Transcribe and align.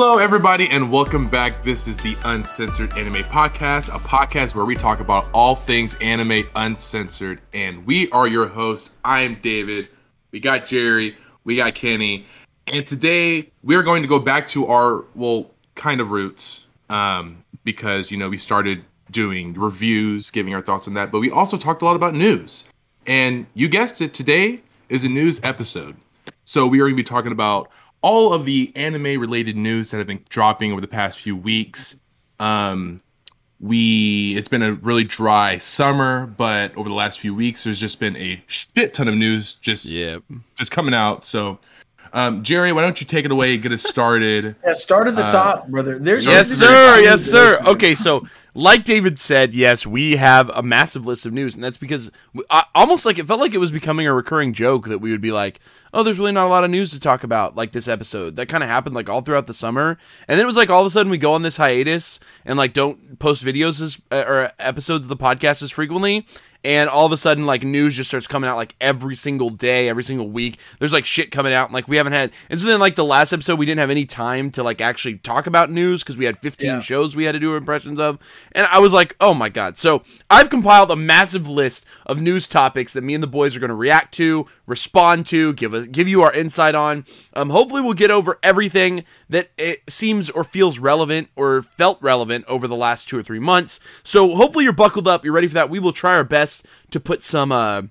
Hello, 0.00 0.18
everybody, 0.18 0.68
and 0.68 0.92
welcome 0.92 1.28
back. 1.28 1.64
This 1.64 1.88
is 1.88 1.96
the 1.96 2.16
Uncensored 2.22 2.96
Anime 2.96 3.24
Podcast, 3.24 3.92
a 3.92 3.98
podcast 3.98 4.54
where 4.54 4.64
we 4.64 4.76
talk 4.76 5.00
about 5.00 5.26
all 5.34 5.56
things 5.56 5.96
anime 5.96 6.44
uncensored. 6.54 7.40
And 7.52 7.84
we 7.84 8.08
are 8.10 8.28
your 8.28 8.46
hosts. 8.46 8.92
I 9.04 9.22
am 9.22 9.40
David. 9.42 9.88
We 10.30 10.38
got 10.38 10.66
Jerry. 10.66 11.16
We 11.42 11.56
got 11.56 11.74
Kenny. 11.74 12.26
And 12.68 12.86
today 12.86 13.50
we're 13.64 13.82
going 13.82 14.02
to 14.02 14.08
go 14.08 14.20
back 14.20 14.46
to 14.48 14.68
our, 14.68 15.04
well, 15.16 15.50
kind 15.74 16.00
of 16.00 16.12
roots. 16.12 16.68
Um, 16.88 17.44
because, 17.64 18.12
you 18.12 18.18
know, 18.18 18.28
we 18.28 18.38
started 18.38 18.84
doing 19.10 19.52
reviews, 19.54 20.30
giving 20.30 20.54
our 20.54 20.62
thoughts 20.62 20.86
on 20.86 20.94
that. 20.94 21.10
But 21.10 21.18
we 21.18 21.32
also 21.32 21.58
talked 21.58 21.82
a 21.82 21.84
lot 21.84 21.96
about 21.96 22.14
news. 22.14 22.62
And 23.04 23.46
you 23.52 23.68
guessed 23.68 24.00
it, 24.00 24.14
today 24.14 24.62
is 24.88 25.02
a 25.02 25.08
news 25.08 25.40
episode. 25.42 25.96
So 26.44 26.68
we 26.68 26.78
are 26.78 26.84
going 26.84 26.94
to 26.94 26.96
be 26.96 27.02
talking 27.02 27.32
about 27.32 27.68
all 28.08 28.32
of 28.32 28.46
the 28.46 28.72
anime 28.74 29.20
related 29.20 29.54
news 29.54 29.90
that 29.90 29.98
have 29.98 30.06
been 30.06 30.24
dropping 30.30 30.72
over 30.72 30.80
the 30.80 30.88
past 30.88 31.18
few 31.18 31.36
weeks. 31.36 31.94
Um, 32.40 33.02
we 33.60 34.34
it's 34.38 34.48
been 34.48 34.62
a 34.62 34.72
really 34.72 35.04
dry 35.04 35.58
summer, 35.58 36.24
but 36.26 36.74
over 36.74 36.88
the 36.88 36.94
last 36.94 37.20
few 37.20 37.34
weeks, 37.34 37.64
there's 37.64 37.78
just 37.78 38.00
been 38.00 38.16
a 38.16 38.42
shit 38.46 38.94
ton 38.94 39.08
of 39.08 39.14
news 39.14 39.52
just 39.54 39.84
Yep. 39.84 40.22
just 40.56 40.70
coming 40.70 40.94
out. 40.94 41.26
So, 41.26 41.58
um, 42.14 42.42
Jerry, 42.42 42.72
why 42.72 42.80
don't 42.80 42.98
you 42.98 43.06
take 43.06 43.26
it 43.26 43.30
away 43.30 43.58
get 43.58 43.72
us 43.72 43.82
started? 43.82 44.56
Yeah, 44.64 44.72
start 44.72 45.06
at 45.06 45.14
the 45.14 45.26
Uh, 45.26 45.30
top, 45.30 45.68
brother. 45.68 45.98
There's 45.98 46.24
Yes, 46.24 46.48
sir. 46.50 47.00
Yes, 47.00 47.22
sir. 47.22 47.60
Okay, 47.66 47.94
so 47.94 48.26
like 48.58 48.82
David 48.82 49.20
said, 49.20 49.54
yes, 49.54 49.86
we 49.86 50.16
have 50.16 50.50
a 50.50 50.64
massive 50.64 51.06
list 51.06 51.24
of 51.24 51.32
news, 51.32 51.54
and 51.54 51.62
that's 51.62 51.76
because 51.76 52.10
we, 52.34 52.42
I, 52.50 52.64
almost 52.74 53.06
like 53.06 53.16
it 53.16 53.28
felt 53.28 53.38
like 53.38 53.54
it 53.54 53.58
was 53.58 53.70
becoming 53.70 54.08
a 54.08 54.12
recurring 54.12 54.52
joke 54.52 54.88
that 54.88 54.98
we 54.98 55.12
would 55.12 55.20
be 55.20 55.30
like, 55.30 55.60
"Oh, 55.94 56.02
there's 56.02 56.18
really 56.18 56.32
not 56.32 56.48
a 56.48 56.50
lot 56.50 56.64
of 56.64 56.70
news 56.70 56.90
to 56.90 56.98
talk 56.98 57.22
about." 57.22 57.54
Like 57.54 57.70
this 57.70 57.86
episode, 57.86 58.34
that 58.34 58.48
kind 58.48 58.64
of 58.64 58.68
happened 58.68 58.96
like 58.96 59.08
all 59.08 59.20
throughout 59.20 59.46
the 59.46 59.54
summer, 59.54 59.96
and 60.26 60.36
then 60.36 60.44
it 60.44 60.46
was 60.48 60.56
like 60.56 60.70
all 60.70 60.80
of 60.80 60.88
a 60.88 60.90
sudden 60.90 61.08
we 61.08 61.18
go 61.18 61.34
on 61.34 61.42
this 61.42 61.56
hiatus 61.56 62.18
and 62.44 62.58
like 62.58 62.72
don't 62.72 63.20
post 63.20 63.44
videos 63.44 63.80
as, 63.80 64.00
uh, 64.10 64.24
or 64.26 64.52
episodes 64.58 65.04
of 65.04 65.08
the 65.08 65.16
podcast 65.16 65.62
as 65.62 65.70
frequently. 65.70 66.26
And 66.64 66.90
all 66.90 67.06
of 67.06 67.12
a 67.12 67.16
sudden, 67.16 67.46
like 67.46 67.62
news 67.62 67.94
just 67.94 68.10
starts 68.10 68.26
coming 68.26 68.50
out 68.50 68.56
like 68.56 68.74
every 68.80 69.14
single 69.14 69.48
day, 69.48 69.88
every 69.88 70.02
single 70.02 70.28
week. 70.28 70.58
There's 70.80 70.92
like 70.92 71.04
shit 71.04 71.30
coming 71.30 71.52
out, 71.54 71.66
and 71.68 71.74
like 71.74 71.86
we 71.86 71.96
haven't 71.96 72.14
had. 72.14 72.32
And 72.50 72.58
so 72.58 72.66
then, 72.66 72.80
like 72.80 72.96
the 72.96 73.04
last 73.04 73.32
episode, 73.32 73.58
we 73.60 73.64
didn't 73.66 73.78
have 73.78 73.90
any 73.90 74.04
time 74.04 74.50
to 74.52 74.62
like 74.64 74.80
actually 74.80 75.18
talk 75.18 75.46
about 75.46 75.70
news 75.70 76.02
because 76.02 76.16
we 76.16 76.24
had 76.24 76.36
15 76.38 76.66
Yeah. 76.66 76.80
shows 76.80 77.14
we 77.14 77.24
had 77.24 77.32
to 77.32 77.38
do 77.38 77.54
impressions 77.54 78.00
of. 78.00 78.18
And 78.52 78.66
I 78.66 78.80
was 78.80 78.92
like, 78.92 79.14
oh 79.20 79.34
my 79.34 79.48
god. 79.48 79.76
So 79.76 80.02
I've 80.28 80.50
compiled 80.50 80.90
a 80.90 80.96
massive 80.96 81.48
list 81.48 81.86
of 82.06 82.20
news 82.20 82.48
topics 82.48 82.92
that 82.92 83.02
me 83.04 83.14
and 83.14 83.22
the 83.22 83.28
boys 83.28 83.54
are 83.54 83.60
going 83.60 83.68
to 83.68 83.74
react 83.76 84.12
to, 84.14 84.46
respond 84.66 85.26
to, 85.26 85.52
give 85.54 85.72
us 85.74 85.86
give 85.86 86.08
you 86.08 86.22
our 86.22 86.32
insight 86.34 86.74
on. 86.74 87.06
Um, 87.34 87.50
hopefully, 87.50 87.82
we'll 87.82 87.94
get 87.94 88.10
over 88.10 88.38
everything 88.42 89.04
that 89.28 89.50
it 89.56 89.82
seems 89.88 90.28
or 90.28 90.42
feels 90.42 90.80
relevant 90.80 91.28
or 91.36 91.62
felt 91.62 92.02
relevant 92.02 92.44
over 92.48 92.66
the 92.66 92.74
last 92.76 93.08
two 93.08 93.16
or 93.16 93.22
three 93.22 93.38
months. 93.38 93.78
So 94.02 94.34
hopefully, 94.34 94.64
you're 94.64 94.72
buckled 94.72 95.06
up. 95.06 95.24
You're 95.24 95.32
ready 95.34 95.46
for 95.46 95.54
that. 95.54 95.70
We 95.70 95.78
will 95.78 95.92
try 95.92 96.14
our 96.16 96.24
best 96.24 96.47
to 96.90 97.00
put 97.00 97.22
some. 97.22 97.52
Uh, 97.52 97.82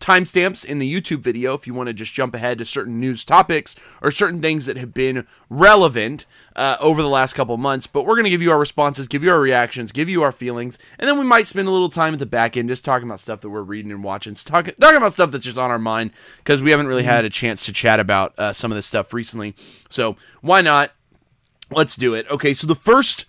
timestamps 0.00 0.64
in 0.64 0.78
the 0.78 0.92
YouTube 0.92 1.18
video 1.18 1.54
if 1.54 1.66
you 1.66 1.74
want 1.74 1.88
to 1.88 1.92
just 1.92 2.12
jump 2.12 2.34
ahead 2.34 2.58
to 2.58 2.64
certain 2.64 3.00
news 3.00 3.24
topics 3.24 3.74
or 4.00 4.10
certain 4.10 4.40
things 4.40 4.66
that 4.66 4.76
have 4.76 4.94
been 4.94 5.26
relevant 5.50 6.24
uh, 6.56 6.76
over 6.80 7.02
the 7.02 7.08
last 7.08 7.34
couple 7.34 7.56
months. 7.56 7.86
But 7.86 8.04
we're 8.04 8.14
going 8.14 8.24
to 8.24 8.30
give 8.30 8.42
you 8.42 8.50
our 8.50 8.58
responses, 8.58 9.08
give 9.08 9.24
you 9.24 9.30
our 9.30 9.40
reactions, 9.40 9.92
give 9.92 10.08
you 10.08 10.22
our 10.22 10.32
feelings, 10.32 10.78
and 10.98 11.08
then 11.08 11.18
we 11.18 11.24
might 11.24 11.46
spend 11.46 11.68
a 11.68 11.70
little 11.70 11.88
time 11.88 12.12
at 12.12 12.20
the 12.20 12.26
back 12.26 12.56
end 12.56 12.68
just 12.68 12.84
talking 12.84 13.08
about 13.08 13.20
stuff 13.20 13.40
that 13.40 13.50
we're 13.50 13.62
reading 13.62 13.90
and 13.90 14.04
watching, 14.04 14.34
talking 14.34 14.74
talking 14.80 14.96
about 14.96 15.12
stuff 15.12 15.30
that's 15.30 15.44
just 15.44 15.58
on 15.58 15.70
our 15.70 15.78
mind 15.78 16.12
because 16.38 16.62
we 16.62 16.70
haven't 16.70 16.86
really 16.86 17.02
had 17.02 17.24
a 17.24 17.30
chance 17.30 17.64
to 17.66 17.72
chat 17.72 18.00
about 18.00 18.38
uh, 18.38 18.52
some 18.52 18.70
of 18.70 18.76
this 18.76 18.86
stuff 18.86 19.12
recently. 19.12 19.54
So 19.88 20.16
why 20.40 20.60
not? 20.60 20.92
Let's 21.70 21.96
do 21.96 22.14
it. 22.14 22.30
Okay, 22.30 22.54
so 22.54 22.66
the 22.66 22.74
first. 22.74 23.26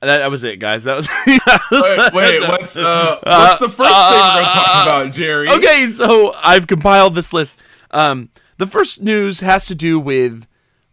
That, 0.00 0.18
that 0.18 0.30
was 0.30 0.44
it, 0.44 0.58
guys. 0.58 0.84
That 0.84 0.96
was. 0.96 1.08
Wait, 1.26 2.12
wait 2.14 2.48
what's 2.48 2.74
uh, 2.76 3.18
what's 3.22 3.60
the 3.60 3.68
first 3.68 3.76
thing 3.76 3.86
we're 3.86 4.32
going 4.34 4.44
to 4.44 4.50
talk 4.50 4.82
about, 4.86 5.12
Jerry? 5.12 5.48
Okay, 5.48 5.86
so 5.88 6.34
I've 6.42 6.66
compiled 6.66 7.14
this 7.14 7.32
list. 7.32 7.58
Um, 7.90 8.30
the 8.56 8.66
first 8.66 9.02
news 9.02 9.40
has 9.40 9.66
to 9.66 9.74
do 9.74 9.98
with 10.00 10.46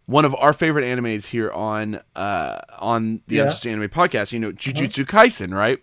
one 0.06 0.24
of 0.24 0.34
our 0.36 0.52
favorite 0.52 0.84
animes 0.84 1.26
here 1.26 1.50
on 1.52 2.00
uh, 2.16 2.60
on 2.78 3.22
the 3.28 3.36
Yeah. 3.36 3.42
Uncensored 3.44 3.72
Anime 3.72 3.88
Podcast. 3.88 4.32
You 4.32 4.40
know, 4.40 4.52
Jujutsu 4.52 5.06
Kaisen, 5.06 5.54
right? 5.54 5.78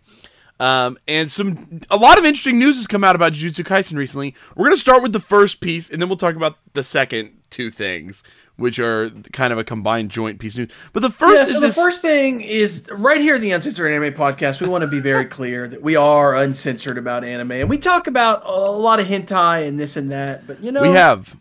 Um, 0.59 0.97
and 1.07 1.31
some 1.31 1.81
a 1.89 1.97
lot 1.97 2.17
of 2.17 2.25
interesting 2.25 2.59
news 2.59 2.75
has 2.77 2.87
come 2.87 3.03
out 3.03 3.15
about 3.15 3.33
Jujutsu 3.33 3.65
Kaisen 3.65 3.97
recently. 3.97 4.35
We're 4.55 4.65
gonna 4.65 4.77
start 4.77 5.01
with 5.03 5.13
the 5.13 5.19
first 5.19 5.61
piece, 5.61 5.89
and 5.89 5.99
then 6.01 6.09
we'll 6.09 6.17
talk 6.17 6.35
about 6.35 6.57
the 6.73 6.83
second 6.83 7.34
two 7.49 7.69
things, 7.71 8.23
which 8.57 8.79
are 8.79 9.09
kind 9.33 9.51
of 9.53 9.59
a 9.59 9.63
combined 9.63 10.11
joint 10.11 10.39
piece 10.39 10.53
of 10.53 10.59
news. 10.59 10.71
But 10.93 11.01
the 11.01 11.09
first 11.09 11.35
Yeah, 11.35 11.41
is 11.43 11.51
so 11.53 11.59
the 11.59 11.67
this- 11.67 11.75
first 11.75 12.01
thing 12.01 12.41
is 12.41 12.87
right 12.91 13.21
here, 13.21 13.35
at 13.35 13.41
the 13.41 13.51
Uncensored 13.51 13.91
Anime 13.91 14.13
Podcast. 14.13 14.61
We 14.61 14.67
want 14.67 14.81
to 14.83 14.87
be 14.87 14.99
very 14.99 15.25
clear 15.37 15.67
that 15.67 15.81
we 15.81 15.95
are 15.95 16.35
uncensored 16.35 16.97
about 16.97 17.23
anime, 17.23 17.51
and 17.53 17.69
we 17.69 17.77
talk 17.77 18.07
about 18.07 18.43
a 18.45 18.51
lot 18.71 18.99
of 18.99 19.07
hentai 19.07 19.67
and 19.67 19.79
this 19.79 19.95
and 19.97 20.11
that. 20.11 20.45
But 20.47 20.63
you 20.63 20.71
know, 20.71 20.81
we 20.81 20.89
have. 20.91 21.35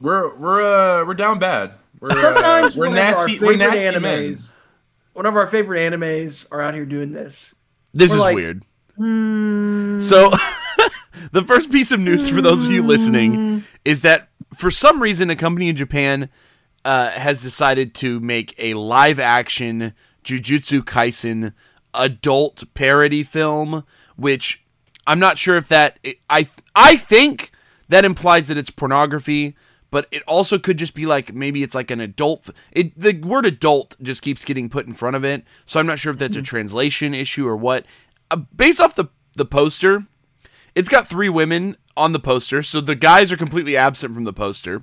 We're 0.00 0.34
we're 0.36 0.60
uh 1.02 1.04
we're 1.06 1.14
down 1.14 1.38
bad. 1.38 1.72
We're 2.00 2.10
uh, 2.10 2.14
sometimes 2.14 2.76
we're 2.76 2.88
one 2.88 2.98
of 2.98 3.04
our 3.04 3.10
nasty 3.12 3.38
we're 3.38 3.52
favorite 3.58 3.58
nasty 3.74 4.00
men. 4.00 4.18
animes, 4.32 4.52
one 5.14 5.24
of 5.26 5.34
our 5.36 5.46
favorite 5.46 5.78
animes, 5.80 6.46
are 6.50 6.60
out 6.60 6.74
here 6.74 6.84
doing 6.84 7.12
this. 7.12 7.54
This 7.94 8.10
We're 8.10 8.16
is 8.16 8.20
like, 8.20 8.34
weird. 8.36 8.62
Hmm, 8.98 10.00
So, 10.02 10.30
the 11.32 11.42
first 11.42 11.70
piece 11.70 11.92
of 11.92 12.00
news 12.00 12.28
for 12.28 12.42
those 12.42 12.60
of 12.60 12.70
you 12.70 12.82
listening 12.82 13.64
is 13.86 14.02
that 14.02 14.28
for 14.54 14.70
some 14.70 15.02
reason, 15.02 15.30
a 15.30 15.36
company 15.36 15.68
in 15.68 15.76
Japan 15.76 16.28
uh, 16.84 17.10
has 17.10 17.42
decided 17.42 17.94
to 17.96 18.20
make 18.20 18.54
a 18.58 18.74
live 18.74 19.18
action 19.18 19.92
Jujutsu 20.24 20.82
Kaisen 20.82 21.52
adult 21.94 22.64
parody 22.74 23.22
film, 23.22 23.84
which 24.16 24.62
I'm 25.06 25.18
not 25.18 25.38
sure 25.38 25.56
if 25.56 25.68
that. 25.68 25.98
I 26.30 26.48
I 26.74 26.96
think 26.96 27.52
that 27.88 28.04
implies 28.04 28.48
that 28.48 28.56
it's 28.56 28.70
pornography. 28.70 29.56
But 29.88 30.08
it 30.10 30.22
also 30.26 30.58
could 30.58 30.78
just 30.78 30.94
be 30.94 31.06
like 31.06 31.32
maybe 31.32 31.62
it's 31.62 31.74
like 31.74 31.90
an 31.92 32.00
adult. 32.00 32.50
It 32.72 32.98
the 32.98 33.14
word 33.14 33.46
adult 33.46 33.96
just 34.02 34.20
keeps 34.20 34.44
getting 34.44 34.68
put 34.68 34.86
in 34.86 34.92
front 34.92 35.16
of 35.16 35.24
it, 35.24 35.44
so 35.64 35.78
I'm 35.78 35.86
not 35.86 36.00
sure 36.00 36.10
if 36.12 36.18
that's 36.18 36.36
a 36.36 36.42
translation 36.42 37.14
issue 37.14 37.46
or 37.46 37.56
what. 37.56 37.86
Uh, 38.30 38.36
based 38.36 38.80
off 38.80 38.96
the 38.96 39.06
the 39.36 39.44
poster, 39.44 40.04
it's 40.74 40.88
got 40.88 41.08
three 41.08 41.28
women 41.28 41.76
on 41.96 42.12
the 42.12 42.18
poster, 42.20 42.62
so 42.62 42.80
the 42.80 42.94
guys 42.94 43.32
are 43.32 43.36
completely 43.36 43.76
absent 43.76 44.14
from 44.14 44.24
the 44.24 44.32
poster, 44.32 44.82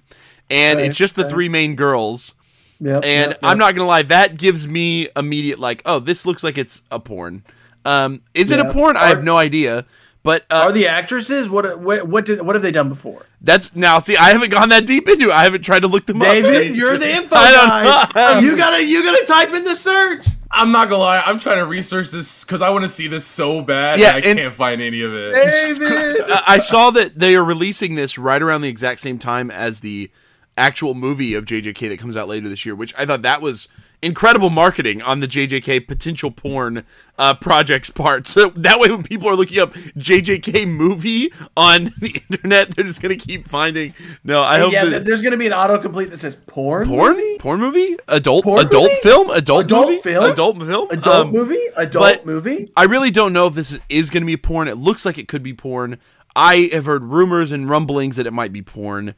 and 0.50 0.78
Right, 0.80 0.88
it's 0.88 0.98
just 0.98 1.16
the 1.16 1.24
right. 1.24 1.32
three 1.32 1.50
main 1.50 1.76
girls. 1.76 2.36
Yep, 2.80 3.04
And 3.06 3.30
yep, 3.32 3.40
I'm 3.44 3.58
not 3.58 3.76
gonna 3.76 3.88
lie, 3.88 4.04
that 4.04 4.38
gives 4.38 4.68
me 4.68 5.08
immediate 5.16 5.60
like, 5.60 5.82
oh, 5.86 6.00
this 6.00 6.26
looks 6.26 6.44
like 6.44 6.58
it's 6.58 6.82
a 6.92 7.00
porn. 7.00 7.44
Um, 7.86 8.22
is 8.34 8.52
it 8.52 8.60
a 8.60 8.72
porn? 8.74 8.98
I 8.98 9.08
have 9.08 9.24
no 9.24 9.38
idea. 9.38 9.86
But 10.24 10.46
uh, 10.50 10.64
Are 10.68 10.72
the 10.72 10.88
actresses 10.88 11.50
what 11.50 11.80
what 11.82 12.08
what, 12.08 12.26
did, 12.26 12.42
what 12.42 12.56
have 12.56 12.64
they 12.64 12.72
done 12.72 12.88
before? 12.88 13.26
that's 13.42 13.76
now. 13.76 14.00
See, 14.00 14.16
I 14.16 14.30
haven't 14.32 14.52
gone 14.52 14.70
that 14.70 14.86
deep 14.86 15.08
into. 15.10 15.26
it. 15.26 15.32
I 15.32 15.44
haven't 15.44 15.64
tried 15.64 15.82
to 15.82 15.90
look 15.90 16.06
them 16.06 16.22
up. 16.22 16.28
David, 16.30 16.76
you're 16.78 16.98
the 16.98 17.10
info 17.16 17.36
guy. 17.36 18.40
You 18.40 18.56
gotta 18.56 18.86
you 18.86 19.04
gotta 19.04 19.26
type 19.26 19.50
in 19.54 19.66
the 19.66 19.76
search. 19.76 20.26
I'm 20.56 20.72
not 20.72 20.88
gonna 20.90 21.02
lie, 21.02 21.22
I'm 21.26 21.40
trying 21.40 21.58
to 21.58 21.66
research 21.66 22.12
this 22.12 22.44
because 22.44 22.62
I 22.62 22.70
want 22.70 22.84
to 22.84 22.90
see 22.90 23.08
this 23.08 23.26
so 23.26 23.62
bad. 23.62 24.00
Yeah, 24.00 24.16
and 24.16 24.24
I 24.26 24.30
and- 24.30 24.40
can't 24.40 24.56
find 24.56 24.82
any 24.82 25.02
of 25.02 25.14
it. 25.14 25.34
David. 25.34 26.22
I 26.48 26.60
saw 26.60 26.92
that 26.92 27.18
they 27.18 27.36
are 27.36 27.44
releasing 27.44 27.96
this 27.96 28.18
right 28.18 28.42
around 28.42 28.62
the 28.62 28.70
exact 28.70 29.02
same 29.02 29.18
time 29.20 29.50
as 29.50 29.80
the 29.80 30.12
actual 30.56 30.94
movie 30.94 31.34
of 31.34 31.46
JJK 31.46 31.90
that 31.90 31.98
comes 32.00 32.16
out 32.16 32.28
later 32.28 32.48
this 32.48 32.66
year, 32.66 32.76
which 32.76 32.94
I 32.98 33.06
thought 33.06 33.24
that 33.24 33.42
was 33.42 33.68
incredible 34.04 34.50
marketing 34.50 35.02
on 35.02 35.20
the 35.20 35.28
JJK 35.28 35.88
potential 35.88 36.30
porn 36.32 36.84
uh, 37.18 37.34
projects 37.36 37.90
part. 37.90 38.28
So 38.34 38.50
that 38.56 38.80
way, 38.80 38.90
when 38.90 39.04
people 39.04 39.30
are 39.30 39.36
looking 39.36 39.60
up 39.60 39.74
JJK 39.74 40.68
movie 40.68 41.32
on 41.56 41.86
the 42.00 42.22
internet, 42.30 42.76
they're 42.76 42.86
just 42.86 43.02
gonna 43.02 43.16
keep 43.16 43.48
finding. 43.48 43.94
No, 44.24 44.42
I 44.42 44.60
hope 44.60 44.74
yeah, 44.74 44.86
that- 44.86 45.06
there's 45.06 45.22
gonna 45.22 45.38
be 45.38 45.46
an 45.48 45.52
autocomplete 45.54 46.10
that 46.10 46.20
says 46.20 46.36
porn. 46.36 46.88
porn, 46.88 47.16
movie? 47.16 47.38
porn 47.38 47.60
movie, 47.60 47.98
adult, 48.08 48.44
Porn 48.44 48.66
adult 48.66 48.84
movie? 48.90 48.96
film, 49.04 49.30
adult, 49.30 49.66
Adult 49.66 49.88
movie, 49.90 50.02
film? 50.02 50.32
adult 50.32 50.58
film, 50.58 50.88
Adult 50.92 51.28
Um, 51.28 51.32
movie? 51.32 51.60
Adult 51.78 52.26
movie? 52.26 52.72
I 52.76 52.84
really 52.86 53.12
don't 53.12 53.34
know 53.34 53.48
if 53.48 53.54
this 53.56 53.78
is 53.90 54.10
going 54.10 54.22
to 54.24 54.28
be 54.28 54.38
porn. 54.38 54.68
It 54.68 54.78
looks 54.78 55.06
like 55.06 55.18
it 55.18 55.28
could 55.28 55.44
be 55.44 55.54
porn. 55.54 55.98
I 56.36 56.70
have 56.74 56.86
heard 56.86 57.04
rumors 57.04 57.52
and 57.52 57.70
rumblings 57.70 58.16
that 58.16 58.26
it 58.26 58.34
might 58.34 58.52
be 58.52 58.64
porn. 58.64 59.14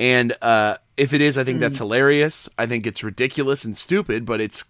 And 0.00 0.32
uh, 0.42 0.76
if 0.96 1.12
it 1.12 1.20
is, 1.20 1.36
I 1.38 1.44
think 1.44 1.56
Hmm. 1.56 1.60
that's 1.60 1.78
hilarious. 1.78 2.48
I 2.58 2.66
think 2.66 2.86
it's 2.86 3.02
ridiculous 3.04 3.64
and 3.64 3.76
stupid, 3.76 4.24
but 4.24 4.40
it's 4.40 4.64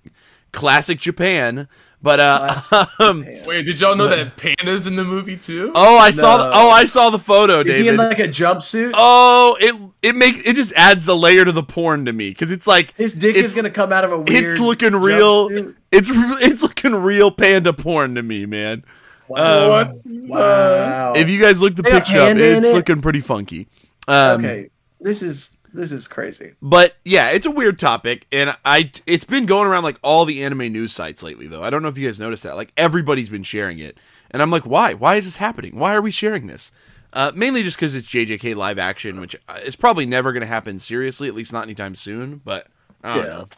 classic 0.52 0.98
Japan. 0.98 1.68
But 2.02 2.18
uh, 2.18 2.86
um, 2.98 3.24
Wait, 3.46 3.64
did 3.66 3.78
y'all 3.78 3.94
know 3.94 4.08
that 4.08 4.36
panda's 4.36 4.86
in 4.86 4.96
the 4.96 5.04
movie 5.04 5.36
too? 5.36 5.70
oh, 5.74 5.98
I 5.98 6.10
saw. 6.10 6.38
The, 6.38 6.44
oh, 6.54 6.68
I 6.70 6.84
saw 6.86 7.10
the 7.10 7.18
photo, 7.18 7.60
Is 7.60 7.66
David. 7.68 7.82
he 7.82 7.88
in 7.90 7.96
like 7.96 8.18
a 8.18 8.26
jumpsuit? 8.26 8.92
oh, 8.94 9.56
it 9.60 9.74
it 10.02 10.16
makes 10.16 10.40
it 10.44 10.56
just 10.56 10.72
adds 10.72 11.06
a 11.08 11.14
layer 11.14 11.44
to 11.44 11.52
the 11.52 11.62
porn 11.62 12.06
to 12.06 12.12
me 12.12 12.30
because 12.30 12.50
it's 12.50 12.66
like 12.66 12.94
His 12.96 13.12
dick 13.14 13.36
is 13.36 13.54
gonna 13.54 13.70
come 13.70 13.92
out 13.92 14.04
of 14.04 14.12
a 14.12 14.16
weird. 14.18 14.44
it's 14.44 14.58
looking 14.58 14.96
real. 14.96 15.50
jumpsuit. 15.50 15.76
It's 15.92 16.08
it's 16.10 16.62
looking 16.62 16.94
real 16.94 17.30
panda 17.30 17.72
porn 17.74 18.14
to 18.16 18.22
me, 18.22 18.46
man. 18.46 18.82
Wow. 19.28 19.68
What? 19.68 19.96
Wow. 20.06 21.12
If 21.14 21.28
you 21.28 21.38
guys 21.38 21.60
look 21.60 21.76
the 21.76 21.82
They 21.82 21.90
picture 21.90 22.20
up, 22.20 22.36
it's 22.36 22.66
it? 22.66 22.74
looking 22.74 23.00
pretty 23.02 23.20
funky. 23.20 23.68
Um, 24.08 24.40
okay, 24.40 24.70
this 25.00 25.22
is 25.22 25.56
this 25.72 25.92
is 25.92 26.08
crazy. 26.08 26.54
But 26.60 26.96
yeah, 27.04 27.30
it's 27.30 27.46
a 27.46 27.50
weird 27.50 27.78
topic, 27.78 28.26
and 28.32 28.56
I 28.64 28.90
it's 29.06 29.24
been 29.24 29.46
going 29.46 29.66
around 29.66 29.84
like 29.84 29.98
all 30.02 30.24
the 30.24 30.42
anime 30.44 30.72
news 30.72 30.92
sites 30.92 31.22
lately. 31.22 31.46
Though 31.46 31.62
I 31.62 31.70
don't 31.70 31.82
know 31.82 31.88
if 31.88 31.98
you 31.98 32.06
guys 32.08 32.18
noticed 32.20 32.42
that. 32.42 32.56
Like 32.56 32.72
everybody's 32.76 33.28
been 33.28 33.42
sharing 33.42 33.78
it, 33.78 33.98
and 34.30 34.42
I'm 34.42 34.50
like, 34.50 34.64
why? 34.66 34.94
Why 34.94 35.16
is 35.16 35.24
this 35.24 35.36
happening? 35.38 35.76
Why 35.76 35.94
are 35.94 36.02
we 36.02 36.10
sharing 36.10 36.46
this? 36.46 36.72
Uh, 37.12 37.32
mainly 37.34 37.62
just 37.64 37.76
because 37.76 37.94
it's 37.94 38.06
JJK 38.06 38.54
live 38.54 38.78
action, 38.78 39.20
which 39.20 39.34
uh, 39.48 39.58
is 39.64 39.74
probably 39.74 40.06
never 40.06 40.32
going 40.32 40.42
to 40.42 40.46
happen 40.46 40.78
seriously, 40.78 41.26
at 41.26 41.34
least 41.34 41.52
not 41.52 41.64
anytime 41.64 41.96
soon. 41.96 42.40
But 42.44 42.68
I 43.02 43.14
don't 43.16 43.24
Yeah. 43.24 43.30
know. 43.32 43.48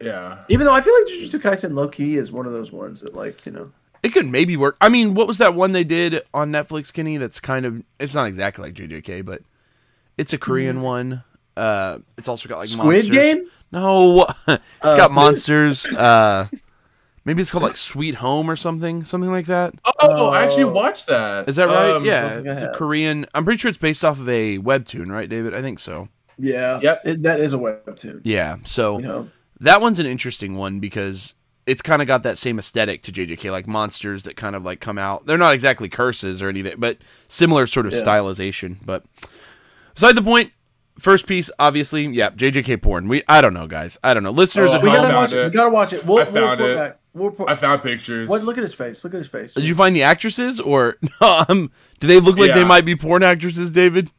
Yeah. 0.00 0.38
Even 0.48 0.66
though 0.66 0.74
I 0.74 0.80
feel 0.80 0.94
like 0.94 1.06
Jujutsu 1.12 1.40
Kaisen 1.40 1.74
low 1.74 1.88
key 1.88 2.16
is 2.16 2.30
one 2.32 2.46
of 2.46 2.52
those 2.52 2.72
ones 2.72 3.00
that 3.00 3.14
like 3.14 3.44
you 3.46 3.52
know. 3.52 3.72
It 4.02 4.10
could 4.10 4.26
maybe 4.26 4.56
work. 4.56 4.76
I 4.80 4.88
mean, 4.88 5.14
what 5.14 5.26
was 5.26 5.38
that 5.38 5.54
one 5.54 5.72
they 5.72 5.82
did 5.84 6.22
on 6.32 6.52
Netflix, 6.52 6.92
Kenny? 6.92 7.16
That's 7.16 7.40
kind 7.40 7.66
of 7.66 7.82
it's 7.98 8.14
not 8.14 8.26
exactly 8.28 8.64
like 8.64 8.74
JJK, 8.74 9.24
but 9.24 9.42
it's 10.18 10.32
a 10.32 10.38
Korean 10.38 10.82
one. 10.82 11.24
Uh, 11.56 11.98
it's 12.18 12.28
also 12.28 12.48
got 12.48 12.58
like 12.58 12.68
Mm-hmm. 12.68 12.80
Squid 12.80 13.04
monsters. 13.04 13.16
Game? 13.16 13.46
No, 13.72 14.22
it's 14.48 14.60
Uh, 14.82 14.96
got 14.96 15.10
monsters. 15.10 15.86
Uh, 15.86 16.48
maybe 17.24 17.42
it's 17.42 17.50
called 17.50 17.64
like 17.64 17.76
Sweet 17.76 18.16
Home 18.16 18.50
or 18.50 18.56
something, 18.56 19.04
something 19.04 19.30
like 19.30 19.46
that. 19.46 19.74
Oh, 20.00 20.28
I 20.28 20.44
actually 20.44 20.64
Oh. 20.64 20.72
watched 20.72 21.06
that. 21.08 21.48
Is 21.48 21.56
that 21.56 21.68
right? 21.68 21.90
Um, 21.96 22.04
yeah, 22.04 22.38
it's 22.44 22.62
a. 22.62 22.72
Korean. 22.76 23.26
I'm 23.34 23.44
pretty 23.44 23.58
sure 23.58 23.68
it's 23.68 23.78
based 23.78 24.04
off 24.04 24.20
of 24.20 24.28
a 24.28 24.58
webtoon, 24.58 25.10
right, 25.10 25.28
David? 25.28 25.54
I 25.54 25.60
think 25.62 25.78
so. 25.80 26.08
Yeah. 26.38 26.78
Yep. 26.82 27.00
It, 27.04 27.22
that 27.22 27.40
is 27.40 27.52
a 27.54 27.58
webtoon. 27.58 28.20
Yeah. 28.24 28.56
So 28.64 28.98
You 28.98 29.04
know. 29.06 29.28
that 29.60 29.80
one's 29.80 29.98
an 29.98 30.06
interesting 30.06 30.56
one 30.56 30.78
because 30.78 31.34
it's 31.66 31.82
kind 31.82 32.00
of 32.00 32.06
got 32.08 32.22
that 32.22 32.38
same 32.38 32.58
aesthetic 32.58 33.02
to 33.02 33.12
JJK, 33.12 33.50
like 33.50 33.66
monsters 33.66 34.22
that 34.22 34.36
kind 34.36 34.54
of 34.56 34.64
like 34.64 34.80
come 34.80 34.96
out. 34.98 35.26
They're 35.26 35.36
not 35.36 35.52
exactly 35.52 35.88
curses 35.88 36.40
or 36.40 36.48
anything, 36.48 36.76
but 36.78 36.98
similar 37.26 37.66
sort 37.66 37.86
of 37.86 37.92
Yeah. 37.92 38.02
stylization. 38.02 38.76
But 38.86 39.04
beside 39.98 40.14
the 40.16 40.22
point, 40.22 40.52
first 40.98 41.26
piece, 41.26 41.50
obviously, 41.58 42.06
yeah, 42.06 42.30
JJK 42.30 42.80
porn. 42.82 43.08
We, 43.08 43.22
I 43.28 43.40
don't 43.40 43.54
know, 43.54 43.66
guys. 43.66 43.98
I 44.04 44.14
don't 44.14 44.22
know, 44.22 44.30
listeners. 44.30 44.70
Oh, 44.72 44.80
We 44.80 44.86
gotta 44.90 45.14
watch 45.14 45.32
it. 45.32 45.38
it. 45.38 45.44
We 45.46 45.50
gotta 45.50 45.70
watch 45.70 45.92
it. 45.92 46.04
We'll, 46.06 46.18
I 46.18 46.24
we'll 46.30 46.42
found 46.46 46.60
it. 46.60 46.76
back. 46.76 46.98
We'll 47.14 47.30
report- 47.30 47.50
I 47.50 47.56
found 47.56 47.82
pictures. 47.82 48.28
what? 48.28 48.42
Look 48.42 48.58
at 48.58 48.62
his 48.62 48.74
face. 48.74 49.02
Look 49.02 49.12
at 49.14 49.18
his 49.18 49.26
face. 49.28 49.54
did 49.54 49.66
you 49.66 49.74
find 49.74 49.96
the 49.96 50.04
actresses, 50.04 50.60
or 50.60 50.96
um, 51.20 51.70
do 52.00 52.06
they 52.06 52.20
look 52.20 52.38
like 52.38 52.54
they 52.54 52.64
might 52.64 52.84
be 52.84 52.94
porn 52.94 53.22
actresses, 53.24 53.72
David? 53.72 54.10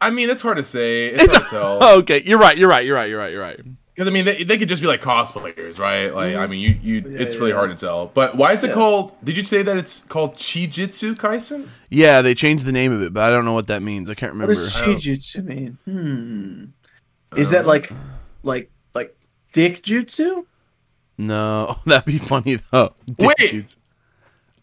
I 0.00 0.10
mean, 0.10 0.30
it's 0.30 0.42
hard 0.42 0.56
to 0.56 0.64
say. 0.64 1.08
It's 1.08 1.32
hard 1.32 1.44
to 1.44 1.50
tell. 1.56 1.78
Oh, 1.82 1.98
okay, 1.98 2.22
you're 2.24 2.38
right. 2.38 2.56
You're 2.56 2.68
right. 2.68 2.84
You're 2.86 2.96
right. 2.96 3.08
You're 3.10 3.18
right. 3.18 3.32
You're 3.32 3.42
right. 3.42 3.60
Because 4.02 4.10
I 4.10 4.12
mean, 4.14 4.24
they, 4.24 4.42
they 4.44 4.58
could 4.58 4.68
just 4.68 4.82
be 4.82 4.88
like 4.88 5.00
cosplayers, 5.00 5.78
right? 5.78 6.12
Like, 6.12 6.34
I 6.34 6.46
mean, 6.46 6.60
you 6.60 6.70
you 6.82 6.94
Yeah, 7.08 7.20
it's 7.22 7.34
yeah, 7.34 7.38
really 7.38 7.50
yeah. 7.50 7.56
hard 7.56 7.70
to 7.70 7.76
tell. 7.76 8.06
But 8.08 8.36
why 8.36 8.52
is 8.52 8.64
it 8.64 8.68
Yeah. 8.68 8.74
called? 8.74 9.12
Did 9.24 9.36
you 9.36 9.44
say 9.44 9.62
that 9.62 9.76
it's 9.76 10.00
called 10.00 10.34
Chijitsu 10.36 11.14
Kaisen? 11.14 11.68
Yeah, 11.90 12.20
they 12.22 12.34
changed 12.34 12.64
the 12.64 12.72
name 12.72 12.92
of 12.92 13.02
it, 13.02 13.12
but 13.12 13.22
I 13.22 13.30
don't 13.30 13.44
know 13.44 13.52
what 13.52 13.68
that 13.68 13.82
means. 13.82 14.10
I 14.10 14.14
can't 14.14 14.32
remember. 14.32 14.54
What 14.54 14.58
remember. 14.80 14.98
does 14.98 15.36
I 15.36 15.38
don't- 15.40 15.46
mean? 15.48 15.78
Hmm. 15.84 16.64
Is 17.38 17.50
that 17.50 17.66
like, 17.66 17.90
like, 18.42 18.70
like 18.94 19.16
dick 19.52 19.82
jutsu? 19.82 20.44
No, 21.18 21.76
that'd 21.86 22.04
be 22.04 22.18
funny 22.18 22.56
though. 22.70 22.94
Dick 23.06 23.28
Wait. 23.38 23.48
shoots. 23.48 23.76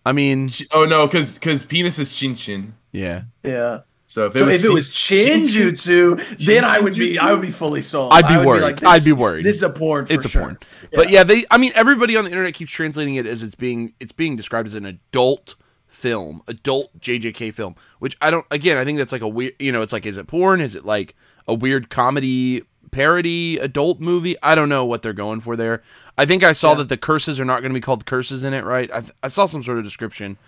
I 0.06 0.12
mean, 0.12 0.50
Oh 0.72 0.86
no, 0.86 1.08
because 1.08 1.36
because 1.36 1.64
penis 1.64 2.00
is 2.00 2.14
chin 2.14 2.36
chin. 2.36 2.74
yeah. 2.92 3.24
Yeah. 3.44 3.80
So 4.10 4.26
if 4.26 4.34
it 4.36 4.40
So 4.40 4.46
was 4.46 4.56
if 4.56 4.66
it 4.66 4.72
was 4.74 4.90
chin- 4.90 5.46
chin 5.48 5.72
jutsu, 5.72 6.38
then 6.48 6.66
I 6.66 6.80
would 6.80 6.96
be, 6.96 7.20
I 7.20 7.32
would 7.32 7.44
be 7.44 7.52
fully 7.52 7.84
sold. 7.84 8.12
I'd 8.12 8.28
be 8.28 8.44
worried. 8.44 8.64
like, 8.64 8.84
I'd 8.84 9.04
be 9.06 9.12
worried. 9.12 9.46
This 9.46 9.58
is 9.58 9.62
a 9.62 9.70
porn. 9.70 10.08
It's 10.10 10.26
a 10.26 10.30
sure. 10.30 10.42
porn. 10.42 10.58
But 10.92 11.12
yeah, 11.12 11.24
they. 11.24 11.46
I 11.52 11.60
mean, 11.60 11.72
everybody 11.76 12.18
on 12.18 12.24
the 12.26 12.32
internet 12.32 12.56
keeps 12.56 12.72
translating 12.72 13.16
it 13.16 13.28
as 13.28 13.44
it's 13.44 13.54
being 13.54 13.94
it's 14.00 14.12
being 14.12 14.36
described 14.36 14.68
as 14.68 14.74
an 14.74 14.88
adult 14.88 15.56
film, 15.88 16.42
adult 16.48 17.00
JJK 17.00 17.54
film. 17.54 17.76
Which 18.00 18.18
I 18.20 18.32
don't. 18.32 18.48
Again, 18.50 18.78
I 18.80 18.84
think 18.84 18.98
that's 18.98 19.12
like 19.12 19.22
a 19.22 19.28
weird. 19.28 19.54
You 19.60 19.72
know, 19.72 19.84
it's 19.84 19.94
like, 19.94 20.08
is 20.08 20.18
it 20.18 20.26
porn? 20.26 20.60
Is 20.60 20.74
it 20.74 20.86
like 20.86 21.14
a 21.48 21.54
weird 21.54 21.92
comedy 21.92 22.64
parody 22.90 23.60
adult 23.60 24.00
movie? 24.00 24.36
I 24.42 24.56
don't 24.56 24.70
know 24.70 24.86
what 24.86 25.04
they're 25.04 25.14
going 25.14 25.42
for 25.42 25.56
there. 25.56 25.84
I 26.18 26.26
think 26.26 26.42
I 26.44 26.54
saw 26.54 26.72
Yeah. 26.72 26.78
that 26.80 26.90
the 26.90 26.98
curses 26.98 27.40
are 27.40 27.46
not 27.46 27.62
going 27.62 27.70
to 27.72 27.76
be 27.78 27.82
called 27.82 28.08
curses 28.08 28.44
in 28.44 28.56
it, 28.56 28.64
right? 28.66 28.90
I, 28.92 29.04
I 29.22 29.28
saw 29.28 29.46
some 29.46 29.62
sort 29.64 29.78
of 29.78 29.84
description. 29.84 30.40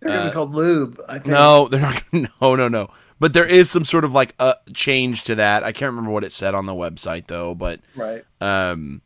They're 0.00 0.10
gonna 0.12 0.20
Uh, 0.26 0.28
be 0.30 0.34
called 0.34 0.54
lube. 0.54 1.00
I 1.08 1.14
think. 1.14 1.26
No, 1.28 1.68
they're 1.68 1.80
not. 1.80 2.02
No, 2.40 2.54
no, 2.54 2.68
no. 2.68 2.90
But 3.18 3.32
there 3.32 3.46
is 3.46 3.70
some 3.70 3.84
sort 3.86 4.04
of 4.04 4.12
like 4.12 4.34
a 4.38 4.54
change 4.74 5.24
to 5.24 5.34
that. 5.36 5.64
I 5.64 5.72
can't 5.72 5.90
remember 5.90 6.10
what 6.10 6.22
it 6.24 6.32
said 6.32 6.54
on 6.54 6.66
the 6.66 6.74
website 6.74 7.28
though, 7.28 7.54
but 7.54 7.80
Right. 7.94 8.22
um, 8.40 9.00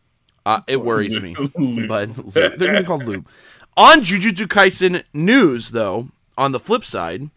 uh, 0.45 0.63
it 0.67 0.81
worries 0.83 1.21
me. 1.21 1.35
But 1.89 2.17
lube. 2.19 2.33
they're 2.33 2.51
gonna 2.57 2.81
be 2.81 2.87
called 2.87 3.05
lube. 3.05 3.27
On 3.77 4.01
Jujutsu 4.01 4.47
Kaisen 4.47 5.05
news, 5.15 5.71
though, 5.71 6.09
on 6.37 6.51
the 6.53 6.59
flip 6.61 6.85
side, 6.85 7.31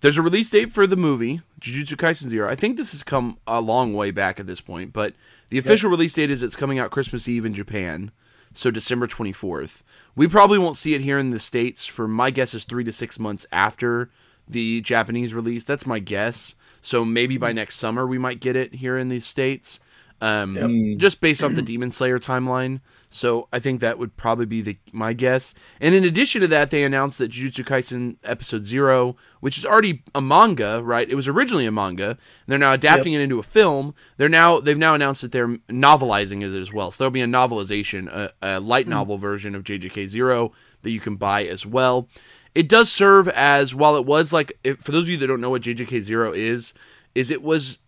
there's 0.00 0.18
a 0.18 0.22
release 0.22 0.50
date 0.50 0.72
for 0.72 0.86
the 0.88 0.96
movie 0.96 1.40
Jujutsu 1.60 1.94
Kaisen 1.94 2.28
Zero. 2.28 2.50
I 2.50 2.56
think 2.56 2.76
this 2.76 2.90
has 2.90 3.04
come 3.04 3.38
a 3.46 3.60
long 3.60 3.94
way 3.94 4.10
back 4.10 4.40
at 4.40 4.48
this 4.48 4.60
point, 4.60 4.92
but 4.92 5.14
the 5.50 5.58
official 5.58 5.88
release 5.88 6.14
date 6.14 6.30
is 6.32 6.42
it's 6.42 6.56
coming 6.56 6.80
out 6.80 6.90
Christmas 6.90 7.28
Eve 7.28 7.44
in 7.44 7.54
Japan, 7.54 8.10
so 8.54 8.70
December 8.70 9.06
24th. 9.06 9.82
We 10.14 10.28
probably 10.28 10.58
won't 10.58 10.76
see 10.76 10.94
it 10.94 11.00
here 11.00 11.18
in 11.18 11.30
the 11.30 11.38
states 11.38 11.86
for 11.86 12.06
my 12.06 12.30
guess 12.30 12.54
is 12.54 12.64
three 12.64 12.84
to 12.84 12.92
six 12.92 13.18
months 13.18 13.46
after 13.50 14.10
the 14.48 14.80
Japanese 14.80 15.34
release. 15.34 15.64
That's 15.64 15.86
my 15.86 15.98
guess. 15.98 16.54
So 16.80 17.04
maybe 17.04 17.38
by 17.38 17.50
mm-hmm. 17.50 17.56
next 17.56 17.76
summer 17.76 18.06
we 18.06 18.18
might 18.18 18.40
get 18.40 18.56
it 18.56 18.74
here 18.76 18.98
in 18.98 19.08
the 19.08 19.20
states. 19.20 19.80
Um, 20.22 20.54
Yep. 20.56 20.98
just 20.98 21.20
based 21.20 21.42
off 21.42 21.54
the 21.54 21.62
Demon 21.72 21.90
Slayer 21.90 22.18
timeline. 22.18 22.80
So 23.10 23.46
I 23.52 23.58
think 23.58 23.80
that 23.80 23.98
would 23.98 24.16
probably 24.16 24.46
be 24.46 24.62
the 24.62 24.78
my 24.92 25.12
guess. 25.12 25.52
And 25.80 25.94
in 25.94 26.02
addition 26.04 26.40
to 26.40 26.46
that, 26.48 26.70
they 26.70 26.82
announced 26.84 27.18
that 27.18 27.30
Jujutsu 27.32 27.62
Kaisen 27.64 28.16
Episode 28.24 28.64
Zero, 28.64 29.16
which 29.40 29.58
is 29.58 29.66
already 29.66 30.02
a 30.14 30.22
manga, 30.22 30.80
right? 30.82 31.10
It 31.10 31.14
was 31.16 31.28
originally 31.28 31.66
a 31.66 31.72
manga. 31.72 32.10
And 32.10 32.18
they're 32.46 32.58
now 32.58 32.72
adapting 32.72 33.12
it 33.12 33.20
into 33.20 33.38
a 33.38 33.42
film. 33.42 33.94
They're 34.16 34.30
now 34.30 34.60
they've 34.60 34.78
now 34.78 34.94
announced 34.94 35.20
that 35.22 35.32
they're 35.32 35.58
novelizing 35.68 36.40
it 36.42 36.56
as 36.58 36.72
well. 36.72 36.90
So 36.90 37.04
there'll 37.04 37.10
be 37.10 37.20
a 37.20 37.26
novelization, 37.26 38.08
a, 38.08 38.32
a 38.40 38.60
light 38.60 38.88
novel 38.88 39.18
version 39.18 39.54
of 39.54 39.64
JJK 39.64 40.06
Zero 40.06 40.52
that 40.82 40.90
you 40.90 41.00
can 41.00 41.16
buy 41.16 41.44
as 41.44 41.66
well. 41.66 42.08
It 42.54 42.68
does 42.68 42.90
serve 42.90 43.28
as 43.28 43.74
while 43.74 43.96
it 43.96 44.06
was 44.06 44.32
like 44.32 44.58
if, 44.64 44.78
for 44.78 44.92
those 44.92 45.02
of 45.02 45.08
you 45.10 45.16
that 45.18 45.26
don't 45.26 45.40
know 45.40 45.50
what 45.50 45.62
JJK 45.62 46.00
Zero 46.00 46.32
is, 46.32 46.72
is 47.14 47.30
it 47.30 47.42
was 47.42 47.78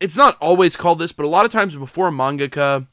it's 0.00 0.16
not 0.16 0.36
always 0.40 0.76
called 0.76 0.98
this, 0.98 1.12
but 1.12 1.26
a 1.26 1.28
lot 1.28 1.44
of 1.44 1.52
times 1.52 1.74
before 1.74 2.08
a 2.08 2.12
mangaka 2.12 2.86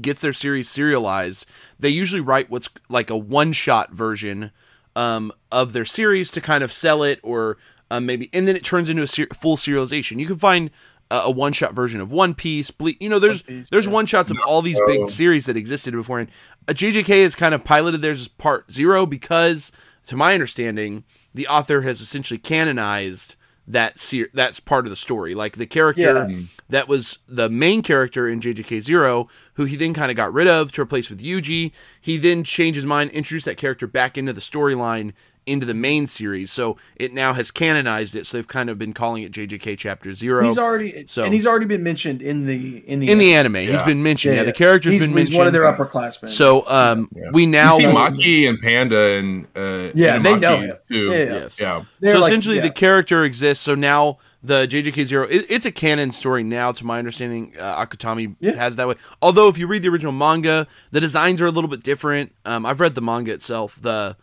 gets 0.00 0.20
their 0.20 0.32
series 0.32 0.68
serialized, 0.68 1.46
they 1.78 1.88
usually 1.88 2.20
write 2.20 2.50
what's 2.50 2.68
like 2.88 3.10
a 3.10 3.16
one-shot 3.16 3.92
version 3.92 4.50
um, 4.96 5.32
of 5.50 5.72
their 5.72 5.84
series 5.84 6.30
to 6.32 6.40
kind 6.40 6.64
of 6.64 6.72
sell 6.72 7.02
it, 7.02 7.20
or 7.22 7.58
um, 7.90 8.06
maybe, 8.06 8.28
and 8.32 8.46
then 8.46 8.56
it 8.56 8.64
turns 8.64 8.88
into 8.88 9.02
a 9.02 9.06
ser- 9.06 9.28
full 9.34 9.56
serialization. 9.56 10.18
You 10.18 10.26
can 10.26 10.36
find 10.36 10.70
uh, 11.10 11.22
a 11.24 11.30
one-shot 11.30 11.74
version 11.74 12.00
of 12.00 12.12
One 12.12 12.34
Piece. 12.34 12.70
Ble- 12.70 12.92
you 13.00 13.08
know, 13.08 13.18
there's 13.18 13.42
Piece, 13.42 13.70
there's 13.70 13.86
yeah. 13.86 13.92
one-shots 13.92 14.30
of 14.30 14.38
all 14.46 14.62
these 14.62 14.80
big 14.86 15.08
series 15.08 15.46
that 15.46 15.56
existed 15.56 15.92
before, 15.92 16.20
and 16.20 16.30
uh, 16.68 16.72
JJK 16.72 17.22
has 17.22 17.34
kind 17.34 17.54
of 17.54 17.64
piloted 17.64 18.02
theirs 18.02 18.20
as 18.20 18.28
part 18.28 18.70
zero 18.70 19.06
because, 19.06 19.72
to 20.06 20.16
my 20.16 20.34
understanding, 20.34 21.04
the 21.34 21.46
author 21.46 21.82
has 21.82 22.00
essentially 22.00 22.38
canonized 22.38 23.36
that 23.72 23.98
ser- 23.98 24.28
that's 24.34 24.60
part 24.60 24.86
of 24.86 24.90
the 24.90 24.96
story. 24.96 25.34
Like 25.34 25.56
the 25.56 25.66
character 25.66 26.02
Yeah. 26.02 26.12
Mm-hmm. 26.26 26.44
that 26.68 26.88
was 26.88 27.18
the 27.28 27.48
main 27.48 27.82
character 27.82 28.28
in 28.28 28.40
JJK 28.40 28.80
Zero, 28.80 29.28
who 29.54 29.64
he 29.64 29.76
then 29.76 29.94
kind 29.94 30.10
of 30.10 30.16
got 30.16 30.32
rid 30.32 30.46
of 30.48 30.72
to 30.72 30.82
replace 30.82 31.08
with 31.10 31.20
Yuji. 31.20 31.72
He 32.00 32.16
then 32.16 32.44
changed 32.44 32.76
his 32.76 32.86
mind, 32.86 33.10
introduced 33.10 33.46
that 33.46 33.56
character 33.56 33.86
back 33.86 34.16
into 34.18 34.32
the 34.32 34.40
storyline 34.40 35.12
into 35.50 35.66
the 35.66 35.74
main 35.74 36.06
series. 36.06 36.50
So 36.52 36.76
it 36.96 37.12
now 37.12 37.32
has 37.32 37.50
canonized 37.50 38.14
it. 38.16 38.26
So 38.26 38.36
they've 38.38 38.46
kind 38.48 38.70
of 38.70 38.78
been 38.78 38.92
calling 38.92 39.22
it 39.22 39.32
JJK 39.32 39.76
Chapter 39.76 40.14
Zero. 40.14 40.44
He's 40.44 40.58
already 40.58 41.04
So- 41.06 41.24
and 41.24 41.34
he's 41.34 41.46
already 41.46 41.66
been 41.66 41.82
mentioned 41.82 42.22
in 42.22 42.46
the 42.46 42.78
in 42.88 43.00
the 43.00 43.10
in 43.10 43.18
the 43.18 43.34
anime, 43.34 43.54
He's 43.56 43.82
been 43.82 44.02
mentioned. 44.02 44.34
Yeah, 44.34 44.40
Yeah, 44.42 44.46
the 44.46 44.52
character's 44.52 44.92
he's, 44.92 45.00
been 45.02 45.10
he's 45.10 45.14
mentioned. 45.16 45.38
one 45.38 45.46
of 45.46 45.52
their 45.52 45.62
upperclassmen. 45.62 46.28
so 46.28 46.66
um, 46.68 47.08
Yeah. 47.14 47.30
we 47.32 47.46
now 47.46 47.76
you 47.78 47.88
see 47.90 47.94
Maki 47.96 48.48
and 48.48 48.60
Panda 48.60 49.00
and 49.16 49.46
uh, 49.56 49.90
Yeah, 49.94 50.18
they 50.18 50.36
know 50.36 50.56
Inumaki, 50.56 50.66
him. 50.66 50.76
too. 50.90 51.04
Yeah, 51.06 51.16
yeah. 51.16 51.24
Yes. 51.24 51.60
yeah. 51.60 51.82
They're 52.00 52.14
so 52.14 52.20
like- 52.20 52.28
essentially, 52.30 52.56
yeah. 52.56 52.62
the 52.62 52.70
character 52.70 53.24
exists. 53.24 53.64
So 53.64 53.74
now 53.74 54.18
the 54.42 54.66
JJK 54.66 55.04
Zero, 55.04 55.26
it, 55.26 55.44
it's 55.50 55.66
a 55.66 55.70
canon 55.72 56.10
story 56.12 56.42
now. 56.42 56.72
To 56.72 56.86
my 56.86 56.98
understanding, 56.98 57.52
uh, 57.58 57.84
Akutami 57.84 58.36
Yeah. 58.40 58.52
has 58.52 58.72
it 58.72 58.76
that 58.76 58.88
way. 58.88 58.94
Although, 59.20 59.48
if 59.48 59.58
you 59.58 59.66
read 59.66 59.82
the 59.82 59.88
original 59.88 60.12
manga, 60.12 60.66
the 60.92 61.00
designs 61.00 61.42
are 61.42 61.46
a 61.46 61.50
little 61.50 61.68
bit 61.68 61.82
different. 61.82 62.32
Um, 62.46 62.64
I've 62.64 62.80
read 62.80 62.94
the 62.94 63.02
manga 63.02 63.32
itself. 63.32 63.78
The 63.82 64.16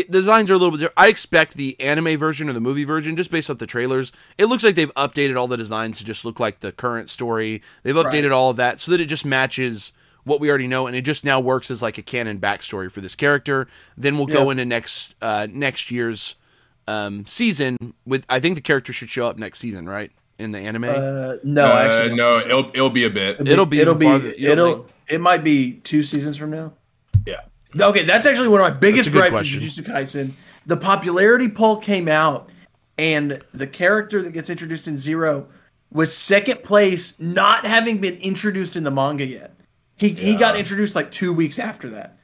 it, 0.00 0.10
the 0.12 0.18
designs 0.20 0.50
are 0.50 0.54
a 0.54 0.56
little 0.58 0.70
bit 0.72 0.78
different. 0.78 0.94
I 0.98 1.08
expect 1.08 1.54
the 1.54 1.78
anime 1.80 2.16
version 2.18 2.48
or 2.48 2.52
the 2.52 2.60
movie 2.60 2.84
version, 2.84 3.16
just 3.16 3.30
based 3.30 3.50
off 3.50 3.58
the 3.58 3.66
trailers, 3.66 4.12
it 4.38 4.46
looks 4.46 4.62
like 4.64 4.74
they've 4.74 4.92
updated 4.94 5.36
all 5.36 5.48
the 5.48 5.56
designs 5.56 5.98
to 5.98 6.04
just 6.04 6.24
look 6.24 6.38
like 6.40 6.60
the 6.60 6.72
current 6.72 7.08
story. 7.10 7.62
They've 7.82 7.94
updated 7.94 8.24
Right. 8.24 8.32
all 8.32 8.50
of 8.50 8.56
that 8.56 8.80
so 8.80 8.90
that 8.92 9.00
it 9.00 9.06
just 9.06 9.24
matches 9.24 9.92
what 10.24 10.40
we 10.40 10.48
already 10.48 10.66
know, 10.66 10.86
and 10.86 10.96
it 10.96 11.02
just 11.02 11.24
now 11.24 11.38
works 11.38 11.70
as 11.70 11.82
like 11.82 11.98
a 11.98 12.02
canon 12.02 12.38
backstory 12.40 12.90
for 12.90 13.00
this 13.00 13.14
character. 13.14 13.68
Then 13.96 14.16
we'll 14.16 14.26
go 14.26 14.44
Yeah. 14.46 14.50
into 14.52 14.64
next 14.64 15.14
uh, 15.22 15.46
next 15.50 15.90
year's 15.90 16.34
um, 16.88 17.24
season 17.26 17.94
with. 18.04 18.24
I 18.28 18.40
think 18.40 18.54
the 18.56 18.60
character 18.60 18.92
should 18.92 19.08
show 19.10 19.26
up 19.26 19.38
next 19.38 19.58
season, 19.60 19.88
right? 19.88 20.10
In 20.38 20.50
the 20.52 20.58
anime. 20.58 20.84
uh, 20.84 21.34
no, 21.44 21.64
Uh, 21.72 21.76
actually, 21.78 22.16
no, 22.16 22.38
so. 22.38 22.46
it'll 22.48 22.68
it'll 22.74 22.90
be 22.90 23.04
a 23.04 23.10
bit. 23.10 23.48
It'll 23.48 23.66
be 23.66 23.80
it'll 23.80 23.94
even 23.94 23.98
be 23.98 24.06
farther- 24.06 24.34
you 24.38 24.54
don't 24.54 24.70
it'll 24.72 24.86
it 25.08 25.20
might 25.20 25.42
be 25.44 25.74
two 25.74 26.02
seasons 26.02 26.36
from 26.36 26.50
now. 26.50 26.72
Yeah. 27.24 27.40
Okay, 27.80 28.04
that's 28.04 28.26
actually 28.26 28.48
one 28.48 28.60
of 28.60 28.72
my 28.72 28.78
biggest 28.78 29.12
That's 29.12 29.30
gripes 29.30 29.52
with 29.52 29.60
question. 29.60 29.84
Jujutsu 29.84 29.86
Kaisen. 29.86 30.32
The 30.66 30.76
popularity 30.76 31.48
poll 31.48 31.76
came 31.76 32.08
out, 32.08 32.48
and 32.98 33.42
the 33.52 33.66
character 33.66 34.22
that 34.22 34.32
gets 34.32 34.50
introduced 34.50 34.88
in 34.88 34.98
Zero 34.98 35.48
was 35.92 36.16
second 36.16 36.62
place, 36.62 37.18
not 37.20 37.64
having 37.64 37.98
been 37.98 38.16
introduced 38.16 38.76
in 38.76 38.84
the 38.84 38.90
manga 38.90 39.24
yet. 39.24 39.54
He 39.96 40.10
he 40.10 40.36
got 40.36 40.56
introduced 40.56 40.94
like 40.94 41.10
two 41.10 41.32
weeks 41.32 41.58
after 41.58 41.88
that. 41.90 42.18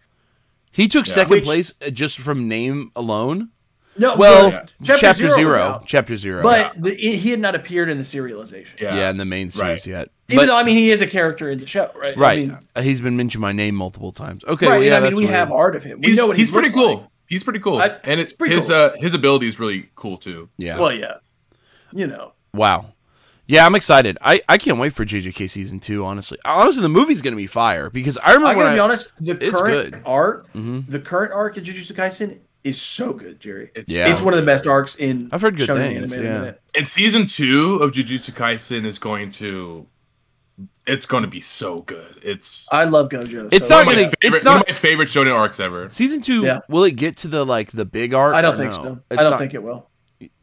He 0.72 0.88
took 0.88 1.06
second 1.06 1.30
Which- 1.30 1.44
place 1.44 1.74
uh, 1.86 1.90
just 1.90 2.18
from 2.18 2.48
name 2.48 2.90
alone. 2.96 3.50
No, 3.98 4.16
Well, 4.16 4.50
but 4.50 4.72
chapter, 4.82 5.12
Zero, 5.14 5.34
zero, 5.34 5.60
out, 5.62 5.86
chapter 5.86 6.16
zero. 6.16 6.42
but 6.42 6.80
the, 6.80 6.94
he 6.94 7.30
had 7.30 7.40
not 7.40 7.54
appeared 7.54 7.90
in 7.90 7.98
the 7.98 8.04
serialization. 8.04 8.80
Yeah. 8.80 8.94
yeah, 8.96 9.10
in 9.10 9.18
the 9.18 9.24
main 9.26 9.50
series 9.50 9.86
Right. 9.86 9.86
yet. 9.86 10.08
Even 10.30 10.46
though 10.46 10.56
I 10.56 10.62
mean 10.62 10.76
he 10.76 10.90
is 10.90 11.02
a 11.02 11.06
character 11.06 11.50
in 11.50 11.58
the 11.58 11.66
show, 11.66 11.90
right? 11.94 12.16
right, 12.16 12.38
I 12.38 12.40
mean, 12.42 12.58
Uh, 12.74 12.80
he's 12.80 13.02
been 13.02 13.18
mentioned 13.18 13.42
by 13.42 13.52
name 13.52 13.74
multiple 13.74 14.10
times. 14.12 14.44
Okay, 14.44 14.66
right. 14.66 14.72
well, 14.76 14.82
yeah, 14.82 14.86
and 14.88 14.94
I 14.96 14.98
mean, 15.00 15.04
that's 15.10 15.16
we 15.18 15.24
weird. 15.26 15.34
have 15.36 15.52
art 15.52 15.76
of 15.76 15.82
him. 15.82 16.00
We 16.00 16.08
He's, 16.08 16.16
know 16.16 16.26
what 16.26 16.38
he's 16.38 16.48
he 16.48 16.54
pretty 16.54 16.70
cool. 16.72 16.96
like. 17.00 17.06
He's 17.28 17.44
pretty 17.44 17.58
cool, 17.60 17.78
I- 17.78 17.98
and 18.04 18.18
it's 18.18 18.32
pretty 18.32 18.54
his 18.56 18.68
cool. 18.68 18.76
uh 18.76 18.92
his 18.98 19.12
ability 19.14 19.46
is 19.48 19.58
really 19.60 19.90
cool 19.94 20.16
too. 20.16 20.48
Yeah. 20.56 20.78
Well, 20.78 20.92
yeah. 20.92 21.14
You 21.92 22.06
know. 22.06 22.32
Wow. 22.54 22.94
Yeah, 23.46 23.66
I'm 23.66 23.74
excited. 23.74 24.16
I, 24.22 24.40
I 24.48 24.56
can't 24.56 24.78
wait 24.78 24.92
for 24.94 25.04
JJK 25.04 25.50
season 25.50 25.80
two. 25.80 26.04
Honestly, 26.06 26.38
honestly, 26.44 26.80
the 26.80 26.88
movie's 26.88 27.20
gonna 27.20 27.36
be 27.36 27.46
fire 27.46 27.90
because 27.90 28.16
I 28.18 28.28
remember 28.32 28.46
I 28.48 28.54
when 28.54 28.64
gotta 28.66 28.70
I, 28.70 28.74
be 28.76 28.80
honest. 28.80 29.12
The 29.18 29.50
current 29.50 29.92
good. 29.92 30.02
art, 30.06 30.46
Mhm. 30.54 30.86
the 30.86 31.00
current 31.00 31.32
arc 31.32 31.56
of 31.58 31.64
Jujutsu 31.64 31.92
Kaisen 31.94 32.38
is 32.64 32.80
so 32.80 33.12
good, 33.12 33.40
Jerry. 33.40 33.70
It's, 33.74 33.90
Yeah. 33.90 34.08
It's 34.10 34.20
one 34.22 34.34
of 34.34 34.40
the 34.40 34.46
best 34.46 34.66
arcs 34.66 34.94
in. 34.96 35.28
I've 35.32 35.40
heard 35.42 35.56
good 35.56 35.68
shonen 35.68 35.94
things, 35.94 36.12
anime 36.12 36.44
yeah. 36.44 36.52
and 36.76 36.86
season 36.88 37.26
two 37.26 37.76
of 37.76 37.92
Jujutsu 37.92 38.30
Kaisen 38.32 38.84
is 38.84 38.98
going 38.98 39.30
to, 39.32 39.86
it's 40.86 41.06
going 41.06 41.22
to 41.22 41.28
be 41.28 41.40
so 41.40 41.80
good. 41.82 42.20
It's 42.22 42.66
I 42.70 42.84
love 42.84 43.08
Gojo. 43.08 43.48
It's 43.52 43.68
so 43.68 43.76
not 43.76 43.86
one 43.86 43.94
of 43.94 44.00
gonna- 44.00 44.06
my 44.06 44.12
favorite, 44.20 44.36
it's 44.38 44.44
one 44.44 44.54
not- 44.56 44.68
of 44.68 44.74
my 44.74 44.78
favorite 44.80 45.08
shonen 45.08 45.34
arcs 45.34 45.58
ever. 45.60 45.88
season 45.90 46.20
two. 46.20 46.42
Yeah. 46.44 46.60
Will 46.68 46.84
it 46.84 46.92
get 46.92 47.16
to 47.18 47.28
the 47.28 47.44
like 47.46 47.72
the 47.72 47.84
big 47.84 48.14
arc? 48.14 48.34
I 48.34 48.42
don't 48.42 48.56
think 48.56 48.72
no? 48.76 48.82
so. 48.82 49.00
It's 49.10 49.20
I 49.20 49.22
don't 49.22 49.32
not- 49.32 49.40
think 49.40 49.54
it 49.54 49.62
will. 49.62 49.88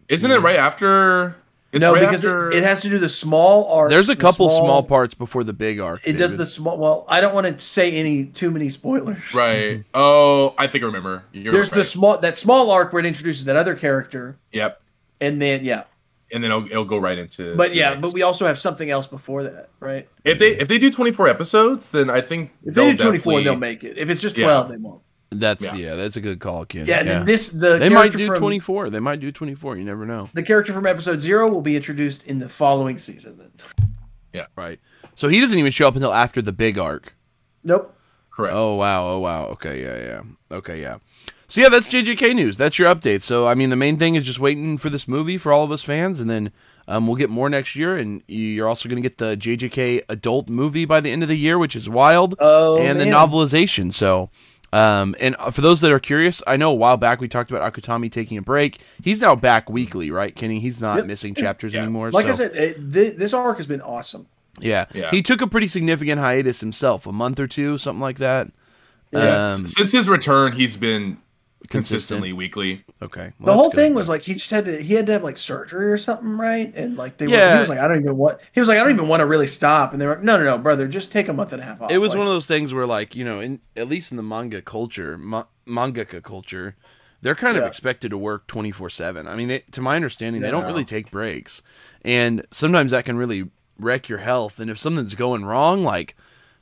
Isn't 0.08 0.32
it 0.32 0.40
right 0.40 0.56
after? 0.56 1.36
It's 1.72 1.80
no, 1.82 1.94
right 1.94 2.00
because 2.00 2.26
after, 2.26 2.48
it, 2.48 2.56
it 2.56 2.64
has 2.64 2.82
to 2.82 2.90
do 2.90 2.98
the 2.98 3.10
small 3.10 3.66
arc. 3.72 3.92
There's 3.92 4.10
a 4.10 4.16
the 4.16 4.22
couple 4.22 4.50
small, 4.50 4.82
parts 4.82 5.14
before 5.14 5.44
the 5.44 5.54
big 5.54 5.80
arc. 5.80 6.02
It 6.06 6.14
does 6.14 6.32
David. 6.32 6.40
the 6.42 6.46
small. 6.48 6.78
Well, 6.80 7.06
I 7.08 7.22
don't 7.22 7.34
want 7.36 7.46
to 7.46 7.64
say 7.64 7.92
any 7.92 8.26
too 8.26 8.50
many 8.50 8.70
spoilers. 8.72 9.34
right. 9.36 9.84
Oh, 9.94 10.56
I 10.58 10.66
think 10.66 10.84
I 10.84 10.88
remember. 10.88 11.24
You're 11.32 11.54
There's 11.54 11.70
the 11.70 11.84
small 11.84 12.18
that 12.18 12.36
small 12.38 12.72
arc 12.72 12.92
where 12.92 13.00
it 13.02 13.06
introduces 13.06 13.46
that 13.46 13.56
other 13.56 13.76
character, 13.76 14.38
Yep, 14.52 14.82
and 15.22 15.40
then 15.40 15.64
yeah, 15.64 15.84
and 16.34 16.44
then 16.44 16.50
it'll, 16.50 16.66
it'll 16.66 16.86
go 16.86 16.98
right 16.98 17.18
into. 17.20 17.56
but 17.56 17.76
yeah, 17.76 17.90
next. 17.90 18.02
but 18.02 18.14
we 18.14 18.24
also 18.24 18.48
have 18.48 18.58
something 18.58 18.90
else 18.90 19.06
before 19.06 19.44
that, 19.44 19.70
right? 19.80 20.10
if 20.24 20.40
they 20.40 20.58
if 20.58 20.68
they 20.68 20.80
do 20.80 20.90
24 20.90 21.28
episodes, 21.28 21.90
then 21.90 22.10
I 22.10 22.22
think 22.22 22.52
If 22.66 22.74
they 22.74 22.92
do 22.92 22.98
they'll 22.98 23.08
24, 23.22 23.42
they'll 23.44 23.56
make 23.56 23.84
it. 23.84 23.98
If 24.00 24.10
it's 24.10 24.22
just 24.22 24.38
Yeah. 24.40 24.46
12, 24.46 24.70
they 24.72 24.78
won't. 24.78 25.02
That's 25.32 25.64
yeah. 25.64 25.76
Yeah. 25.76 25.96
that's 25.96 26.16
a 26.16 26.22
good 26.22 26.40
call, 26.40 26.66
Ken. 26.66 26.86
Yeah, 26.86 27.00
and 27.00 27.08
then 27.08 27.26
this 27.26 27.50
the 27.50 27.78
they 27.78 27.90
might 27.90 28.12
do 28.12 28.36
24. 28.36 28.90
They 28.90 29.00
might 29.00 29.20
do 29.20 29.32
24. 29.32 29.78
You 29.78 29.84
never 29.86 30.06
know. 30.06 30.30
The 30.34 30.44
character 30.44 30.74
from 30.74 30.86
episode 30.88 31.22
zero 31.22 31.48
will 31.50 31.62
be 31.62 31.76
introduced 31.76 32.26
in 32.26 32.40
the 32.40 32.50
following 32.50 32.98
season. 32.98 33.38
Then. 33.38 33.52
Yeah. 34.34 34.48
Right. 34.56 34.80
So 35.16 35.28
he 35.28 35.40
doesn't 35.40 35.58
even 35.58 35.72
show 35.72 35.88
up 35.88 35.96
until 35.96 36.14
after 36.14 36.42
the 36.42 36.52
big 36.52 36.78
arc. 36.80 37.16
Nope. 37.64 37.96
Correct. 38.32 38.56
Oh 38.56 38.76
wow, 38.76 39.06
oh 39.06 39.20
wow. 39.20 39.46
Okay, 39.48 39.84
yeah, 39.84 39.98
yeah. 39.98 40.58
Okay, 40.58 40.82
yeah. 40.82 40.98
So 41.48 41.62
yeah, 41.62 41.70
that's 41.70 41.88
JJK 41.88 42.34
news. 42.36 42.58
That's 42.58 42.80
your 42.80 42.94
update. 42.94 43.22
So 43.22 43.48
I 43.48 43.54
mean, 43.54 43.70
the 43.70 43.76
main 43.76 43.98
thing 43.98 44.16
is 44.16 44.26
just 44.26 44.40
waiting 44.40 44.78
for 44.78 44.90
this 44.90 45.08
movie 45.08 45.38
for 45.38 45.52
all 45.52 45.64
of 45.64 45.72
us 45.72 45.84
fans, 45.84 46.20
and 46.20 46.30
then 46.30 46.52
um, 46.88 47.06
we'll 47.06 47.18
get 47.18 47.30
more 47.30 47.50
next 47.50 47.76
year. 47.76 47.98
And 47.98 48.24
you're 48.28 48.68
also 48.68 48.88
going 48.88 49.02
to 49.02 49.08
get 49.08 49.18
the 49.18 49.36
JJK 49.36 50.04
adult 50.10 50.48
movie 50.48 50.86
by 50.86 51.02
the 51.02 51.12
end 51.12 51.22
of 51.22 51.30
the 51.30 51.36
year, 51.38 51.60
which 51.60 51.76
is 51.76 51.90
wild, 51.90 52.36
Oh, 52.40 52.80
and 52.80 53.00
the 53.00 53.06
novelization. 53.06 53.94
So. 53.94 54.32
Um, 54.72 55.16
and 55.20 55.36
for 55.52 55.62
those 55.62 55.82
that 55.82 55.92
are 55.92 56.00
curious, 56.00 56.44
I 56.46 56.56
know 56.58 56.70
a 56.72 56.76
while 56.76 56.98
back 56.98 57.20
we 57.20 57.28
talked 57.28 57.50
about 57.52 57.74
Akutami 57.74 58.12
taking 58.12 58.38
a 58.38 58.42
break. 58.42 58.82
He's 59.04 59.20
now 59.22 59.36
back 59.36 59.70
weekly, 59.70 60.12
right, 60.12 60.36
Kenny? 60.36 60.60
He's 60.60 60.80
not 60.80 60.98
Yep. 60.98 61.06
missing 61.08 61.34
chapters 61.34 61.74
Yeah. 61.74 61.82
anymore. 61.82 62.12
Like 62.12 62.28
I 62.28 62.34
said, 62.34 62.56
it, 62.56 62.92
th- 62.94 63.16
this 63.16 63.34
arc 63.34 63.58
has 63.58 63.66
been 63.68 63.82
awesome. 63.82 64.28
yeah. 64.60 64.86
Yeah. 64.94 65.10
He 65.12 65.22
took 65.24 65.42
a 65.42 65.48
pretty 65.48 65.68
significant 65.68 66.20
hiatus 66.20 66.60
himself, 66.60 67.08
a 67.08 67.12
month 67.12 67.40
or 67.40 67.48
two, 67.48 67.78
something 67.78 68.02
like 68.02 68.18
that. 68.20 68.52
Yeah. 69.12 69.54
Um, 69.54 69.68
Since 69.68 69.92
his 69.92 70.08
return, 70.10 70.52
he's 70.52 70.76
been 70.76 71.04
Consistent. 71.04 71.20
Consistently 71.70 72.34
weekly. 72.34 72.84
okay. 73.02 73.34
The 73.40 73.54
whole 73.54 73.70
thing 73.70 73.94
was 73.94 74.08
like 74.10 74.22
he 74.22 74.34
just 74.34 74.50
had 74.50 74.66
to 74.66 74.82
he 74.82 74.94
had 74.94 75.06
to 75.08 75.12
have 75.14 75.24
like 75.24 75.38
surgery 75.38 75.92
or 75.92 75.98
something, 75.98 76.38
right? 76.38 76.72
And 76.76 76.98
like 76.98 77.18
they 77.18 77.28
were, 77.28 77.34
Yeah. 77.34 77.54
he 77.56 77.60
was 77.60 77.70
like, 77.70 77.80
I 77.80 77.88
don't 77.88 78.00
even 78.00 78.18
want. 78.18 78.40
He 78.54 78.60
was 78.60 78.70
like, 78.70 78.78
I 78.78 78.84
don't 78.84 78.94
even 78.94 79.08
want 79.08 79.20
to 79.22 79.26
really 79.26 79.48
stop. 79.48 79.92
And 79.92 80.02
they 80.02 80.06
were 80.08 80.16
like, 80.16 80.24
No, 80.24 80.38
no, 80.38 80.46
no, 80.46 80.58
brother, 80.58 80.88
just 80.88 81.12
take 81.12 81.28
a 81.28 81.34
month 81.34 81.54
and 81.54 81.62
a 81.62 81.66
half 81.66 81.82
off. 81.82 81.92
It 81.92 81.98
was 81.98 82.10
Like, 82.10 82.20
one 82.20 82.28
of 82.28 82.34
those 82.34 82.46
things 82.46 82.74
where, 82.74 82.86
like, 82.86 83.16
you 83.16 83.26
know, 83.26 83.40
in 83.40 83.60
at 83.76 83.88
least 83.90 84.12
in 84.12 84.18
the 84.18 84.24
manga 84.24 84.62
culture, 84.62 85.18
ma- 85.18 85.46
mangaka 85.68 86.24
culture, 86.24 86.76
they're 87.22 87.36
kind 87.36 87.58
of 87.58 87.64
expected 87.66 88.10
to 88.12 88.18
work 88.18 88.48
twenty 88.48 88.72
four 88.72 88.90
seven. 88.90 89.28
I 89.28 89.36
mean, 89.36 89.50
they, 89.50 89.60
to 89.72 89.82
my 89.82 89.96
understanding, 89.98 90.42
they 90.42 90.52
don't 90.52 90.66
really 90.66 90.86
take 90.86 91.12
breaks, 91.12 91.62
and 92.04 92.46
sometimes 92.52 92.92
that 92.92 93.04
can 93.06 93.18
really 93.18 93.50
wreck 93.78 94.08
your 94.10 94.20
health. 94.20 94.60
And 94.60 94.70
if 94.72 94.80
something's 94.80 95.16
going 95.16 95.44
wrong, 95.46 95.84
like, 95.84 96.16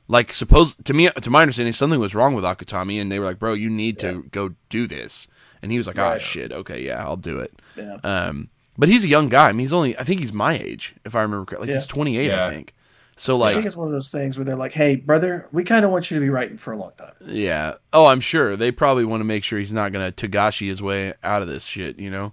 like 0.08 0.32
suppose 0.32 0.74
to 0.84 0.92
me, 0.94 1.08
to 1.08 1.30
my 1.30 1.42
understanding, 1.42 1.72
something 1.72 2.00
was 2.00 2.14
wrong 2.14 2.34
with 2.34 2.44
Akutami, 2.44 3.00
and 3.00 3.12
they 3.12 3.18
were 3.18 3.24
like, 3.26 3.38
"Bro, 3.38 3.54
you 3.54 3.70
need 3.70 3.98
to 4.00 4.24
go 4.30 4.54
do 4.70 4.86
this," 4.86 5.28
and 5.62 5.70
he 5.70 5.78
was 5.78 5.86
like, 5.86 5.98
"Ah, 5.98 6.10
Right. 6.12 6.20
shit, 6.20 6.50
okay, 6.52 6.84
yeah, 6.84 7.04
I'll 7.04 7.16
do 7.16 7.38
it." 7.40 7.52
Yeah. 7.76 7.96
Um, 8.04 8.48
but 8.76 8.88
he's 8.88 9.04
a 9.04 9.08
young 9.08 9.28
guy. 9.28 9.48
I 9.48 9.52
mean, 9.52 9.60
he's 9.66 9.72
only, 9.72 9.98
I 9.98 10.04
think 10.04 10.20
he's 10.20 10.32
my 10.32 10.56
age, 10.56 10.94
if 11.04 11.14
I 11.16 11.22
remember 11.22 11.44
correctly. 11.44 11.66
Like, 11.66 11.74
Yeah. 11.74 11.80
he's 11.80 11.86
28, 11.86 12.26
yeah. 12.26 12.46
I 12.46 12.50
think. 12.50 12.74
So, 13.16 13.36
like 13.36 13.46
I 13.46 13.48
like, 13.48 13.54
think 13.56 13.66
it's 13.66 13.76
one 13.76 13.88
of 13.88 13.92
those 13.92 14.10
things 14.10 14.38
where 14.38 14.44
they're 14.44 14.54
like, 14.54 14.72
Hey, 14.72 14.94
brother, 14.94 15.48
we 15.50 15.64
kind 15.64 15.84
of 15.84 15.90
want 15.90 16.08
you 16.10 16.16
to 16.16 16.20
be 16.20 16.30
writing 16.30 16.56
for 16.56 16.72
a 16.72 16.76
long 16.76 16.92
time. 16.96 17.12
yeah. 17.26 17.74
Oh, 17.92 18.06
I'm 18.06 18.20
sure. 18.20 18.54
They 18.56 18.70
probably 18.70 19.04
want 19.04 19.20
to 19.20 19.24
make 19.24 19.42
sure 19.42 19.58
he's 19.58 19.72
not 19.72 19.90
going 19.92 20.12
to 20.12 20.28
Togashi 20.28 20.68
his 20.68 20.80
way 20.80 21.14
out 21.24 21.42
of 21.42 21.48
this 21.48 21.64
shit, 21.64 21.98
you 21.98 22.08
know? 22.10 22.32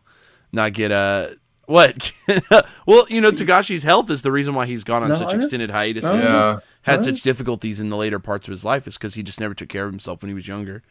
Not 0.51 0.74
get 0.74 0.91
Uh, 0.91 1.29
what? 1.65 2.12
well, 2.86 3.08
you 3.10 3.20
know, 3.22 3.32
Togashi's 3.32 3.82
health 3.82 4.12
is 4.12 4.22
the 4.22 4.32
reason 4.32 4.53
why 4.53 4.67
he's 4.67 4.84
gone 4.84 5.01
on 5.01 5.10
No, 5.10 5.15
such 5.15 5.34
extended 5.34 5.72
hiatus 5.72 6.03
No, 6.03 6.13
Yeah. 6.15 6.60
Had 6.86 7.00
no. 7.01 7.06
such 7.08 7.22
difficulties 7.22 7.80
in 7.80 7.89
the 7.89 7.96
later 7.98 8.20
parts 8.20 8.48
of 8.48 8.51
his 8.51 8.63
life 8.65 8.88
is 8.88 8.96
because 8.98 9.13
he 9.15 9.24
just 9.24 9.39
never 9.39 9.54
took 9.54 9.70
care 9.70 9.86
of 9.86 9.92
himself 9.92 10.22
when 10.22 10.30
he 10.30 10.34
was 10.34 10.48
younger. 10.48 10.84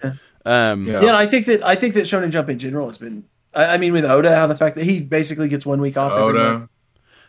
Um, 0.45 0.87
Yeah. 0.87 1.03
Yeah, 1.03 1.17
I 1.17 1.27
think 1.27 1.47
that 1.47 1.65
I 1.65 1.75
think 1.75 1.95
that 1.95 2.05
Shonen 2.05 2.31
Jump 2.31 2.49
in 2.49 2.59
general 2.59 2.87
has 2.89 2.99
been. 2.99 3.25
I, 3.55 3.75
I 3.75 3.79
mean, 3.79 3.93
with 3.93 4.05
Oda, 4.05 4.35
how 4.35 4.47
the 4.47 4.57
fact 4.57 4.77
that 4.77 4.85
he 4.85 5.01
basically 5.01 5.49
gets 5.49 5.65
one 5.65 5.81
week 5.81 5.97
off. 5.97 6.13
every 6.13 6.35
month. 6.35 6.47
Oda. 6.47 6.69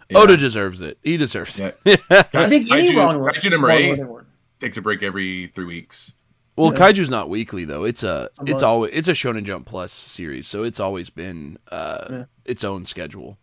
Yeah. 0.09 0.17
Oda 0.19 0.37
deserves 0.37 0.81
it. 0.81 0.97
He 1.03 1.17
deserves 1.17 1.59
it. 1.59 1.77
I 1.85 2.47
think 2.47 2.71
any 2.71 2.91
Kaiju- 2.91 2.97
wrong 2.97 3.15
Kaiju 3.33 3.51
number 3.51 3.67
wrong 3.69 3.77
eight 3.77 3.89
running 3.91 4.07
word. 4.07 4.25
takes 4.59 4.77
a 4.77 4.81
break 4.81 5.01
every 5.03 5.47
three 5.55 5.65
weeks. 5.65 6.11
Well, 6.55 6.71
Yeah. 6.73 6.79
Kaiju's 6.91 7.09
not 7.09 7.29
weekly 7.29 7.65
though. 7.65 7.83
It's 7.83 8.01
a 8.03 8.29
I'm 8.39 8.47
it's 8.47 8.61
not- 8.61 8.63
always 8.63 8.91
it's 8.93 9.07
a 9.07 9.11
Shonen 9.13 9.43
Jump 9.43 9.65
Plus 9.67 9.91
series, 9.91 10.47
so 10.47 10.63
it's 10.63 10.79
always 10.79 11.09
been 11.09 11.57
uh 11.71 12.05
Yeah. 12.09 12.23
its 12.45 12.63
own 12.63 12.85
schedule. 12.85 13.37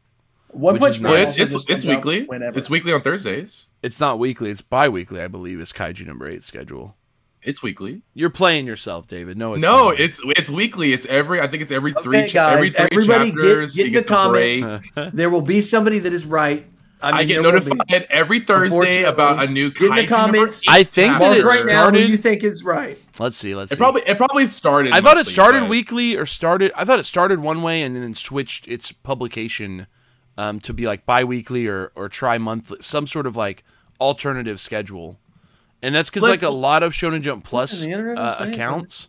One 0.48 0.78
Punch 0.78 1.00
Man. 1.00 1.12
Well, 1.12 1.28
it's 1.28 1.38
it's, 1.38 1.64
it's 1.68 1.84
weekly. 1.84 2.24
Whenever. 2.26 2.58
It's 2.58 2.68
weekly 2.70 2.92
on 2.92 3.00
Thursdays. 3.02 3.66
It's 3.82 3.98
not 3.98 4.18
weekly. 4.18 4.50
It's 4.50 4.60
bi-weekly, 4.62 5.20
I 5.20 5.28
believe. 5.28 5.60
Is 5.60 5.72
Kaiju 5.72 6.06
number 6.06 6.28
eight 6.28 6.42
schedule? 6.42 6.96
It's 7.42 7.60
weekly. 7.62 8.02
You're 8.14 8.30
playing 8.30 8.66
yourself, 8.66 9.08
David. 9.08 9.36
No, 9.36 9.54
it's 9.54 9.62
no, 9.62 9.88
not. 9.90 9.98
it's 9.98 10.20
it's 10.36 10.48
weekly. 10.48 10.92
It's 10.92 11.06
every. 11.06 11.40
I 11.40 11.48
think 11.48 11.62
it's 11.64 11.72
every 11.72 11.92
three. 11.92 12.18
Okay, 12.18 12.28
cha- 12.28 12.50
every 12.50 12.70
guys, 12.70 12.88
three 12.88 12.98
everybody 12.98 13.30
get- 13.32 13.36
chapters. 13.38 13.74
get 13.74 13.86
you 13.90 13.98
in 13.98 14.04
the 14.04 14.08
comments. 14.08 14.88
There 15.12 15.28
will 15.28 15.40
be 15.42 15.60
somebody 15.60 15.98
that 15.98 16.12
is 16.12 16.24
right. 16.24 16.64
I, 17.04 17.10
mean, 17.10 17.14
I 17.20 17.24
get 17.24 17.42
there 17.42 17.52
will 17.52 17.58
be. 17.60 17.66
notified 17.70 18.06
every 18.10 18.38
Thursday 18.38 19.02
about 19.02 19.42
a 19.42 19.48
new. 19.50 19.72
get 19.72 19.90
in 19.90 19.96
the 19.96 20.06
comments. 20.06 20.62
I 20.68 20.84
think 20.84 21.18
that 21.18 21.32
it 21.36 21.42
chapter. 21.42 21.48
right 21.48 21.66
now 21.66 21.90
who 21.90 21.96
started- 21.96 22.08
you 22.10 22.16
think 22.16 22.44
is 22.44 22.62
right. 22.62 22.96
Let's 23.18 23.36
see. 23.36 23.56
Let's 23.56 23.72
It 23.72 23.74
see. 23.74 23.78
probably 23.80 24.02
it 24.06 24.16
probably 24.16 24.46
started. 24.46 24.92
I 24.92 25.00
thought 25.00 25.18
it 25.18 25.26
started 25.26 25.62
but- 25.62 25.68
weekly 25.70 26.16
or 26.16 26.26
started. 26.26 26.70
I 26.76 26.84
thought 26.84 27.00
it 27.00 27.06
started 27.06 27.40
one 27.40 27.62
way 27.62 27.82
and 27.82 27.96
then 27.96 28.14
switched 28.14 28.68
its 28.68 28.92
publication 28.92 29.88
um, 30.38 30.60
to 30.60 30.72
be 30.72 30.86
like 30.86 31.04
bi-weekly 31.06 31.66
or 31.66 31.90
or 31.96 32.08
tri-monthly, 32.08 32.78
some 32.82 33.08
sort 33.08 33.26
of 33.26 33.34
like 33.34 33.64
alternative 34.02 34.60
schedule. 34.60 35.18
And 35.82 35.94
that's 35.94 36.10
because 36.10 36.28
like 36.28 36.42
a 36.42 36.50
lot 36.50 36.82
of 36.82 36.92
Shonen 36.92 37.22
Jump 37.22 37.44
Plus 37.44 37.72
Listen, 37.72 37.88
the 37.88 37.92
internet 37.94 38.18
uh, 38.18 38.22
will 38.38 38.44
say 38.46 38.50
it, 38.50 38.54
accounts. 38.54 39.08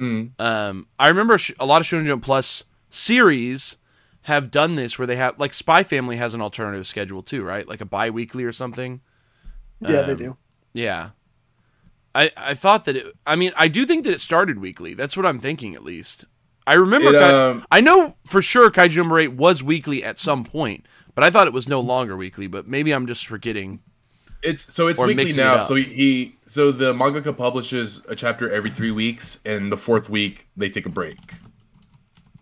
Mm. 0.00 0.40
Um, 0.40 0.86
I 0.98 1.08
remember 1.08 1.36
sh- 1.38 1.52
a 1.60 1.66
lot 1.66 1.80
of 1.80 1.86
Shonen 1.86 2.06
Jump 2.06 2.22
Plus 2.24 2.64
series 2.90 3.76
have 4.22 4.50
done 4.50 4.74
this 4.76 4.98
where 4.98 5.06
they 5.06 5.16
have 5.16 5.38
like 5.38 5.52
Spy 5.52 5.82
Family 5.82 6.16
has 6.16 6.32
an 6.32 6.40
alternative 6.40 6.86
schedule 6.86 7.22
too, 7.22 7.44
right? 7.44 7.68
Like 7.68 7.80
a 7.82 7.86
bi-weekly 7.86 8.44
or 8.44 8.52
something. 8.52 9.00
Yeah, 9.80 10.02
they 10.02 10.12
Um, 10.12 10.18
do. 10.18 10.36
Yeah. 10.72 11.10
I 12.14 12.30
I 12.36 12.54
thought 12.54 12.84
that 12.86 12.96
it 12.96 13.06
I 13.26 13.36
mean, 13.36 13.52
I 13.56 13.68
do 13.68 13.84
think 13.84 14.04
that 14.04 14.14
it 14.14 14.20
started 14.20 14.58
weekly. 14.60 14.94
That's 14.94 15.16
what 15.16 15.26
I'm 15.26 15.40
thinking 15.40 15.74
at 15.74 15.84
least. 15.84 16.24
I 16.66 16.72
remember 16.74 17.14
It, 17.14 17.18
Kai- 17.20 17.50
um, 17.50 17.66
I 17.70 17.82
know 17.82 18.14
for 18.24 18.40
sure 18.40 18.70
Kaiju 18.70 18.96
number 18.96 19.18
8 19.18 19.32
was 19.34 19.62
weekly 19.62 20.02
at 20.02 20.16
some 20.16 20.44
point, 20.44 20.86
but 21.14 21.22
I 21.22 21.28
thought 21.28 21.46
it 21.46 21.52
was 21.52 21.68
no 21.68 21.80
longer 21.80 22.16
weekly, 22.16 22.46
but 22.46 22.66
maybe 22.66 22.92
I'm 22.92 23.06
just 23.06 23.26
forgetting. 23.26 23.80
It's 24.44 24.72
so 24.72 24.88
it's 24.88 25.00
weekly 25.00 25.14
mixing 25.14 25.40
it 25.40 25.44
now. 25.44 25.64
So 25.64 25.74
he, 25.74 25.84
he 25.84 26.36
so 26.46 26.70
the 26.70 26.92
mangaka 26.92 27.36
publishes 27.36 28.02
a 28.08 28.14
chapter 28.14 28.52
every 28.52 28.70
three 28.70 28.90
weeks, 28.90 29.40
and 29.44 29.72
the 29.72 29.76
fourth 29.76 30.08
week 30.10 30.48
they 30.56 30.68
take 30.68 30.86
a 30.86 30.90
break. 30.90 31.18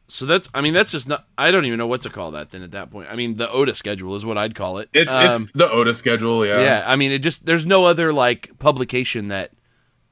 So 0.09 0.27
that's 0.27 0.49
I 0.53 0.61
mean, 0.61 0.75
that's 0.75 0.91
just 0.91 1.09
not 1.09 1.27
I 1.39 1.51
don't 1.51 1.65
even 1.65 1.79
know 1.79 1.87
what 1.87 2.03
to 2.03 2.11
call 2.11 2.33
that 2.33 2.51
then 2.51 2.63
at 2.63 2.73
that 2.73 2.91
point. 2.91 3.09
I 3.11 3.17
mean, 3.17 3.37
the 3.37 3.51
Oda 3.51 3.75
schedule 3.75 4.15
is 4.17 4.27
what 4.27 4.37
I'd 4.37 4.55
call 4.55 4.79
it. 4.79 4.91
It's 4.93 5.11
Um, 5.11 5.45
it's 5.45 5.53
the 5.53 5.71
Oda 5.71 5.95
schedule. 5.95 6.45
Yeah. 6.45 6.61
yeah, 6.61 6.85
I 6.87 6.97
mean, 6.97 7.13
it 7.13 7.21
just 7.21 7.47
there's 7.47 7.65
no 7.65 7.87
other 7.87 8.13
like 8.13 8.51
publication 8.59 9.29
that 9.29 9.53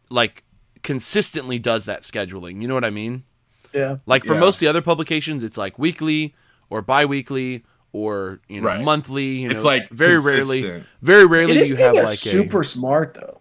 like 0.08 0.44
consistently 0.82 1.58
does 1.58 1.84
that 1.84 2.02
scheduling. 2.02 2.62
You 2.62 2.68
know 2.68 2.74
what 2.74 2.84
I 2.84 2.90
mean? 2.90 3.24
Yeah. 3.74 3.96
Like 4.06 4.24
for 4.24 4.34
Yeah. 4.34 4.40
most 4.40 4.56
of 4.56 4.60
the 4.60 4.68
other 4.68 4.80
publications, 4.82 5.44
it's 5.44 5.58
like 5.58 5.78
weekly 5.78 6.34
or 6.70 6.80
bi-weekly 6.82 7.64
or 7.92 8.40
you 8.48 8.60
know 8.60 8.68
Right. 8.68 8.82
monthly. 8.84 9.40
You 9.40 9.48
know, 9.48 9.54
It's, 9.56 9.64
like, 9.64 9.88
very 9.90 10.18
rarely, 10.18 10.82
very 11.02 11.26
rarely 11.26 11.58
It 11.58 11.70
you 11.70 11.76
have 11.76 11.96
of 11.96 12.04
like 12.04 12.18
super 12.18 12.60
a 12.60 12.64
smart 12.64 13.14
though. 13.14 13.40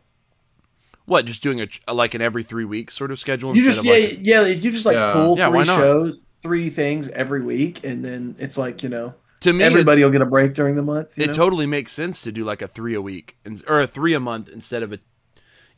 what 1.06 1.26
just 1.26 1.42
doing 1.42 1.62
a 1.88 1.94
like 1.94 2.14
an 2.14 2.22
every 2.22 2.44
three 2.44 2.66
weeks 2.66 2.94
sort 2.94 3.12
of 3.12 3.20
schedule. 3.20 3.56
You 3.56 3.64
just 3.64 3.80
of 3.80 3.86
yeah 3.86 3.94
like 3.94 4.04
a- 4.12 4.20
yeah 4.22 4.46
if 4.46 4.64
you 4.64 4.72
just 4.72 4.86
like 4.86 4.96
Yeah. 4.96 5.14
pull 5.14 5.38
Yeah, 5.38 5.50
three 5.50 5.66
shows, 5.66 6.20
three 6.42 6.70
things 6.70 7.10
every 7.10 7.42
week, 7.44 7.84
and 7.84 8.04
then 8.04 8.36
it's 8.40 8.58
like 8.58 8.84
you 8.84 8.90
know 8.90 9.14
to 9.42 9.54
me, 9.54 9.64
it- 9.64 9.68
everybody 9.68 10.04
will 10.04 10.12
get 10.12 10.22
a 10.22 10.26
break 10.26 10.54
during 10.54 10.76
the 10.76 10.82
month. 10.84 11.18
You 11.18 11.24
it 11.26 11.28
know? 11.28 11.34
totally 11.34 11.66
makes 11.66 11.92
sense 11.92 12.22
to 12.24 12.32
do 12.32 12.44
like 12.44 12.62
a 12.62 12.68
three 12.68 12.94
a 12.96 13.02
week 13.02 13.38
and, 13.46 13.64
or 13.68 13.82
a 13.82 13.88
three 13.88 14.14
a 14.14 14.20
month 14.20 14.50
instead 14.50 14.84
of 14.84 14.92
a 14.94 15.00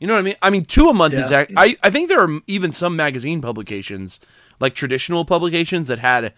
you 0.00 0.08
know 0.08 0.14
what 0.14 0.18
i 0.18 0.22
mean 0.22 0.34
i 0.42 0.50
mean 0.50 0.64
two 0.64 0.88
a 0.88 0.94
month 0.94 1.14
is 1.14 1.30
Yeah. 1.30 1.42
ac- 1.42 1.54
I, 1.56 1.76
I 1.82 1.88
think 1.90 2.08
there 2.08 2.20
are 2.20 2.40
even 2.48 2.72
some 2.72 2.96
magazine 2.96 3.40
publications 3.40 4.18
like 4.58 4.74
traditional 4.74 5.24
publications 5.24 5.86
that 5.86 6.00
had 6.00 6.32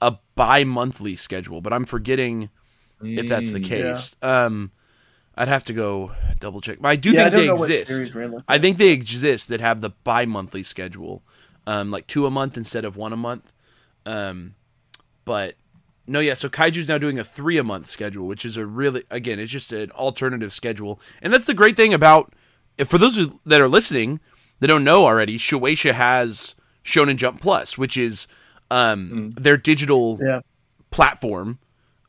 a 0.00 0.16
bi-monthly 0.34 1.14
schedule 1.16 1.60
but 1.60 1.72
i'm 1.72 1.84
forgetting 1.84 2.50
if 3.02 3.28
that's 3.28 3.52
the 3.52 3.60
Mm. 3.60 3.64
case 3.64 4.16
um 4.22 4.70
i'd 5.36 5.48
have 5.48 5.64
to 5.64 5.72
go 5.72 6.12
double 6.40 6.60
check 6.60 6.78
but 6.80 6.88
i 6.88 6.96
do 6.96 7.10
yeah, 7.12 7.30
think 7.30 7.46
don't 7.48 7.58
they 7.58 7.72
exist. 7.78 8.16
I 8.48 8.58
think 8.58 8.78
they 8.78 8.88
exist 8.90 9.48
that 9.48 9.60
have 9.60 9.80
the 9.80 9.90
bi-monthly 9.90 10.62
schedule, 10.62 11.22
um, 11.66 11.90
like 11.90 12.06
two 12.06 12.26
a 12.26 12.30
month 12.30 12.56
instead 12.56 12.84
of 12.84 12.96
one 12.96 13.12
a 13.12 13.16
month. 13.16 13.52
Um, 14.06 14.54
but 15.24 15.54
no, 16.06 16.20
yeah. 16.20 16.34
So 16.34 16.48
Kaiju's 16.48 16.88
now 16.88 16.96
doing 16.98 17.18
a 17.18 17.24
three 17.24 17.58
a 17.58 17.64
month 17.64 17.86
schedule, 17.88 18.26
which 18.26 18.44
is 18.44 18.56
a 18.56 18.64
really 18.64 19.02
again, 19.10 19.38
it's 19.38 19.52
just 19.52 19.72
an 19.72 19.90
alternative 19.92 20.52
schedule, 20.52 21.00
and 21.20 21.32
that's 21.32 21.46
the 21.46 21.54
great 21.54 21.76
thing 21.76 21.92
about. 21.92 22.32
If 22.78 22.88
for 22.88 22.98
those 22.98 23.18
that 23.44 23.60
are 23.60 23.68
listening 23.68 24.20
that 24.60 24.68
don't 24.68 24.84
know 24.84 25.04
already, 25.04 25.36
Shueisha 25.38 25.92
has 25.92 26.54
Shonen 26.84 27.16
Jump 27.16 27.40
Plus, 27.40 27.76
which 27.76 27.96
is 27.96 28.26
um, 28.70 29.30
their 29.30 29.56
digital 29.56 30.18
Yeah. 30.22 30.40
platform. 30.90 31.58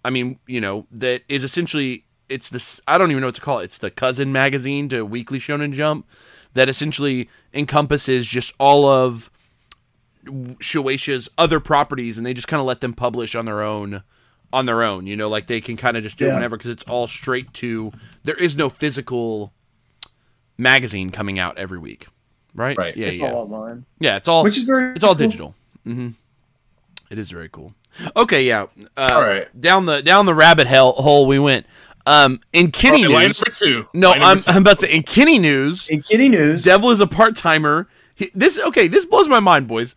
I 0.03 0.09
mean, 0.09 0.39
you 0.47 0.61
know, 0.61 0.85
that 0.91 1.23
is 1.29 1.43
essentially 1.43 2.05
it's 2.29 2.49
this 2.49 2.79
I 2.87 2.97
don't 2.97 3.11
even 3.11 3.21
know 3.21 3.27
what 3.27 3.35
to 3.35 3.41
call 3.41 3.59
it. 3.59 3.65
It's 3.65 3.77
the 3.77 3.91
cousin 3.91 4.31
magazine 4.31 4.87
to 4.89 5.03
Weekly 5.05 5.39
Shonen 5.39 5.73
Jump 5.73 6.05
that 6.53 6.69
essentially 6.69 7.29
encompasses 7.53 8.25
just 8.27 8.53
all 8.59 8.85
of 8.87 9.29
Shueisha's 10.25 11.29
other 11.37 11.59
properties 11.59 12.17
and 12.17 12.25
they 12.25 12.33
just 12.33 12.47
kind 12.47 12.59
of 12.59 12.65
let 12.65 12.81
them 12.81 12.93
publish 12.93 13.35
on 13.35 13.45
their 13.45 13.61
own 13.61 14.03
on 14.51 14.65
their 14.65 14.81
own, 14.83 15.05
you 15.05 15.15
know, 15.15 15.29
like 15.29 15.45
they 15.47 15.61
can 15.61 15.77
kind 15.77 15.95
of 15.95 16.01
just 16.03 16.17
do 16.17 16.25
it 16.25 16.29
Yeah. 16.29 16.33
whenever 16.35 16.57
because 16.57 16.71
it's 16.71 16.83
all 16.85 17.07
straight 17.07 17.53
to 17.55 17.91
there 18.23 18.35
is 18.35 18.55
no 18.55 18.67
physical 18.69 19.53
magazine 20.57 21.11
coming 21.11 21.39
out 21.39 21.57
every 21.57 21.77
week. 21.79 22.07
Right? 22.55 22.77
Right. 22.77 22.97
Yeah, 22.97 23.07
it's 23.07 23.19
yeah. 23.19 23.31
all 23.31 23.43
online, 23.43 23.85
yeah, 23.99 24.17
it's 24.17 24.27
all 24.27 24.43
which 24.43 24.57
is 24.57 24.63
very 24.63 24.93
it's 24.95 25.03
all 25.03 25.15
cool. 25.15 25.27
digital. 25.27 25.55
hmm 25.83 26.09
It 27.09 27.17
is 27.17 27.31
very 27.31 27.49
cool. 27.49 27.73
Okay, 28.15 28.45
yeah. 28.45 28.65
Uh, 28.95 29.09
All 29.13 29.21
right. 29.21 29.47
Down 29.59 29.85
the 29.85 30.01
down 30.01 30.25
the 30.25 30.35
rabbit 30.35 30.67
hell 30.67 30.91
hole 30.93 31.25
we 31.25 31.39
went. 31.39 31.65
Um, 32.05 32.39
in 32.53 32.71
Kenny 32.71 33.05
Okay, 33.05 33.27
news. 33.27 33.39
number 33.39 33.51
two. 33.55 33.87
No, 33.93 34.09
Line 34.11 34.21
I'm, 34.21 34.39
two. 34.39 34.51
I'm 34.51 34.61
about 34.61 34.79
to 34.79 34.95
in 34.95 35.03
Kenny 35.03 35.37
news. 35.39 35.87
In 35.89 36.01
Kitty 36.01 36.29
News, 36.29 36.63
Devil 36.63 36.91
is 36.91 36.99
a 36.99 37.07
part 37.07 37.35
timer. 37.35 37.87
This 38.33 38.59
okay. 38.59 38.87
This 38.87 39.05
blows 39.05 39.27
my 39.27 39.39
mind, 39.39 39.67
boys. 39.67 39.95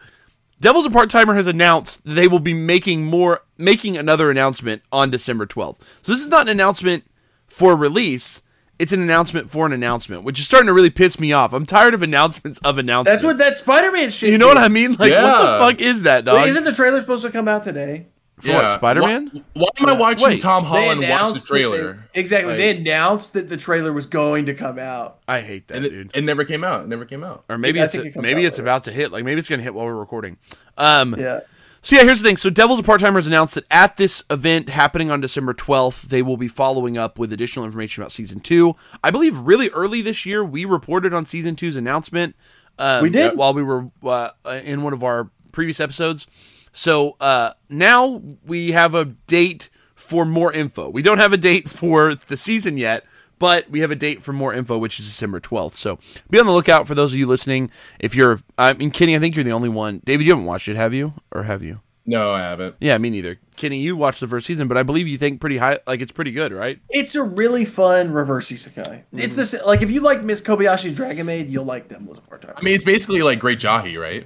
Devil's 0.60 0.86
a 0.86 0.90
part 0.90 1.10
timer 1.10 1.34
has 1.34 1.46
announced 1.48 2.02
they 2.04 2.28
will 2.28 2.38
be 2.38 2.54
making 2.54 3.04
more, 3.04 3.40
making 3.58 3.96
another 3.96 4.30
announcement 4.30 4.82
on 4.92 5.10
December 5.10 5.44
12th. 5.44 5.78
So 6.02 6.12
this 6.12 6.20
is 6.22 6.28
not 6.28 6.42
an 6.42 6.50
announcement 6.50 7.04
for 7.48 7.74
release. 7.74 8.42
It's 8.82 8.92
an 8.92 9.00
announcement 9.00 9.48
for 9.50 9.64
an 9.64 9.72
announcement, 9.72 10.24
which 10.24 10.40
is 10.40 10.46
starting 10.46 10.66
to 10.66 10.72
really 10.72 10.90
piss 10.90 11.20
me 11.20 11.32
off. 11.32 11.52
I'm 11.52 11.64
tired 11.66 11.94
of 11.94 12.02
announcements 12.02 12.58
of 12.64 12.78
announcements. 12.78 13.22
that's 13.22 13.24
what 13.24 13.38
that 13.38 13.56
Spider-Man 13.56 14.10
shit. 14.10 14.30
you 14.30 14.38
know 14.38 14.48
what. 14.48 14.58
I 14.58 14.66
mean? 14.66 14.90
Like, 14.98 15.12
what 15.12 15.38
the 15.40 15.58
fuck 15.60 15.80
is 15.80 16.02
that, 16.02 16.24
dog? 16.24 16.34
Wait, 16.42 16.48
isn't 16.48 16.64
the 16.64 16.72
trailer 16.74 17.00
supposed 17.00 17.24
to 17.24 17.30
come 17.30 17.46
out 17.46 17.62
today? 17.62 18.06
For 18.40 18.52
what, 18.54 18.72
Spider-Man? 18.72 19.44
Why, 19.52 19.62
why 19.62 19.68
am 19.78 19.88
I 19.88 19.92
watching 20.00 20.24
Wait, 20.24 20.40
Tom 20.40 20.64
They 20.64 20.68
Holland 20.70 21.00
watch 21.00 21.08
the 21.08 21.14
announced 21.14 21.34
that 21.48 21.54
they- 21.54 21.60
trailer? 21.60 22.08
exactly. 22.12 22.48
Like- 22.54 22.58
they 22.58 22.76
announced 22.76 23.34
that 23.34 23.48
the 23.48 23.56
trailer 23.56 23.92
was 23.92 24.06
going 24.06 24.46
to 24.46 24.54
come 24.54 24.80
out. 24.80 25.20
I 25.28 25.42
hate 25.42 25.68
that, 25.68 25.76
and 25.76 25.86
it, 25.86 25.90
dude. 25.90 26.10
it 26.12 26.24
never 26.24 26.44
came 26.44 26.64
out. 26.64 26.82
It 26.82 26.88
never 26.88 27.04
came 27.04 27.22
out. 27.22 27.44
Or 27.48 27.56
maybe 27.58 27.80
I 27.80 27.84
it's 27.84 27.94
think 27.94 28.06
it 28.06 28.16
maybe 28.20 28.40
out 28.42 28.46
it's 28.48 28.58
later. 28.58 28.62
about 28.64 28.84
to 28.84 28.90
hit. 28.92 29.12
Like 29.12 29.22
maybe 29.24 29.38
it's 29.38 29.48
gonna 29.48 29.62
hit 29.62 29.74
while 29.74 29.86
we're 29.86 29.94
recording. 29.94 30.38
Um, 30.76 31.14
Yeah. 31.16 31.40
So 31.84 31.96
yeah, 31.96 32.04
here's 32.04 32.22
the 32.22 32.28
thing. 32.28 32.36
So 32.36 32.48
Devil's 32.48 32.78
a 32.78 32.82
Part 32.84 33.00
Timers 33.00 33.26
announced 33.26 33.56
that 33.56 33.64
at 33.68 33.96
this 33.96 34.22
event 34.30 34.68
happening 34.68 35.10
on 35.10 35.20
December 35.20 35.52
12th, 35.52 36.02
they 36.02 36.22
will 36.22 36.36
be 36.36 36.46
following 36.46 36.96
up 36.96 37.18
with 37.18 37.32
additional 37.32 37.64
information 37.64 38.02
about 38.02 38.12
season 38.12 38.38
two. 38.38 38.76
I 39.02 39.10
believe 39.10 39.36
really 39.36 39.68
early 39.70 40.00
this 40.00 40.24
year 40.24 40.44
we 40.44 40.64
reported 40.64 41.12
on 41.12 41.26
season 41.26 41.56
two's 41.56 41.74
announcement. 41.76 42.36
Um, 42.78 43.02
We 43.02 43.10
did. 43.10 43.36
while 43.36 43.52
we 43.52 43.64
were 43.64 43.90
uh, 44.04 44.30
in 44.64 44.82
one 44.82 44.92
of 44.92 45.02
our 45.02 45.30
previous 45.50 45.80
episodes. 45.80 46.26
So 46.70 47.16
uh, 47.20 47.52
now 47.68 48.22
we 48.46 48.70
have 48.72 48.94
a 48.94 49.04
date 49.04 49.68
for 49.96 50.24
more 50.24 50.52
info. 50.52 50.88
We 50.88 51.02
don't 51.02 51.18
have 51.18 51.32
a 51.32 51.36
date 51.36 51.68
for 51.68 52.14
the 52.14 52.36
season 52.36 52.76
yet, 52.76 53.04
but 53.42 53.68
we 53.68 53.80
have 53.80 53.90
a 53.90 53.96
date 53.96 54.22
for 54.22 54.32
more 54.32 54.54
info, 54.54 54.78
which 54.78 55.00
is 55.00 55.06
December 55.06 55.40
12th. 55.40 55.74
So 55.74 55.98
be 56.30 56.38
on 56.38 56.46
the 56.46 56.52
lookout 56.52 56.86
for 56.86 56.94
those 56.94 57.12
of 57.12 57.18
you 57.18 57.26
listening. 57.26 57.72
If 57.98 58.14
you're, 58.14 58.38
I 58.56 58.72
mean, 58.74 58.92
Kenny, 58.92 59.16
I 59.16 59.18
think 59.18 59.34
you're 59.34 59.42
the 59.42 59.50
only 59.50 59.68
one. 59.68 60.00
David, 60.04 60.26
you 60.26 60.30
haven't 60.30 60.44
watched 60.44 60.68
it, 60.68 60.76
have 60.76 60.94
you? 60.94 61.14
Or 61.32 61.42
have 61.42 61.60
you? 61.60 61.80
No, 62.06 62.30
I 62.30 62.38
haven't. 62.38 62.76
Yeah, 62.80 62.96
me 62.98 63.10
neither. 63.10 63.40
Kenny, 63.56 63.80
you 63.80 63.96
watched 63.96 64.20
the 64.20 64.28
first 64.28 64.46
season, 64.46 64.68
but 64.68 64.76
I 64.76 64.84
believe 64.84 65.08
you 65.08 65.18
think 65.18 65.40
pretty 65.40 65.56
high, 65.56 65.80
like 65.88 66.00
it's 66.00 66.12
pretty 66.12 66.30
good, 66.30 66.52
right? 66.52 66.78
It's 66.88 67.16
a 67.16 67.24
really 67.24 67.64
fun 67.64 68.12
reverse 68.12 68.48
isekai. 68.52 69.02
It's 69.12 69.34
this 69.34 69.54
mm. 69.54 69.66
like 69.66 69.82
if 69.82 69.90
you 69.90 70.02
like 70.02 70.22
Miss 70.22 70.40
Kobayashi 70.40 70.94
Dragon 70.94 71.26
Maid, 71.26 71.48
you'll 71.48 71.64
like 71.64 71.88
them 71.88 72.08
a 72.08 72.20
part 72.20 72.42
time. 72.42 72.54
I 72.56 72.62
mean, 72.62 72.76
it's 72.76 72.84
basically 72.84 73.22
like 73.22 73.40
Great 73.40 73.58
Jahy, 73.58 74.00
right? 74.00 74.24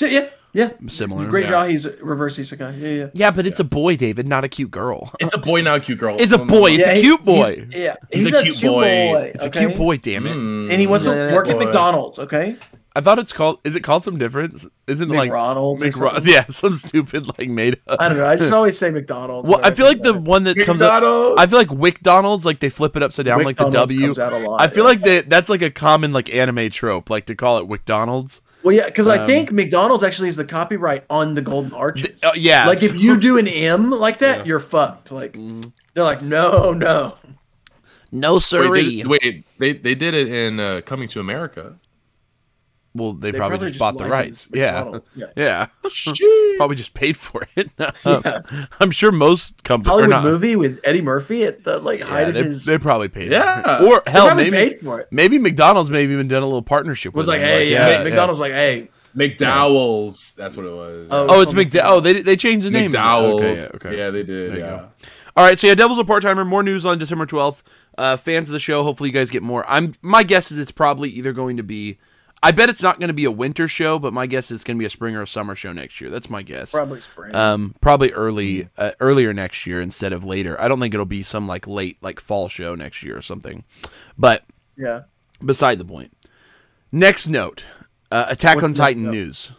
yeah, 0.00 0.30
yeah. 0.58 0.70
Similar. 0.88 1.26
Great 1.26 1.46
Yeah. 1.46 1.66
Jahy's 1.66 1.86
reverse 2.02 2.38
isekai. 2.38 2.80
Yeah, 2.80 2.88
yeah. 2.88 3.06
Yeah, 3.14 3.30
but 3.30 3.46
it's 3.46 3.60
a 3.60 3.64
boy, 3.64 3.96
David, 3.96 4.26
not 4.26 4.44
a 4.44 4.48
cute 4.48 4.70
girl. 4.70 5.12
It's 5.20 5.34
a 5.34 5.38
boy, 5.38 5.62
not 5.62 5.76
a 5.76 5.80
cute 5.80 5.98
girl. 5.98 6.16
It's 6.18 6.32
a 6.32 6.36
No, 6.38 6.44
no, 6.44 6.48
boy. 6.48 6.70
no. 6.70 6.74
It's 6.76 6.88
a 6.88 7.00
cute 7.00 7.22
boy. 7.22 7.54
He's, 7.54 7.76
yeah, 7.76 7.96
He's 8.12 8.24
he's, 8.24 8.34
a 8.34 8.38
a, 8.38 8.42
cute 8.42 8.56
cute, 8.56 8.72
boy. 8.72 8.82
boy. 8.82 9.32
It's 9.34 9.44
a 9.46 9.50
cute 9.50 9.76
boy, 9.76 9.96
damn 9.98 10.26
it. 10.26 10.34
Mm. 10.36 10.70
and 10.70 10.80
he 10.80 10.86
wants 10.86 11.04
to 11.04 11.12
Yeah, 11.14 11.34
work 11.34 11.48
at. 11.48 11.58
McDonald's. 11.58 12.18
Okay, 12.18 12.56
I 12.96 13.00
thought 13.00 13.18
it's 13.20 13.32
called. 13.32 13.60
Is 13.62 13.76
it 13.76 13.82
called 13.82 14.02
some 14.02 14.18
difference? 14.18 14.66
Isn't 14.88 15.10
it 15.10 15.16
like 15.16 15.30
McRonald's. 15.30 15.82
or 15.84 16.20
Yeah, 16.28 16.44
some 16.46 16.74
stupid 16.74 17.28
like 17.38 17.48
made 17.48 17.78
up. 17.86 18.00
I 18.00 18.08
don't 18.08 18.18
know. 18.18 18.26
I 18.26 18.34
just 18.34 18.52
always 18.52 18.76
say 18.76 18.90
McDonald's. 18.90 19.48
Well, 19.48 19.58
I 19.58 19.70
whenever 19.70 19.76
feel 19.76 19.86
like 19.86 19.96
think 19.98 20.04
the 20.04 20.10
about 20.10 20.22
one 20.22 20.44
that 20.44 20.56
comes 20.56 20.82
up. 20.82 20.92
McDonald's. 20.94 21.40
I 21.40 21.46
feel 21.46 21.58
like 21.58 21.68
WickDonald's, 21.68 22.44
like 22.44 22.58
they 22.60 22.70
flip 22.70 22.96
it 22.96 23.02
upside 23.04 23.26
down, 23.26 23.40
it. 23.40 23.44
like 23.44 23.56
the 23.56 23.64
McDonald's 23.66 23.92
W. 23.92 24.06
comes 24.08 24.18
out 24.18 24.32
a 24.32 24.38
lot, 24.38 24.60
I 24.60 24.66
feel 24.68 24.82
yeah. 24.84 24.90
like 24.90 25.00
that 25.02 25.30
that's 25.30 25.48
like 25.48 25.62
a 25.62 25.70
common 25.70 26.12
like 26.12 26.34
anime 26.34 26.70
trope, 26.70 27.08
like 27.10 27.26
to 27.26 27.36
call 27.36 27.58
it 27.58 27.68
WickDonald's. 27.68 28.40
Well, 28.62 28.74
yeah, 28.74 28.86
because 28.86 29.06
I 29.06 29.18
Um, 29.18 29.26
think 29.26 29.52
McDonald's 29.52 30.02
actually 30.02 30.28
is 30.28 30.36
the 30.36 30.44
copyright 30.44 31.04
on 31.08 31.34
the 31.34 31.42
golden 31.42 31.72
arches. 31.72 32.22
Uh, 32.24 32.32
yeah, 32.34 32.66
Like 32.66 32.82
if 32.82 32.96
you 33.00 33.18
do 33.18 33.38
an 33.38 33.46
M 33.48 33.90
like 33.90 34.18
that, 34.18 34.38
Yeah. 34.38 34.44
you're 34.44 34.60
fucked. 34.60 35.12
Like 35.12 35.32
Mm-hmm. 35.34 35.68
they're 35.94 36.04
like, 36.04 36.22
no, 36.22 36.72
no. 36.72 37.14
no 38.10 38.34
Wait, 38.34 38.42
siree. 38.42 39.04
wait, 39.06 39.44
they 39.58 39.72
they 39.72 39.94
did 39.94 40.14
it 40.14 40.28
in 40.28 40.58
uh, 40.60 40.80
Coming 40.84 41.08
to 41.08 41.20
America. 41.20 41.76
Well, 42.98 43.12
they, 43.14 43.30
They 43.30 43.38
probably, 43.38 43.68
just 43.68 43.78
bought 43.78 43.96
the 43.96 44.04
rights. 44.04 44.48
licensed 44.48 44.48
Yeah, 44.54 44.72
McDonald's. 44.84 45.10
yeah. 45.14 45.26
yeah. 45.36 46.56
Probably 46.58 46.76
just 46.76 46.94
paid 46.94 47.16
for 47.16 47.46
it. 47.56 47.70
Yeah, 48.04 48.42
I'm 48.80 48.90
sure 48.90 49.10
most 49.12 49.62
companies. 49.64 49.88
Hollywood 49.90 50.10
not, 50.10 50.24
movie 50.24 50.56
with 50.56 50.80
Eddie 50.84 51.02
Murphy 51.02 51.44
at 51.44 51.64
the 51.64 51.78
like 51.78 52.00
Yeah, 52.00 52.06
height 52.06 52.28
of 52.28 52.34
they, 52.34 52.42
his. 52.42 52.64
they 52.64 52.78
probably 52.78 53.08
paid. 53.08 53.30
Yeah. 53.32 53.78
for 53.78 53.84
it. 53.84 53.88
or 53.88 54.02
hell, 54.10 54.26
probably 54.26 54.50
maybe 54.50 54.70
paid 54.70 54.80
for 54.80 55.00
it. 55.00 55.08
maybe 55.10 55.38
McDonald's 55.38 55.90
maybe 55.90 56.12
even 56.12 56.28
done 56.28 56.42
a 56.42 56.46
little 56.46 56.62
partnership. 56.62 57.14
Was 57.14 57.26
with 57.26 57.34
like, 57.34 57.40
them. 57.40 57.48
hey, 57.48 57.70
yeah, 57.70 57.88
yeah, 57.98 58.04
McDonald's 58.04 58.40
like, 58.40 58.52
hey, 58.52 58.88
McDowell's. 59.16 60.34
That's 60.36 60.56
what 60.56 60.66
it 60.66 60.72
was. 60.72 61.08
Oh, 61.10 61.26
Oh, 61.30 61.40
it's 61.40 61.52
McDowell. 61.52 61.80
Oh, 61.84 62.00
they 62.00 62.20
they 62.20 62.36
changed 62.36 62.66
the 62.66 62.70
name. 62.70 62.92
McDowell's. 62.92 63.40
Okay, 63.40 63.56
yeah, 63.56 63.68
okay. 63.74 63.96
Yeah, 63.98 64.10
they 64.10 64.22
did. 64.22 64.52
There 64.52 64.58
yeah. 64.58 64.86
All 65.36 65.44
right, 65.44 65.58
so 65.58 65.66
yeah, 65.68 65.74
Devil's 65.74 65.98
a 65.98 66.04
part 66.04 66.22
timer. 66.22 66.44
More 66.44 66.62
news 66.62 66.84
on 66.84 66.98
December 66.98 67.26
twelfth. 67.26 67.62
Uh, 67.96 68.16
fans 68.16 68.48
of 68.48 68.52
the 68.52 68.60
show, 68.60 68.82
hopefully 68.84 69.08
you 69.10 69.12
guys 69.14 69.30
get 69.30 69.42
more. 69.42 69.64
I'm 69.68 69.94
my 70.02 70.22
guess 70.22 70.50
is 70.52 70.58
it's 70.58 70.70
probably 70.72 71.10
either 71.10 71.32
going 71.32 71.56
to 71.56 71.62
be. 71.62 71.98
I 72.42 72.52
bet 72.52 72.68
it's 72.70 72.82
not 72.82 72.98
going 73.00 73.08
to 73.08 73.14
be 73.14 73.24
a 73.24 73.30
winter 73.30 73.66
show, 73.66 73.98
but 73.98 74.12
my 74.12 74.26
guess 74.26 74.46
is 74.50 74.56
it's 74.56 74.64
going 74.64 74.76
to 74.76 74.78
be 74.78 74.84
a 74.86 74.90
spring 74.90 75.16
or 75.16 75.22
a 75.22 75.26
summer 75.26 75.54
show 75.54 75.72
next 75.72 76.00
year. 76.00 76.08
That's 76.08 76.30
my 76.30 76.42
guess. 76.42 76.70
probably 76.70 77.00
spring. 77.00 77.34
Um, 77.34 77.74
probably 77.80 78.12
early, 78.12 78.68
uh, 78.78 78.92
earlier 79.00 79.32
next 79.34 79.66
year 79.66 79.80
instead 79.80 80.12
of 80.12 80.24
later. 80.24 80.60
I 80.60 80.68
don't 80.68 80.78
think 80.80 80.94
it'll 80.94 81.06
be 81.06 81.22
some 81.22 81.48
like 81.48 81.66
late, 81.66 81.98
like 82.00 82.20
fall 82.20 82.48
show 82.48 82.74
next 82.74 83.02
year 83.02 83.16
or 83.16 83.22
something. 83.22 83.64
But 84.16 84.44
yeah. 84.76 85.02
beside 85.44 85.78
the 85.78 85.84
point. 85.84 86.12
Next 86.92 87.26
note: 87.26 87.64
uh, 88.10 88.26
Attack 88.28 88.56
What's 88.56 88.64
on 88.68 88.74
Titan 88.74 89.04
note? 89.04 89.10
news. 89.10 89.52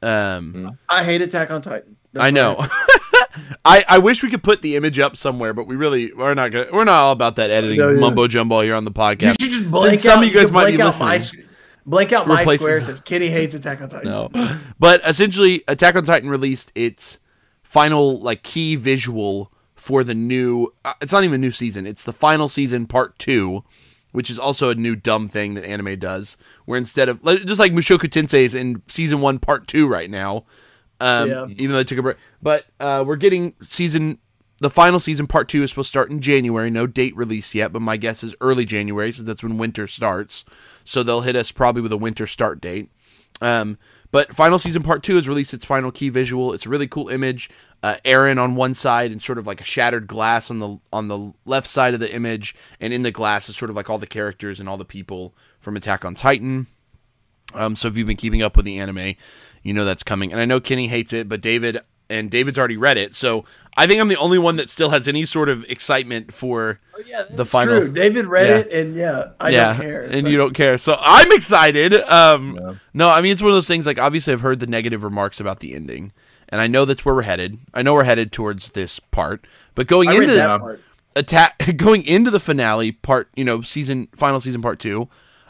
Um, 0.00 0.78
I 0.88 1.04
hate 1.04 1.20
Attack 1.22 1.50
on 1.50 1.62
Titan. 1.62 1.96
That's 2.12 2.24
I 2.24 2.30
know. 2.30 2.56
I, 3.64 3.84
I 3.88 3.98
wish 3.98 4.22
we 4.22 4.30
could 4.30 4.42
put 4.42 4.62
the 4.62 4.76
image 4.76 4.98
up 4.98 5.16
somewhere, 5.16 5.54
but 5.54 5.66
we 5.66 5.76
really 5.76 6.12
we're 6.12 6.34
not 6.34 6.50
gonna 6.50 6.66
we're 6.72 6.84
not 6.84 7.00
all 7.00 7.12
about 7.12 7.36
that 7.36 7.50
editing 7.50 7.78
No, 7.78 7.90
yeah. 7.90 8.00
mumbo 8.00 8.26
jumbo 8.26 8.60
here 8.60 8.74
on 8.74 8.84
the 8.84 8.90
podcast. 8.90 9.22
You 9.22 9.28
podcast. 9.28 9.40
should 9.42 9.50
just 9.50 9.70
blank 9.70 10.00
some 10.00 10.18
out. 10.18 10.24
of 10.24 10.28
you 10.30 10.34
guys 10.34 10.44
could 10.46 10.52
might 10.54 10.70
be 10.72 10.76
blank 10.76 10.98
my 11.00 11.14
listening. 11.14 11.41
sc- 11.41 11.41
blank 11.86 12.12
out 12.12 12.26
my 12.28 12.44
square. 12.44 12.78
It 12.78 12.84
says 12.84 13.00
Kitty 13.00 13.28
hates 13.28 13.54
Attack 13.54 13.80
on 13.80 13.88
Titan. 13.88 14.10
No, 14.10 14.30
but 14.78 15.00
essentially, 15.06 15.62
Attack 15.68 15.96
on 15.96 16.04
Titan 16.04 16.28
released 16.28 16.72
its 16.74 17.18
final 17.62 18.18
like 18.18 18.42
key 18.42 18.76
visual 18.76 19.52
for 19.74 20.04
the 20.04 20.14
new. 20.14 20.72
Uh, 20.84 20.94
it's 21.00 21.12
not 21.12 21.24
even 21.24 21.34
a 21.34 21.38
new 21.38 21.50
season. 21.52 21.86
It's 21.86 22.04
the 22.04 22.12
final 22.12 22.48
season, 22.48 22.86
part 22.86 23.18
two, 23.18 23.64
which 24.12 24.30
is 24.30 24.38
also 24.38 24.70
a 24.70 24.74
new 24.74 24.94
dumb 24.96 25.28
thing 25.28 25.54
that 25.54 25.64
anime 25.64 25.98
does. 25.98 26.36
Where 26.64 26.78
instead 26.78 27.08
of 27.08 27.22
just 27.24 27.58
like 27.60 27.72
Mushoku 27.72 28.08
Tensei 28.08 28.44
is 28.44 28.54
in 28.54 28.82
season 28.88 29.20
one, 29.20 29.38
part 29.38 29.66
two 29.66 29.86
right 29.88 30.10
now. 30.10 30.44
Um, 31.00 31.28
Yeah. 31.28 31.46
even 31.48 31.70
though 31.70 31.78
they 31.78 31.84
took 31.84 31.98
a 31.98 32.02
break, 32.02 32.16
but 32.40 32.64
uh, 32.78 33.02
we're 33.06 33.16
getting 33.16 33.54
season. 33.62 34.18
The 34.62 34.70
final 34.70 35.00
season, 35.00 35.26
part 35.26 35.48
two, 35.48 35.64
is 35.64 35.70
supposed 35.70 35.88
to 35.88 35.90
start 35.90 36.12
in 36.12 36.20
January. 36.20 36.70
No 36.70 36.86
date 36.86 37.16
release 37.16 37.52
yet, 37.52 37.72
but 37.72 37.82
my 37.82 37.96
guess 37.96 38.22
is 38.22 38.36
early 38.40 38.64
January, 38.64 39.10
since 39.10 39.26
that's 39.26 39.42
when 39.42 39.58
winter 39.58 39.88
starts. 39.88 40.44
So 40.84 41.02
they'll 41.02 41.22
hit 41.22 41.34
us 41.34 41.50
probably 41.50 41.82
with 41.82 41.90
a 41.90 41.96
winter 41.96 42.28
start 42.28 42.60
date. 42.60 42.88
Um, 43.40 43.76
but 44.12 44.32
final 44.32 44.60
season 44.60 44.84
part 44.84 45.02
two 45.02 45.16
has 45.16 45.26
released 45.26 45.52
its 45.52 45.64
final 45.64 45.90
key 45.90 46.10
visual. 46.10 46.52
It's 46.52 46.64
a 46.64 46.68
really 46.68 46.86
cool 46.86 47.08
image. 47.08 47.50
Uh, 47.82 47.96
Eren 48.04 48.40
on 48.40 48.54
one 48.54 48.72
side 48.72 49.10
and 49.10 49.20
sort 49.20 49.38
of 49.38 49.48
like 49.48 49.60
a 49.60 49.64
shattered 49.64 50.06
glass 50.06 50.48
on 50.48 50.60
the 50.60 50.78
on 50.92 51.08
the 51.08 51.32
left 51.44 51.66
side 51.66 51.94
of 51.94 51.98
the 51.98 52.14
image, 52.14 52.54
and 52.80 52.92
in 52.92 53.02
the 53.02 53.10
glass 53.10 53.48
is 53.48 53.56
sort 53.56 53.68
of 53.68 53.74
like 53.74 53.90
all 53.90 53.98
the 53.98 54.06
characters 54.06 54.60
and 54.60 54.68
all 54.68 54.76
the 54.76 54.84
people 54.84 55.34
from 55.58 55.76
Attack 55.76 56.04
on 56.04 56.14
Titan. 56.14 56.68
Um, 57.52 57.74
so 57.74 57.88
if 57.88 57.96
you've 57.96 58.06
been 58.06 58.16
keeping 58.16 58.42
up 58.42 58.56
with 58.56 58.64
the 58.64 58.78
anime, 58.78 59.16
you 59.64 59.74
know 59.74 59.84
that's 59.84 60.04
coming. 60.04 60.30
And 60.30 60.40
I 60.40 60.44
know 60.44 60.60
Kenny 60.60 60.86
hates 60.86 61.12
it, 61.12 61.28
but 61.28 61.40
David 61.40 61.80
and 62.08 62.30
David's 62.30 62.58
already 62.58 62.76
read 62.76 62.98
it, 62.98 63.14
so 63.16 63.44
I 63.76 63.86
think 63.86 64.00
I'm 64.00 64.08
the 64.08 64.16
only 64.16 64.38
one 64.38 64.56
that 64.56 64.68
still 64.68 64.90
has 64.90 65.08
any 65.08 65.24
sort 65.24 65.48
of 65.48 65.64
excitement 65.70 66.32
for 66.32 66.78
Oh, 66.94 67.02
yeah, 67.08 67.24
the 67.30 67.46
final. 67.46 67.80
True. 67.80 67.92
David 67.92 68.26
read 68.26 68.48
Yeah. 68.50 68.56
it, 68.58 68.70
and 68.72 68.94
yeah, 68.96 69.24
I 69.40 69.48
yeah, 69.50 69.72
don't 69.72 69.80
care. 69.80 70.02
and 70.02 70.22
So- 70.24 70.28
you 70.28 70.36
don't 70.36 70.52
care. 70.54 70.76
So 70.78 70.98
I'm 71.00 71.32
excited. 71.32 71.94
Um, 71.94 72.58
Yeah. 72.60 72.74
no, 72.92 73.08
I 73.08 73.22
mean 73.22 73.32
it's 73.32 73.40
one 73.42 73.50
of 73.50 73.56
those 73.56 73.68
things. 73.68 73.86
Like 73.86 73.98
obviously, 74.00 74.32
I've 74.34 74.42
heard 74.42 74.60
the 74.60 74.66
negative 74.66 75.02
remarks 75.02 75.40
about 75.40 75.60
the 75.60 75.74
ending, 75.74 76.12
and 76.50 76.60
I 76.60 76.66
know 76.66 76.84
that's 76.84 77.04
where 77.04 77.14
we're 77.14 77.22
headed. 77.22 77.58
I 77.72 77.80
know 77.82 77.94
we're 77.94 78.04
headed 78.04 78.30
towards 78.30 78.70
this 78.70 78.98
part, 79.00 79.46
but 79.74 79.86
going 79.86 80.10
I 80.10 80.14
into 80.16 80.34
that 80.34 80.60
part. 80.60 80.80
attack 81.16 81.56
going 81.76 82.02
into 82.04 82.30
the 82.30 82.40
finale 82.40 82.92
part 82.92 83.28
you 83.36 83.44
know 83.44 83.62
season 83.62 84.08
final 84.14 84.40
season 84.40 84.60
part 84.62 84.78
two 84.78 85.08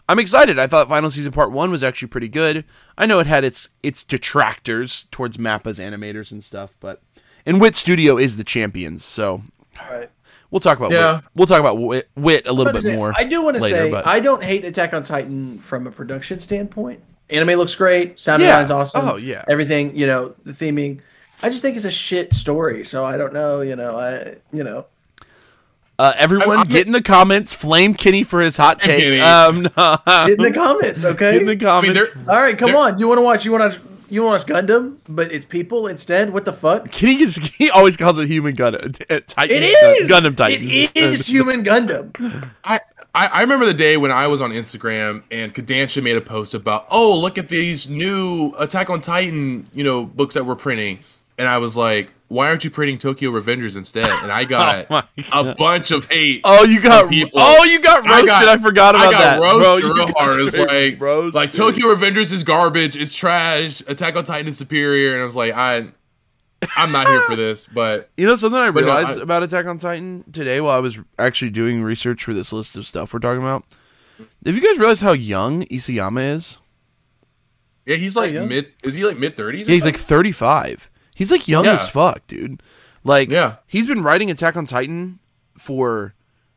i'm 0.08 0.18
excited 0.18 0.58
i 0.58 0.66
thought 0.66 0.88
final 0.88 1.08
season 1.08 1.30
part 1.30 1.52
one 1.52 1.70
was 1.70 1.84
actually 1.84 2.08
pretty 2.08 2.26
good 2.26 2.64
i 2.98 3.06
know 3.06 3.20
it 3.20 3.28
had 3.28 3.44
its 3.44 3.68
its 3.80 4.02
detractors 4.02 5.06
towards 5.12 5.38
mappa's 5.38 5.78
animators 5.78 6.32
and 6.32 6.42
stuff 6.42 6.72
but 6.80 7.00
and 7.46 7.60
wit 7.60 7.74
studio 7.76 8.16
is 8.18 8.36
the 8.36 8.44
champions 8.44 9.04
so 9.04 9.42
Right. 9.90 10.08
we'll 10.50 10.60
talk 10.60 10.78
about 10.78 10.92
Yeah. 10.92 11.14
wit. 11.14 11.24
we'll 11.34 11.46
talk 11.46 11.60
about 11.60 11.78
wit, 11.78 12.08
wit 12.16 12.46
a 12.46 12.52
little 12.52 12.72
bit 12.72 12.82
Say- 12.82 12.94
more 12.96 13.12
I 13.16 13.24
do 13.24 13.42
want 13.42 13.56
to 13.56 13.62
say 13.62 13.90
but- 13.90 14.06
I 14.06 14.20
don't 14.20 14.42
hate 14.42 14.64
Attack 14.64 14.92
on 14.94 15.02
Titan 15.04 15.58
from 15.60 15.86
a 15.86 15.90
production 15.90 16.38
standpoint. 16.40 17.00
Anime 17.30 17.56
looks 17.58 17.74
great, 17.74 18.20
sound 18.20 18.42
Yeah. 18.42 18.50
design's 18.60 18.70
awesome. 18.70 19.08
Oh, 19.08 19.16
yeah. 19.16 19.42
everything 19.48 19.96
you 19.96 20.06
know, 20.06 20.34
the 20.44 20.50
theming. 20.52 20.98
I 21.42 21.48
just 21.48 21.62
think 21.62 21.76
it's 21.76 21.84
a 21.86 21.90
shit 21.90 22.34
story, 22.34 22.84
so 22.84 23.04
I 23.04 23.16
don't 23.16 23.32
know. 23.32 23.62
You 23.62 23.74
know, 23.74 23.96
I 23.98 24.34
you 24.52 24.62
know. 24.62 24.86
uh, 25.98 26.12
everyone 26.18 26.58
I'm- 26.58 26.68
get 26.68 26.86
in 26.86 26.92
the 26.92 27.02
comments 27.02 27.52
flame 27.52 27.94
kenny 27.94 28.22
for 28.22 28.40
his 28.40 28.56
hot 28.56 28.80
take 28.80 29.20
um 29.22 29.62
no, 29.62 29.70
Get 30.06 30.30
in 30.30 30.36
the 30.42 30.52
comments, 30.54 31.04
okay? 31.04 31.32
get 31.32 31.40
in 31.42 31.46
the 31.48 31.56
comments 31.56 31.98
there- 31.98 32.24
All 32.28 32.40
right, 32.42 32.56
come 32.58 32.76
on. 32.76 32.98
You 32.98 33.08
want 33.08 33.18
to 33.18 33.22
watch? 33.22 33.44
You 33.44 33.52
want 33.52 33.72
to? 33.72 33.80
You 34.12 34.24
want 34.24 34.46
to 34.46 34.52
watch 34.52 34.66
Gundam, 34.66 34.98
but 35.08 35.32
it's 35.32 35.46
people 35.46 35.86
instead? 35.86 36.34
What 36.34 36.44
the 36.44 36.52
fuck? 36.52 36.90
Kenny 36.90 37.22
is, 37.22 37.36
he 37.36 37.70
always 37.70 37.96
calls 37.96 38.18
it 38.18 38.28
human 38.28 38.54
Gundam. 38.54 38.94
uh, 39.10 39.20
Titan, 39.26 39.56
It 39.62 40.02
is 40.02 40.10
Gundam 40.10 40.36
Titan. 40.36 40.68
It 40.68 40.90
is 40.94 41.26
human 41.34 41.64
Gundam. 41.64 42.50
I, 42.62 42.80
I 43.14 43.26
I 43.28 43.40
remember 43.40 43.64
the 43.64 43.72
day 43.72 43.96
when 43.96 44.10
I 44.10 44.26
was 44.26 44.42
on 44.42 44.50
Instagram 44.50 45.22
and 45.30 45.54
Kodansha 45.54 46.02
made 46.02 46.16
a 46.16 46.20
post 46.20 46.52
about, 46.52 46.86
oh, 46.90 47.18
look 47.18 47.38
at 47.38 47.48
these 47.48 47.88
new 47.88 48.52
Attack 48.58 48.90
on 48.90 49.00
Titan, 49.00 49.66
you 49.72 49.82
know, 49.82 50.04
books 50.04 50.34
that 50.34 50.44
we're 50.44 50.56
printing, 50.56 50.98
and 51.38 51.48
I 51.48 51.56
was 51.56 51.74
like, 51.74 52.10
why 52.32 52.48
aren't 52.48 52.64
you 52.64 52.70
printing 52.70 52.96
Tokyo 52.98 53.30
Revengers 53.30 53.76
instead? 53.76 54.08
And 54.08 54.32
I 54.32 54.44
got 54.56 54.86
Oh 54.90 55.02
a 55.50 55.54
bunch 55.54 55.90
of 55.90 56.10
hate. 56.10 56.40
Oh, 56.44 56.64
you 56.64 56.80
got 56.80 57.10
people. 57.10 57.40
oh, 57.40 57.64
you 57.64 57.78
got 57.80 58.06
roasted. 58.06 58.30
I, 58.30 58.44
got- 58.56 58.60
forgot 58.62 58.94
about 58.94 59.08
I 59.08 59.10
got 59.12 59.18
that, 59.20 59.38
bro. 59.38 59.58
roasted 59.60 59.88
You 59.90 59.94
real 59.94 60.12
hard. 60.16 60.40
It's 60.40 60.56
like, 60.56 61.00
roasted. 61.00 61.34
like 61.34 61.52
Tokyo 61.52 61.94
Revengers 61.94 62.32
is 62.32 62.42
garbage. 62.42 62.96
It's 62.96 63.14
trash. 63.14 63.82
Attack 63.86 64.16
on 64.16 64.24
Titan 64.24 64.48
is 64.48 64.56
superior. 64.56 65.12
And 65.12 65.22
I 65.22 65.26
was 65.26 65.36
like, 65.36 65.52
I, 65.52 65.88
I'm 66.76 66.90
not 66.92 67.06
here 67.06 67.20
for 67.22 67.36
this. 67.36 67.66
But 67.66 68.08
You 68.16 68.26
know 68.26 68.36
something 68.36 68.58
I 68.58 68.70
But 68.70 68.80
no, 68.84 68.86
realized 68.86 69.18
I- 69.18 69.22
about 69.22 69.42
Attack 69.42 69.66
on 69.66 69.78
Titan 69.78 70.24
today 70.32 70.60
while 70.60 70.76
I 70.76 70.80
was 70.80 70.98
actually 71.18 71.50
doing 71.50 71.82
research 71.82 72.24
for 72.24 72.32
this 72.32 72.52
list 72.52 72.76
of 72.76 72.86
stuff 72.86 73.12
we're 73.12 73.20
talking 73.20 73.42
about. 73.42 73.64
Have 74.46 74.54
you 74.54 74.60
guys 74.62 74.78
realized 74.78 75.02
how 75.02 75.12
young 75.12 75.64
Isayama 75.66 76.30
is? 76.34 76.58
yeah, 77.84 77.96
he's 77.96 78.14
like 78.16 78.32
yeah. 78.32 78.44
mid. 78.44 78.72
Is 78.84 78.94
he 78.94 79.04
like 79.04 79.18
mid 79.18 79.36
thirties? 79.36 79.66
Yeah, 79.66 79.74
he's 79.74 79.84
like 79.84 79.96
35. 79.96 80.88
He's 81.14 81.30
like 81.30 81.46
young 81.48 81.64
Yeah. 81.64 81.74
as 81.74 81.88
fuck, 81.88 82.26
dude. 82.26 82.62
Like, 83.04 83.30
Yeah. 83.30 83.56
he's 83.66 83.86
been 83.86 84.02
writing 84.02 84.30
Attack 84.30 84.56
on 84.56 84.66
Titan 84.66 85.18
for 85.58 86.14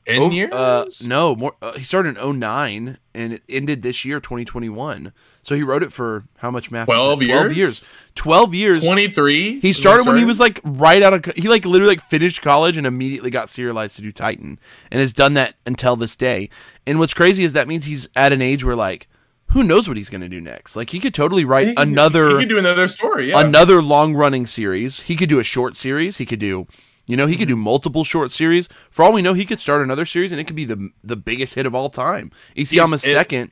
Ten 0.07 0.21
ov- 0.21 0.33
years. 0.33 0.53
Uh, 0.53 0.85
no, 1.05 1.35
more. 1.35 1.55
Uh, 1.63 1.71
he 1.73 1.83
started 1.83 2.15
in 2.17 2.21
09 2.39 2.99
and 3.15 3.33
it 3.33 3.43
ended 3.49 3.81
this 3.81 4.05
year, 4.05 4.19
2021. 4.19 5.11
So 5.41 5.55
he 5.55 5.63
wrote 5.63 5.81
it 5.83 5.91
for 5.91 6.25
how 6.37 6.51
much 6.51 6.69
math? 6.69 6.85
12 6.85 7.19
that? 7.21 7.25
12 7.25 7.45
years? 7.47 7.57
years. 7.57 7.81
12 8.15 8.53
years. 8.53 8.83
Twenty 8.83 9.07
three. 9.07 9.59
He 9.59 9.73
started 9.73 10.05
when 10.07 10.17
he 10.17 10.25
was 10.25 10.39
like 10.39 10.59
right 10.63 11.01
out 11.03 11.13
of 11.13 11.35
he 11.35 11.47
like 11.47 11.65
literally 11.65 11.95
like 11.95 12.01
finished 12.03 12.41
college 12.41 12.77
and 12.77 12.85
immediately 12.87 13.29
got 13.29 13.49
serialized 13.49 13.95
to 13.97 14.01
do 14.03 14.11
Titan 14.11 14.57
and 14.91 14.99
has 15.01 15.11
done 15.13 15.33
that 15.35 15.55
until 15.65 15.95
this 15.95 16.15
day. 16.15 16.49
And 16.87 16.97
what's 16.99 17.13
crazy 17.13 17.43
is 17.43 17.53
that 17.53 17.67
means 17.67 17.85
he's 17.85 18.07
at 18.15 18.31
an 18.33 18.41
age 18.41 18.63
where 18.63 18.75
like 18.75 19.07
who 19.55 19.63
knows 19.63 19.87
what 19.87 19.95
he's 19.97 20.09
going 20.09 20.19
to 20.21 20.27
do 20.29 20.41
next. 20.41 20.75
Like 20.75 20.89
he 20.89 20.99
could 20.99 21.13
totally 21.13 21.45
write 21.45 21.69
He 21.69 21.75
could- 21.75 21.87
another 21.87 22.29
He 22.31 22.35
could 22.43 22.49
do 22.49 22.57
another 22.59 22.87
story. 22.89 23.29
Yeah. 23.29 23.39
another 23.39 23.81
long 23.81 24.13
running 24.13 24.45
series. 24.45 24.99
He 25.09 25.15
could 25.15 25.29
do 25.29 25.39
a 25.39 25.43
short 25.45 25.75
series. 25.77 26.17
He 26.17 26.25
could 26.25 26.39
do 26.39 26.67
you 27.07 27.15
know, 27.15 27.25
he 27.27 27.33
Mm-hmm. 27.35 27.39
could 27.39 27.47
do 27.49 27.55
multiple 27.55 28.03
short 28.03 28.31
series. 28.31 28.67
For 28.89 29.03
all 29.03 29.13
we 29.13 29.21
know, 29.21 29.33
he 29.33 29.45
could 29.45 29.59
start 29.59 29.81
another 29.81 30.05
series 30.05 30.31
and 30.31 30.41
it 30.41 30.43
could 30.45 30.55
be 30.55 30.65
the 30.65 30.89
the 31.03 31.15
biggest 31.15 31.55
hit 31.55 31.65
of 31.65 31.73
all 31.73 31.89
time. 31.89 32.31
Isayama's 32.57 33.03
it- 33.05 33.13
second. 33.13 33.51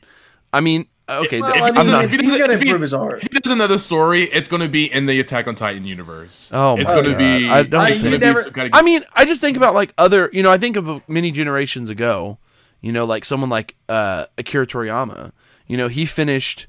I 0.52 0.60
mean, 0.60 0.88
okay, 1.10 1.40
Well, 1.42 1.52
th- 1.54 1.64
I 1.64 1.68
he 1.68 1.72
mean, 1.72 1.80
I'm 1.80 1.86
doesn't- 1.88 2.02
if 2.06 2.12
he 2.12 2.18
he's 2.18 2.26
doesn't- 2.26 2.40
got 2.40 2.48
to 2.48 2.54
if 2.54 2.62
he- 2.62 2.68
improve 2.68 2.82
his 2.82 2.94
art. 2.94 3.24
if 3.24 3.32
he 3.34 3.40
does 3.40 3.52
another 3.52 3.78
story, 3.78 4.24
it's 4.24 4.48
going 4.50 4.62
to 4.62 4.68
be 4.70 4.92
in 4.92 5.06
the 5.06 5.20
Attack 5.20 5.48
on 5.48 5.56
Titan 5.56 5.86
universe. 5.86 6.50
Oh 6.52 6.76
it's 6.76 6.84
my 6.86 6.94
going 6.96 7.06
to 7.06 7.12
God. 7.12 7.18
be. 7.20 7.50
I 7.50 7.64
don't 7.64 7.88
it's 7.88 8.02
gonna 8.04 8.12
that. 8.12 8.20
be 8.20 8.26
Never- 8.26 8.44
kind 8.52 8.68
of- 8.74 8.80
I 8.80 8.82
mean, 8.84 9.02
I 9.16 9.26
just 9.26 9.40
think 9.42 9.56
about 9.58 9.74
like 9.74 9.94
other, 9.98 10.30
you 10.34 10.44
know, 10.44 10.52
I 10.52 10.58
think 10.58 10.76
of 10.76 11.02
many 11.08 11.30
generations 11.32 11.90
ago, 11.90 12.38
you 12.82 12.92
know, 12.92 13.06
like 13.06 13.24
someone 13.26 13.50
like 13.50 13.76
uh, 13.88 14.26
Akira 14.38 14.66
Toriyama. 14.68 15.32
You 15.68 15.78
know, 15.78 15.88
he 15.88 16.06
finished 16.06 16.68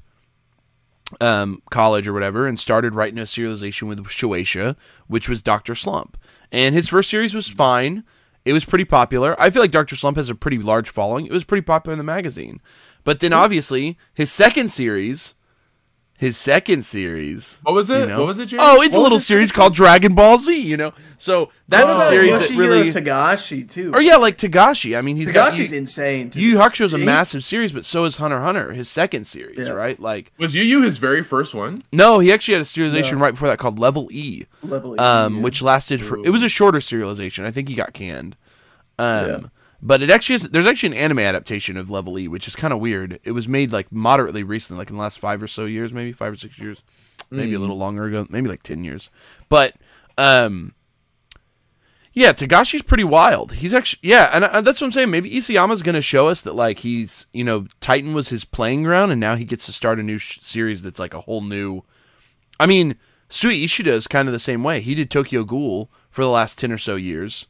um, 1.21 1.61
college 1.69 2.07
or 2.07 2.13
whatever 2.13 2.47
and 2.47 2.59
started 2.59 2.95
writing 2.95 3.19
a 3.19 3.23
serialization 3.23 3.87
with 3.87 4.03
Shueisha, 4.05 4.75
which 5.07 5.29
was 5.29 5.41
Doctor 5.41 5.75
Slump. 5.75 6.17
And 6.51 6.73
his 6.73 6.89
first 6.89 7.09
series 7.09 7.33
was 7.33 7.47
fine. 7.47 8.03
It 8.43 8.53
was 8.53 8.65
pretty 8.65 8.85
popular. 8.85 9.39
I 9.39 9.49
feel 9.49 9.61
like 9.61 9.71
Doctor 9.71 9.95
Slump 9.95 10.17
has 10.17 10.29
a 10.29 10.35
pretty 10.35 10.59
large 10.59 10.89
following. 10.89 11.25
It 11.25 11.31
was 11.31 11.43
pretty 11.43 11.63
popular 11.63 11.93
in 11.93 11.97
the 11.97 12.03
magazine. 12.03 12.61
But 13.03 13.19
then 13.19 13.33
obviously 13.33 13.97
his 14.13 14.31
second 14.31 14.71
series, 14.71 15.34
his 16.17 16.37
second 16.37 16.85
series. 16.85 17.59
what 17.63 17.73
was 17.75 17.89
it? 17.89 17.99
you 18.01 18.05
know- 18.07 18.19
What 18.19 18.27
was 18.27 18.39
it, 18.39 18.45
Jerry? 18.47 18.61
Oh, 18.63 18.81
it's 18.81 18.95
a 18.95 18.97
What 18.97 19.03
was 19.03 19.03
little 19.03 19.17
his 19.17 19.27
series 19.27 19.49
second 19.49 19.57
called 19.61 19.75
Dragon 19.75 20.15
Ball 20.15 20.37
Z. 20.39 20.57
You 20.59 20.77
know, 20.77 20.93
so 21.17 21.49
that's 21.67 21.83
What 21.85 21.91
a 21.91 21.95
about 21.95 22.09
series 22.09 22.31
that 22.31 22.49
Yoshihiro 22.49 22.57
really. 22.57 22.89
Togashi 22.89 23.69
too. 23.69 23.91
Or 23.93 24.01
yeah, 24.01 24.15
like 24.15 24.37
Togashi. 24.37 24.97
I 24.97 25.01
mean, 25.01 25.17
he's 25.17 25.31
got 25.31 25.51
Togashi's 25.53 25.71
Yu, 25.71 25.77
insane. 25.79 26.29
Too. 26.29 26.39
Yu 26.39 26.49
Yu 26.51 26.57
Hakusho's 26.57 26.93
a 26.93 26.97
massive 26.97 27.43
series, 27.43 27.71
but 27.73 27.83
so 27.83 28.05
is 28.05 28.17
Hunter 28.17 28.39
Hunter, 28.39 28.71
his 28.71 28.87
second 28.89 29.25
series, 29.27 29.59
Yeah. 29.59 29.71
right? 29.71 29.99
Like, 29.99 30.31
was 30.37 30.55
Yu 30.55 30.63
Yu 30.63 30.81
his 30.83 30.97
very 30.97 31.23
first 31.23 31.53
one? 31.53 31.83
no, 31.91 32.19
he 32.19 32.31
actually 32.31 32.53
had 32.53 32.61
a 32.61 32.65
serialization 32.65 33.13
Yeah. 33.17 33.21
right 33.23 33.31
before 33.33 33.49
that 33.49 33.59
called 33.59 33.77
Level 33.77 34.07
E, 34.11 34.45
level 34.63 34.99
um, 35.01 35.35
yeah. 35.35 35.41
which 35.41 35.61
lasted 35.61 36.01
for. 36.01 36.17
It 36.25 36.29
was 36.29 36.41
a 36.43 36.49
shorter 36.49 36.79
serialization. 36.79 37.45
I 37.45 37.51
think 37.51 37.67
he 37.67 37.75
got 37.75 37.93
canned. 37.93 38.35
Um, 38.97 39.27
Yeah. 39.27 39.39
But 39.85 40.01
it 40.01 40.09
actually 40.09 40.37
is, 40.37 40.49
there's 40.49 40.65
actually 40.65 40.97
an 40.97 41.03
anime 41.03 41.19
adaptation 41.19 41.77
of 41.77 41.91
Level 41.91 42.17
E, 42.17 42.27
which 42.27 42.47
is 42.47 42.55
kind 42.55 42.73
of 42.73 42.79
weird. 42.79 43.19
It 43.23 43.33
was 43.33 43.47
made 43.47 43.71
like 43.71 43.91
moderately 43.91 44.41
recently, 44.41 44.79
like 44.79 44.89
in 44.89 44.95
the 44.95 45.01
last 45.01 45.19
five 45.19 45.43
or 45.43 45.47
so 45.47 45.65
years, 45.65 45.93
maybe 45.93 46.11
five 46.11 46.33
or 46.33 46.35
six 46.35 46.57
years, 46.57 46.81
maybe 47.29 47.53
a 47.53 47.59
little 47.59 47.77
longer 47.77 48.05
ago, 48.05 48.25
maybe 48.27 48.49
like 48.49 48.63
ten 48.63 48.83
years. 48.83 49.11
But 49.47 49.75
um, 50.17 50.73
yeah, 52.13 52.33
Togashi's 52.33 52.81
pretty 52.81 53.03
wild. 53.03 53.51
He's 53.53 53.75
actually 53.75 53.99
yeah, 54.01 54.31
and 54.33 54.45
uh, 54.45 54.61
that's 54.61 54.81
what 54.81 54.87
I'm 54.87 54.91
saying. 54.91 55.11
Maybe 55.11 55.29
Isayama's 55.29 55.83
going 55.83 55.93
to 55.93 56.01
show 56.01 56.29
us 56.29 56.41
that 56.41 56.55
like 56.55 56.79
he's 56.79 57.27
you 57.31 57.43
know 57.43 57.67
Titan 57.79 58.15
was 58.15 58.29
his 58.29 58.43
playing 58.43 58.81
ground, 58.81 59.11
and 59.11 59.21
now 59.21 59.35
he 59.35 59.45
gets 59.45 59.67
to 59.67 59.73
start 59.73 59.99
a 59.99 60.03
new 60.03 60.17
sh- 60.17 60.39
series 60.41 60.81
that's 60.81 60.97
like 60.97 61.13
a 61.13 61.21
whole 61.21 61.41
new. 61.41 61.83
I 62.59 62.65
mean, 62.65 62.95
Sui 63.29 63.63
Ishida 63.63 63.93
is 63.93 64.07
kind 64.07 64.27
of 64.27 64.33
the 64.33 64.39
same 64.39 64.63
way. 64.63 64.81
He 64.81 64.95
did 64.95 65.11
Tokyo 65.11 65.43
Ghoul 65.43 65.91
for 66.09 66.23
the 66.23 66.29
last 66.31 66.57
ten 66.57 66.71
or 66.71 66.79
so 66.79 66.95
years, 66.95 67.45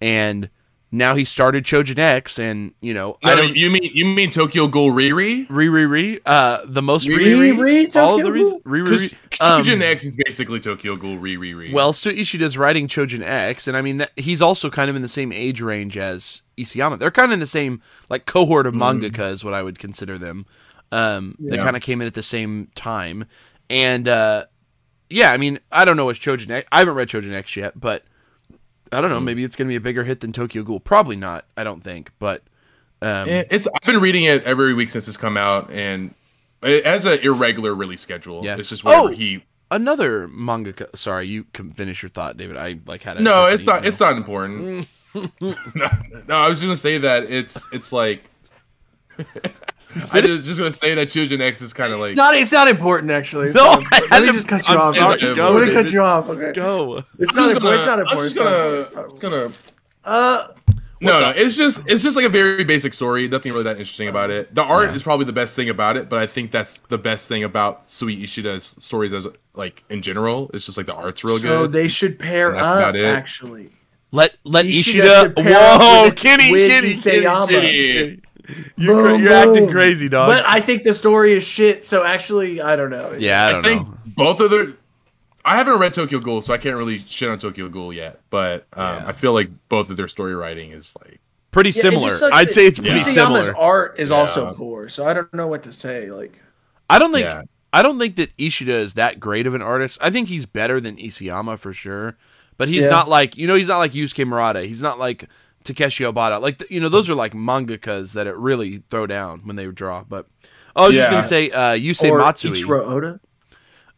and 0.00 0.50
now 0.96 1.14
he 1.14 1.24
started 1.24 1.64
Chojin 1.64 1.98
X, 1.98 2.38
and 2.38 2.72
you 2.80 2.94
know 2.94 3.16
No, 3.22 3.30
I 3.32 3.34
don't 3.36 3.54
you 3.56 3.70
mean 3.70 3.84
you 3.92 4.04
mean 4.06 4.30
Tokyo 4.30 4.66
Ghoul 4.66 4.90
Riri? 4.90 5.46
re 5.48 5.68
re 5.68 5.84
re 5.84 6.20
uh 6.26 6.58
the 6.64 6.82
most 6.82 7.06
Re- 7.08 7.16
re 7.34 7.52
Re- 7.52 7.88
all 7.94 8.14
of 8.16 8.22
the 8.22 8.26
Tokyo 8.26 8.30
reasons 8.30 8.62
Ghoul? 8.62 8.72
re 8.72 8.80
re 8.82 9.04
um, 9.40 9.62
Chojin 9.62 9.82
X 9.82 10.04
is 10.04 10.16
basically 10.16 10.60
Tokyo 10.60 10.96
Ghoul 10.96 11.16
Riri. 11.18 11.52
Riri. 11.54 11.72
Well, 11.72 11.92
Sui 11.92 12.16
Ishida's 12.18 12.56
writing 12.56 12.88
Chojin 12.88 13.22
X, 13.22 13.68
and 13.68 13.76
I 13.76 13.82
mean 13.82 13.98
that, 13.98 14.12
he's 14.16 14.40
also 14.42 14.70
kind 14.70 14.88
of 14.90 14.96
in 14.96 15.02
the 15.02 15.08
same 15.08 15.32
age 15.32 15.60
range 15.60 15.96
as 15.98 16.42
Isayama. 16.58 16.98
They're 16.98 17.10
kind 17.10 17.26
of 17.30 17.34
in 17.34 17.40
the 17.40 17.46
same 17.46 17.82
like 18.08 18.26
cohort 18.26 18.66
of 18.66 18.74
mangaka 18.74 19.30
is 19.30 19.44
what 19.44 19.54
I 19.54 19.62
would 19.62 19.78
consider 19.78 20.16
them. 20.18 20.46
Um, 20.92 21.36
They 21.38 21.58
kind 21.58 21.76
of 21.76 21.82
came 21.82 22.00
in 22.00 22.06
at 22.06 22.14
the 22.14 22.22
same 22.22 22.68
time, 22.74 23.26
and 23.68 24.06
uh, 24.08 24.44
yeah, 25.10 25.32
I 25.32 25.36
mean 25.36 25.58
I 25.70 25.84
don't 25.84 25.96
know 25.96 26.04
what 26.06 26.16
Chojin 26.16 26.50
X. 26.50 26.66
I 26.72 26.78
haven't 26.78 26.94
read 26.94 27.08
Chojin 27.08 27.34
X 27.34 27.56
yet, 27.56 27.78
but 27.78 28.04
I 28.92 29.00
don't 29.00 29.10
know. 29.10 29.20
Maybe 29.20 29.44
it's 29.44 29.56
gonna 29.56 29.68
be 29.68 29.76
a 29.76 29.80
bigger 29.80 30.04
hit 30.04 30.20
than 30.20 30.32
Tokyo 30.32 30.62
Ghoul. 30.62 30.80
Probably 30.80 31.16
not. 31.16 31.44
I 31.56 31.64
don't 31.64 31.82
think, 31.82 32.10
but 32.18 32.42
um, 33.02 33.28
Eh, 33.28 33.44
it's 33.50 33.66
I've 33.66 33.86
been 33.86 34.00
reading 34.00 34.24
it 34.24 34.44
every 34.44 34.72
week 34.74 34.90
since 34.90 35.08
it's 35.08 35.16
come 35.16 35.36
out, 35.36 35.70
and 35.70 36.14
it 36.62 36.86
has 36.86 37.04
an 37.04 37.18
irregular 37.20 37.74
release 37.74 38.00
schedule. 38.00 38.44
Yeah. 38.44 38.56
it's 38.58 38.68
just 38.68 38.84
whatever 38.84 39.04
Oh! 39.04 39.06
he 39.08 39.44
another 39.70 40.28
manga. 40.28 40.74
Sorry, 40.94 41.26
you 41.26 41.44
can 41.52 41.72
finish 41.72 42.02
your 42.02 42.10
thought, 42.10 42.36
David. 42.36 42.56
I 42.56 42.78
like 42.86 43.02
had 43.02 43.16
a 43.18 43.22
No, 43.22 43.46
it's 43.46 43.66
not. 43.66 43.82
know. 43.82 43.88
It's 43.88 44.00
not 44.00 44.16
important. 44.16 44.88
no, 45.40 45.54
no, 46.28 46.34
I 46.36 46.48
was 46.48 46.60
gonna 46.62 46.76
say 46.76 46.98
that 46.98 47.24
it's 47.30 47.62
it's 47.72 47.92
like. 47.92 48.24
I 50.12 50.20
was 50.20 50.44
just 50.44 50.58
gonna 50.58 50.72
say 50.72 50.94
that 50.94 51.08
Chojin 51.08 51.40
X 51.40 51.62
is 51.62 51.72
kind 51.72 51.92
of 51.92 52.00
like 52.00 52.16
not. 52.16 52.34
It's 52.34 52.52
not 52.52 52.68
important 52.68 53.10
actually. 53.12 53.48
It's 53.48 53.56
No, 53.56 53.72
not 53.74 53.82
I 53.92 54.00
Let 54.10 54.20
me 54.22 54.26
to- 54.28 54.32
just 54.34 54.48
cut 54.48 54.68
you 54.68 54.74
I'm 54.74 54.80
off. 54.80 54.94
sorry, 54.94 55.20
Let 55.22 55.36
go, 55.36 55.52
me 55.54 55.60
David. 55.60 55.74
cut 55.74 55.92
you 55.92 56.00
off. 56.02 56.28
Okay. 56.28 56.52
Go. 56.52 57.02
It's 57.18 57.34
not 57.34 57.50
important. 57.50 57.62
gonna, 57.62 57.76
It's 57.76 57.86
not 57.86 57.98
I'm 57.98 58.06
just 58.22 58.34
gonna, 58.36 58.50
important. 58.50 58.80
It's 58.86 58.94
not 58.94 59.20
gonna. 59.20 59.52
Uh, 60.04 60.48
no, 61.00 61.20
no. 61.20 61.30
It's 61.30 61.56
just 61.56 61.88
it's 61.88 62.02
just 62.02 62.16
like 62.16 62.24
a 62.24 62.28
very 62.30 62.64
basic 62.64 62.94
story. 62.94 63.28
Nothing 63.28 63.52
really 63.52 63.64
that 63.64 63.78
interesting 63.78 64.08
about 64.08 64.30
it. 64.30 64.54
The 64.54 64.62
art 64.62 64.90
is 64.94 65.02
probably 65.02 65.26
the 65.26 65.32
best 65.32 65.54
thing 65.56 65.68
about 65.68 65.96
it, 65.96 66.08
but 66.08 66.18
I 66.18 66.26
think 66.26 66.50
that's 66.52 66.78
the 66.88 66.96
best 66.98 67.28
thing 67.28 67.44
about 67.44 67.84
Sui 67.86 68.16
Ishida's 68.22 68.76
stories 68.78 69.12
as 69.12 69.26
like 69.54 69.84
in 69.90 70.00
general. 70.02 70.50
It's 70.54 70.64
just 70.64 70.76
like 70.78 70.86
the 70.86 70.94
art's 70.94 71.22
real 71.24 71.36
good. 71.38 71.48
so 71.48 71.66
they 71.66 71.88
should 71.88 72.18
pair 72.18 72.52
that's 72.52 72.64
up. 72.64 72.78
about 72.78 72.96
it. 72.96 73.04
Actually, 73.04 73.72
Let 74.10 74.36
let 74.44 74.64
Ishida 74.64 74.78
Ishida. 75.06 75.20
should 75.20 75.36
pair 75.36 75.58
up 75.74 75.80
Whoa, 75.82 76.04
with- 76.04 76.16
Kitty, 76.16 76.50
with 76.50 76.70
Kitty, 76.70 76.94
Kitty, 76.94 77.24
Isayama. 77.26 77.48
Kitty. 77.48 78.22
You're, 78.76 79.02
cra- 79.02 79.18
you're 79.18 79.32
acting 79.32 79.68
crazy, 79.70 80.08
dog. 80.08 80.28
but 80.28 80.44
I 80.46 80.60
think 80.60 80.82
the 80.82 80.94
story 80.94 81.32
is 81.32 81.46
shit. 81.46 81.84
So 81.84 82.04
actually, 82.04 82.60
I 82.60 82.76
don't 82.76 82.90
know. 82.90 83.12
yeah, 83.18 83.44
I 83.44 83.48
I 83.48 83.52
don't 83.52 83.62
think 83.62 83.88
know. 83.88 83.98
both 84.06 84.40
of 84.40 84.50
their. 84.50 84.66
I 85.44 85.56
haven't 85.56 85.78
read 85.78 85.94
Tokyo 85.94 86.18
Ghoul, 86.18 86.40
so 86.40 86.52
I 86.52 86.58
can't 86.58 86.76
really 86.76 86.98
shit 86.98 87.28
on 87.28 87.38
Tokyo 87.38 87.68
Ghoul 87.68 87.92
yet. 87.92 88.20
But 88.30 88.66
um, 88.72 88.96
Yeah. 88.96 89.04
I 89.08 89.12
feel 89.12 89.32
like 89.32 89.48
both 89.68 89.90
of 89.90 89.96
their 89.96 90.08
story 90.08 90.34
writing 90.34 90.72
is 90.72 90.94
like 91.04 91.20
Pretty 91.52 91.70
Yeah, 91.70 91.82
similar. 91.82 92.10
I'd 92.32 92.48
that 92.48 92.52
say 92.52 92.66
it's 92.66 92.78
pretty 92.78 92.96
Isayama's 92.98 93.46
similar. 93.46 93.56
art 93.56 93.94
is 93.98 94.10
Yeah. 94.10 94.16
also 94.16 94.52
poor, 94.52 94.88
so 94.88 95.06
I 95.06 95.14
don't 95.14 95.32
know 95.32 95.46
what 95.46 95.62
to 95.62 95.72
say. 95.72 96.10
Like, 96.10 96.40
I 96.90 96.98
don't 96.98 97.12
think 97.12 97.24
Yeah. 97.26 97.42
I 97.72 97.82
don't 97.82 97.98
think 97.98 98.16
that 98.16 98.30
Ishida 98.38 98.74
is 98.74 98.94
that 98.94 99.20
great 99.20 99.46
of 99.46 99.54
an 99.54 99.62
artist. 99.62 99.98
I 100.00 100.10
think 100.10 100.28
he's 100.28 100.46
better 100.46 100.80
than 100.80 100.96
Isayama 100.96 101.58
for 101.58 101.72
sure, 101.72 102.16
but 102.58 102.68
he's 102.68 102.82
Yeah. 102.84 102.90
not 102.90 103.08
like 103.08 103.36
you 103.36 103.46
know 103.46 103.54
he's 103.54 103.68
not 103.68 103.78
like 103.78 103.92
Yusuke 103.92 104.26
Murata. 104.26 104.62
He's 104.62 104.82
not 104.82 104.98
like 104.98 105.26
Takeshi 105.66 106.04
Obata. 106.04 106.40
Like 106.40 106.68
you 106.70 106.80
know 106.80 106.88
those 106.88 107.08
are 107.08 107.14
like 107.14 107.32
mangakas 107.34 108.12
that 108.12 108.26
it 108.26 108.36
really 108.36 108.82
throw 108.88 109.06
down 109.06 109.40
when 109.44 109.56
they 109.56 109.66
draw. 109.66 110.04
But 110.04 110.26
oh, 110.74 110.84
I 110.84 110.88
was 110.88 110.96
just 110.96 111.10
gonna 111.10 111.24
say 111.24 111.50
uh, 111.50 111.72
Yusei 111.72 112.10
or 112.10 112.18
Matsui. 112.18 112.50
Ichiro 112.52 112.86
Oda. 112.86 113.20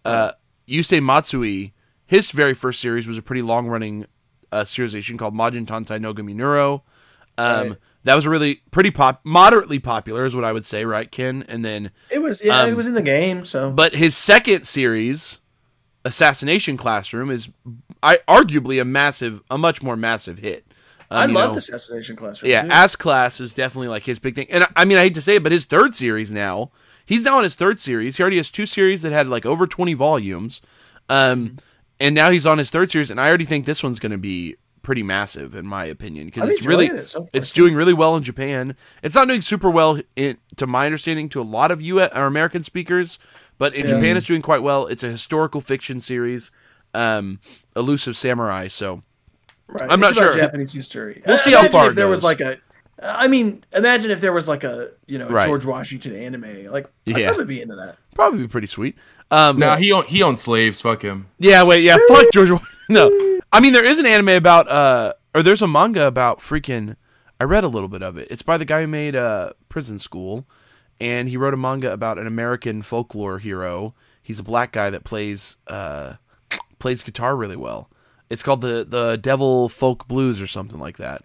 uh, 0.04 0.32
Yusei 0.68 1.02
Matsui, 1.02 1.74
his 2.06 2.30
very 2.30 2.54
first 2.54 2.80
series 2.80 3.06
was 3.06 3.18
a 3.18 3.22
pretty 3.22 3.42
long 3.42 3.68
running 3.68 4.06
uh, 4.52 4.62
serialization 4.62 5.18
called 5.18 5.34
Majin 5.34 5.66
Tantei 5.66 6.00
Nogami 6.00 6.34
Neuro. 6.34 6.82
Um, 7.36 7.68
Right. 7.68 7.78
That 8.04 8.14
was 8.14 8.24
a 8.24 8.30
really 8.30 8.62
pretty 8.70 8.90
pop, 8.90 9.20
moderately 9.24 9.78
popular, 9.80 10.24
is 10.24 10.34
what 10.34 10.44
I 10.44 10.52
would 10.52 10.64
say, 10.64 10.84
right, 10.84 11.10
Ken? 11.10 11.44
And 11.48 11.62
then, 11.62 11.90
It 12.10 12.22
was 12.22 12.42
yeah, 12.42 12.62
Um, 12.62 12.70
it 12.70 12.76
was 12.76 12.86
in 12.86 12.94
the 12.94 13.02
game. 13.02 13.44
So 13.44 13.70
but 13.70 13.94
his 13.96 14.16
second 14.16 14.66
series, 14.66 15.38
Assassination 16.04 16.76
Classroom, 16.78 17.30
is 17.30 17.50
I 18.02 18.18
arguably 18.28 18.80
a 18.80 18.84
massive, 18.84 19.42
a 19.50 19.58
much 19.58 19.82
more 19.82 19.96
massive 19.96 20.38
hit. 20.38 20.64
Um, 21.10 21.18
I 21.18 21.26
love 21.26 21.48
know, 21.48 21.52
the 21.54 21.58
assassination 21.58 22.16
classroom. 22.16 22.50
Yeah, 22.50 22.62
dude. 22.62 22.70
Ass 22.72 22.96
Class 22.96 23.40
is 23.40 23.54
definitely 23.54 23.88
like 23.88 24.04
his 24.04 24.18
big 24.18 24.34
thing. 24.34 24.46
And 24.50 24.64
I- 24.64 24.68
I 24.76 24.84
mean, 24.84 24.98
I 24.98 25.02
hate 25.04 25.14
to 25.14 25.22
say 25.22 25.36
it, 25.36 25.42
but 25.42 25.52
his 25.52 25.64
third 25.64 25.94
series 25.94 26.30
now, 26.30 26.70
he's 27.06 27.22
now 27.22 27.38
on 27.38 27.44
his 27.44 27.54
third 27.54 27.80
series. 27.80 28.16
He 28.18 28.22
already 28.22 28.36
has 28.36 28.50
two 28.50 28.66
series 28.66 29.02
that 29.02 29.12
had 29.12 29.26
like 29.28 29.46
over 29.46 29.66
20 29.66 29.94
volumes. 29.94 30.60
Um, 31.08 31.56
and 32.00 32.14
now 32.14 32.30
he's 32.30 32.46
on 32.46 32.58
his 32.58 32.70
third 32.70 32.90
series, 32.90 33.10
and 33.10 33.20
I 33.20 33.28
already 33.28 33.44
think 33.46 33.64
this 33.66 33.82
one's 33.82 33.98
going 33.98 34.12
to 34.12 34.18
be 34.18 34.56
pretty 34.82 35.02
massive, 35.02 35.54
in 35.54 35.66
my 35.66 35.84
opinion, 35.84 36.26
because 36.26 36.48
it's 36.50 36.64
really 36.64 36.86
it 36.86 37.08
so 37.08 37.28
it's 37.32 37.50
doing 37.50 37.74
really 37.74 37.92
well 37.92 38.14
in 38.16 38.22
Japan. 38.22 38.76
It's 39.02 39.14
not 39.14 39.26
doing 39.28 39.40
super 39.42 39.68
well, 39.70 40.00
in, 40.14 40.38
to 40.56 40.66
my 40.66 40.86
understanding, 40.86 41.28
to 41.30 41.40
a 41.40 41.42
lot 41.42 41.70
of 41.70 41.82
U.S. 41.82 42.10
or 42.14 42.26
American 42.26 42.62
speakers, 42.62 43.18
but 43.58 43.74
in 43.74 43.86
Yeah. 43.86 43.92
Japan 43.96 44.16
it's 44.16 44.26
doing 44.26 44.42
quite 44.42 44.62
well. 44.62 44.86
It's 44.86 45.02
a 45.02 45.08
historical 45.10 45.60
fiction 45.60 46.00
series, 46.00 46.50
um, 46.94 47.40
elusive 47.74 48.16
samurai. 48.16 48.68
So 48.68 49.02
Right. 49.68 49.90
I'm 49.90 50.00
not 50.00 50.10
It's 50.10 50.18
about 50.18 50.32
sure. 50.32 50.40
Japanese 50.40 50.72
history. 50.72 51.22
We'll 51.26 51.36
see 51.38 51.50
how 51.52 51.58
imagine 51.60 51.72
far 51.72 51.86
it 51.86 51.90
if 51.90 51.96
there 51.96 52.08
was 52.08 52.22
like 52.22 52.40
a. 52.40 52.56
I 53.02 53.28
mean, 53.28 53.64
imagine 53.74 54.10
if 54.10 54.20
there 54.20 54.32
was 54.32 54.48
like 54.48 54.64
a 54.64 54.90
you 55.06 55.18
know 55.18 55.28
Right. 55.28 55.46
George 55.46 55.64
Washington 55.64 56.16
anime. 56.16 56.66
Like, 56.72 56.86
I'd 57.06 57.16
Yeah. 57.18 57.28
probably 57.28 57.44
be 57.46 57.60
into 57.62 57.76
that. 57.76 57.96
probably 58.14 58.40
be 58.40 58.48
pretty 58.48 58.66
sweet. 58.66 58.96
Um, 59.30 59.58
nah, 59.58 59.76
he 59.76 59.92
owned 59.92 60.06
he 60.08 60.22
owned 60.22 60.40
slaves. 60.40 60.80
Fuck 60.80 61.02
him. 61.02 61.26
Yeah, 61.38 61.62
wait, 61.64 61.82
yeah, 61.84 61.98
fuck 62.08 62.26
George. 62.32 62.50
No, 62.90 63.10
I 63.52 63.60
mean 63.60 63.74
there 63.74 63.84
is 63.84 63.98
an 63.98 64.06
anime 64.06 64.30
about, 64.30 64.66
uh, 64.66 65.12
or 65.34 65.42
there's 65.42 65.60
a 65.60 65.68
manga 65.68 66.06
about 66.06 66.40
freaking. 66.40 66.96
I 67.38 67.44
read 67.44 67.62
a 67.62 67.68
little 67.68 67.90
bit 67.90 68.02
of 68.02 68.16
it. 68.16 68.28
It's 68.30 68.40
by 68.40 68.56
the 68.56 68.64
guy 68.64 68.80
who 68.80 68.86
made 68.86 69.14
uh, 69.14 69.50
Prison 69.68 69.98
School, 69.98 70.46
and 70.98 71.28
he 71.28 71.36
wrote 71.36 71.52
a 71.52 71.58
manga 71.58 71.92
about 71.92 72.18
an 72.18 72.26
American 72.26 72.80
folklore 72.80 73.38
hero. 73.40 73.94
He's 74.22 74.38
a 74.38 74.42
black 74.42 74.72
guy 74.72 74.88
that 74.88 75.04
plays 75.04 75.58
uh, 75.66 76.14
plays 76.78 77.02
guitar 77.02 77.36
really 77.36 77.56
well. 77.56 77.90
It's 78.30 78.42
called 78.42 78.60
the 78.60 78.84
the 78.88 79.16
Devil 79.16 79.68
Folk 79.68 80.06
Blues 80.08 80.40
or 80.40 80.46
something 80.46 80.78
like 80.80 80.96
that. 80.98 81.24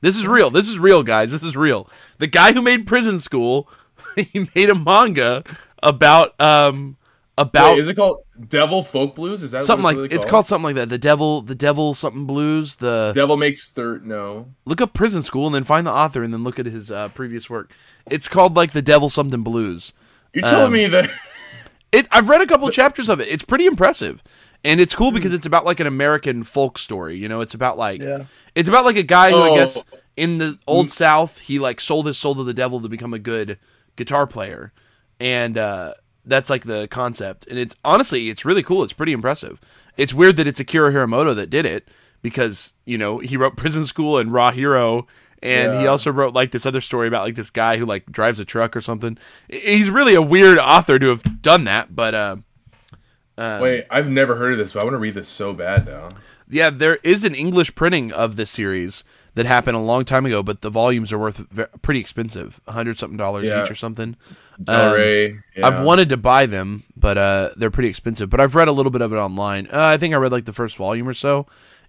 This 0.00 0.16
is 0.16 0.26
real. 0.26 0.50
This 0.50 0.68
is 0.68 0.78
real, 0.78 1.02
guys. 1.02 1.30
This 1.30 1.42
is 1.42 1.56
real. 1.56 1.88
The 2.18 2.26
guy 2.26 2.52
who 2.52 2.60
made 2.62 2.86
Prison 2.86 3.20
School, 3.20 3.70
he 4.16 4.48
made 4.54 4.68
a 4.68 4.74
manga 4.74 5.44
about 5.82 6.38
um 6.40 6.96
about 7.38 7.76
Wait, 7.76 7.82
is 7.82 7.88
it 7.88 7.94
called 7.94 8.24
Devil 8.48 8.82
Folk 8.82 9.14
Blues? 9.14 9.42
Is 9.42 9.52
that 9.52 9.64
something 9.64 9.82
what 9.84 9.96
like 9.96 10.04
it's, 10.04 10.12
really 10.12 10.22
it's 10.22 10.30
called 10.30 10.46
something 10.46 10.64
like 10.64 10.74
that. 10.74 10.88
The 10.90 10.98
devil, 10.98 11.40
the 11.40 11.54
devil, 11.54 11.94
something 11.94 12.26
blues. 12.26 12.76
The 12.76 13.12
Devil 13.14 13.36
Makes 13.38 13.70
Third. 13.70 14.06
No, 14.06 14.48
look 14.66 14.80
up 14.82 14.92
prison 14.92 15.22
school 15.22 15.46
and 15.46 15.54
then 15.54 15.64
find 15.64 15.86
the 15.86 15.92
author 15.92 16.22
and 16.22 16.34
then 16.34 16.44
look 16.44 16.58
at 16.58 16.66
his 16.66 16.90
uh, 16.90 17.08
previous 17.08 17.48
work. 17.48 17.72
It's 18.10 18.28
called 18.28 18.54
like 18.56 18.72
the 18.72 18.82
devil 18.82 19.08
something 19.08 19.42
blues. 19.42 19.92
you're 20.34 20.42
telling 20.42 20.66
Um, 20.66 20.72
me 20.72 20.86
that. 20.88 21.10
It 21.92 22.08
I've 22.10 22.30
read 22.30 22.40
a 22.40 22.46
couple 22.46 22.70
chapters 22.70 23.10
of 23.10 23.20
it. 23.20 23.28
It's 23.28 23.44
pretty 23.44 23.66
impressive, 23.66 24.22
and 24.64 24.80
it's 24.80 24.94
cool 24.94 25.12
because 25.12 25.32
it's 25.32 25.46
about 25.46 25.64
like 25.64 25.80
an 25.80 25.86
American 25.86 26.42
folk 26.44 26.78
story. 26.78 27.16
You 27.16 27.28
know, 27.28 27.40
it's 27.40 27.54
about 27.54 27.78
like 27.78 28.00
Yeah. 28.00 28.24
it's 28.54 28.68
about 28.68 28.84
like 28.84 28.96
a 28.96 29.02
guy 29.02 29.30
who 29.30 29.38
I 29.38 29.48
Oh. 29.50 29.54
guess 29.56 29.78
in 30.16 30.38
the 30.38 30.58
old 30.66 30.90
South 30.90 31.38
he 31.40 31.58
like 31.58 31.80
sold 31.80 32.06
his 32.06 32.18
soul 32.18 32.34
to 32.36 32.44
the 32.44 32.54
devil 32.54 32.80
to 32.80 32.88
become 32.88 33.14
a 33.14 33.18
good 33.18 33.58
guitar 33.96 34.26
player, 34.26 34.72
and 35.20 35.56
uh, 35.58 35.94
that's 36.24 36.48
like 36.50 36.64
the 36.64 36.86
concept. 36.88 37.46
And 37.48 37.58
it's 37.58 37.74
honestly 37.84 38.28
it's 38.28 38.44
really 38.44 38.62
cool. 38.62 38.82
It's 38.84 38.92
pretty 38.92 39.12
impressive. 39.12 39.60
It's 39.96 40.14
weird 40.14 40.36
that 40.36 40.46
it's 40.46 40.60
Akira 40.60 40.92
Hiramoto 40.92 41.34
that 41.36 41.50
did 41.50 41.66
it 41.66 41.88
because 42.22 42.72
you 42.84 42.96
know 42.98 43.18
he 43.18 43.36
wrote 43.36 43.56
Prison 43.56 43.84
School 43.86 44.18
and 44.18 44.32
Raw 44.32 44.50
Hero. 44.50 45.06
And 45.44 45.80
he 45.80 45.88
also 45.88 46.12
wrote 46.12 46.34
like 46.34 46.52
this 46.52 46.64
other 46.66 46.80
story 46.80 47.08
about 47.08 47.24
like 47.24 47.34
this 47.34 47.50
guy 47.50 47.76
who 47.76 47.84
like 47.84 48.06
drives 48.06 48.38
a 48.38 48.44
truck 48.44 48.76
or 48.76 48.80
something. 48.80 49.18
He's 49.48 49.90
really 49.90 50.14
a 50.14 50.22
weird 50.22 50.56
author 50.56 51.00
to 51.00 51.08
have 51.08 51.42
done 51.42 51.64
that, 51.64 51.96
but 51.96 52.14
uh, 52.14 52.36
uh, 53.38 53.58
Wait, 53.62 53.86
I've 53.90 54.08
never 54.08 54.36
heard 54.36 54.52
of 54.52 54.58
this, 54.58 54.72
but 54.72 54.80
I 54.80 54.84
want 54.84 54.94
to 54.94 54.98
read 54.98 55.14
this 55.14 55.28
so 55.28 55.52
bad 55.52 55.86
now. 55.86 56.10
yeah, 56.50 56.70
there 56.70 56.96
is 57.02 57.24
an 57.24 57.34
English 57.34 57.74
printing 57.74 58.12
of 58.12 58.36
this 58.36 58.50
series 58.50 59.04
that 59.34 59.46
happened 59.46 59.76
a 59.76 59.80
long 59.80 60.04
time 60.04 60.26
ago, 60.26 60.42
but 60.42 60.60
the 60.60 60.68
volumes 60.68 61.10
are 61.12 61.18
worth 61.18 61.38
ve- 61.38 61.64
pretty 61.80 62.00
expensive, 62.00 62.60
hundred 62.68 62.98
something 62.98 63.16
dollars 63.16 63.46
Yeah. 63.46 63.62
each 63.64 63.70
or 63.70 63.74
something. 63.74 64.16
Um, 64.68 64.92
Rey. 64.94 65.38
yeah. 65.56 65.66
I've 65.66 65.82
wanted 65.82 66.10
to 66.10 66.16
buy 66.18 66.44
them, 66.46 66.82
but 66.96 67.16
uh, 67.16 67.50
they're 67.56 67.70
pretty 67.70 67.88
expensive. 67.88 68.28
But 68.28 68.40
I've 68.40 68.54
read 68.54 68.68
a 68.68 68.72
little 68.72 68.92
bit 68.92 69.00
of 69.00 69.12
it 69.12 69.16
online. 69.16 69.66
Uh, 69.72 69.80
I 69.80 69.96
think 69.96 70.12
I 70.12 70.18
read 70.18 70.32
like 70.32 70.44
the 70.44 70.52
first 70.52 70.76
volume 70.76 71.08
or 71.08 71.14
so. 71.14 71.46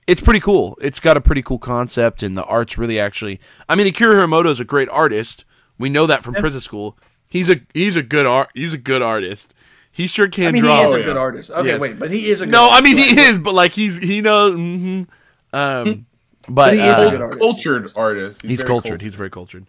It's 0.08 0.22
pretty 0.22 0.40
cool. 0.40 0.78
It's 0.82 1.00
got 1.02 1.18
a 1.18 1.22
pretty 1.22 1.42
cool 1.42 1.60
concept, 1.60 2.24
and 2.24 2.38
the 2.38 2.44
art's 2.46 2.78
really 2.78 2.98
actually. 3.00 3.40
I 3.70 3.76
mean, 3.76 3.88
Akira 3.88 4.16
Hiramoto 4.26 4.48
is 4.52 4.60
a 4.62 4.66
great 4.66 4.90
artist. 4.90 5.44
We 5.78 5.90
know 5.90 6.08
that 6.08 6.24
from 6.24 6.34
Prison 6.36 6.62
School. 6.62 6.98
He's 7.30 7.50
a 7.50 7.62
he's 7.74 7.96
a 7.98 8.04
good 8.04 8.26
art. 8.26 8.50
He's 8.54 8.74
a 8.74 8.78
good 8.78 9.02
artist. 9.02 9.54
He 9.96 10.08
sure 10.08 10.28
can 10.28 10.48
I 10.48 10.52
mean, 10.52 10.64
draw. 10.64 10.78
he 10.78 10.84
is 10.84 10.90
Oh, 10.90 10.96
a 10.96 11.04
good 11.04 11.18
artist. 11.18 11.52
Okay, 11.52 11.68
Yes. 11.68 11.80
wait, 11.80 12.00
but 12.00 12.10
he 12.12 12.26
is 12.26 12.42
a 12.42 12.46
good 12.46 12.52
no, 12.52 12.64
I 12.68 12.76
artist. 12.78 12.84
mean 12.84 12.98
he 13.16 13.22
is, 13.22 13.38
but 13.40 13.54
like 13.54 13.72
he's 13.74 13.98
he 14.00 14.22
knows. 14.22 14.56
mhm. 14.56 15.08
Um, 15.54 16.06
but, 16.48 16.54
But 16.56 16.74
he 16.74 16.80
is 16.80 16.98
a 16.98 17.08
uh, 17.08 17.10
good 17.12 17.22
artist. 17.22 17.40
cultured 17.40 17.92
artist. 17.96 18.42
He's 18.42 18.60
very 18.60 18.68
cultured. 18.68 19.02
He's 19.04 19.14
very 19.16 19.30
cultured. 19.30 19.68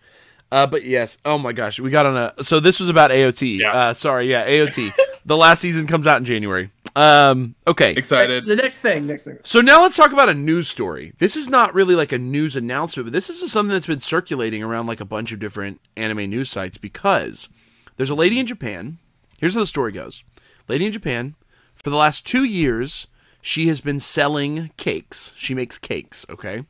Uh, 0.51 0.67
but 0.67 0.85
yes. 0.85 1.19
Oh 1.25 1.37
my 1.39 1.53
gosh, 1.53 1.79
we 1.79 1.91
got 1.91 2.07
on 2.07 2.17
a. 2.17 2.43
So 2.43 2.59
this 2.59 2.81
was 2.81 2.89
about 2.89 3.11
AOT. 3.11 3.59
Yeah. 3.61 3.73
Uh, 3.73 3.95
sorry, 3.95 4.31
yeah, 4.31 4.47
AOT. 4.49 4.93
the 5.27 5.37
last 5.37 5.61
season 5.61 5.87
comes 5.87 6.07
out 6.07 6.19
in 6.19 6.25
January. 6.25 6.71
Um, 6.97 7.55
okay. 7.67 7.93
excited. 7.93 8.47
The 8.47 8.55
next 8.57 8.79
thing, 8.79 9.07
next 9.07 9.25
thing. 9.25 9.39
So 9.43 9.61
now 9.61 9.83
let's 9.83 9.97
talk 9.97 10.13
about 10.13 10.29
a 10.29 10.35
news 10.35 10.69
story. 10.69 11.13
This 11.19 11.37
is 11.37 11.49
not 11.51 11.75
really 11.75 11.97
like 11.97 12.13
a 12.13 12.19
news 12.19 12.55
announcement, 12.57 13.07
but 13.07 13.13
this 13.13 13.29
is 13.29 13.51
something 13.51 13.73
that's 13.73 13.87
been 13.87 14.01
circulating 14.01 14.63
around 14.63 14.87
like 14.87 15.01
a 15.01 15.05
bunch 15.05 15.33
of 15.33 15.41
different 15.41 15.81
anime 15.97 16.31
news 16.31 16.51
sites 16.51 16.79
because 16.79 17.49
there's 17.97 18.11
a 18.11 18.15
lady 18.15 18.39
in 18.39 18.47
Japan. 18.47 18.99
Here's 19.45 19.53
how 19.53 19.61
the 19.61 19.67
story 19.67 19.93
goes. 19.93 20.25
Lady 20.69 20.87
in 20.87 20.93
Japan, 20.93 21.35
for 21.75 21.91
the 21.91 21.99
last 21.99 22.25
two 22.25 22.45
years, 22.45 23.09
she 23.43 23.69
has 23.69 23.83
been 23.83 24.01
selling 24.01 24.71
cakes. 24.79 25.35
She 25.37 25.55
makes 25.55 25.77
cakes, 25.77 26.25
okay? 26.31 26.65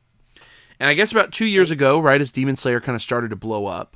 And 0.77 0.89
I 0.89 0.93
guess 0.93 1.13
about 1.13 1.31
two 1.31 1.45
years 1.45 1.71
ago, 1.71 1.97
right 1.97 2.19
as 2.19 2.33
Demon 2.33 2.57
Slayer 2.57 2.81
kind 2.81 2.93
of 2.93 3.01
started 3.01 3.29
to 3.29 3.37
blow 3.37 3.65
up, 3.67 3.95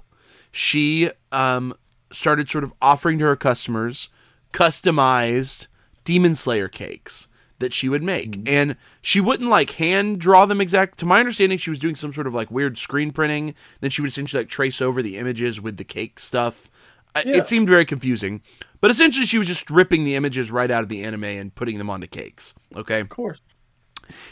she 0.49 1.11
um, 1.33 1.73
started 2.09 2.49
sort 2.49 2.63
of 2.63 2.71
offering 2.81 3.19
to 3.19 3.25
her 3.25 3.35
customers 3.35 4.07
customized 4.53 5.67
Demon 6.05 6.33
Slayer 6.33 6.69
cakes 6.69 7.27
that 7.57 7.73
she 7.73 7.89
would 7.89 8.01
make. 8.01 8.47
And 8.47 8.77
she 9.01 9.19
wouldn't 9.19 9.49
like 9.49 9.71
hand 9.71 10.21
draw 10.21 10.45
them 10.45 10.61
exact. 10.61 10.99
To 10.99 11.05
my 11.05 11.19
understanding, 11.19 11.57
she 11.57 11.69
was 11.69 11.79
doing 11.79 11.95
some 11.95 12.13
sort 12.13 12.27
of 12.27 12.33
like 12.33 12.49
weird 12.49 12.77
screen 12.77 13.11
printing. 13.11 13.55
Then 13.81 13.89
she 13.89 14.01
would 14.01 14.11
essentially 14.11 14.43
like 14.43 14.49
trace 14.49 14.81
over 14.81 15.01
the 15.01 15.17
images 15.17 15.59
with 15.59 15.75
the 15.75 15.83
cake 15.83 16.17
stuff. 16.17 16.69
Yeah. 17.25 17.37
It 17.37 17.47
seemed 17.47 17.67
very 17.67 17.85
confusing. 17.85 18.41
But 18.81 18.91
essentially, 18.91 19.25
she 19.25 19.37
was 19.37 19.47
just 19.47 19.69
ripping 19.69 20.05
the 20.05 20.15
images 20.15 20.51
right 20.51 20.71
out 20.71 20.83
of 20.83 20.89
the 20.89 21.03
anime 21.03 21.23
and 21.25 21.53
putting 21.53 21.77
them 21.77 21.89
onto 21.89 22.07
cakes. 22.07 22.53
Okay. 22.75 22.99
Of 22.99 23.09
course. 23.09 23.41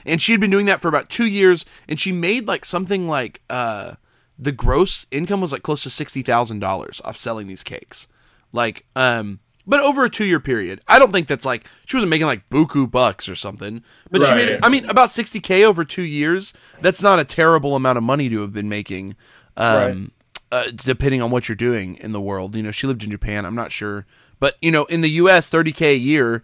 and 0.05 0.21
she 0.21 0.31
had 0.31 0.41
been 0.41 0.49
doing 0.51 0.65
that 0.65 0.81
for 0.81 0.87
about 0.87 1.09
two 1.09 1.25
years 1.27 1.65
and 1.87 1.99
she 1.99 2.11
made 2.11 2.47
like 2.47 2.65
something 2.65 3.07
like 3.07 3.41
uh 3.49 3.93
the 4.39 4.51
gross 4.51 5.05
income 5.11 5.39
was 5.41 5.51
like 5.51 5.61
close 5.61 5.83
to 5.83 5.89
sixty 5.91 6.21
thousand 6.23 6.59
dollars 6.59 6.99
off 7.05 7.15
selling 7.17 7.45
these 7.45 7.61
cakes 7.61 8.07
like 8.51 8.85
um 8.95 9.39
but 9.67 9.79
over 9.79 10.03
a 10.03 10.09
two 10.09 10.25
year 10.25 10.39
period 10.39 10.81
i 10.87 10.97
don't 10.97 11.11
think 11.11 11.27
that's 11.27 11.45
like 11.45 11.67
she 11.85 11.95
wasn't 11.95 12.09
making 12.09 12.25
like 12.25 12.49
buku 12.49 12.89
bucks 12.89 13.29
or 13.29 13.35
something 13.35 13.83
but 14.09 14.23
she 14.25 14.33
made 14.33 14.59
I 14.63 14.69
mean 14.69 14.85
about 14.89 15.09
60k 15.09 15.63
over 15.63 15.85
two 15.85 16.01
years 16.01 16.53
that's 16.81 17.03
not 17.03 17.19
a 17.19 17.23
terrible 17.25 17.75
amount 17.75 17.97
of 17.99 18.03
money 18.03 18.29
to 18.29 18.41
have 18.41 18.53
been 18.53 18.69
making 18.69 19.15
um 19.57 20.11
uh, 20.51 20.63
depending 20.73 21.21
on 21.21 21.29
what 21.29 21.47
you're 21.49 21.55
doing 21.55 21.97
in 21.97 22.13
the 22.13 22.21
world 22.21 22.55
you 22.55 22.63
know 22.63 22.71
she 22.71 22.87
lived 22.87 23.03
in 23.03 23.11
japan 23.11 23.45
i'm 23.45 23.53
not 23.55 23.71
sure 23.71 24.07
but 24.39 24.55
you 24.61 24.71
know 24.71 24.85
in 24.85 25.01
the 25.01 25.09
us 25.09 25.49
30k 25.49 25.93
a 25.93 25.97
year 25.97 26.43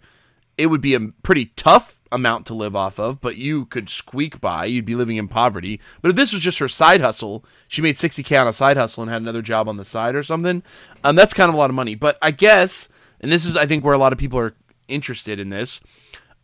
it 0.56 0.66
would 0.66 0.80
be 0.80 0.94
a 0.94 1.00
pretty 1.00 1.46
tough 1.56 2.00
amount 2.14 2.46
to 2.46 2.54
live 2.54 2.76
off 2.76 2.98
of, 2.98 3.20
but 3.20 3.36
you 3.36 3.66
could 3.66 3.90
squeak 3.90 4.40
by. 4.40 4.64
You'd 4.64 4.84
be 4.84 4.94
living 4.94 5.16
in 5.16 5.26
poverty. 5.28 5.80
But 6.00 6.10
if 6.10 6.16
this 6.16 6.32
was 6.32 6.42
just 6.42 6.60
her 6.60 6.68
side 6.68 7.00
hustle, 7.00 7.44
she 7.66 7.82
made 7.82 7.96
60K 7.96 8.40
on 8.40 8.46
a 8.46 8.52
side 8.52 8.76
hustle 8.76 9.02
and 9.02 9.10
had 9.10 9.20
another 9.20 9.42
job 9.42 9.68
on 9.68 9.76
the 9.76 9.84
side 9.84 10.14
or 10.14 10.22
something, 10.22 10.62
um, 11.02 11.16
that's 11.16 11.34
kind 11.34 11.48
of 11.48 11.54
a 11.54 11.58
lot 11.58 11.70
of 11.70 11.76
money. 11.76 11.96
But 11.96 12.16
I 12.22 12.30
guess, 12.30 12.88
and 13.20 13.32
this 13.32 13.44
is, 13.44 13.56
I 13.56 13.66
think, 13.66 13.84
where 13.84 13.94
a 13.94 13.98
lot 13.98 14.12
of 14.12 14.18
people 14.18 14.38
are 14.38 14.54
interested 14.86 15.40
in 15.40 15.48
this, 15.48 15.80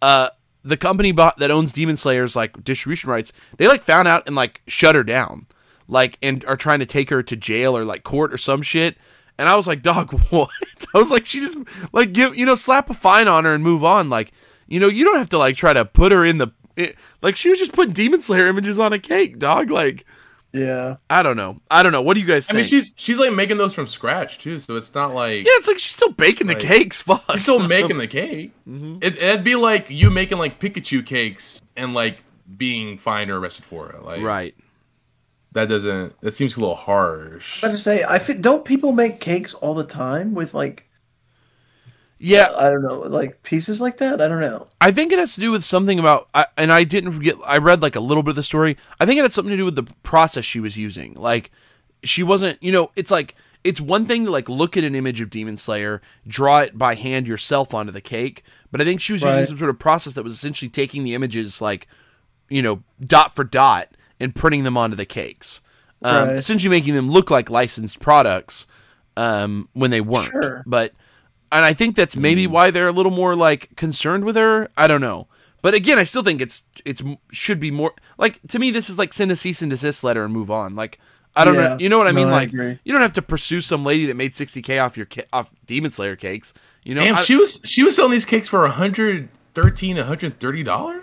uh, 0.03 0.31
the 0.63 0.77
company 0.77 1.13
bought, 1.13 1.39
that 1.39 1.51
owns 1.51 1.73
Demon 1.73 1.97
Slayer's 1.97 2.37
like 2.37 2.65
distribution 2.65 3.09
rights, 3.09 3.33
they 3.57 3.69
like 3.69 3.83
found 3.83 4.09
out 4.09 4.27
and 4.27 4.35
like 4.35 4.63
shut 4.67 4.95
her 4.95 5.05
down, 5.05 5.47
like, 5.89 6.19
and 6.21 6.45
are 6.47 6.57
trying 6.57 6.81
to 6.81 6.87
take 6.87 7.11
her 7.11 7.23
to 7.23 7.37
jail 7.37 7.77
or 7.77 7.85
like 7.85 8.03
court 8.03 8.35
or 8.35 8.39
some 8.39 8.61
shit. 8.61 8.97
And 9.41 9.49
I 9.49 9.57
was 9.57 9.67
like, 9.67 9.81
dog, 9.83 10.13
what? 10.31 10.51
I 10.95 10.99
was 10.99 11.11
like, 11.11 11.25
she 11.25 11.41
just 11.41 11.57
like 11.93 12.13
give 12.13 12.37
you 12.37 12.45
know 12.45 12.55
slap 12.55 12.91
a 12.91 12.95
fine 12.95 13.27
on 13.27 13.45
her 13.45 13.55
and 13.55 13.65
move 13.65 13.83
on. 13.83 14.11
Like, 14.11 14.33
you 14.69 14.79
know, 14.79 14.87
you 14.89 15.03
don't 15.05 15.17
have 15.19 15.31
to 15.31 15.39
like 15.39 15.57
try 15.57 15.73
to 15.73 15.85
put 15.87 16.13
her 16.13 16.25
in 16.27 16.37
the 16.39 16.49
it, 16.77 16.97
like 17.23 17.37
she 17.37 17.49
was 17.49 17.59
just 17.59 17.73
putting 17.73 17.93
Demon 17.95 18.21
Slayer 18.21 18.47
images 18.49 18.79
on 18.79 18.93
a 18.93 18.99
cake, 18.99 19.39
dog. 19.39 19.71
Like, 19.71 20.05
Yeah. 20.53 20.97
I 21.09 21.23
don't 21.23 21.37
know, 21.37 21.57
I 21.71 21.83
don't 21.83 21.93
know. 21.93 22.03
What 22.03 22.15
do 22.15 22.21
you 22.21 22.27
guys 22.27 22.49
I 22.51 22.53
think? 22.53 22.57
mean, 22.57 22.65
she's 22.67 22.93
she's 22.97 23.19
like 23.19 23.33
making 23.33 23.57
those 23.57 23.73
from 23.73 23.87
scratch 23.87 24.39
too, 24.39 24.59
so 24.59 24.77
it's 24.77 24.95
not 24.95 25.15
like 25.15 25.47
yeah, 25.47 25.53
it's 25.55 25.67
like 25.69 25.79
she's 25.79 25.95
still 25.97 26.13
baking 26.13 26.47
the 26.47 26.55
cakes. 26.55 27.01
Fuck, 27.03 27.25
she's 27.33 27.43
still 27.43 27.67
making 27.67 27.97
the 27.99 28.07
cake. 28.07 28.53
Mm-hmm. 28.69 28.99
It, 29.01 29.23
it'd 29.23 29.45
be 29.45 29.57
like 29.57 29.89
you 29.89 30.11
making 30.11 30.39
like 30.39 30.61
Pikachu 30.61 31.05
cakes 31.07 31.63
and 31.77 31.95
like 31.95 32.25
being 32.57 32.99
fined 32.99 33.31
or 33.31 33.39
arrested 33.39 33.65
for 33.65 33.91
it. 33.91 34.05
Like 34.05 34.23
right. 34.23 34.55
That 35.53 35.69
doesn't. 35.69 36.21
That 36.21 36.35
seems 36.35 36.57
a 36.57 36.61
little 36.61 36.77
harsh. 36.77 37.65
I 37.65 37.69
to 37.69 37.77
say, 37.77 38.05
I 38.05 38.19
feel, 38.19 38.39
don't 38.39 38.65
people 38.65 38.93
make 38.93 39.21
cakes 39.21 39.55
all 39.55 39.75
the 39.75 39.85
time 39.85 40.35
with 40.35 40.55
like 40.55 40.89
Yeah, 42.23 42.51
I 42.55 42.69
don't 42.69 42.83
know, 42.83 43.01
like 43.01 43.43
pieces 43.43 43.81
like 43.81 43.97
that? 43.99 44.21
I 44.21 44.29
don't 44.29 44.41
know. 44.41 44.69
I 44.79 44.93
think 44.93 45.11
it 45.11 45.19
has 45.19 45.35
to 45.37 45.41
do 45.41 45.51
with 45.51 45.65
something 45.65 45.99
about, 45.99 46.29
I, 46.35 46.47
and 46.59 46.71
I 46.71 46.85
didn't 46.85 47.19
get. 47.21 47.37
I 47.47 47.57
read 47.57 47.81
like 47.81 47.97
a 47.97 48.01
little 48.01 48.23
bit 48.23 48.31
of 48.31 48.37
the 48.37 48.43
story. 48.43 48.77
I 49.01 49.07
think 49.07 49.19
it 49.19 49.23
had 49.23 49.33
something 49.33 49.51
to 49.51 49.57
do 49.57 49.65
with 49.65 49.75
the 49.75 49.89
process 50.03 50.45
she 50.45 50.61
was 50.61 50.77
using. 50.77 51.15
Like, 51.15 51.51
she 52.05 52.23
wasn't. 52.23 52.63
You 52.63 52.73
know, 52.73 52.91
it's 52.95 53.11
like 53.11 53.37
it's 53.65 53.81
one 53.81 54.05
thing 54.05 54.27
to 54.27 54.31
like 54.31 54.51
look 54.51 54.77
at 54.77 54.85
an 54.85 54.95
image 54.95 55.23
of 55.23 55.31
Demon 55.31 55.57
Slayer, 55.57 56.03
draw 56.27 56.61
it 56.61 56.77
by 56.77 56.95
hand 56.95 57.27
yourself 57.27 57.73
onto 57.73 57.91
the 57.93 58.03
cake, 58.03 58.43
but 58.71 58.83
I 58.83 58.85
think 58.85 59.01
she 59.01 59.15
was 59.15 59.23
using 59.23 59.47
some 59.47 59.59
sort 59.59 59.71
of 59.71 59.79
process 59.79 60.13
that 60.13 60.23
was 60.23 60.35
essentially 60.35 60.69
taking 60.69 61.05
the 61.05 61.15
images 61.15 61.63
like, 61.63 61.87
you 62.51 62.61
know, 62.61 62.83
dot 63.03 63.35
for 63.35 63.45
dot 63.45 63.89
and 64.21 64.35
printing 64.35 64.65
them 64.65 64.77
onto 64.77 64.95
the 64.97 65.07
cakes, 65.07 65.61
um, 66.03 66.29
Right. 66.29 66.37
essentially 66.37 66.69
making 66.71 66.95
them 66.95 67.11
look 67.11 67.31
like 67.31 67.51
licensed 67.51 67.99
products 68.01 68.67
um, 69.17 69.69
when 69.73 69.91
they 69.91 70.01
weren't. 70.01 70.31
Sure. 70.31 70.63
But 70.67 70.93
and 71.53 71.65
I 71.65 71.73
think 71.73 71.97
that's 71.97 72.15
maybe 72.17 72.47
why 72.47 72.71
they're 72.71 72.87
a 72.89 72.93
little 72.93 73.11
more 73.13 73.35
like 73.35 73.75
concerned 73.77 74.25
with 74.25 74.37
her. 74.37 74.69
I 74.77 74.87
don't 74.87 75.01
know. 75.01 75.27
But 75.63 75.75
again, 75.75 75.99
I 75.99 76.05
still 76.05 76.23
think 76.23 76.41
it's 76.41 76.63
it's 76.85 77.03
should 77.33 77.59
be 77.61 77.71
more 77.71 77.93
like 78.19 78.41
to 78.49 78.59
me. 78.59 78.71
This 78.71 78.89
is 78.89 78.97
like 78.99 79.13
send 79.13 79.31
a 79.33 79.37
cease 79.37 79.61
and 79.61 79.71
desist 79.71 80.05
letter 80.05 80.25
and 80.25 80.33
move 80.33 80.51
on. 80.51 80.75
Like 80.77 80.99
I 81.37 81.45
don't 81.45 81.55
know. 81.57 81.77
You 81.79 81.89
know 81.89 81.99
what 81.99 82.07
I 82.07 82.13
No, 82.13 82.17
mean? 82.17 82.29
I 82.29 82.33
like 82.33 82.49
agree. 82.49 82.79
you 82.85 82.93
don't 82.93 83.03
have 83.03 83.13
to 83.15 83.23
pursue 83.23 83.61
some 83.61 83.83
lady 83.85 84.07
that 84.07 84.17
made 84.17 84.35
sixty 84.35 84.63
k 84.63 84.79
off 84.79 84.97
your 84.97 85.07
ca- 85.07 85.27
off 85.33 85.51
Demon 85.67 85.91
Slayer 85.91 86.17
cakes. 86.17 86.55
You 86.83 86.95
know? 86.95 87.05
Damn, 87.05 87.17
I- 87.17 87.23
she 87.25 87.37
was 87.37 87.61
she 87.65 87.83
was 87.83 87.95
selling 87.97 88.13
these 88.13 88.25
cakes 88.25 88.49
for 88.49 88.61
113 88.61 89.97
130 89.97 90.63
dollars. 90.63 91.03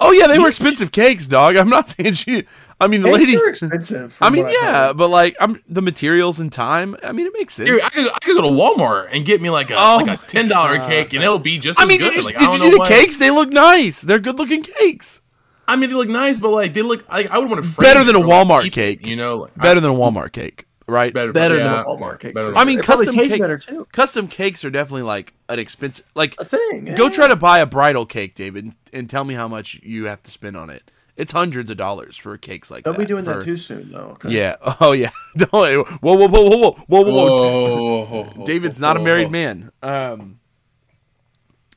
Oh 0.00 0.12
yeah, 0.12 0.26
they 0.26 0.38
were 0.38 0.48
expensive 0.48 0.90
cakes, 0.92 1.26
dog. 1.26 1.56
I'm 1.56 1.68
not 1.68 1.88
saying 1.96 2.14
she. 2.14 2.44
I 2.82 2.86
mean, 2.86 3.02
the 3.02 3.10
Cakes 3.10 3.18
lady. 3.26 3.36
are 3.36 3.48
expensive. 3.50 4.16
I 4.22 4.30
mean, 4.30 4.44
what 4.44 4.56
I've 4.56 4.62
yeah, 4.62 4.92
but 4.94 5.08
like, 5.08 5.36
I'm 5.38 5.62
the 5.68 5.82
materials 5.82 6.40
and 6.40 6.50
time. 6.50 6.96
I 7.02 7.12
mean, 7.12 7.26
it 7.26 7.32
makes 7.36 7.52
sense. 7.54 7.68
Dude, 7.68 7.82
I 7.82 7.90
could, 7.90 8.08
I 8.08 8.18
could 8.22 8.36
go 8.36 8.42
to 8.42 8.48
Walmart 8.48 9.10
and 9.12 9.26
get 9.26 9.42
me 9.42 9.50
like 9.50 9.70
a 9.70 9.74
Oh 9.76 10.02
like 10.04 10.18
a 10.18 10.26
ten 10.26 10.48
dollar 10.48 10.78
cake, 10.78 11.12
and 11.12 11.22
it'll 11.22 11.38
be 11.38 11.58
just. 11.58 11.78
I 11.78 11.82
as 11.82 11.88
mean, 11.88 11.98
good. 11.98 12.10
did 12.14 12.16
you, 12.16 12.22
like, 12.22 12.38
did 12.38 12.48
I 12.48 12.52
you 12.52 12.58
don't 12.58 12.60
see 12.60 12.64
know 12.70 12.72
the 12.72 12.78
what- 12.78 12.88
cakes? 12.88 13.16
They 13.18 13.30
look 13.30 13.50
nice. 13.50 14.00
They're 14.00 14.18
good 14.18 14.38
looking 14.38 14.62
cakes. 14.62 15.20
I 15.68 15.76
mean, 15.76 15.90
they 15.90 15.94
look 15.96 16.08
nice, 16.08 16.40
but 16.40 16.50
like 16.50 16.72
they 16.74 16.82
look. 16.82 17.06
Like, 17.08 17.30
I 17.30 17.38
would 17.38 17.50
want 17.50 17.62
to 17.62 17.70
Better 17.80 18.02
than 18.02 18.16
a 18.16 18.20
Walmart 18.20 18.72
cake. 18.72 19.06
You 19.06 19.16
know, 19.16 19.36
like, 19.36 19.54
Better 19.56 19.80
than 19.80 19.90
a 19.90 19.94
Walmart 19.94 20.32
cake, 20.32 20.66
right? 20.90 21.14
better, 21.14 21.32
better 21.32 21.56
yeah, 21.56 21.62
than 21.64 21.72
a 21.74 21.84
Walmart 21.84 22.20
cake. 22.20 22.34
better 22.34 22.48
than- 22.48 22.56
I 22.56 22.64
mean, 22.64 22.80
It 22.80 22.84
custom 22.84 23.14
tastes 23.14 23.32
cake- 23.32 23.40
better 23.40 23.58
too. 23.58 23.86
Custom 23.92 24.28
cakes 24.28 24.64
are 24.64 24.70
definitely 24.70 25.02
like 25.04 25.32
an 25.48 25.58
expensive. 25.58 26.04
Like, 26.14 26.34
A 26.38 26.44
thing. 26.44 26.94
go 26.96 27.08
try 27.08 27.28
to 27.28 27.36
buy 27.36 27.60
a 27.60 27.66
bridal 27.66 28.04
cake, 28.06 28.34
David, 28.34 28.72
and 28.92 29.08
tell 29.08 29.24
me 29.24 29.34
how 29.34 29.48
much 29.48 29.80
you 29.82 30.04
have 30.06 30.22
to 30.24 30.30
spend 30.30 30.56
on 30.56 30.68
it. 30.70 30.90
It's 31.16 31.32
hundreds 31.32 31.70
of 31.70 31.76
dollars 31.76 32.16
for 32.16 32.36
cakes 32.38 32.70
like 32.70 32.84
that. 32.84 32.90
Don't 32.92 32.98
be 32.98 33.04
doing 33.04 33.24
that 33.26 33.42
too 33.42 33.56
soon, 33.58 33.90
though. 33.92 34.16
okay? 34.24 34.30
Yeah. 34.30 34.56
Oh 34.80 34.92
yeah. 34.92 35.10
Whoa, 35.50 35.82
whoa, 35.82 35.84
whoa, 36.14 36.26
whoa, 36.28 36.28
whoa, 36.28 36.72
whoa, 36.88 37.02
whoa, 37.02 38.04
whoa. 38.06 38.24
Whoa, 38.24 38.44
David's 38.46 38.80
not 38.80 38.96
a 38.96 39.00
married 39.00 39.30
man. 39.30 39.70
Um, 39.82 40.38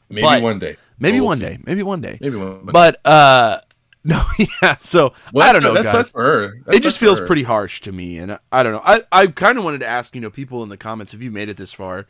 Maybe 0.10 0.42
one 0.42 0.60
day. 0.60 0.78
maybe 1.00 1.20
We'll 1.20 1.28
one 1.30 1.38
see. 1.40 1.44
day. 1.46 1.58
Maybe 1.66 1.84
one 1.84 2.02
day. 2.02 2.18
Maybe 2.22 2.36
one. 2.38 2.66
But 2.66 3.00
uh, 3.06 3.58
no, 4.06 4.24
yeah. 4.62 4.76
So 4.82 5.14
Well, 5.32 5.48
I 5.50 5.54
don't 5.54 5.64
know, 5.64 5.74
That 5.74 5.86
guys. 5.86 6.12
for 6.12 6.24
her. 6.24 6.54
That 6.66 6.76
it 6.76 6.84
just 6.84 6.98
feels 6.98 7.22
pretty 7.22 7.44
harsh 7.44 7.80
to 7.82 7.92
me 7.92 8.18
and 8.18 8.34
I, 8.34 8.40
I 8.52 8.64
don't 8.64 8.74
know 8.74 8.82
i, 8.84 9.02
I 9.12 9.28
kind 9.28 9.58
of 9.58 9.64
wanted 9.64 9.80
to 9.80 9.88
ask 9.88 10.14
you 10.14 10.22
know 10.22 10.30
people 10.30 10.62
in 10.64 10.70
the 10.70 10.78
comments 10.78 11.14
if 11.14 11.22
you've 11.22 11.34
made 11.34 11.48
it 11.50 11.58
this 11.58 11.72
far 11.72 12.06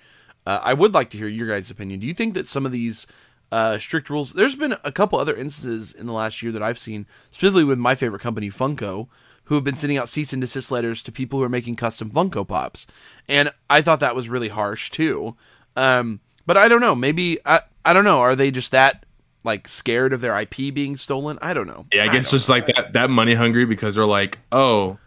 uh, 0.46 0.60
i 0.64 0.74
would 0.74 0.94
like 0.94 1.10
to 1.12 1.18
hear 1.18 1.28
your 1.28 1.48
guys 1.48 1.70
opinion 1.70 2.00
do 2.00 2.08
you 2.08 2.14
think 2.14 2.34
that 2.34 2.48
some 2.48 2.66
of 2.66 2.72
these 2.72 3.06
uh, 3.52 3.78
strict 3.78 4.10
rules 4.10 4.34
there's 4.34 4.56
been 4.56 4.76
a 4.84 4.92
couple 4.92 5.20
other 5.20 5.36
instances 5.36 5.94
in 5.94 6.08
the 6.08 6.14
last 6.14 6.42
year 6.42 6.52
that 6.52 6.64
i've 6.64 6.80
seen 6.80 7.06
specifically 7.30 7.64
with 7.64 7.78
my 7.78 7.94
favorite 7.94 8.22
company 8.22 8.50
funko 8.50 9.08
who 9.46 9.56
have 9.56 9.64
been 9.64 9.76
sending 9.76 9.98
out 9.98 10.10
cease 10.10 10.34
and 10.34 10.42
desist 10.42 10.72
letters 10.72 11.04
to 11.04 11.12
people 11.12 11.38
who 11.38 11.46
are 11.46 11.50
making 11.50 11.76
custom 11.76 12.10
funko 12.10 12.48
pops 12.48 12.88
and 13.30 13.52
i 13.70 13.82
thought 13.82 14.00
that 14.00 14.16
was 14.16 14.28
really 14.30 14.50
harsh 14.50 14.90
too 14.90 15.36
um, 15.76 16.20
but 16.48 16.58
i 16.58 16.68
don't 16.68 16.82
know 16.82 16.96
maybe 16.96 17.38
I, 17.46 17.62
I 17.86 17.94
don't 17.94 18.06
know 18.06 18.20
are 18.22 18.36
they 18.36 18.50
just 18.50 18.72
that 18.72 19.03
like 19.44 19.68
scared 19.68 20.14
of 20.14 20.22
their 20.22 20.38
ip 20.40 20.56
being 20.56 20.96
stolen 20.96 21.38
i 21.42 21.54
don't 21.54 21.68
know 21.68 21.86
Yeah, 21.94 22.04
I 22.06 22.08
guess 22.08 22.32
just 22.32 22.50
like 22.50 22.68
that 22.68 22.94
that 22.94 23.10
money 23.10 23.34
hungry 23.34 23.66
because 23.66 23.96
they're 23.96 24.06
like, 24.06 24.40
oh, 24.52 24.98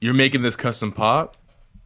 you're 0.00 0.14
making 0.14 0.42
this 0.42 0.56
custom 0.56 0.92
pop. 0.92 1.36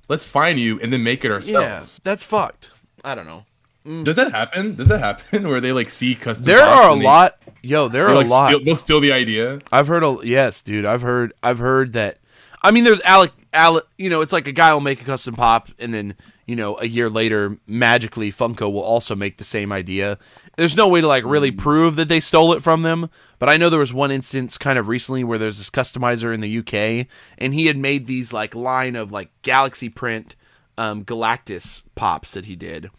Let's 0.08 0.24
find 0.24 0.58
you 0.58 0.80
and 0.80 0.92
then 0.92 1.02
make 1.04 1.24
it 1.24 1.30
ourselves. 1.30 1.52
yeah 1.52 1.84
that's 2.04 2.22
fucked 2.22 2.70
i 3.04 3.14
don't 3.14 3.26
know 3.26 3.44
mm. 3.86 4.04
Does 4.04 4.16
that 4.16 4.32
happen? 4.32 4.74
Does 4.74 4.88
that 4.88 5.00
happen 5.00 5.46
where 5.50 5.60
they 5.60 5.72
like 5.72 5.90
see 5.90 6.14
custom? 6.14 6.46
There 6.46 6.62
are 6.62 6.92
a 6.92 6.98
they- 6.98 7.04
lot. 7.04 7.38
Yo, 7.62 7.88
there 7.88 8.06
are 8.08 8.14
like, 8.14 8.26
a 8.26 8.30
lot. 8.30 8.48
Steal, 8.50 8.64
they'll 8.64 8.76
steal 8.76 9.00
the 9.00 9.12
idea. 9.12 9.58
I've 9.72 9.88
heard 9.88 10.04
a 10.04 10.18
yes, 10.22 10.62
dude. 10.62 10.84
I've 10.84 11.02
heard 11.02 11.32
I've 11.42 11.58
heard 11.58 11.92
that. 11.94 12.18
I 12.62 12.70
mean, 12.70 12.84
there's 12.84 13.00
Alec. 13.02 13.32
Alec. 13.52 13.84
You 13.98 14.10
know, 14.10 14.20
it's 14.20 14.32
like 14.32 14.46
a 14.46 14.52
guy 14.52 14.72
will 14.72 14.80
make 14.80 15.00
a 15.02 15.04
custom 15.04 15.34
pop, 15.34 15.68
and 15.78 15.92
then 15.92 16.14
you 16.46 16.54
know, 16.56 16.78
a 16.78 16.86
year 16.86 17.10
later, 17.10 17.58
magically, 17.66 18.30
Funko 18.32 18.72
will 18.72 18.82
also 18.82 19.14
make 19.16 19.38
the 19.38 19.44
same 19.44 19.72
idea. 19.72 20.18
There's 20.58 20.76
no 20.76 20.88
way 20.88 21.00
to 21.00 21.06
like 21.06 21.24
really 21.24 21.52
prove 21.52 21.94
that 21.94 22.08
they 22.08 22.18
stole 22.18 22.52
it 22.52 22.64
from 22.64 22.82
them, 22.82 23.10
but 23.38 23.48
I 23.48 23.56
know 23.56 23.70
there 23.70 23.78
was 23.78 23.92
one 23.92 24.10
instance 24.10 24.58
kind 24.58 24.76
of 24.76 24.88
recently 24.88 25.22
where 25.22 25.38
there's 25.38 25.58
this 25.58 25.70
customizer 25.70 26.34
in 26.34 26.40
the 26.40 26.58
UK, 26.58 27.06
and 27.38 27.54
he 27.54 27.66
had 27.66 27.76
made 27.76 28.08
these 28.08 28.32
like 28.32 28.56
line 28.56 28.96
of 28.96 29.12
like 29.12 29.30
Galaxy 29.42 29.88
print 29.88 30.34
um, 30.76 31.04
Galactus 31.04 31.84
pops 31.94 32.32
that 32.32 32.46
he 32.46 32.56
did. 32.56 32.90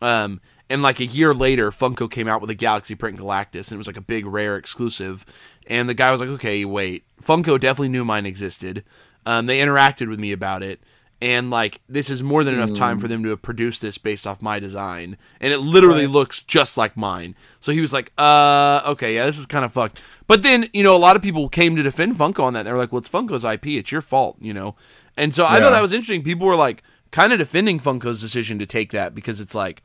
Um, 0.00 0.40
and 0.70 0.80
like 0.80 1.00
a 1.00 1.06
year 1.06 1.34
later, 1.34 1.72
Funko 1.72 2.08
came 2.08 2.28
out 2.28 2.40
with 2.40 2.50
a 2.50 2.54
Galaxy 2.54 2.94
Print 2.94 3.18
Galactus, 3.18 3.72
and 3.72 3.72
it 3.72 3.78
was 3.78 3.88
like 3.88 3.96
a 3.96 4.00
big 4.00 4.24
rare 4.24 4.56
exclusive. 4.56 5.26
And 5.66 5.88
the 5.88 5.94
guy 5.94 6.12
was 6.12 6.20
like, 6.20 6.30
"Okay, 6.30 6.64
wait, 6.64 7.02
Funko 7.20 7.58
definitely 7.58 7.88
knew 7.88 8.04
mine 8.04 8.26
existed. 8.26 8.84
Um, 9.26 9.46
they 9.46 9.58
interacted 9.58 10.08
with 10.08 10.20
me 10.20 10.30
about 10.30 10.62
it, 10.62 10.80
and 11.20 11.50
like 11.50 11.80
this 11.88 12.10
is 12.10 12.22
more 12.22 12.44
than 12.44 12.54
enough 12.54 12.72
time 12.74 12.98
for 12.98 13.08
them 13.08 13.22
to 13.24 13.30
have 13.30 13.42
produced 13.42 13.82
this 13.82 13.98
based 13.98 14.26
off 14.26 14.40
my 14.40 14.58
design, 14.58 15.16
and 15.40 15.52
it 15.52 15.58
literally 15.58 16.06
looks 16.06 16.42
just 16.42 16.76
like 16.76 16.96
mine." 16.96 17.34
So 17.60 17.72
he 17.72 17.80
was 17.80 17.92
like, 17.92 18.12
"Uh, 18.18 18.82
okay, 18.86 19.14
yeah, 19.14 19.26
this 19.26 19.38
is 19.38 19.46
kind 19.46 19.64
of 19.64 19.72
fucked." 19.72 20.00
But 20.26 20.42
then 20.42 20.68
you 20.72 20.82
know, 20.84 20.94
a 20.94 20.98
lot 20.98 21.16
of 21.16 21.22
people 21.22 21.48
came 21.48 21.74
to 21.76 21.82
defend 21.82 22.16
Funko 22.16 22.44
on 22.44 22.52
that. 22.54 22.64
They 22.64 22.72
were 22.72 22.78
like, 22.78 22.92
"Well, 22.92 23.00
it's 23.00 23.08
Funko's 23.08 23.44
IP. 23.44 23.66
It's 23.68 23.90
your 23.90 24.02
fault," 24.02 24.36
you 24.40 24.54
know. 24.54 24.76
And 25.16 25.34
so 25.34 25.44
I 25.44 25.58
thought 25.58 25.70
that 25.70 25.82
was 25.82 25.92
interesting. 25.92 26.22
People 26.22 26.46
were 26.46 26.54
like 26.56 26.82
kind 27.10 27.32
of 27.32 27.38
defending 27.38 27.80
Funko's 27.80 28.20
decision 28.20 28.58
to 28.60 28.66
take 28.66 28.92
that 28.92 29.14
because 29.14 29.40
it's 29.40 29.54
like 29.54 29.82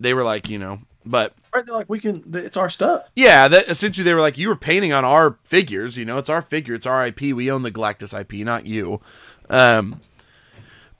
they 0.00 0.12
were 0.14 0.24
like, 0.24 0.48
you 0.48 0.58
know, 0.58 0.80
but 1.06 1.34
Right, 1.54 1.64
they're 1.64 1.74
like, 1.76 1.88
we 1.88 2.00
can. 2.00 2.24
It's 2.34 2.56
our 2.56 2.68
stuff. 2.68 3.08
yeah, 3.14 3.46
that 3.46 3.68
essentially 3.68 4.02
they 4.02 4.14
were 4.14 4.20
like, 4.20 4.36
you 4.36 4.48
were 4.48 4.56
painting 4.56 4.92
on 4.92 5.04
our 5.04 5.38
figures, 5.44 5.96
you 5.96 6.04
know, 6.04 6.18
it's 6.18 6.28
our 6.28 6.42
figure, 6.42 6.74
it's 6.74 6.86
our 6.86 7.06
IP, 7.06 7.20
we 7.32 7.48
own 7.50 7.62
the 7.62 7.70
Galactus 7.70 8.18
IP, 8.18 8.44
not 8.44 8.66
you. 8.66 9.00
Um, 9.48 10.00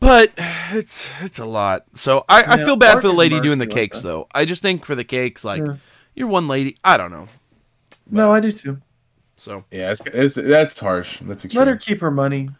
But 0.04 0.32
it's 0.72 1.10
it's 1.22 1.38
a 1.38 1.46
lot. 1.46 1.84
So 1.94 2.24
I, 2.28 2.42
I 2.42 2.56
feel 2.58 2.76
bad 2.76 2.92
Mark 2.94 3.02
for 3.02 3.08
the 3.08 3.14
lady 3.14 3.40
doing 3.40 3.58
the 3.58 3.64
he 3.64 3.70
like 3.70 3.76
cakes 3.76 4.00
though. 4.02 4.26
I 4.34 4.44
just 4.44 4.60
think 4.62 4.84
for 4.84 4.94
the 4.94 5.04
cakes, 5.04 5.44
like 5.44 5.62
Yeah. 5.62 5.76
you're 6.14 6.28
one 6.28 6.46
lady. 6.46 6.76
I 6.84 6.96
don't 6.98 7.10
know. 7.10 7.26
No, 8.10 8.30
I 8.30 8.40
do 8.40 8.52
too. 8.52 8.78
So 9.36 9.64
Yeah, 9.70 9.92
it's, 9.92 10.02
it's, 10.06 10.34
that's 10.34 10.78
harsh. 10.78 11.20
That's 11.22 11.44
extreme. 11.44 11.58
Let 11.58 11.68
her 11.68 11.76
keep 11.76 12.00
her 12.00 12.10
money. 12.10 12.50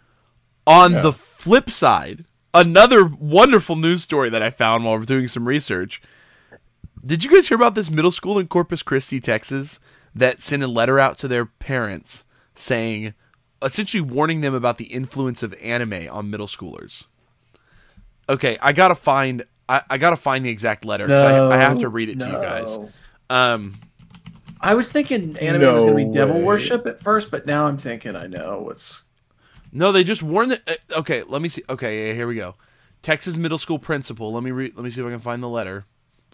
on 0.67 0.93
Yeah. 0.95 1.01
the 1.03 1.13
flip 1.13 1.69
side, 1.69 2.25
another 2.55 3.05
wonderful 3.05 3.77
news 3.77 4.03
story 4.03 4.31
that 4.31 4.43
I 4.43 4.49
found 4.49 4.85
while 4.85 4.97
we're 4.99 5.05
doing 5.05 5.29
some 5.29 5.47
research. 5.47 6.01
Did 7.05 7.23
you 7.23 7.31
guys 7.31 7.49
hear 7.49 7.57
about 7.57 7.75
this 7.75 7.91
middle 7.91 8.11
school 8.11 8.39
in 8.39 8.49
Corpus 8.49 8.83
Christi, 8.83 9.21
Texas, 9.21 9.79
that 10.15 10.41
sent 10.41 10.63
a 10.63 10.67
letter 10.69 10.99
out 10.99 11.19
to 11.19 11.29
their 11.29 11.45
parents 11.45 12.25
saying, 12.55 13.13
essentially 13.63 14.01
warning 14.01 14.41
them 14.41 14.55
about 14.55 14.79
the 14.79 14.87
influence 14.87 15.43
of 15.43 15.55
anime 15.63 16.09
on 16.11 16.31
middle 16.31 16.47
schoolers? 16.47 17.07
Okay, 18.29 18.57
I 18.61 18.73
gotta 18.73 18.95
find. 18.95 19.45
I, 19.69 19.83
I 19.91 19.99
gotta 19.99 20.17
find 20.17 20.45
the 20.45 20.51
exact 20.51 20.85
letter. 20.85 21.07
'cause 21.07 21.17
I, 21.53 21.55
I 21.55 21.57
have 21.59 21.79
to 21.81 21.89
read 21.89 22.09
it 22.11 22.19
to 22.21 22.27
you 22.27 22.33
guys. 22.33 22.79
Um, 23.31 23.79
I 24.61 24.75
was 24.75 24.91
thinking 24.91 25.37
anime 25.39 25.61
was 25.75 25.83
going 25.83 25.97
to 25.97 26.07
be 26.09 26.13
devil 26.15 26.41
worship 26.41 26.87
at 26.87 27.01
first, 27.01 27.31
but 27.31 27.47
now 27.47 27.67
I'm 27.67 27.77
thinking 27.77 28.17
I 28.17 28.27
know 28.27 28.61
what's. 28.63 29.03
No, 29.73 29.93
they 29.93 30.05
just 30.05 30.23
warned 30.23 30.53
that. 30.53 30.63
Uh, 30.91 31.01
okay, 31.01 31.23
let 31.25 31.43
me 31.43 31.49
see. 31.49 31.63
Okay, 31.69 32.09
yeah, 32.09 32.15
here 32.15 32.27
we 32.27 32.37
go. 32.37 32.55
Texas 33.03 33.37
middle 33.37 33.59
school 33.59 33.79
principal. 33.79 34.33
Let 34.33 34.43
me 34.43 34.51
read. 34.53 34.75
Let 34.77 34.85
me 34.85 34.91
see 34.91 35.01
if 35.01 35.07
I 35.07 35.11
can 35.11 35.21
find 35.21 35.43
the 35.43 35.49
letter. 35.49 35.85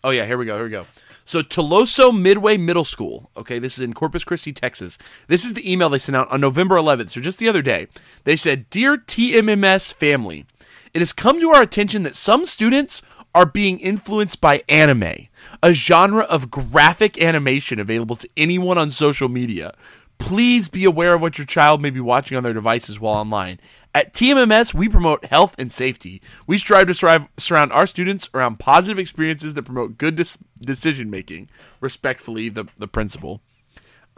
Oh 0.04 0.10
yeah, 0.10 0.24
here 0.26 0.38
we 0.38 0.44
go. 0.46 0.54
Here 0.56 0.64
we 0.64 0.70
go. 0.70 0.86
So 1.24 1.42
Tuloso 1.42 2.16
Midway 2.16 2.56
Middle 2.56 2.84
School. 2.84 3.30
Okay, 3.36 3.58
this 3.58 3.74
is 3.78 3.80
in 3.84 3.92
Corpus 3.94 4.24
Christi, 4.24 4.52
Texas. 4.52 4.96
This 5.28 5.44
is 5.44 5.52
the 5.54 5.70
email 5.70 5.88
they 5.90 5.98
sent 5.98 6.16
out 6.16 6.30
on 6.32 6.40
November 6.40 6.76
11th. 6.76 7.10
So 7.10 7.20
just 7.20 7.38
the 7.38 7.48
other 7.48 7.62
day, 7.62 7.86
they 8.24 8.36
said, 8.36 8.68
"Dear 8.70 8.96
TMMS 8.96 9.92
family, 9.92 10.46
it 10.94 11.00
has 11.00 11.12
come 11.12 11.40
to 11.40 11.50
our 11.50 11.62
attention 11.62 12.02
that 12.02 12.16
some 12.16 12.46
students 12.46 13.02
are 13.34 13.46
being 13.46 13.78
influenced 13.78 14.40
by 14.40 14.62
anime, 14.68 15.28
a 15.62 15.72
genre 15.72 16.24
of 16.24 16.50
graphic 16.50 17.20
animation 17.20 17.78
available 17.78 18.16
to 18.16 18.28
anyone 18.36 18.78
on 18.78 18.90
social 18.90 19.28
media. 19.28 19.72
Please 20.18 20.68
be 20.68 20.84
aware 20.84 21.14
of 21.14 21.22
what 21.22 21.38
your 21.38 21.46
child 21.46 21.80
may 21.80 21.88
be 21.88 22.00
watching 22.00 22.36
on 22.36 22.42
their 22.42 22.52
devices 22.52 23.00
while 23.00 23.14
online. 23.14 23.58
At 23.94 24.12
TMMS, 24.12 24.74
we 24.74 24.88
promote 24.88 25.24
health 25.24 25.54
and 25.58 25.72
safety. 25.72 26.20
We 26.46 26.58
strive 26.58 26.88
to 26.88 26.94
strive, 26.94 27.26
surround 27.38 27.72
our 27.72 27.86
students 27.86 28.28
around 28.34 28.58
positive 28.58 28.98
experiences 28.98 29.54
that 29.54 29.62
promote 29.62 29.96
good 29.96 30.16
dis- 30.16 30.36
decision 30.60 31.08
making. 31.08 31.48
Respectfully, 31.80 32.50
the, 32.50 32.66
the 32.76 32.86
principal. 32.86 33.40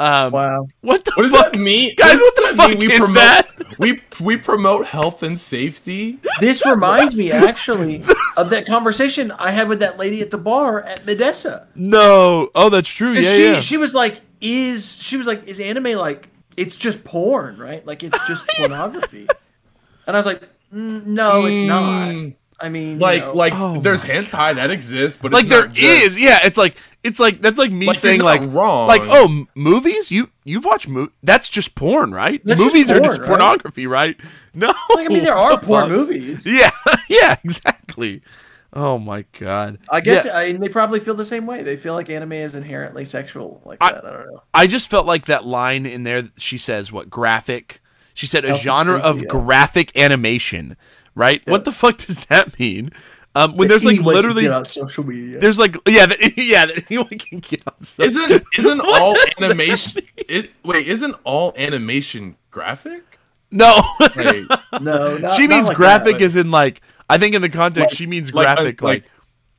Um, 0.03 0.33
Wow. 0.33 0.69
What 0.81 1.05
the 1.05 1.13
What 1.15 1.23
does 1.23 1.33
fuck? 1.33 1.53
that 1.53 1.59
mean, 1.61 1.95
Guys, 1.97 2.17
what 2.17 2.35
the 2.37 2.43
does 2.43 2.57
that 2.57 2.69
mean? 2.71 2.81
fuck 2.81 2.81
we 2.81 2.93
is 2.93 2.99
promote, 2.99 3.15
that? 3.15 3.79
We 3.79 4.03
we 4.21 4.37
promote 4.37 4.87
health 4.87 5.23
and 5.23 5.39
safety. 5.41 6.19
This 6.41 6.65
reminds 6.67 7.15
me 7.17 7.31
actually 7.33 8.03
of 8.37 8.51
that 8.51 8.67
conversation 8.67 9.31
I 9.33 9.51
had 9.51 9.69
with 9.69 9.81
that 9.81 9.99
lady 9.99 10.21
at 10.21 10.31
the 10.31 10.39
bar 10.39 10.81
at 10.83 11.03
Medessa. 11.03 11.67
No. 11.75 12.51
Oh, 12.55 12.69
that's 12.69 12.89
true. 12.89 13.13
Yeah, 13.13 13.23
she 13.35 13.45
yeah. 13.45 13.61
she 13.61 13.77
was 13.77 13.95
like, 13.95 14.21
"Is 14.41 15.01
she 15.03 15.17
was 15.17 15.27
like, 15.27 15.47
is 15.47 15.61
anime 15.61 15.97
like 15.97 16.29
it's 16.57 16.77
just 16.77 17.03
porn, 17.05 17.57
right? 17.59 17.85
Like 17.87 18.03
it's 18.03 18.27
just 18.29 18.47
pornography?" 18.59 19.27
And 20.07 20.17
I 20.17 20.19
was 20.19 20.27
like, 20.27 20.43
mm, 20.75 21.07
"No, 21.07 21.47
it's 21.47 21.61
not. 21.61 22.09
Mm, 22.11 22.35
I 22.61 22.69
mean, 22.69 22.93
you 22.95 22.99
Like 22.99 23.25
know, 23.27 23.33
like 23.35 23.55
Oh 23.57 23.81
there's 23.81 24.03
my 24.03 24.11
hentai 24.11 24.55
that 24.57 24.71
exists, 24.71 25.19
but 25.21 25.33
like 25.33 25.45
it's 25.45 25.51
there 25.53 25.67
just- 25.69 25.79
is, 25.81 26.21
yeah. 26.21 26.41
It's 26.45 26.59
like 26.59 26.77
it's 27.05 27.19
like 27.21 27.41
that's 27.41 27.59
like 27.59 27.73
me 27.73 27.87
Like, 27.87 27.99
saying 27.99 28.21
like 28.21 28.43
wrong. 28.53 28.87
like 28.89 29.03
oh 29.05 29.47
movies 29.55 30.11
you 30.11 30.31
you've 30.45 30.65
watched 30.65 30.89
mo- 30.89 31.11
that's 31.23 31.49
just 31.49 31.75
porn 31.75 32.13
right 32.13 32.41
That's 32.45 32.61
just 32.61 32.75
movies 32.75 32.91
are 32.91 33.01
just 33.01 33.21
right? 33.21 33.27
pornography 33.29 33.87
right 33.87 34.17
no 34.55 34.69
like 34.95 35.09
I 35.11 35.13
mean, 35.13 35.25
there 35.25 35.37
are 35.37 35.57
the 35.57 35.67
porn 35.67 35.89
fuck? 35.89 35.91
movies. 35.99 36.47
yeah 36.47 36.71
yeah 37.09 37.37
exactly 37.45 38.23
oh 38.73 38.99
my 38.99 39.25
god 39.39 39.79
I 39.91 40.01
guess 40.01 40.25
Yeah, 40.25 40.37
I 40.37 40.53
they 40.53 40.69
probably 40.69 41.01
feel 41.01 41.15
the 41.15 41.25
same 41.25 41.45
way. 41.47 41.63
They 41.63 41.77
feel 41.77 41.95
like 41.95 42.09
anime 42.09 42.33
is 42.33 42.55
inherently 42.55 43.05
sexual, 43.05 43.61
like 43.65 43.79
I- 43.83 43.93
that. 43.93 44.05
I 44.05 44.11
don't 44.11 44.27
know. 44.33 44.43
I 44.55 44.67
just 44.67 44.89
felt 44.89 45.05
like 45.07 45.27
that 45.27 45.45
line 45.45 45.85
in 45.87 46.05
there 46.05 46.31
she 46.39 46.57
says 46.59 46.91
what 46.93 47.11
graphic 47.11 47.81
she 48.15 48.27
said 48.27 48.45
a 48.45 48.49
Health 48.49 48.61
genre 48.63 48.99
of 48.99 49.21
yeah. 49.23 49.29
graphic 49.29 49.97
animation 49.99 50.77
right 51.15 51.43
what 51.47 51.65
the 51.65 51.73
fuck 51.73 51.99
does 51.99 52.25
that 52.27 52.59
mean 52.59 52.91
um 53.35 53.57
when 53.57 53.69
That 53.69 53.73
there's 53.73 53.85
like 53.85 53.95
anyone 53.97 54.13
can 54.15 54.23
literally 54.23 54.43
get 54.43 54.53
on 54.53 54.65
social 54.67 55.05
media. 55.05 55.39
there's 55.39 55.59
like 55.59 55.77
yeah 55.89 56.07
that, 56.07 56.19
yeah 56.37 56.67
that 56.67 56.85
anyone 56.91 57.09
can 57.19 57.39
get 57.41 57.63
on 57.67 57.81
social 57.83 58.05
Isn't 58.05 58.43
isn't 58.59 58.81
all 58.81 59.17
animation? 59.41 60.03
It, 60.17 60.51
wait, 60.65 60.87
isn't 60.89 61.15
all 61.25 61.53
animation 61.57 62.37
graphic? 62.51 63.19
no 63.51 63.83
Like, 64.01 64.37
no, 64.81 65.19
not, 65.19 65.37
she 65.37 65.47
not 65.47 65.57
means 65.57 65.69
like 65.69 65.77
graphic 65.77 66.19
that. 66.19 66.25
as 66.25 66.37
in 66.37 66.51
like 66.51 66.81
I 67.11 67.19
think 67.19 67.35
in 67.35 67.43
the 67.43 67.49
context 67.51 67.93
Like- 67.93 67.97
she 67.99 68.07
means 68.07 68.33
like, 68.33 68.47
uh, 68.49 68.55
graphic 68.55 68.81
like, 68.83 69.03
like- 69.03 69.11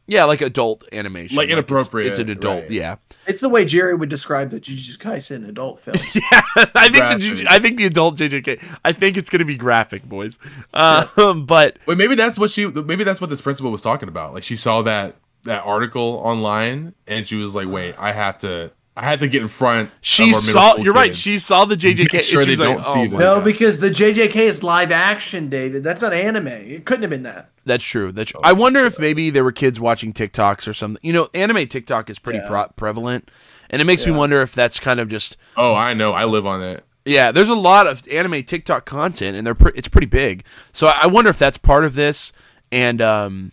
yeah 0.08 0.26
like 0.26 0.42
adult 0.42 0.84
animation 0.92 1.38
Like 1.38 1.46
it's- 1.46 1.58
inappropriate, 1.58 2.10
It's, 2.12 2.20
an 2.20 2.30
adult, 2.30 2.64
right. 2.64 2.72
yeah. 2.72 2.96
It's 3.26 3.40
the 3.42 3.48
way 3.50 3.64
Jerry 3.64 3.96
would 3.96 4.10
describe 4.10 4.50
the 4.50 4.60
Jujutsu 4.60 4.98
Kaisen 4.98 5.48
adult 5.48 5.80
film. 5.80 5.96
Yeah, 6.16 6.42
I 6.76 6.90
think 6.90 6.94
the 6.94 7.00
Graphic. 7.00 7.48
I 7.50 7.60
think 7.60 7.78
the 7.78 7.86
adult 7.86 8.18
JJK. 8.18 8.78
I 8.84 8.92
think 8.92 9.16
it's 9.18 9.30
gonna 9.30 9.46
be 9.46 9.56
graphic, 9.56 10.04
boys. 10.04 10.38
Um, 10.74 11.46
but 11.46 11.78
wait, 11.86 11.98
maybe 11.98 12.16
that's 12.16 12.38
what 12.38 12.52
she. 12.52 12.68
Maybe 12.68 13.04
that's 13.04 13.22
what 13.22 13.30
this 13.30 13.42
principal 13.42 13.72
was 13.72 13.82
talking 13.82 14.10
about. 14.10 14.34
Like 14.34 14.44
she 14.44 14.56
saw 14.58 14.82
that 14.82 15.16
that 15.44 15.64
article 15.64 16.22
online, 16.24 16.94
and 17.08 17.26
she 17.28 17.36
was 17.36 17.56
like, 17.56 17.68
"Wait, 17.68 17.96
I 17.98 18.12
have 18.12 18.40
to. 18.40 18.72
I 18.96 19.04
had 19.04 19.20
to 19.22 19.28
get 19.28 19.42
in 19.42 19.48
front." 19.48 19.90
she 20.02 20.30
of 20.30 20.36
our 20.36 20.42
saw. 20.42 20.76
You're 20.78 20.94
right. 20.94 21.16
She 21.16 21.40
saw 21.40 21.66
the 21.66 21.76
JJK. 21.76 22.14
Make 22.14 22.24
sure 22.24 22.44
they 22.46 22.52
was 22.52 22.60
like, 22.60 22.78
don't 22.78 22.84
see 22.94 23.00
oh 23.00 23.04
this. 23.04 23.12
my 23.14 23.20
no, 23.20 23.36
God. 23.36 23.44
because 23.46 23.80
the 23.80 23.90
JJK 23.90 24.36
is 24.36 24.64
live 24.64 24.92
action, 24.92 25.50
David. 25.50 25.84
That's 25.84 26.02
not 26.02 26.14
anime. 26.14 26.48
It 26.48 26.86
couldn't 26.86 27.02
have 27.04 27.10
been 27.10 27.24
that. 27.24 27.50
That's 27.66 27.84
true. 27.84 28.12
That's 28.12 28.32
true. 28.32 28.42
I 28.44 28.54
wonder 28.54 28.84
if 28.86 29.00
maybe 29.00 29.30
there 29.30 29.44
were 29.44 29.52
kids 29.52 29.80
watching 29.80 30.14
TikToks 30.14 30.68
or 30.68 30.74
something. 30.74 31.00
You 31.02 31.14
know, 31.14 31.30
anime 31.34 31.66
TikTok 31.68 32.10
is 32.10 32.20
pretty 32.20 32.40
Yeah. 32.40 32.48
pro- 32.48 32.68
prevalent, 32.76 33.32
and 33.70 33.82
it 33.82 33.86
makes 33.86 34.06
me 34.06 34.12
wonder 34.12 34.42
if 34.42 34.54
that's 34.54 34.80
kind 34.80 35.00
of 35.00 35.08
just 35.10 35.38
Oh, 35.58 35.74
I 35.74 35.94
know. 35.94 36.14
I 36.14 36.26
live 36.26 36.46
on 36.46 36.62
it. 36.62 36.84
Yeah, 37.06 37.32
there's 37.32 37.50
a 37.50 37.56
lot 37.56 37.86
of 37.88 38.08
anime 38.10 38.44
TikTok 38.44 38.86
content, 38.86 39.36
and 39.36 39.46
they're 39.46 39.56
pre- 39.56 39.74
it's 39.76 39.88
pretty 39.90 40.08
big. 40.08 40.44
So 40.72 40.88
I 40.88 41.00
I 41.04 41.08
wonder 41.08 41.30
if 41.30 41.38
that's 41.38 41.58
part 41.58 41.84
of 41.84 41.96
this, 41.96 42.32
and 42.72 43.02
um, 43.02 43.52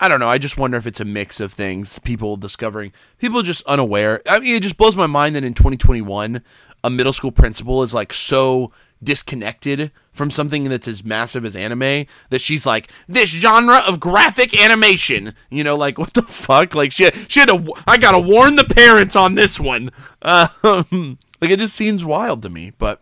I 0.00 0.08
don't 0.08 0.20
know. 0.20 0.28
I 0.28 0.38
just 0.38 0.56
wonder 0.56 0.76
if 0.76 0.86
it's 0.86 1.00
a 1.00 1.04
mix 1.04 1.40
of 1.40 1.52
things. 1.52 1.98
People 1.98 2.36
discovering, 2.36 2.92
people 3.18 3.42
just 3.42 3.64
unaware. 3.66 4.22
I 4.28 4.38
mean, 4.38 4.54
it 4.54 4.62
just 4.62 4.76
blows 4.76 4.94
my 4.94 5.06
mind 5.06 5.34
that 5.34 5.44
in 5.44 5.54
2021, 5.54 6.40
a 6.84 6.90
middle 6.90 7.12
school 7.12 7.32
principal 7.32 7.82
is 7.82 7.92
like 7.92 8.12
so 8.12 8.72
disconnected 9.02 9.90
from 10.12 10.30
something 10.30 10.64
that's 10.64 10.88
as 10.88 11.04
massive 11.04 11.44
as 11.44 11.54
anime 11.54 12.04
that 12.30 12.40
she's 12.40 12.66
like 12.66 12.90
this 13.06 13.30
genre 13.30 13.78
of 13.86 14.00
graphic 14.00 14.60
animation 14.60 15.34
you 15.50 15.62
know 15.62 15.76
like 15.76 15.98
what 15.98 16.14
the 16.14 16.22
fuck 16.22 16.74
like 16.74 16.90
she 16.90 17.04
had, 17.04 17.14
she 17.30 17.38
had 17.38 17.48
to 17.48 17.72
i 17.86 17.96
gotta 17.96 18.18
warn 18.18 18.56
the 18.56 18.64
parents 18.64 19.14
on 19.14 19.36
this 19.36 19.60
one 19.60 19.92
um 20.22 21.16
like 21.40 21.50
it 21.50 21.60
just 21.60 21.76
seems 21.76 22.04
wild 22.04 22.42
to 22.42 22.48
me 22.48 22.72
but 22.76 23.00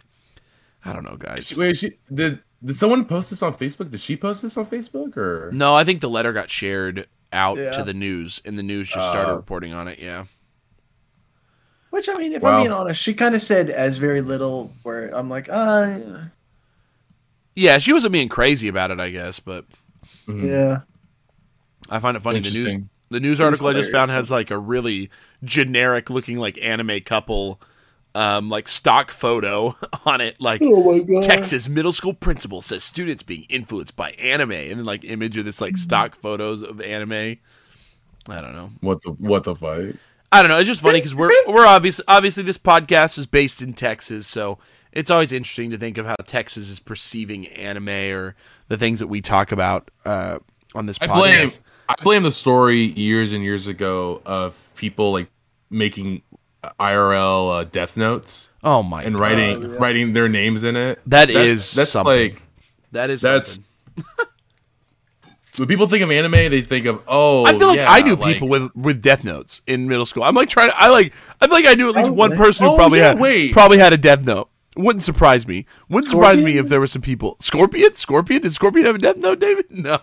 i 0.85 0.93
don't 0.93 1.05
know 1.05 1.17
guys 1.17 1.57
Wait, 1.57 1.79
she 1.79 1.93
did. 2.13 2.41
Did 2.65 2.79
someone 2.79 3.05
post 3.05 3.31
this 3.31 3.43
on 3.43 3.55
Facebook? 3.55 3.91
Did 3.91 4.01
she 4.01 4.17
post 4.17 4.43
this 4.43 4.57
on 4.57 4.67
Facebook 4.67 5.17
or? 5.17 5.51
no 5.53 5.75
i 5.75 5.85
think 5.85 6.01
the 6.01 6.09
letter 6.11 6.33
got 6.33 6.51
shared 6.51 7.07
out 7.33 7.59
Yeah. 7.59 7.73
to 7.73 7.83
the 7.85 7.93
news 7.95 8.41
and 8.45 8.59
the 8.59 8.63
news 8.63 8.89
just 8.89 9.09
started 9.09 9.33
Oh. 9.33 9.37
reporting 9.37 9.73
on 9.75 9.89
it 9.89 9.99
yeah 9.99 10.25
Which 11.91 12.09
I 12.09 12.15
mean, 12.15 12.33
if 12.33 12.43
Wow. 12.43 12.57
I'm 12.57 12.61
being 12.63 12.73
honest, 12.73 13.01
she 13.03 13.15
kind 13.15 13.35
of 13.35 13.41
said 13.41 13.71
as 13.71 13.97
very 13.99 14.21
little. 14.21 14.73
Where 14.83 15.09
I'm 15.17 15.31
like, 15.31 15.49
uh, 15.51 16.25
yeah 17.55 17.79
she 17.79 17.93
wasn't 17.93 18.13
being 18.13 18.29
crazy 18.29 18.69
about 18.69 18.91
it 18.91 19.01
i 19.01 19.11
guess 19.11 19.41
but 19.41 19.65
Mhm. 20.29 20.45
yeah. 20.49 20.81
I 21.89 22.01
find 22.01 22.17
it 22.17 22.23
funny. 22.23 22.41
The 22.41 22.51
news, 22.51 22.83
the 23.11 23.21
news 23.21 23.41
article 23.41 23.69
I 23.69 23.73
just 23.75 23.93
found 23.93 24.11
has 24.11 24.29
like 24.29 24.51
a 24.51 24.59
really 24.59 25.09
generic 25.45 26.11
looking 26.11 26.37
like 26.37 26.59
anime 26.61 27.01
couple, 27.03 27.61
um, 28.17 28.49
like 28.49 28.67
stock 28.69 29.11
photo 29.11 29.77
on 30.07 30.21
it, 30.21 30.41
like 30.41 30.63
Oh. 30.65 31.21
Texas 31.21 31.69
middle 31.69 31.93
school 31.93 32.15
principal 32.15 32.63
says 32.63 32.83
students 32.83 33.23
being 33.23 33.45
influenced 33.49 33.95
by 33.97 34.11
anime, 34.13 34.53
and 34.53 34.79
then 34.79 34.85
like 34.85 35.05
image 35.05 35.37
of 35.37 35.45
this 35.45 35.61
like 35.61 35.77
stock 35.77 36.17
photos 36.17 36.63
of 36.63 36.81
anime. 36.81 37.37
I 38.29 38.41
don't 38.41 38.55
know. 38.55 38.71
What 38.81 39.03
the 39.03 39.11
what 39.13 39.45
the 39.45 39.55
fuck? 39.55 39.95
I 40.33 40.43
don't 40.43 40.49
know. 40.49 40.59
It's 40.59 40.67
just 40.67 40.81
funny 40.81 40.99
because 40.99 41.15
we're 41.15 41.31
we're 41.47 41.67
obvious. 41.67 42.01
Obviously, 42.09 42.43
this 42.43 42.59
podcast 42.59 43.19
is 43.19 43.27
based 43.27 43.63
in 43.63 43.73
Texas, 43.75 44.27
so 44.27 44.59
it's 44.93 45.11
always 45.11 45.31
interesting 45.33 45.71
to 45.71 45.79
think 45.79 45.99
of 45.99 46.07
how 46.07 46.17
Texas 46.27 46.69
is 46.69 46.81
perceiving 46.81 47.47
anime 47.49 47.89
or 47.89 48.35
the 48.69 48.77
things 48.77 48.99
that 48.99 49.07
we 49.09 49.21
talk 49.21 49.53
about 49.53 49.91
uh, 50.05 50.39
on 50.75 50.87
this 50.87 50.99
I 51.01 51.07
podcast. 51.07 51.15
blame 51.15 51.51
I 51.89 51.95
blame 52.03 52.23
the 52.25 52.33
story 52.33 52.79
years 52.99 53.33
and 53.33 53.45
years 53.45 53.69
ago 53.69 54.21
of 54.27 54.57
people 54.75 55.13
like 55.13 55.29
making 55.71 56.23
IRL 56.81 57.61
uh, 57.61 57.65
death 57.65 57.97
notes 57.97 58.51
oh 58.65 58.83
my 58.83 59.03
and 59.03 59.17
god. 59.17 59.23
writing 59.23 59.63
yeah. 59.63 59.77
writing 59.79 60.13
their 60.13 60.29
names 60.29 60.65
in 60.65 60.77
it. 60.77 61.01
That 61.07 61.31
is 61.31 61.73
that's 61.75 61.91
something. 61.91 62.33
like 62.33 62.43
That 62.93 63.11
is 63.11 63.21
that's 63.21 63.59
when 65.57 65.69
people 65.69 65.87
think 65.89 66.03
of 66.03 66.11
anime, 66.11 66.33
they 66.33 66.61
think 66.61 66.87
of 66.87 67.03
oh. 67.09 67.45
I 67.47 67.59
feel 67.59 67.69
like 67.69 67.79
yeah, 67.79 67.91
I 67.91 68.03
knew 68.03 68.15
like- 68.17 68.35
people 68.35 68.49
with 68.49 68.75
with 68.77 69.01
death 69.01 69.25
notes 69.25 69.63
in 69.67 69.89
middle 69.89 70.05
school. 70.07 70.23
I'm 70.23 70.35
like 70.35 70.49
trying 70.51 70.71
to. 70.71 70.79
I 70.79 70.89
like. 70.89 71.15
I 71.41 71.47
feel 71.47 71.55
like 71.57 71.67
I 71.67 71.75
knew 71.75 71.89
at 71.89 71.95
least 71.97 72.09
Oh, 72.11 72.13
one 72.13 72.31
really? 72.31 72.45
person 72.45 72.67
who 72.67 72.73
Oh, 72.73 72.77
probably 72.77 72.99
yeah, 72.99 73.09
had 73.09 73.21
wait. 73.21 73.53
probably 73.53 73.79
had 73.79 73.93
a 73.93 73.97
death 73.97 74.23
note 74.23 74.49
Wouldn't 74.77 75.03
surprise 75.03 75.47
me. 75.47 75.65
Wouldn't 75.89 76.11
surprise 76.11 76.43
me 76.43 76.59
if 76.59 76.69
there 76.69 76.81
were 76.81 76.87
some 76.87 77.01
people. 77.03 77.37
Scorpion? 77.41 77.95
Scorpion? 77.95 78.43
Did 78.43 78.53
Scorpion 78.53 78.85
have 78.87 78.97
a 78.97 78.99
death 78.99 79.17
note, 79.17 79.39
David? 79.41 79.67
No. 79.71 79.99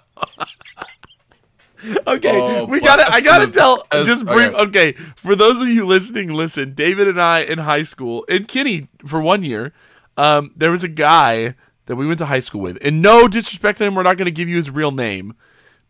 okay, 2.08 2.40
Oh, 2.42 2.66
we 2.66 2.80
gotta. 2.80 3.12
I 3.12 3.22
gotta 3.22 3.48
tell. 3.48 3.86
Just 3.92 4.24
okay. 4.26 4.34
brief. 4.34 4.54
Okay, 4.54 4.92
for 5.16 5.36
those 5.36 5.62
of 5.62 5.68
you 5.68 5.86
listening, 5.86 6.30
listen. 6.34 6.74
David 6.74 7.08
and 7.08 7.22
I 7.22 7.40
in 7.42 7.60
high 7.60 7.84
school, 7.84 8.26
and 8.30 8.48
Kenny 8.48 8.88
for 9.06 9.20
one 9.22 9.44
year, 9.44 9.74
um, 10.18 10.52
there 10.56 10.72
was 10.72 10.84
a 10.84 10.88
guy 10.90 11.56
that 11.86 11.96
we 11.98 12.08
went 12.08 12.20
to 12.20 12.26
high 12.28 12.40
school 12.40 12.62
with, 12.62 12.78
and 12.82 13.02
no 13.02 13.28
disrespect 13.28 13.80
to 13.80 13.86
him, 13.86 13.96
we're 13.96 14.04
not 14.04 14.18
to 14.18 14.32
give 14.32 14.48
you 14.48 14.56
his 14.56 14.70
real 14.72 14.92
name, 14.92 15.34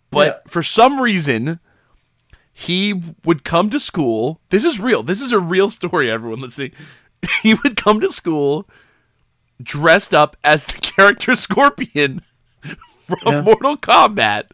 but 0.10 0.28
Yeah. 0.28 0.52
for 0.52 0.64
some 0.64 1.00
reason, 1.00 1.60
he 2.52 3.00
would 3.26 3.44
come 3.44 3.70
to 3.70 3.80
school. 3.80 4.42
This 4.50 4.64
is 4.66 4.80
real. 4.80 5.04
This 5.04 5.22
is 5.22 5.32
a 5.32 5.40
real 5.40 5.70
story. 5.70 6.10
Everyone 6.10 6.42
listening, 6.42 6.72
he 7.44 7.54
would 7.54 7.76
come 7.76 8.00
to 8.02 8.12
school 8.12 8.68
dressed 9.62 10.14
up 10.14 10.36
as 10.44 10.66
the 10.66 10.74
character 10.82 11.36
Scorpion 11.36 12.22
from 13.08 13.18
Yeah. 13.26 13.42
Mortal 13.42 13.78
Kombat. 13.78 14.46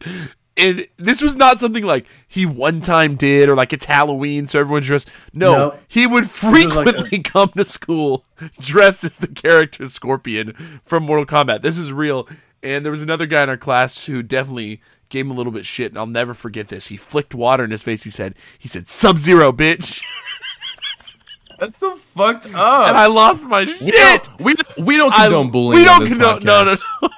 And 0.60 0.86
this 0.98 1.20
was 1.22 1.36
not 1.36 1.58
something 1.58 1.84
like 1.84 2.06
he 2.28 2.44
one 2.46 2.80
time 2.80 3.16
did 3.16 3.48
or 3.48 3.54
like 3.54 3.72
it's 3.72 3.86
Halloween, 3.86 4.46
so 4.46 4.60
everyone's 4.60 4.86
dressed. 4.86 5.08
No, 5.32 5.52
No. 5.52 5.74
he 5.88 6.06
would 6.06 6.24
was 6.24 6.44
like 6.44 6.52
frequently 6.70 7.18
come 7.24 7.48
to 7.56 7.64
school 7.64 8.24
dressed 8.58 9.04
as 9.04 9.18
the 9.18 9.28
character 9.28 9.88
Scorpion 9.88 10.52
from 10.84 11.04
Mortal 11.04 11.26
Kombat. 11.26 11.62
This 11.62 11.78
is 11.78 11.92
real. 11.92 12.28
And 12.62 12.84
there 12.84 12.92
was 12.92 13.02
another 13.02 13.26
guy 13.26 13.42
in 13.42 13.48
our 13.48 13.56
class 13.56 14.04
who 14.06 14.22
definitely 14.22 14.82
gave 15.08 15.24
him 15.24 15.30
a 15.30 15.34
little 15.34 15.50
bit 15.52 15.64
shit, 15.64 15.90
and 15.90 15.98
I'll 15.98 16.06
never 16.06 16.34
forget 16.34 16.68
this. 16.68 16.88
He 16.88 16.96
flicked 16.96 17.34
water 17.34 17.64
in 17.64 17.70
his 17.70 17.82
face. 17.82 18.02
He 18.04 18.10
said, 18.10 18.34
"He 18.58 18.68
said 18.68 18.86
Sub 18.86 19.16
Zero, 19.18 19.50
bitch," 19.50 20.02
That's 21.58 21.80
so 21.80 21.96
fucked 21.96 22.46
up. 22.54 22.88
and 22.88 22.96
I 22.96 23.06
lost 23.06 23.46
my 23.48 23.64
shit. 23.66 23.80
we 23.82 24.54
don't, 24.54 24.76
we, 24.78 24.84
we 24.84 24.96
don't 24.96 25.12
I- 25.12 25.28
bullying. 25.28 25.80
We 25.80 25.84
don't 25.84 26.06
condone. 26.06 26.42
No, 26.44 26.64
no, 26.64 26.74
podcast. 26.76 26.82
no. 27.02 27.08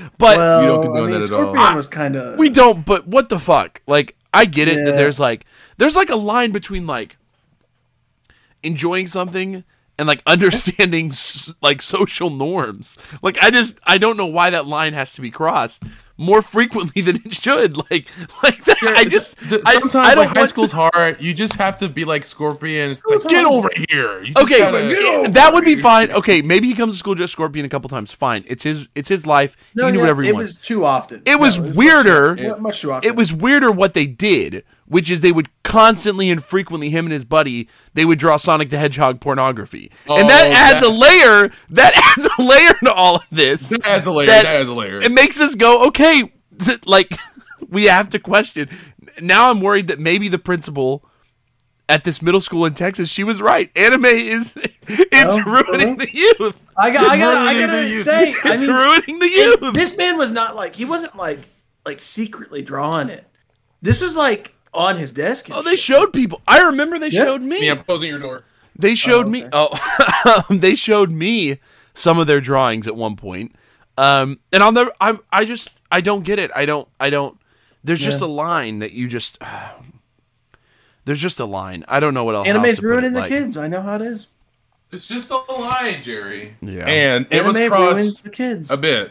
but 0.18 0.36
Well, 0.36 0.62
You 0.62 0.68
don't 0.68 0.82
condone 0.82 0.96
I 0.96 1.00
mean, 1.12 1.20
that 1.20 1.26
at 1.26 1.32
all. 1.32 1.54
Scorpion 1.54 1.76
was 1.76 1.88
kind 1.88 2.16
of. 2.16 2.38
we 2.38 2.48
don't. 2.48 2.84
But 2.84 3.06
what 3.06 3.28
the 3.28 3.38
fuck? 3.38 3.80
Like, 3.86 4.16
I 4.32 4.44
get 4.44 4.68
it 4.68 4.84
that 4.84 4.96
there's 4.96 5.20
like 5.20 5.44
there's 5.76 5.96
like 5.96 6.10
a 6.10 6.16
line 6.16 6.52
between 6.52 6.86
like 6.86 7.16
enjoying 8.62 9.06
something 9.06 9.64
and 9.98 10.08
like 10.08 10.22
understanding 10.26 11.12
like 11.60 11.82
social 11.82 12.30
norms. 12.30 12.96
Like, 13.22 13.38
I 13.42 13.50
just 13.50 13.78
I 13.84 13.98
don't 13.98 14.16
know 14.16 14.26
why 14.26 14.50
that 14.50 14.66
line 14.66 14.92
has 14.94 15.12
to 15.14 15.20
be 15.20 15.30
crossed 15.30 15.82
more 16.22 16.40
frequently 16.42 17.02
than 17.02 17.16
it 17.24 17.32
should. 17.34 17.76
Like, 17.90 18.06
like 18.42 18.64
that, 18.64 18.94
I 18.96 19.04
just 19.04 19.36
D- 19.48 19.60
I- 19.66 19.74
sometimes 19.74 19.94
I, 20.08 20.14
don't 20.14 20.26
like 20.26 20.36
high 20.36 20.44
school's 20.46 20.70
to- 20.70 20.76
hard. 20.92 21.20
You 21.20 21.34
just 21.34 21.54
have 21.54 21.76
to 21.78 21.88
be 21.88 22.04
like 22.04 22.24
Scorpion. 22.24 22.90
It's 22.90 23.02
like, 23.24 23.28
get 23.28 23.44
over 23.44 23.68
here. 23.90 24.22
You 24.22 24.32
just 24.32 24.44
Okay, 24.44 24.58
gotta- 24.58 24.88
Get 24.88 25.04
over 25.04 25.28
that 25.30 25.52
would 25.52 25.64
be 25.64 25.76
fine. 25.80 26.10
Okay, 26.12 26.40
maybe 26.42 26.68
he 26.68 26.74
comes 26.74 26.94
to 26.94 26.98
school 26.98 27.14
just 27.14 27.32
Scorpion 27.32 27.66
a 27.66 27.68
couple 27.68 27.88
times. 27.90 28.12
Fine, 28.12 28.44
it's 28.46 28.62
his 28.62 28.88
it's 28.94 29.08
his 29.08 29.26
life. 29.26 29.56
No, 29.74 29.84
he 29.84 29.88
can 29.88 29.92
do 29.94 29.98
yeah, 29.98 30.02
whatever 30.04 30.22
he 30.22 30.28
it 30.30 30.34
wants. 30.34 30.52
was 30.54 30.58
too 30.58 30.84
often. 30.84 31.22
It 31.26 31.38
was 31.40 31.58
No, 31.58 31.64
much 31.66 31.74
weirder. 31.74 32.36
too- 32.36 32.56
much 32.58 32.80
too 32.80 32.92
often. 32.92 33.08
it 33.10 33.16
was 33.16 33.32
weirder 33.32 33.70
what 33.72 33.94
they 33.94 34.06
did, 34.06 34.64
which 34.92 35.10
is 35.10 35.20
they 35.22 35.32
would 35.32 35.48
constantly 35.62 36.30
and 36.30 36.44
frequently 36.44 36.90
him 36.90 37.06
and 37.06 37.12
his 37.12 37.24
buddy 37.24 37.66
they 37.94 38.04
would 38.04 38.18
draw 38.18 38.36
Sonic 38.36 38.68
the 38.70 38.76
Hedgehog 38.78 39.20
pornography, 39.20 39.90
and 40.06 40.28
that 40.28 40.48
Oh, 40.48 40.54
adds 40.54 40.80
that- 40.82 40.90
a 40.90 40.92
layer. 40.92 41.50
That 41.70 41.92
adds 42.18 42.28
a 42.38 42.42
layer 42.42 42.74
to 42.84 42.92
all 42.92 43.16
of 43.16 43.26
this. 43.30 43.70
That 43.70 43.84
adds 43.86 44.06
a 44.06 44.12
layer. 44.12 44.26
That- 44.26 44.42
That 44.44 44.54
adds 44.60 44.68
a 44.68 44.74
layer. 44.74 44.98
It 44.98 45.12
makes 45.12 45.40
us 45.40 45.54
go, 45.54 45.86
okay, 45.88 46.32
like 46.84 47.12
we 47.68 47.84
have 47.84 48.10
to 48.10 48.18
question. 48.18 48.68
Now 49.20 49.50
I'm 49.50 49.60
worried 49.60 49.88
that 49.88 49.98
maybe 49.98 50.28
the 50.28 50.38
principal 50.38 51.04
at 51.88 52.04
this 52.04 52.22
middle 52.22 52.40
school 52.40 52.64
in 52.64 52.74
Texas, 52.74 53.08
she 53.08 53.24
was 53.24 53.42
right. 53.42 53.70
Anime 53.76 54.04
is 54.06 54.56
it's 54.88 55.14
Oh, 55.34 55.42
ruining 55.44 55.94
really? 55.96 56.06
the 56.06 56.08
youth. 56.12 56.56
I 56.76 56.90
got 56.90 57.04
I 57.10 57.18
got 57.18 57.36
I 57.36 57.58
gotta 57.66 57.88
youth. 57.88 58.04
say. 58.04 58.28
I 58.44 58.52
It's 58.52 58.62
mean, 58.62 58.70
ruining 58.70 59.18
the 59.18 59.26
it- 59.26 59.60
youth. 59.62 59.74
this 59.74 59.96
man 59.96 60.16
was 60.16 60.32
not 60.32 60.54
like 60.56 60.74
he 60.76 60.84
wasn't 60.84 61.16
like 61.16 61.40
like 61.84 61.98
secretly 62.00 62.62
drawing 62.62 63.08
it. 63.08 63.26
This 63.82 64.00
was 64.00 64.16
like 64.16 64.54
on 64.74 64.96
his 64.96 65.12
desk. 65.12 65.48
and 65.48 65.56
oh, 65.58 65.62
they 65.62 65.70
shit. 65.72 65.80
showed 65.80 66.12
people. 66.12 66.40
I 66.46 66.60
remember 66.62 66.98
they 66.98 67.08
Yeah. 67.08 67.22
showed 67.24 67.42
me. 67.42 67.66
yeah, 67.66 67.72
I'm 67.72 67.84
closing 67.84 68.08
your 68.08 68.18
door. 68.18 68.44
They 68.76 68.94
showed 68.94 69.26
Oh, 69.26 69.30
me. 69.30 69.44
Oh, 69.52 70.44
they 70.50 70.74
showed 70.74 71.10
me 71.10 71.58
some 71.94 72.18
of 72.18 72.26
their 72.26 72.40
drawings 72.40 72.86
at 72.88 72.96
one 72.96 73.16
point. 73.16 73.54
Um, 73.98 74.40
and 74.52 74.62
I'll 74.62 74.72
never. 74.72 74.90
I 75.00 75.18
I 75.30 75.44
just 75.44 75.76
I 75.90 76.00
don't 76.00 76.24
get 76.24 76.38
it. 76.38 76.50
I 76.56 76.64
don't. 76.64 76.88
I 76.98 77.10
don't. 77.10 77.38
There's 77.84 78.00
just 78.00 78.20
a 78.22 78.26
line 78.26 78.78
that 78.78 78.92
you 78.92 79.08
just. 79.08 79.38
there's 81.04 81.20
just 81.20 81.38
a 81.40 81.44
line. 81.44 81.84
I 81.88 82.00
don't 82.00 82.14
know 82.14 82.24
what 82.24 82.34
else. 82.34 82.46
else 82.46 82.56
Anime's 82.56 82.76
to 82.76 82.82
put 82.82 82.88
ruining 82.88 83.10
it 83.10 83.14
the 83.14 83.20
like. 83.20 83.28
kids. 83.30 83.56
I 83.56 83.68
know 83.68 83.82
how 83.82 83.96
it 83.96 84.02
is. 84.02 84.28
It's 84.92 85.06
just 85.08 85.30
a 85.30 85.36
line, 85.36 86.02
Jerry. 86.02 86.54
Yeah. 86.60 86.86
And 86.86 87.26
it 87.30 87.42
Anime 87.42 87.46
was 87.46 87.56
ruins 87.56 87.70
crossed 87.70 88.24
the 88.24 88.30
kids. 88.30 88.70
a 88.70 88.76
bit. 88.76 89.10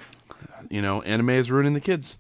You 0.70 0.82
know, 0.82 1.02
anime 1.02 1.32
is 1.32 1.52
ruining 1.52 1.74
the 1.74 1.82
kids. 1.82 2.18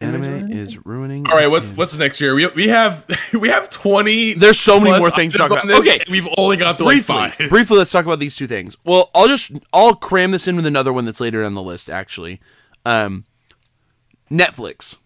Anime's 0.00 0.26
Anime 0.28 0.52
is 0.52 0.86
ruining. 0.86 1.26
All 1.28 1.34
right, 1.34 1.42
the 1.44 1.50
what's 1.50 1.68
kids. 1.68 1.76
what's 1.78 1.96
next 1.98 2.20
year? 2.20 2.34
We 2.34 2.46
we 2.48 2.68
have 2.68 3.04
we 3.38 3.48
have 3.48 3.68
twenty. 3.70 4.34
There's 4.34 4.58
so 4.58 4.80
many 4.80 4.98
more 4.98 5.10
things 5.10 5.32
to 5.34 5.38
talk 5.38 5.50
about. 5.50 5.66
this, 5.66 5.78
Okay. 5.80 6.00
we've 6.10 6.28
only 6.38 6.56
got 6.56 6.78
to 6.78 6.84
briefly, 6.84 7.14
like 7.16 7.34
five. 7.36 7.48
briefly, 7.50 7.76
let's 7.78 7.90
talk 7.90 8.04
about 8.06 8.18
these 8.18 8.34
two 8.36 8.46
things. 8.46 8.76
Well, 8.84 9.10
I'll 9.14 9.28
just 9.28 9.52
I'll 9.72 9.94
cram 9.94 10.30
this 10.30 10.48
in 10.48 10.56
with 10.56 10.64
another 10.66 10.92
one 10.92 11.04
that's 11.04 11.20
later 11.20 11.44
on 11.44 11.54
the 11.54 11.62
list. 11.62 11.90
Actually, 11.90 12.40
um, 12.86 13.24
Netflix 14.30 14.96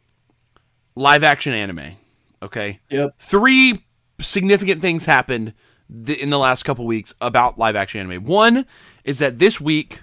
live 0.95 1.25
action 1.25 1.53
anime. 1.55 1.97
Okay, 2.43 2.81
Yep. 2.91 3.15
three 3.19 3.85
significant 4.21 4.83
things 4.83 5.07
happened 5.07 5.55
th- 6.07 6.19
in 6.19 6.31
the 6.31 6.39
last 6.39 6.63
couple 6.65 6.85
weeks 6.87 7.15
about 7.21 7.59
live 7.59 7.75
action 7.75 8.01
anime. 8.01 8.25
One 8.25 8.67
is 9.03 9.19
that 9.19 9.39
this 9.39 9.61
week 9.61 10.03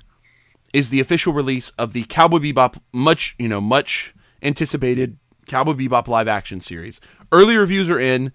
is 0.73 0.89
the 0.89 0.99
official 0.99 1.33
release 1.33 1.69
of 1.77 1.93
the 1.93 2.03
Cowboy 2.05 2.39
Bebop 2.39 2.77
much, 2.91 3.35
you 3.37 3.47
know, 3.47 3.61
much 3.61 4.13
anticipated 4.41 5.17
Cowboy 5.47 5.73
Bebop 5.73 6.07
live 6.07 6.27
action 6.27 6.61
series. 6.61 6.99
Early 7.31 7.57
reviews 7.57 7.89
are 7.89 7.99
in. 7.99 8.31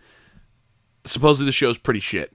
Supposedly 1.05 1.47
the 1.47 1.53
show's 1.53 1.79
pretty 1.79 2.01
shit. 2.01 2.33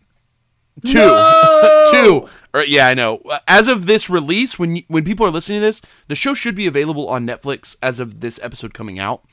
Two, 0.85 0.91
two. 1.91 2.29
Or, 2.53 2.63
yeah, 2.63 2.87
I 2.87 2.93
know. 2.93 3.21
As 3.47 3.67
of 3.67 3.85
this 3.85 4.09
release, 4.09 4.57
when 4.57 4.77
you, 4.77 4.83
when 4.87 5.03
people 5.03 5.25
are 5.25 5.31
listening 5.31 5.59
to 5.59 5.65
this, 5.65 5.81
the 6.07 6.15
show 6.15 6.33
should 6.33 6.55
be 6.55 6.67
available 6.67 7.07
on 7.09 7.27
Netflix 7.27 7.75
as 7.83 7.99
of 7.99 8.21
this 8.21 8.39
episode 8.41 8.73
coming 8.73 8.97
out. 8.97 9.23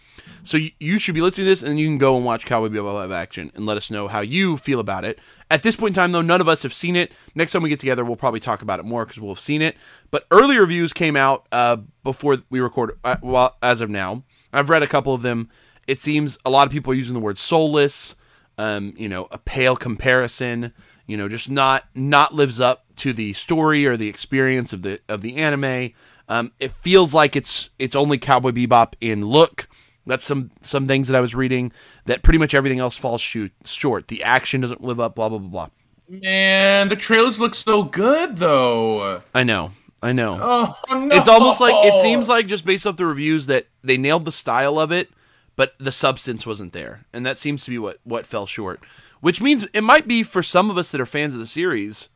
So 0.43 0.57
you, 0.57 0.70
you 0.80 0.99
should 0.99 1.14
be 1.14 1.20
listening 1.20 1.45
to 1.45 1.51
this, 1.51 1.62
and 1.62 1.78
you 1.78 1.86
can 1.86 1.99
go 1.99 2.16
and 2.16 2.24
watch 2.24 2.45
Cowboy 2.45 2.68
Bebop 2.68 2.93
live 2.93 3.12
action 3.12 3.53
and 3.55 3.66
let 3.66 3.76
us 3.76 3.91
know 3.91 4.09
how 4.09 4.20
you 4.20 4.57
feel 4.57 4.80
about 4.80 5.05
it. 5.05 5.18
At 5.51 5.62
this 5.62 5.76
point 5.76 5.91
in 5.91 5.95
time, 5.95 6.12
though, 6.12 6.22
none 6.22 6.41
of 6.41 6.49
us 6.49 6.62
have 6.62 6.74
seen 6.74 6.97
it. 6.97 7.12
Next 7.34 7.53
time 7.53 7.62
we 7.62 7.68
get 7.68 7.80
together, 7.80 8.05
we'll 8.05 8.16
probably 8.16 8.41
talk 8.41 8.62
about 8.62 8.80
it 8.80 8.84
more 8.84 9.05
because 9.05 9.20
we'll 9.20 9.34
have 9.34 9.43
seen 9.43 9.62
it. 9.62 9.76
But 10.11 10.26
early 10.30 10.59
reviews 10.59 10.93
came 10.93 11.16
out 11.16 11.47
uh, 11.53 11.78
before 12.03 12.39
we 12.51 12.61
record. 12.61 12.99
Uh, 13.05 13.16
well, 13.22 13.57
as 13.62 13.80
of 13.80 13.91
now, 13.91 14.24
I've 14.53 14.70
read 14.70 14.82
a 14.82 14.86
couple 14.86 15.14
of 15.14 15.22
them. 15.22 15.49
It 15.86 16.01
seems 16.01 16.38
a 16.44 16.51
lot 16.51 16.66
of 16.66 16.72
people 16.72 16.92
are 16.92 16.96
using 16.96 17.14
the 17.14 17.20
word 17.20 17.38
soulless. 17.38 18.14
Um, 18.57 18.94
you 18.96 19.09
know, 19.09 19.28
a 19.30 19.38
pale 19.38 19.76
comparison. 19.76 20.72
You 21.07 21.16
know, 21.16 21.28
just 21.28 21.51
not 21.51 21.84
not 21.94 22.34
lives 22.34 22.61
up 22.61 22.84
to 22.96 23.12
the 23.12 23.32
story 23.32 23.86
or 23.86 23.96
the 23.96 24.09
experience 24.09 24.72
of 24.72 24.82
the 24.82 25.01
of 25.09 25.22
the 25.22 25.36
anime. 25.36 25.92
Um, 26.28 26.53
it 26.61 26.72
feels 26.72 27.14
like 27.14 27.36
it's 27.36 27.70
it's 27.78 27.96
only 27.96 28.18
Cowboy 28.18 28.51
Bebop 28.51 28.94
in 29.01 29.24
look. 29.24 29.68
That's 30.07 30.24
some 30.24 30.51
some 30.62 30.86
things 30.86 31.09
that 31.09 31.16
I 31.16 31.20
was 31.20 31.34
reading. 31.34 31.72
That 32.07 32.22
pretty 32.22 32.38
much 32.38 32.55
everything 32.55 32.78
else 32.78 32.96
falls 32.96 33.20
shoot, 33.20 33.53
short. 33.64 34.09
The 34.09 34.22
action 34.22 34.61
doesn't 34.61 34.82
live 34.82 35.01
up. 35.01 35.14
Blah 35.14 35.30
blah 35.30 35.38
blah 35.38 35.49
blah. 35.49 35.68
Man, 36.09 36.88
the 36.88 36.96
trailers 36.96 37.38
look 37.38 37.55
so 37.55 37.82
good 37.82 38.38
though. 38.38 39.22
I 39.34 39.42
know. 39.42 39.72
I 40.03 40.12
know. 40.12 40.38
Oh 40.40 40.78
no! 40.94 41.16
It's 41.16 41.28
almost 41.28 41.61
like 41.61 41.74
it 41.86 42.01
seems 42.01 42.28
like 42.28 42.46
just 42.46 42.64
based 42.64 42.86
off 42.86 42.96
the 42.96 43.07
reviews 43.07 43.46
that 43.46 43.66
they 43.82 43.96
nailed 43.96 44.24
the 44.24 44.32
style 44.32 44.78
of 44.78 44.92
it, 44.92 45.11
but 45.57 45.74
the 45.78 45.90
substance 45.92 46.46
wasn't 46.46 46.72
there, 46.72 47.05
and 47.12 47.26
that 47.26 47.38
seems 47.38 47.64
to 47.64 47.70
be 47.70 47.78
what 47.78 47.99
what 48.05 48.26
fell 48.26 48.46
short. 48.46 48.80
Which 49.20 49.40
means 49.40 49.64
it 49.72 49.82
might 49.82 50.07
be 50.07 50.22
for 50.22 50.42
some 50.42 50.70
of 50.70 50.78
us 50.78 50.90
that 50.92 51.01
are 51.01 51.07
fans 51.07 51.34
of 51.34 51.40
the 51.40 51.46
series, 51.46 52.09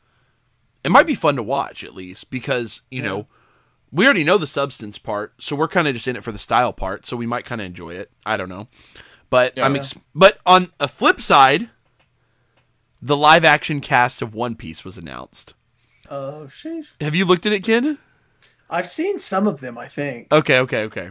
it 0.84 0.92
might 0.92 1.06
be 1.06 1.16
fun 1.16 1.34
to 1.36 1.42
watch 1.42 1.82
at 1.82 1.94
least 1.94 2.30
because 2.30 2.82
you 2.90 3.02
know 3.02 3.26
we 3.90 4.04
already 4.04 4.22
know 4.24 4.38
the 4.38 4.46
substance 4.46 4.96
part, 4.98 5.34
so 5.38 5.56
we're 5.56 5.66
kind 5.68 5.88
of 5.88 5.94
just 5.94 6.06
in 6.06 6.14
it 6.16 6.22
for 6.24 6.30
the 6.32 6.38
style 6.38 6.72
part, 6.72 7.04
so 7.04 7.16
we 7.16 7.26
might 7.26 7.44
kind 7.44 7.60
of 7.60 7.66
enjoy 7.66 7.94
it. 7.94 8.12
I 8.24 8.36
don't 8.36 8.48
know, 8.48 8.68
but 9.28 9.58
I'm 9.58 9.74
ex- 9.74 9.94
but 10.14 10.38
on 10.46 10.70
a 10.78 10.86
flip 10.86 11.20
side, 11.20 11.68
the 13.02 13.16
live 13.16 13.44
action 13.44 13.80
cast 13.80 14.22
of 14.22 14.34
One 14.34 14.54
Piece 14.54 14.84
was 14.84 14.96
announced. 14.96 15.54
Oh, 16.10 16.46
sheesh. 16.48 16.86
Have 17.00 17.14
you 17.14 17.24
looked 17.24 17.46
at 17.46 17.52
it, 17.52 17.64
Ken? 17.64 17.98
I've 18.68 18.88
seen 18.88 19.18
some 19.18 19.46
of 19.46 19.60
them. 19.60 19.78
I 19.78 19.88
think. 19.88 20.32
Okay, 20.32 20.58
okay, 20.60 20.84
okay. 20.84 21.10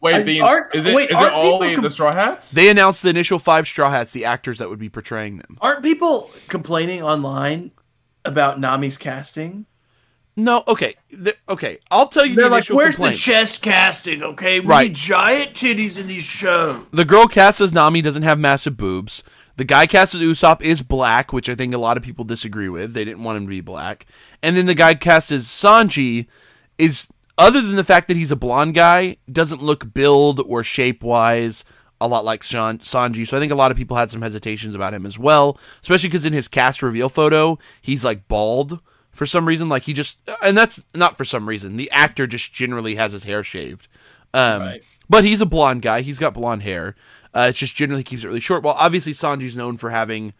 Wait, 0.00 0.14
I- 0.14 0.22
the, 0.22 0.40
aren't- 0.40 0.74
is 0.74 0.86
it, 0.86 0.94
wait, 0.94 1.06
is 1.06 1.10
it 1.10 1.14
aren't 1.16 1.34
all 1.34 1.58
the, 1.58 1.74
com- 1.74 1.82
the 1.82 1.90
Straw 1.90 2.12
Hats? 2.12 2.50
They 2.52 2.68
announced 2.70 3.02
the 3.02 3.08
initial 3.10 3.38
five 3.38 3.66
Straw 3.66 3.90
Hats, 3.90 4.12
the 4.12 4.24
actors 4.26 4.58
that 4.58 4.68
would 4.70 4.78
be 4.78 4.88
portraying 4.88 5.38
them. 5.38 5.58
Aren't 5.60 5.82
people 5.82 6.30
complaining 6.48 7.02
online 7.02 7.72
about 8.24 8.60
Nami's 8.60 8.96
casting? 8.96 9.66
No, 10.36 10.62
okay, 10.68 10.94
the- 11.10 11.34
okay. 11.48 11.78
I'll 11.90 12.06
tell 12.06 12.24
you 12.24 12.36
They're 12.36 12.44
the 12.44 12.50
like, 12.50 12.68
"Where's 12.68 12.94
complaint. 12.94 13.16
the 13.16 13.20
chest 13.20 13.60
casting? 13.60 14.22
Okay, 14.22 14.60
we 14.60 14.66
Right. 14.66 14.86
need 14.88 14.94
giant 14.94 15.54
titties 15.54 15.98
in 15.98 16.06
these 16.06 16.22
shows." 16.22 16.84
the 16.92 17.04
girl 17.04 17.26
cast 17.26 17.60
as 17.60 17.72
Nami 17.72 18.00
doesn't 18.02 18.22
have 18.22 18.38
massive 18.38 18.76
boobs. 18.76 19.24
The 19.58 19.64
guy 19.64 19.88
cast 19.88 20.14
as 20.14 20.20
Usopp 20.20 20.62
is 20.62 20.82
black, 20.82 21.32
which 21.32 21.48
I 21.48 21.56
think 21.56 21.74
a 21.74 21.78
lot 21.78 21.96
of 21.96 22.04
people 22.04 22.24
disagree 22.24 22.68
with. 22.68 22.94
They 22.94 23.04
didn't 23.04 23.24
want 23.24 23.38
him 23.38 23.44
to 23.46 23.50
be 23.50 23.60
black. 23.60 24.06
And 24.40 24.56
then 24.56 24.66
the 24.66 24.74
guy 24.74 24.94
cast 24.94 25.32
as 25.32 25.46
Sanji 25.46 26.28
is, 26.78 27.08
other 27.36 27.60
than 27.60 27.74
the 27.74 27.82
fact 27.82 28.06
that 28.06 28.16
he's 28.16 28.30
a 28.30 28.36
blonde 28.36 28.74
guy, 28.74 29.16
doesn't 29.30 29.60
look 29.60 29.92
build 29.92 30.38
or 30.46 30.62
shape 30.62 31.02
wise 31.02 31.64
a 32.00 32.06
lot 32.06 32.24
like 32.24 32.44
Sean, 32.44 32.78
Sanji. 32.78 33.26
So 33.26 33.36
I 33.36 33.40
think 33.40 33.50
a 33.50 33.56
lot 33.56 33.72
of 33.72 33.76
people 33.76 33.96
had 33.96 34.12
some 34.12 34.22
hesitations 34.22 34.76
about 34.76 34.94
him 34.94 35.04
as 35.04 35.18
well, 35.18 35.58
especially 35.82 36.08
because 36.08 36.24
in 36.24 36.32
his 36.32 36.46
cast 36.46 36.80
reveal 36.80 37.08
photo, 37.08 37.58
he's 37.82 38.04
like 38.04 38.28
bald 38.28 38.78
for 39.10 39.26
some 39.26 39.48
reason. 39.48 39.68
Like 39.68 39.82
he 39.82 39.92
just, 39.92 40.20
and 40.40 40.56
that's 40.56 40.80
not 40.94 41.16
for 41.16 41.24
some 41.24 41.48
reason. 41.48 41.76
The 41.76 41.90
actor 41.90 42.28
just 42.28 42.52
generally 42.52 42.94
has 42.94 43.10
his 43.10 43.24
hair 43.24 43.42
shaved. 43.42 43.88
Um, 44.32 44.60
Right. 44.60 44.82
But 45.10 45.24
he's 45.24 45.40
a 45.40 45.46
blonde 45.46 45.82
guy. 45.82 46.02
He's 46.02 46.18
got 46.18 46.34
blonde 46.34 46.62
hair. 46.62 46.94
Uh, 47.34 47.48
it 47.50 47.54
just 47.56 47.74
generally 47.74 48.02
keeps 48.02 48.24
it 48.24 48.26
really 48.26 48.40
short. 48.40 48.62
Well, 48.62 48.74
obviously 48.78 49.12
Sanji's 49.12 49.56
known 49.56 49.76
for 49.76 49.90
having, 49.90 50.32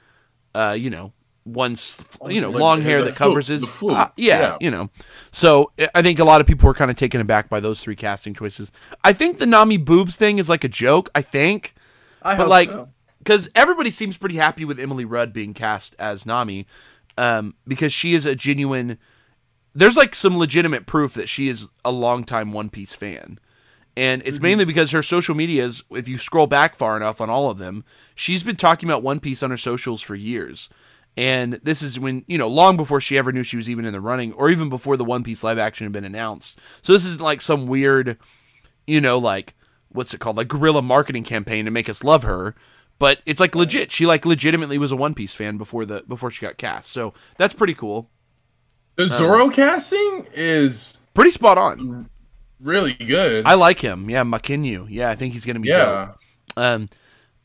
uh, 0.54 0.76
you 0.78 0.90
know, 0.90 1.12
one, 1.44 1.72
s- 1.72 2.02
you 2.28 2.40
know, 2.40 2.50
Like, 2.50 2.60
long 2.60 2.82
hair 2.82 3.02
that 3.04 3.14
covers 3.16 3.46
his, 3.46 3.64
uh, 3.64 4.08
yeah, 4.16 4.40
Yeah. 4.40 4.56
you 4.60 4.70
know. 4.70 4.90
So 5.30 5.72
I- 5.94 6.02
think 6.02 6.18
a 6.18 6.24
lot 6.24 6.40
of 6.40 6.46
people 6.46 6.66
were 6.66 6.74
kind 6.74 6.90
of 6.90 6.96
taken 6.96 7.20
aback 7.20 7.48
by 7.48 7.60
those 7.60 7.80
three 7.80 7.96
casting 7.96 8.34
choices. 8.34 8.70
I 9.04 9.12
think 9.12 9.38
the 9.38 9.46
Nami 9.46 9.76
boobs 9.78 10.16
thing 10.16 10.38
is 10.38 10.48
like 10.48 10.64
a 10.64 10.68
joke. 10.68 11.08
I 11.14 11.22
think 11.22 11.74
I 12.22 12.32
but 12.36 12.42
hope 12.44 12.50
like 12.50 12.68
so. 12.68 12.88
because 13.18 13.48
everybody 13.54 13.90
seems 13.90 14.16
pretty 14.18 14.36
happy 14.36 14.64
with 14.64 14.78
Emily 14.80 15.04
Rudd 15.06 15.32
being 15.32 15.54
cast 15.54 15.94
as 15.98 16.26
Nami, 16.26 16.66
um, 17.16 17.54
because 17.66 17.92
she 17.92 18.14
is 18.14 18.26
a 18.26 18.34
genuine. 18.34 18.98
There's 19.74 19.96
like 19.96 20.14
some 20.14 20.36
legitimate 20.36 20.86
proof 20.86 21.14
that 21.14 21.28
she 21.28 21.48
is 21.48 21.68
a 21.84 21.90
longtime 21.92 22.52
One 22.52 22.68
Piece 22.68 22.94
fan, 22.94 23.38
and 23.98 24.22
it's 24.24 24.38
mainly 24.38 24.64
because 24.64 24.92
her 24.92 25.02
social 25.02 25.34
medias. 25.34 25.82
If 25.90 26.06
you 26.06 26.18
scroll 26.18 26.46
back 26.46 26.76
far 26.76 26.96
enough 26.96 27.20
on 27.20 27.28
all 27.28 27.50
of 27.50 27.58
them, 27.58 27.84
she's 28.14 28.44
been 28.44 28.54
talking 28.54 28.88
about 28.88 29.02
One 29.02 29.18
Piece 29.18 29.42
on 29.42 29.50
her 29.50 29.56
socials 29.56 30.00
for 30.00 30.14
years. 30.14 30.68
And 31.16 31.54
this 31.64 31.82
is 31.82 31.98
when, 31.98 32.24
you 32.28 32.38
know, 32.38 32.46
long 32.46 32.76
before 32.76 33.00
she 33.00 33.18
ever 33.18 33.32
knew 33.32 33.42
she 33.42 33.56
was 33.56 33.68
even 33.68 33.84
in 33.84 33.92
the 33.92 34.00
running, 34.00 34.32
or 34.34 34.50
even 34.50 34.68
before 34.68 34.96
the 34.96 35.04
One 35.04 35.24
Piece 35.24 35.42
live 35.42 35.58
action 35.58 35.84
had 35.84 35.92
been 35.92 36.04
announced. 36.04 36.60
So 36.82 36.92
this 36.92 37.04
isn't 37.04 37.20
like 37.20 37.42
some 37.42 37.66
weird, 37.66 38.18
you 38.86 39.00
know, 39.00 39.18
like 39.18 39.56
what's 39.88 40.14
it 40.14 40.20
called, 40.20 40.36
like 40.36 40.46
guerrilla 40.46 40.80
marketing 40.80 41.24
campaign 41.24 41.64
to 41.64 41.72
make 41.72 41.88
us 41.88 42.04
love 42.04 42.22
her. 42.22 42.54
But 43.00 43.18
it's 43.26 43.40
like 43.40 43.56
legit. 43.56 43.90
She 43.90 44.06
like 44.06 44.24
legitimately 44.24 44.78
was 44.78 44.92
a 44.92 44.96
One 44.96 45.14
Piece 45.14 45.34
fan 45.34 45.58
before 45.58 45.84
the 45.84 46.04
before 46.06 46.30
she 46.30 46.46
got 46.46 46.56
cast. 46.56 46.92
So 46.92 47.14
that's 47.36 47.54
pretty 47.54 47.74
cool. 47.74 48.10
The 48.94 49.04
Um, 49.04 49.08
Zoro 49.08 49.50
casting 49.50 50.28
is 50.34 50.98
Pretty 51.14 51.30
spot 51.32 51.58
on. 51.58 52.08
Really 52.60 52.92
good. 52.94 53.46
I 53.46 53.54
like 53.54 53.80
him. 53.80 54.10
Yeah, 54.10 54.24
Mackenyu. 54.24 54.86
Yeah, 54.90 55.10
I 55.10 55.14
think 55.14 55.32
he's 55.32 55.44
gonna 55.44 55.60
be 55.60 55.68
yeah. 55.68 55.84
dope. 56.06 56.18
Um, 56.56 56.88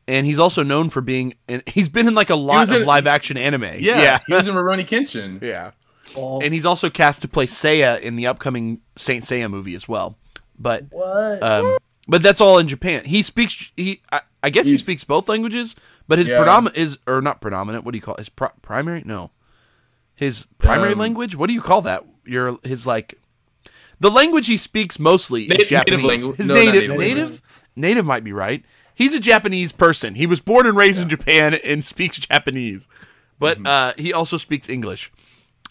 and 0.07 0.25
he's 0.25 0.39
also 0.39 0.63
known 0.63 0.89
for 0.89 1.01
being. 1.01 1.35
In, 1.47 1.61
he's 1.67 1.89
been 1.89 2.07
in 2.07 2.15
like 2.15 2.29
a 2.29 2.35
lot 2.35 2.69
of 2.69 2.75
in- 2.81 2.85
live 2.85 3.07
action 3.07 3.37
anime. 3.37 3.63
Yeah. 3.63 3.77
yeah, 3.79 4.19
He 4.27 4.33
was 4.33 4.47
in 4.47 4.55
Rurouni 4.55 4.85
Kenshin. 4.85 5.41
yeah. 5.43 5.71
Oh, 6.15 6.39
And 6.41 6.53
he's 6.53 6.65
also 6.65 6.89
cast 6.89 7.21
to 7.23 7.27
play 7.27 7.47
Seiya 7.47 7.99
in 7.99 8.15
the 8.17 8.27
upcoming 8.27 8.81
Saint 8.95 9.23
Seiya 9.23 9.49
movie 9.49 9.73
as 9.73 9.87
well. 9.87 10.15
But 10.59 10.85
what? 10.91 11.41
um, 11.41 11.77
but 12.07 12.21
that's 12.21 12.39
all 12.41 12.59
in 12.59 12.67
Japan. 12.67 13.05
He 13.05 13.21
speaks. 13.23 13.71
He 13.77 14.01
I, 14.11 14.21
I 14.43 14.49
guess 14.49 14.65
he 14.65 14.71
He's- 14.71 14.81
speaks 14.81 15.03
both 15.03 15.27
languages, 15.29 15.75
but 16.07 16.19
his 16.19 16.27
Yeah. 16.27 16.37
predominant 16.37 16.77
is 16.77 16.97
or 17.07 17.21
not 17.21 17.39
predominant. 17.41 17.83
What 17.85 17.91
do 17.93 17.97
you 17.97 18.01
call 18.01 18.15
it? 18.15 18.19
his 18.19 18.29
pri- 18.29 18.51
primary? 18.61 19.03
No, 19.05 19.31
his 20.15 20.45
primary 20.57 20.93
Um, 20.93 20.99
language. 20.99 21.35
What 21.35 21.47
do 21.47 21.53
you 21.53 21.61
call 21.61 21.81
that? 21.83 22.03
Your 22.25 22.57
his 22.63 22.85
like 22.87 23.15
the 23.99 24.11
language 24.11 24.47
he 24.47 24.57
speaks 24.57 24.99
mostly 24.99 25.47
Na- 25.47 25.55
is 25.55 25.59
native 25.59 25.69
Japanese. 25.69 26.03
language- 26.05 26.37
His 26.37 26.47
no, 26.47 26.53
native, 26.55 26.73
native 26.73 26.97
native 26.97 27.17
language. 27.29 27.41
native 27.75 28.05
might 28.05 28.23
be 28.23 28.33
right. 28.33 28.63
He's 28.95 29.13
a 29.13 29.19
Japanese 29.19 29.71
person. 29.71 30.15
He 30.15 30.27
was 30.27 30.39
born 30.39 30.65
and 30.67 30.77
raised 30.77 30.99
in 31.01 31.09
Japan 31.09 31.55
and 31.55 31.83
speaks 31.83 32.19
Japanese, 32.19 32.87
but 33.39 33.57
Mm-hmm. 33.57 33.67
uh, 33.67 33.93
he 33.97 34.13
also 34.13 34.37
speaks 34.37 34.69
English. 34.69 35.11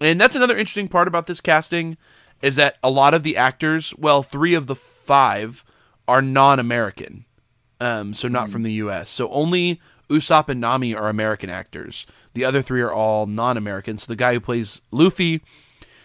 And 0.00 0.20
that's 0.20 0.34
another 0.34 0.56
interesting 0.56 0.88
part 0.88 1.06
about 1.06 1.26
this 1.26 1.40
casting 1.40 1.96
is 2.40 2.56
that 2.56 2.76
a 2.82 2.90
lot 2.90 3.14
of 3.14 3.22
the 3.22 3.36
actors, 3.36 3.94
well, 3.96 4.22
three 4.24 4.54
of 4.54 4.66
the 4.66 4.74
five 4.74 5.64
are 6.08 6.20
non-American, 6.20 7.24
um, 7.80 8.12
so 8.14 8.26
not 8.26 8.50
from 8.50 8.62
the 8.64 8.72
U.S. 8.74 9.08
So 9.10 9.28
only 9.30 9.80
Usopp 10.10 10.48
and 10.48 10.60
Nami 10.60 10.92
are 10.94 11.08
American 11.08 11.48
actors. 11.50 12.04
The 12.34 12.44
other 12.44 12.60
three 12.62 12.80
are 12.80 12.92
all 12.92 13.26
non-American. 13.26 13.98
So 13.98 14.06
the 14.08 14.16
guy 14.16 14.32
who 14.34 14.40
plays 14.40 14.80
Luffy, 14.90 15.42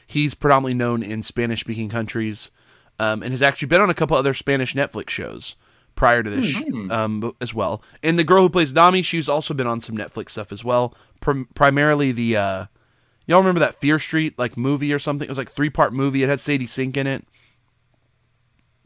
he's 0.08 0.34
predominantly 0.34 0.74
known 0.74 1.04
in 1.04 1.22
Spanish-speaking 1.22 1.90
countries, 1.90 2.50
um, 2.98 3.22
and 3.22 3.32
has 3.32 3.42
actually 3.44 3.68
been 3.68 3.82
on 3.82 3.90
a 3.90 3.94
couple 3.94 4.18
other 4.18 4.34
Spanish 4.34 4.74
Netflix 4.74 5.10
shows 5.12 5.56
prior 5.96 6.24
to 6.24 6.30
this 6.30 6.46
sh- 6.46 6.64
um, 6.90 7.36
as 7.42 7.54
well. 7.54 7.84
And 8.02 8.18
the 8.18 8.24
girl 8.24 8.44
who 8.44 8.50
plays 8.50 8.74
Nami, 8.74 9.02
she's 9.02 9.28
also 9.30 9.54
been 9.54 9.68
on 9.68 9.82
some 9.82 9.96
Netflix 9.98 10.32
stuff 10.32 10.52
as 10.52 10.64
well. 10.64 10.96
Prim- 11.20 11.50
primarily 11.54 12.12
the 12.12 12.38
uh, 12.38 12.66
y'all 13.28 13.40
remember 13.40 13.60
that 13.60 13.76
Fear 13.82 14.00
Street 14.00 14.38
like 14.40 14.58
movie 14.58 14.94
or 14.94 15.00
something? 15.00 15.26
It 15.26 15.30
was 15.30 15.38
like 15.38 15.52
three 15.54 15.70
part 15.70 15.94
movie. 15.94 16.24
It 16.24 16.30
had 16.30 16.40
Sadie 16.40 16.68
Sink 16.68 16.98
in 16.98 17.08
it. 17.08 17.26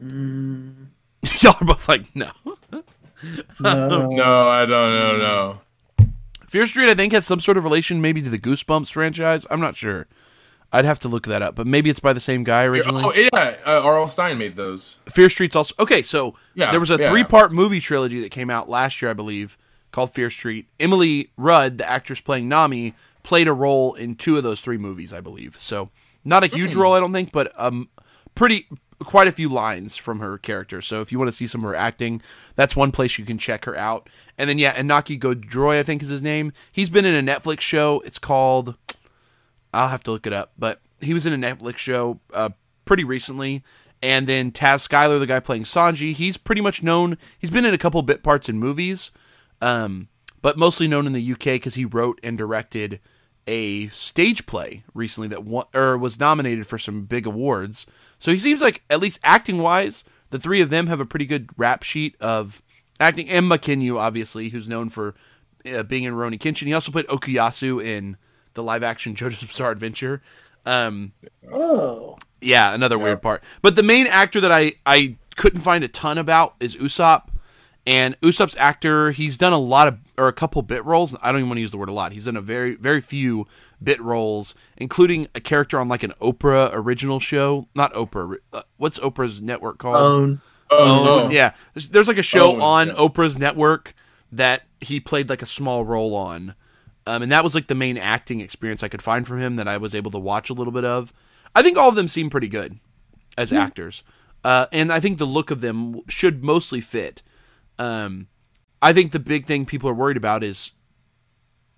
y'all 0.00 1.54
are 1.60 1.64
both 1.66 1.88
like 1.88 2.14
no. 2.14 2.30
no. 2.72 2.82
No, 3.60 4.48
I 4.48 4.66
don't 4.66 4.68
know. 4.70 5.16
No. 5.18 5.60
Fear 6.48 6.66
Street, 6.66 6.90
I 6.90 6.94
think, 6.94 7.12
has 7.12 7.24
some 7.24 7.40
sort 7.40 7.56
of 7.56 7.62
relation 7.64 8.00
maybe 8.00 8.20
to 8.20 8.28
the 8.28 8.38
Goosebumps 8.38 8.90
franchise. 8.90 9.46
I'm 9.48 9.60
not 9.60 9.76
sure. 9.76 10.06
I'd 10.72 10.84
have 10.86 11.00
to 11.00 11.08
look 11.08 11.26
that 11.26 11.42
up, 11.42 11.54
but 11.54 11.66
maybe 11.66 11.90
it's 11.90 12.00
by 12.00 12.12
the 12.12 12.20
same 12.20 12.44
guy 12.44 12.64
originally. 12.64 13.02
Oh 13.04 13.12
yeah, 13.12 13.56
uh, 13.66 13.82
R.L. 13.84 14.08
Stine 14.08 14.38
made 14.38 14.56
those. 14.56 14.98
Fear 15.10 15.28
Street's 15.28 15.54
also 15.54 15.74
okay. 15.78 16.02
So 16.02 16.34
Yeah, 16.54 16.70
there 16.70 16.80
was 16.80 16.90
a 16.90 16.96
yeah. 16.98 17.10
three-part 17.10 17.52
movie 17.52 17.80
trilogy 17.80 18.20
that 18.20 18.30
came 18.30 18.48
out 18.48 18.68
last 18.70 19.02
year, 19.02 19.10
I 19.10 19.14
believe, 19.14 19.58
called 19.90 20.14
Fear 20.14 20.30
Street. 20.30 20.68
Emily 20.80 21.30
Rudd, 21.36 21.78
the 21.78 21.88
actress 21.88 22.20
playing 22.20 22.48
Nami, 22.48 22.94
played 23.22 23.48
a 23.48 23.52
role 23.52 23.94
in 23.94 24.14
two 24.14 24.36
of 24.38 24.42
those 24.42 24.60
three 24.60 24.78
movies, 24.78 25.12
I 25.12 25.20
believe. 25.20 25.56
So 25.58 25.90
not 26.24 26.42
a 26.44 26.46
huge 26.46 26.74
role, 26.74 26.94
I 26.94 27.00
don't 27.00 27.12
think, 27.12 27.32
but 27.32 27.52
um, 27.56 27.88
pretty 28.34 28.66
quite 29.04 29.26
a 29.26 29.32
few 29.32 29.48
lines 29.48 29.96
from 29.96 30.20
her 30.20 30.38
character. 30.38 30.80
So 30.80 31.00
if 31.00 31.10
you 31.12 31.18
want 31.18 31.28
to 31.30 31.36
see 31.36 31.46
some 31.46 31.64
of 31.64 31.68
her 31.70 31.74
acting, 31.74 32.22
that's 32.54 32.76
one 32.76 32.92
place 32.92 33.18
you 33.18 33.24
can 33.24 33.36
check 33.36 33.64
her 33.64 33.76
out. 33.76 34.08
And 34.38 34.48
then 34.48 34.58
yeah, 34.58 34.74
Inaki 34.74 35.18
Godoy, 35.18 35.78
I 35.78 35.82
think 35.82 36.02
is 36.02 36.08
his 36.08 36.22
name. 36.22 36.52
He's 36.70 36.88
been 36.88 37.04
in 37.04 37.28
a 37.28 37.32
Netflix 37.32 37.60
show. 37.60 38.00
It's 38.06 38.18
called 38.18 38.76
I'll 39.72 39.88
have 39.88 40.02
to 40.04 40.10
look 40.10 40.26
it 40.26 40.32
up, 40.32 40.52
but 40.58 40.80
he 41.00 41.14
was 41.14 41.26
in 41.26 41.32
a 41.32 41.54
Netflix 41.54 41.78
show 41.78 42.20
uh, 42.32 42.50
pretty 42.84 43.04
recently. 43.04 43.62
And 44.02 44.26
then 44.26 44.50
Taz 44.50 44.86
Skylar, 44.88 45.20
the 45.20 45.26
guy 45.26 45.40
playing 45.40 45.62
Sanji, 45.62 46.12
he's 46.12 46.36
pretty 46.36 46.60
much 46.60 46.82
known. 46.82 47.16
He's 47.38 47.50
been 47.50 47.64
in 47.64 47.74
a 47.74 47.78
couple 47.78 48.02
bit 48.02 48.22
parts 48.22 48.48
in 48.48 48.58
movies, 48.58 49.12
um, 49.60 50.08
but 50.40 50.58
mostly 50.58 50.88
known 50.88 51.06
in 51.06 51.12
the 51.12 51.32
UK 51.32 51.44
because 51.44 51.74
he 51.74 51.84
wrote 51.84 52.18
and 52.22 52.36
directed 52.36 52.98
a 53.46 53.88
stage 53.88 54.44
play 54.46 54.84
recently 54.92 55.28
that 55.28 55.44
won, 55.44 55.64
or 55.74 55.96
was 55.96 56.18
nominated 56.18 56.66
for 56.66 56.78
some 56.78 57.04
big 57.04 57.26
awards. 57.26 57.86
So 58.18 58.32
he 58.32 58.38
seems 58.38 58.60
like, 58.60 58.82
at 58.90 59.00
least 59.00 59.20
acting 59.22 59.58
wise, 59.58 60.04
the 60.30 60.38
three 60.38 60.60
of 60.60 60.70
them 60.70 60.88
have 60.88 61.00
a 61.00 61.06
pretty 61.06 61.26
good 61.26 61.50
rap 61.56 61.82
sheet 61.82 62.16
of 62.20 62.60
acting. 62.98 63.28
And 63.28 63.50
Mackenyu, 63.50 63.98
obviously, 63.98 64.48
who's 64.48 64.68
known 64.68 64.88
for 64.88 65.14
uh, 65.72 65.82
being 65.84 66.04
in 66.04 66.14
Rurouni 66.14 66.38
Kenshin. 66.38 66.66
He 66.66 66.74
also 66.74 66.92
played 66.92 67.06
Okuyasu 67.06 67.84
in 67.84 68.16
the 68.54 68.62
live 68.62 68.82
action 68.82 69.14
JoJo's 69.16 69.42
Bizarre 69.44 69.70
Adventure. 69.70 70.22
Um, 70.64 71.12
Oh. 71.52 72.16
yeah, 72.40 72.72
another 72.72 72.98
weird 72.98 73.20
part. 73.22 73.42
But 73.62 73.76
the 73.76 73.82
main 73.82 74.06
actor 74.06 74.40
that 74.40 74.52
I 74.52 74.74
I 74.86 75.16
couldn't 75.36 75.60
find 75.62 75.82
a 75.84 75.88
ton 75.88 76.18
about 76.18 76.54
is 76.60 76.76
Usopp. 76.76 77.28
And 77.84 78.18
Usopp's 78.20 78.56
actor, 78.58 79.10
he's 79.10 79.36
done 79.36 79.52
a 79.52 79.58
lot 79.58 79.88
of 79.88 79.98
or 80.16 80.28
a 80.28 80.32
couple 80.32 80.62
bit 80.62 80.84
roles. 80.84 81.16
I 81.20 81.32
don't 81.32 81.40
even 81.40 81.48
want 81.48 81.56
to 81.56 81.62
use 81.62 81.72
the 81.72 81.78
word 81.78 81.88
a 81.88 81.92
lot. 81.92 82.12
He's 82.12 82.26
done 82.26 82.36
a 82.36 82.40
very 82.40 82.76
very 82.76 83.00
few 83.00 83.48
bit 83.82 84.00
roles, 84.00 84.54
including 84.76 85.26
a 85.34 85.40
character 85.40 85.80
on 85.80 85.88
like 85.88 86.04
an 86.04 86.12
Oprah 86.20 86.70
original 86.72 87.18
show. 87.18 87.66
Not 87.74 87.92
Oprah. 87.94 88.36
Uh, 88.52 88.62
what's 88.76 89.00
Oprah's 89.00 89.40
network 89.40 89.78
called? 89.78 89.96
Own. 89.96 90.40
Oh, 90.70 91.24
Own, 91.24 91.30
yeah. 91.32 91.54
There's, 91.74 91.88
there's 91.88 92.08
like 92.08 92.18
a 92.18 92.22
show 92.22 92.52
Own, 92.52 92.60
on 92.60 92.86
yeah. 92.88 92.94
Oprah's 92.94 93.36
network 93.36 93.94
that 94.30 94.62
he 94.80 95.00
played 95.00 95.28
like 95.28 95.42
a 95.42 95.46
small 95.46 95.84
role 95.84 96.14
on. 96.14 96.54
Um, 97.06 97.22
and 97.22 97.32
that 97.32 97.42
was 97.44 97.54
like 97.54 97.66
the 97.66 97.74
main 97.74 97.98
acting 97.98 98.40
experience 98.40 98.82
I 98.82 98.88
could 98.88 99.02
find 99.02 99.26
from 99.26 99.40
him 99.40 99.56
that 99.56 99.66
I 99.66 99.76
was 99.76 99.94
able 99.94 100.10
to 100.12 100.18
watch 100.18 100.50
a 100.50 100.54
little 100.54 100.72
bit 100.72 100.84
of. 100.84 101.12
I 101.54 101.62
think 101.62 101.76
all 101.76 101.88
of 101.88 101.96
them 101.96 102.08
seem 102.08 102.30
pretty 102.30 102.48
good 102.48 102.78
as 103.36 103.50
Hmm. 103.50 103.56
actors. 103.56 104.04
Uh, 104.44 104.66
and 104.72 104.92
I 104.92 105.00
think 105.00 105.18
the 105.18 105.24
look 105.26 105.50
of 105.50 105.60
them 105.60 106.00
should 106.08 106.42
mostly 106.44 106.80
fit. 106.80 107.22
Um, 107.78 108.28
I 108.80 108.92
think 108.92 109.12
the 109.12 109.18
big 109.20 109.46
thing 109.46 109.66
people 109.66 109.88
are 109.88 109.94
worried 109.94 110.16
about 110.16 110.42
is 110.44 110.72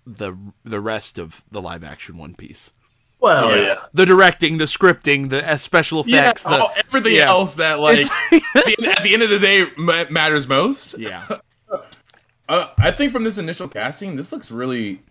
the 0.05 0.35
the 0.63 0.79
rest 0.79 1.17
of 1.17 1.43
the 1.51 1.61
live 1.61 1.83
action 1.83 2.17
One 2.17 2.35
Piece. 2.35 2.71
Well, 3.19 3.45
Oh 3.45 3.55
yeah. 3.55 3.79
The 3.93 4.05
directing, 4.05 4.57
the 4.57 4.65
scripting, 4.65 5.29
the 5.29 5.47
uh, 5.47 5.57
special 5.57 6.03
yeah. 6.07 6.21
effects. 6.21 6.43
the- 6.43 6.63
oh, 6.63 6.69
everything 6.87 7.15
yeah. 7.15 7.27
else 7.27 7.55
that 7.55 7.79
like 7.79 7.99
at, 8.31 9.01
the, 9.03 9.09
end 9.13 9.23
of 9.23 9.29
the 9.29 9.39
day 9.39 9.65
matters 10.09 10.47
most. 10.47 10.97
yeah. 10.99 11.25
Uh, 12.47 12.67
I 12.77 12.91
think 12.91 13.11
from 13.11 13.23
this 13.23 13.39
initial 13.39 13.67
casting, 13.67 14.15
this 14.17 14.31
looks 14.31 14.51
really 14.51 15.01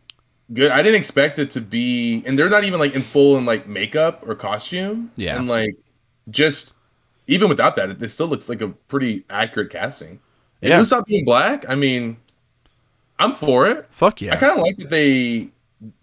good. 0.53 0.71
I 0.71 0.83
didn't 0.83 1.01
expect 1.01 1.39
it 1.39 1.51
to 1.53 1.61
be, 1.61 2.23
and 2.27 2.39
they're 2.39 2.49
not 2.51 2.65
even 2.65 2.79
like 2.81 2.95
in 2.95 3.03
full 3.03 3.37
in 3.37 3.45
like 3.47 3.67
makeup 3.67 4.23
or 4.29 4.35
costume. 4.35 5.11
Yeah. 5.17 5.37
and 5.39 5.49
like 5.49 5.77
just 6.31 6.73
even 7.27 7.49
without 7.49 7.77
that, 7.77 7.91
it, 7.91 8.03
it 8.03 8.11
still 8.11 8.27
looks 8.27 8.49
like 8.49 8.61
a 8.61 8.69
pretty 8.69 9.25
accurate 9.31 9.71
casting. 9.71 10.21
And 10.63 10.71
Yeah. 10.71 10.81
Usopp 10.81 11.07
being 11.07 11.25
black, 11.25 11.69
I 11.69 11.75
mean, 11.75 12.17
I'm 13.19 13.35
for 13.35 13.67
it. 13.67 13.87
Fuck 13.91 14.21
yeah. 14.21 14.35
I 14.35 14.37
kind 14.37 14.53
of 14.53 14.59
like 14.65 14.77
that 14.79 14.91
they 14.91 15.49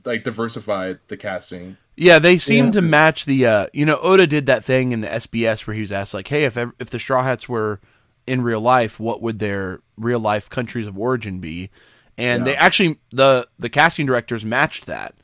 like 0.05 0.23
diversified 0.23 0.99
the 1.07 1.17
casting. 1.17 1.77
Yeah, 1.95 2.19
they 2.19 2.37
seem 2.37 2.65
Yeah. 2.67 2.71
to 2.71 2.81
match 2.81 3.25
the. 3.25 3.45
Uh, 3.45 3.67
you 3.73 3.85
know, 3.85 3.97
Oda 3.97 4.25
did 4.25 4.45
that 4.47 4.63
thing 4.63 4.91
in 4.91 5.01
the 5.01 5.07
SBS 5.09 5.67
where 5.67 5.73
he 5.75 5.81
was 5.81 5.91
asked 5.91 6.13
like, 6.13 6.27
"Hey, 6.29 6.45
if 6.45 6.57
if 6.79 6.89
the 6.89 6.97
Straw 6.99 7.21
Hats 7.23 7.49
were 7.49 7.79
in 8.25 8.41
real 8.41 8.61
life, 8.61 8.99
what 8.99 9.21
would 9.21 9.39
their 9.39 9.81
real 9.97 10.19
life 10.19 10.49
countries 10.49 10.87
of 10.87 10.97
origin 10.97 11.39
be?" 11.39 11.69
And 12.17 12.45
they 12.45 12.55
actually 12.55 12.99
the 13.11 13.47
the 13.57 13.69
casting 13.69 14.05
directors 14.05 14.45
matched 14.45 14.85
that 14.85 15.15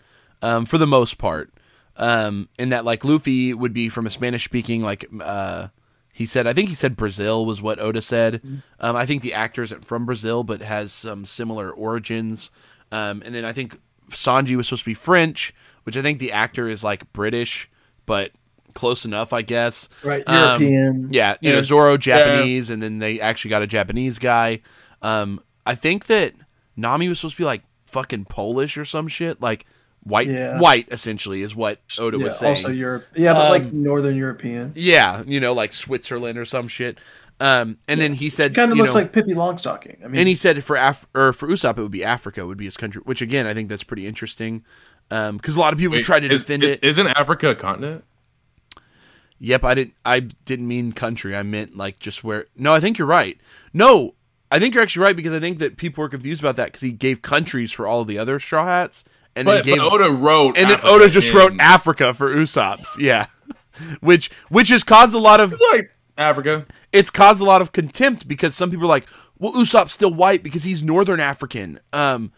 um, 0.42 0.66
for 0.66 0.78
the 0.78 0.88
most 0.88 1.18
part. 1.18 1.54
Um, 2.00 2.48
in 2.60 2.70
that 2.70 2.86
like 2.86 3.04
Luffy 3.04 3.54
would 3.56 3.74
be 3.74 3.90
from 3.90 4.06
a 4.06 4.12
Spanish 4.12 4.46
speaking 4.46 4.84
like 4.84 5.10
uh, 5.20 5.70
he 6.14 6.28
said 6.28 6.46
I 6.46 6.54
think 6.54 6.70
he 6.70 6.76
said 6.76 6.96
Brazil 6.96 7.44
was 7.46 7.60
what 7.62 7.80
Oda 7.80 8.04
said. 8.04 8.42
Um, 8.80 8.96
I 8.96 9.06
think 9.08 9.24
the 9.24 9.34
actor 9.34 9.64
isn't 9.64 9.86
from 9.86 10.06
Brazil 10.06 10.44
but 10.44 10.62
has 10.62 10.94
some 10.94 11.26
similar 11.26 11.72
origins. 11.72 12.52
Um, 12.92 13.24
and 13.26 13.34
then 13.34 13.46
I 13.46 13.52
think 13.52 13.80
Sanji 14.12 14.56
was 14.56 14.68
supposed 14.68 14.84
to 14.84 14.90
be 14.92 14.94
French, 14.94 15.54
which 15.84 15.98
I 15.98 16.02
think 16.04 16.20
the 16.20 16.32
actor 16.32 16.70
is 16.70 16.84
like 16.84 17.12
British, 17.14 17.70
but 18.06 18.32
close 18.76 19.04
enough, 19.04 19.34
I 19.34 19.42
guess. 19.42 19.90
Right, 20.04 20.24
Um, 20.28 20.62
European. 20.62 21.10
Yeah, 21.12 21.36
you 21.42 21.52
know 21.52 21.62
Zoro 21.64 21.98
Japanese, 21.98 22.70
and 22.70 22.82
then 22.82 23.00
they 23.00 23.20
actually 23.20 23.50
got 23.50 23.64
a 23.64 23.68
Japanese 23.68 24.20
guy. 24.20 24.62
Um, 25.02 25.42
I 25.66 25.74
think 25.74 26.06
that 26.06 26.34
Nami 26.78 27.10
was 27.10 27.20
supposed 27.20 27.36
to 27.36 27.42
be 27.42 27.46
like 27.46 27.64
fucking 27.88 28.26
Polish 28.26 28.78
or 28.78 28.86
some 28.86 29.08
shit, 29.08 29.42
like 29.42 29.66
white, 30.04 30.28
Yeah. 30.28 30.60
white 30.60 30.88
essentially 30.92 31.42
is 31.42 31.54
what 31.56 31.82
Oda 32.00 32.18
yeah, 32.18 32.24
was 32.26 32.38
saying. 32.40 32.56
also 32.56 32.70
Europe. 32.70 33.06
Yeah, 33.16 33.34
but 33.34 33.50
like 33.50 33.64
Um, 33.64 33.84
Northern 33.84 34.16
European. 34.16 34.72
yeah, 34.76 35.24
you 35.26 35.40
know, 35.40 35.54
like 35.54 35.74
Switzerland 35.74 36.38
or 36.38 36.46
some 36.46 36.68
shit. 36.68 36.98
Um, 37.40 37.78
and 37.88 38.02
then 38.02 38.14
he 38.14 38.30
said, 38.30 38.56
Kind 38.56 38.72
of 38.72 38.78
looks 38.78 38.94
know- 38.94 39.02
like 39.02 39.14
Pippi 39.14 39.34
Longstocking. 39.34 40.04
I 40.04 40.08
mean, 40.08 40.20
and 40.22 40.28
he 40.28 40.34
said 40.36 40.64
for 40.64 40.76
Af- 40.76 41.06
or 41.14 41.34
for 41.34 41.48
Usopp 41.48 41.78
it 41.78 41.82
would 41.82 41.92
be 41.92 42.04
Africa 42.04 42.46
would 42.48 42.58
be 42.58 42.66
his 42.66 42.78
country, 42.78 43.02
which 43.06 43.22
again 43.22 43.46
I 43.46 43.54
think 43.54 43.70
that's 43.70 43.84
pretty 43.84 44.08
interesting. 44.08 44.64
Um, 45.12 45.38
because 45.38 45.56
a 45.56 45.60
lot 45.60 45.72
of 45.72 45.80
people 45.80 45.96
Wait, 45.98 46.04
try 46.04 46.20
to 46.20 46.28
is- 46.32 46.42
defend 46.42 46.64
is- 46.64 46.72
it. 46.72 46.84
Isn't 46.84 47.08
Africa 47.08 47.50
a 47.52 47.56
continent? 47.56 48.04
Yep, 49.40 49.64
I 49.64 49.74
didn't. 49.76 49.94
I 50.04 50.20
didn't 50.22 50.68
mean 50.68 50.92
country. 50.94 51.36
I 51.36 51.44
meant 51.44 51.78
like 51.78 52.00
just 52.00 52.24
where. 52.24 52.48
No, 52.56 52.74
I 52.74 52.80
think 52.80 52.98
you're 52.98 53.08
right. 53.08 53.38
No, 53.72 54.16
I 54.52 54.60
think 54.60 54.74
you're 54.74 54.84
actually 54.84 55.04
right 55.04 55.16
because 55.16 55.34
I 55.34 55.40
think 55.40 55.60
that 55.60 55.78
people 55.78 56.02
were 56.02 56.10
confused 56.10 56.42
about 56.42 56.56
that 56.56 56.66
because 56.68 56.82
he 56.82 56.92
gave 56.92 57.22
countries 57.22 57.72
for 57.72 57.86
all 57.88 58.02
of 58.02 58.08
the 58.08 58.18
other 58.18 58.40
Straw 58.40 58.66
Hats, 58.66 59.04
and 59.36 59.46
But, 59.46 59.66
then 59.66 59.76
gave, 59.76 59.78
but 59.78 59.92
Oda 59.94 60.10
wrote, 60.12 60.58
and 60.58 60.70
then 60.70 60.80
Oda 60.84 61.10
just 61.10 61.32
in- 61.32 61.36
wrote 61.38 61.54
Africa 61.60 62.14
for 62.14 62.34
Usopp's. 62.34 62.98
Yeah, 62.98 63.26
which 64.00 64.32
which 64.50 64.70
has 64.70 64.84
caused 64.84 65.14
a 65.14 65.20
lot 65.20 65.40
of 65.40 65.54
It's 65.54 65.62
like 65.74 65.92
Africa. 66.18 66.66
it's 66.92 67.10
caused 67.10 67.42
a 67.42 67.46
lot 67.46 67.62
of 67.62 67.72
contempt 67.72 68.28
because 68.28 68.56
some 68.56 68.70
people 68.72 68.86
are 68.86 68.90
like, 68.90 69.08
well, 69.38 69.54
Usopp's 69.54 69.94
still 69.94 70.14
white 70.14 70.44
because 70.44 70.64
he's 70.64 70.82
Northern 70.82 71.20
African. 71.20 71.80
Um, 71.94 72.32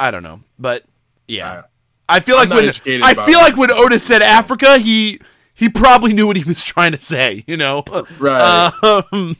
I 0.00 0.10
don't 0.10 0.22
know, 0.22 0.40
but 0.58 0.84
yeah, 1.28 1.50
Uh, 1.52 1.62
I 2.08 2.20
feel 2.20 2.36
I'm 2.36 2.48
like 2.50 2.56
when 2.58 2.68
I 3.04 3.14
feel 3.14 3.38
it. 3.38 3.42
like 3.42 3.56
when 3.56 3.70
Oda 3.70 3.98
said 4.00 4.20
Africa, 4.20 4.78
he 4.78 5.20
he 5.54 5.68
probably 5.68 6.12
knew 6.12 6.26
what 6.26 6.36
he 6.36 6.44
was 6.44 6.62
trying 6.64 6.90
to 6.92 6.98
say. 6.98 7.44
You 7.46 7.56
know, 7.56 7.84
Right. 8.18 8.72
Um, 9.12 9.36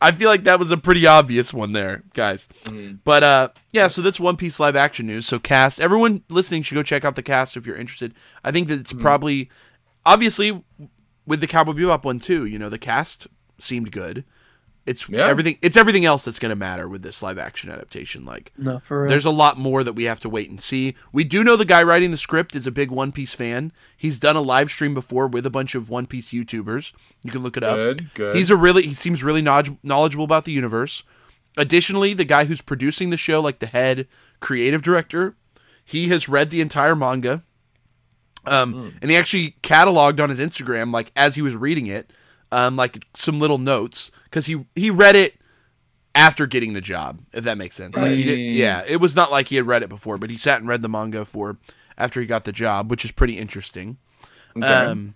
I 0.00 0.12
feel 0.12 0.28
like 0.28 0.44
that 0.44 0.58
was 0.58 0.70
a 0.70 0.76
pretty 0.76 1.06
obvious 1.06 1.54
one 1.54 1.72
there, 1.72 2.02
guys. 2.14 2.48
Mm-hmm. 2.64 2.96
But 3.04 3.22
uh, 3.22 3.48
yeah, 3.70 3.88
so 3.88 4.02
that's 4.02 4.20
One 4.20 4.36
Piece 4.36 4.60
live 4.60 4.76
action 4.76 5.06
news. 5.06 5.26
So 5.26 5.38
cast, 5.38 5.80
everyone 5.80 6.22
listening 6.28 6.62
should 6.62 6.74
go 6.74 6.82
check 6.82 7.04
out 7.04 7.14
the 7.16 7.22
cast 7.22 7.56
if 7.56 7.66
you're 7.66 7.76
interested. 7.76 8.14
I 8.44 8.52
think 8.52 8.68
that 8.68 8.80
it's 8.80 8.92
Mm-hmm. 8.92 9.02
probably, 9.02 9.50
obviously, 10.04 10.62
with 11.26 11.40
the 11.40 11.46
Cowboy 11.46 11.72
Bebop 11.72 12.04
one 12.04 12.20
too. 12.20 12.44
You 12.44 12.58
know, 12.58 12.68
the 12.68 12.78
cast 12.78 13.26
seemed 13.58 13.90
good. 13.90 14.24
It's 14.86 15.08
Yeah. 15.08 15.26
everything. 15.26 15.58
It's 15.62 15.76
everything 15.76 16.04
else 16.04 16.24
that's 16.24 16.38
going 16.38 16.50
to 16.50 16.56
matter 16.56 16.88
with 16.88 17.02
this 17.02 17.20
live 17.22 17.38
action 17.38 17.70
adaptation. 17.70 18.24
Like, 18.24 18.52
no, 18.56 18.78
for 18.78 19.02
real. 19.02 19.10
there's 19.10 19.24
a 19.24 19.30
lot 19.30 19.58
more 19.58 19.82
that 19.82 19.94
we 19.94 20.04
have 20.04 20.20
to 20.20 20.28
wait 20.28 20.48
and 20.48 20.60
see. 20.60 20.94
We 21.12 21.24
do 21.24 21.42
know 21.42 21.56
the 21.56 21.64
guy 21.64 21.82
writing 21.82 22.12
the 22.12 22.16
script 22.16 22.54
is 22.54 22.66
a 22.66 22.70
big 22.70 22.90
One 22.92 23.10
Piece 23.10 23.32
fan. 23.32 23.72
He's 23.96 24.18
done 24.18 24.36
a 24.36 24.40
live 24.40 24.70
stream 24.70 24.94
before 24.94 25.26
with 25.26 25.44
a 25.44 25.50
bunch 25.50 25.74
of 25.74 25.90
One 25.90 26.06
Piece 26.06 26.30
YouTubers. 26.30 26.92
You 27.24 27.32
can 27.32 27.42
look 27.42 27.56
it 27.56 27.64
up. 27.64 27.76
Good, 27.76 28.14
good. 28.14 28.36
He's 28.36 28.50
a 28.50 28.56
really 28.56 28.82
he 28.82 28.94
seems 28.94 29.24
really 29.24 29.42
knowledgeable 29.42 30.24
about 30.24 30.44
the 30.44 30.52
universe. 30.52 31.02
Additionally, 31.56 32.14
the 32.14 32.24
guy 32.24 32.44
who's 32.44 32.60
producing 32.62 33.10
the 33.10 33.16
show, 33.16 33.40
like 33.40 33.58
the 33.58 33.66
head 33.66 34.06
creative 34.40 34.82
director, 34.82 35.34
he 35.84 36.08
has 36.08 36.28
read 36.28 36.50
the 36.50 36.60
entire 36.60 36.94
manga. 36.94 37.42
Um, 38.46 38.94
and 39.02 39.10
he 39.10 39.16
actually 39.16 39.56
cataloged 39.62 40.20
on 40.20 40.30
his 40.30 40.38
Instagram, 40.38 40.92
like 40.92 41.10
as 41.16 41.34
he 41.34 41.42
was 41.42 41.56
reading 41.56 41.88
it, 41.88 42.12
um, 42.56 42.76
like 42.76 43.04
some 43.14 43.38
little 43.38 43.58
notes 43.58 44.10
because 44.24 44.46
he 44.46 44.64
he 44.74 44.90
read 44.90 45.14
it 45.16 45.34
after 46.14 46.46
getting 46.46 46.72
the 46.72 46.80
job, 46.80 47.20
if 47.32 47.44
that 47.44 47.58
makes 47.58 47.76
sense. 47.76 47.94
Like 47.94 48.12
he 48.12 48.24
did, 48.24 48.38
yeah, 48.38 48.82
it 48.88 48.96
was 49.00 49.14
not 49.14 49.30
like 49.30 49.48
he 49.48 49.56
had 49.56 49.66
read 49.66 49.82
it 49.82 49.88
before, 49.88 50.16
but 50.18 50.30
he 50.30 50.36
sat 50.36 50.60
and 50.60 50.68
read 50.68 50.80
the 50.82 50.88
manga 50.88 51.24
for 51.24 51.58
after 51.98 52.20
he 52.20 52.26
got 52.26 52.44
the 52.44 52.52
job, 52.52 52.90
which 52.90 53.04
is 53.04 53.12
pretty 53.12 53.36
interesting. 53.38 53.98
Okay. 54.56 54.66
Um, 54.66 55.14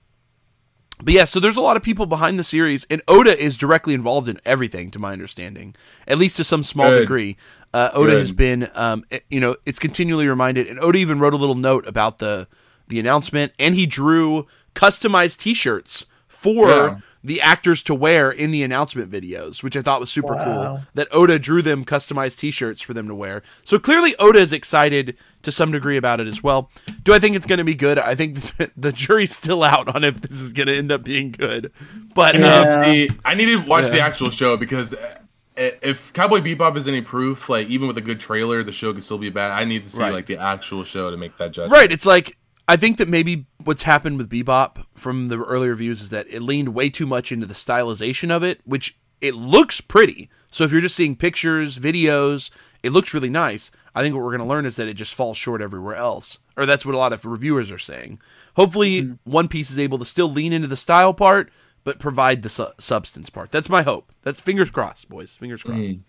but 1.02 1.14
yeah, 1.14 1.24
so 1.24 1.40
there's 1.40 1.56
a 1.56 1.62
lot 1.62 1.78
of 1.78 1.82
people 1.82 2.04
behind 2.04 2.38
the 2.38 2.44
series, 2.44 2.86
and 2.90 3.00
Oda 3.08 3.38
is 3.42 3.56
directly 3.56 3.94
involved 3.94 4.28
in 4.28 4.38
everything, 4.44 4.90
to 4.90 4.98
my 4.98 5.12
understanding, 5.12 5.74
at 6.06 6.18
least 6.18 6.36
to 6.36 6.44
some 6.44 6.62
small 6.62 6.90
Good. 6.90 7.00
degree. 7.00 7.38
Uh, 7.72 7.88
Oda 7.94 8.12
Good. 8.12 8.18
has 8.18 8.32
been, 8.32 8.68
um, 8.74 9.04
it- 9.08 9.24
you 9.30 9.40
know, 9.40 9.56
it's 9.64 9.78
continually 9.78 10.28
reminded, 10.28 10.66
and 10.66 10.78
Oda 10.78 10.98
even 10.98 11.18
wrote 11.18 11.32
a 11.32 11.38
little 11.38 11.54
note 11.54 11.86
about 11.88 12.18
the 12.18 12.46
the 12.88 12.98
announcement, 13.00 13.52
and 13.58 13.74
he 13.76 13.86
drew 13.86 14.46
customized 14.74 15.38
T-shirts 15.38 16.06
for 16.28 16.68
Yeah. 16.68 16.98
The 17.22 17.40
actors 17.40 17.82
to 17.82 17.94
wear 17.94 18.30
in 18.30 18.50
the 18.50 18.62
announcement 18.62 19.10
videos, 19.10 19.62
which 19.62 19.76
I 19.76 19.82
thought 19.82 20.00
was 20.00 20.10
super 20.10 20.34
Wow. 20.34 20.44
cool. 20.44 20.82
That 20.94 21.08
Oda 21.12 21.38
drew 21.38 21.60
them 21.60 21.84
customized 21.84 22.38
T-shirts 22.38 22.80
for 22.80 22.94
them 22.94 23.08
to 23.08 23.14
wear. 23.14 23.42
So 23.62 23.78
clearly, 23.78 24.14
Oda 24.18 24.38
is 24.38 24.52
excited 24.54 25.16
to 25.42 25.52
some 25.52 25.70
degree 25.70 25.96
about 25.98 26.20
it 26.20 26.26
as 26.28 26.42
well. 26.42 26.70
Do 27.02 27.12
I 27.12 27.18
think 27.18 27.36
it's 27.36 27.46
going 27.46 27.58
to 27.58 27.64
be 27.64 27.74
good? 27.74 27.98
I 27.98 28.14
think 28.14 28.36
the, 28.56 28.70
the 28.76 28.92
jury's 28.92 29.36
still 29.36 29.62
out 29.62 29.94
on 29.94 30.02
if 30.04 30.20
this 30.22 30.40
is 30.40 30.52
going 30.54 30.68
to 30.68 30.76
end 30.78 30.90
up 30.90 31.04
being 31.04 31.30
good. 31.32 31.72
But 32.14 32.36
um, 32.36 32.40
Yeah. 32.42 32.84
See, 32.84 33.10
I 33.24 33.34
need 33.34 33.46
to 33.46 33.56
watch 33.56 33.90
the 33.90 34.00
actual 34.00 34.30
show 34.30 34.56
because 34.56 34.94
uh, 34.94 35.16
if 35.56 36.12
Cowboy 36.14 36.40
Bebop 36.40 36.76
is 36.78 36.88
any 36.88 37.02
proof, 37.02 37.50
like 37.50 37.68
even 37.68 37.86
with 37.86 37.98
a 37.98 38.02
good 38.02 38.18
trailer, 38.20 38.62
the 38.62 38.72
show 38.72 38.94
could 38.94 39.04
still 39.04 39.18
be 39.18 39.28
bad. 39.28 39.52
I 39.52 39.64
need 39.64 39.82
to 39.84 39.90
see 39.90 39.98
Right. 39.98 40.12
like 40.14 40.26
the 40.26 40.38
actual 40.38 40.84
show 40.84 41.10
to 41.10 41.18
make 41.18 41.36
that 41.36 41.52
judgment. 41.52 41.72
Right. 41.78 41.92
It's 41.92 42.06
like 42.06 42.36
I 42.70 42.76
think 42.76 42.98
that 42.98 43.08
maybe 43.08 43.46
what's 43.64 43.82
happened 43.82 44.16
with 44.16 44.30
Bebop 44.30 44.84
from 44.94 45.26
the 45.26 45.42
earlier 45.42 45.70
reviews 45.70 46.02
is 46.02 46.10
that 46.10 46.32
it 46.32 46.40
leaned 46.40 46.68
way 46.68 46.88
too 46.88 47.04
much 47.04 47.32
into 47.32 47.44
the 47.44 47.52
stylization 47.52 48.30
of 48.30 48.44
it, 48.44 48.60
which 48.64 48.96
it 49.20 49.34
looks 49.34 49.80
pretty. 49.80 50.30
So 50.52 50.62
if 50.62 50.70
you're 50.70 50.80
just 50.80 50.94
seeing 50.94 51.16
pictures, 51.16 51.78
videos, 51.78 52.50
it 52.84 52.92
looks 52.92 53.12
really 53.12 53.28
nice. 53.28 53.72
I 53.92 54.02
think 54.02 54.14
what 54.14 54.22
we're 54.22 54.36
going 54.36 54.46
to 54.48 54.54
learn 54.54 54.66
is 54.66 54.76
that 54.76 54.86
it 54.86 54.94
just 54.94 55.14
falls 55.14 55.36
short 55.36 55.60
everywhere 55.60 55.96
else. 55.96 56.38
Or 56.56 56.64
that's 56.64 56.86
what 56.86 56.94
a 56.94 56.98
lot 56.98 57.12
of 57.12 57.24
reviewers 57.24 57.72
are 57.72 57.78
saying. 57.78 58.20
Hopefully, 58.54 59.02
mm-hmm. 59.02 59.14
One 59.28 59.48
Piece 59.48 59.72
is 59.72 59.78
able 59.80 59.98
to 59.98 60.04
still 60.04 60.30
lean 60.30 60.52
into 60.52 60.68
the 60.68 60.76
style 60.76 61.12
part, 61.12 61.50
but 61.82 61.98
provide 61.98 62.44
the 62.44 62.48
su- 62.48 62.70
substance 62.78 63.30
part. 63.30 63.50
That's 63.50 63.68
my 63.68 63.82
hope. 63.82 64.12
That's 64.22 64.38
fingers 64.38 64.70
crossed, 64.70 65.08
boys. 65.08 65.34
Fingers 65.34 65.64
crossed. 65.64 65.80
Mm. 65.80 66.00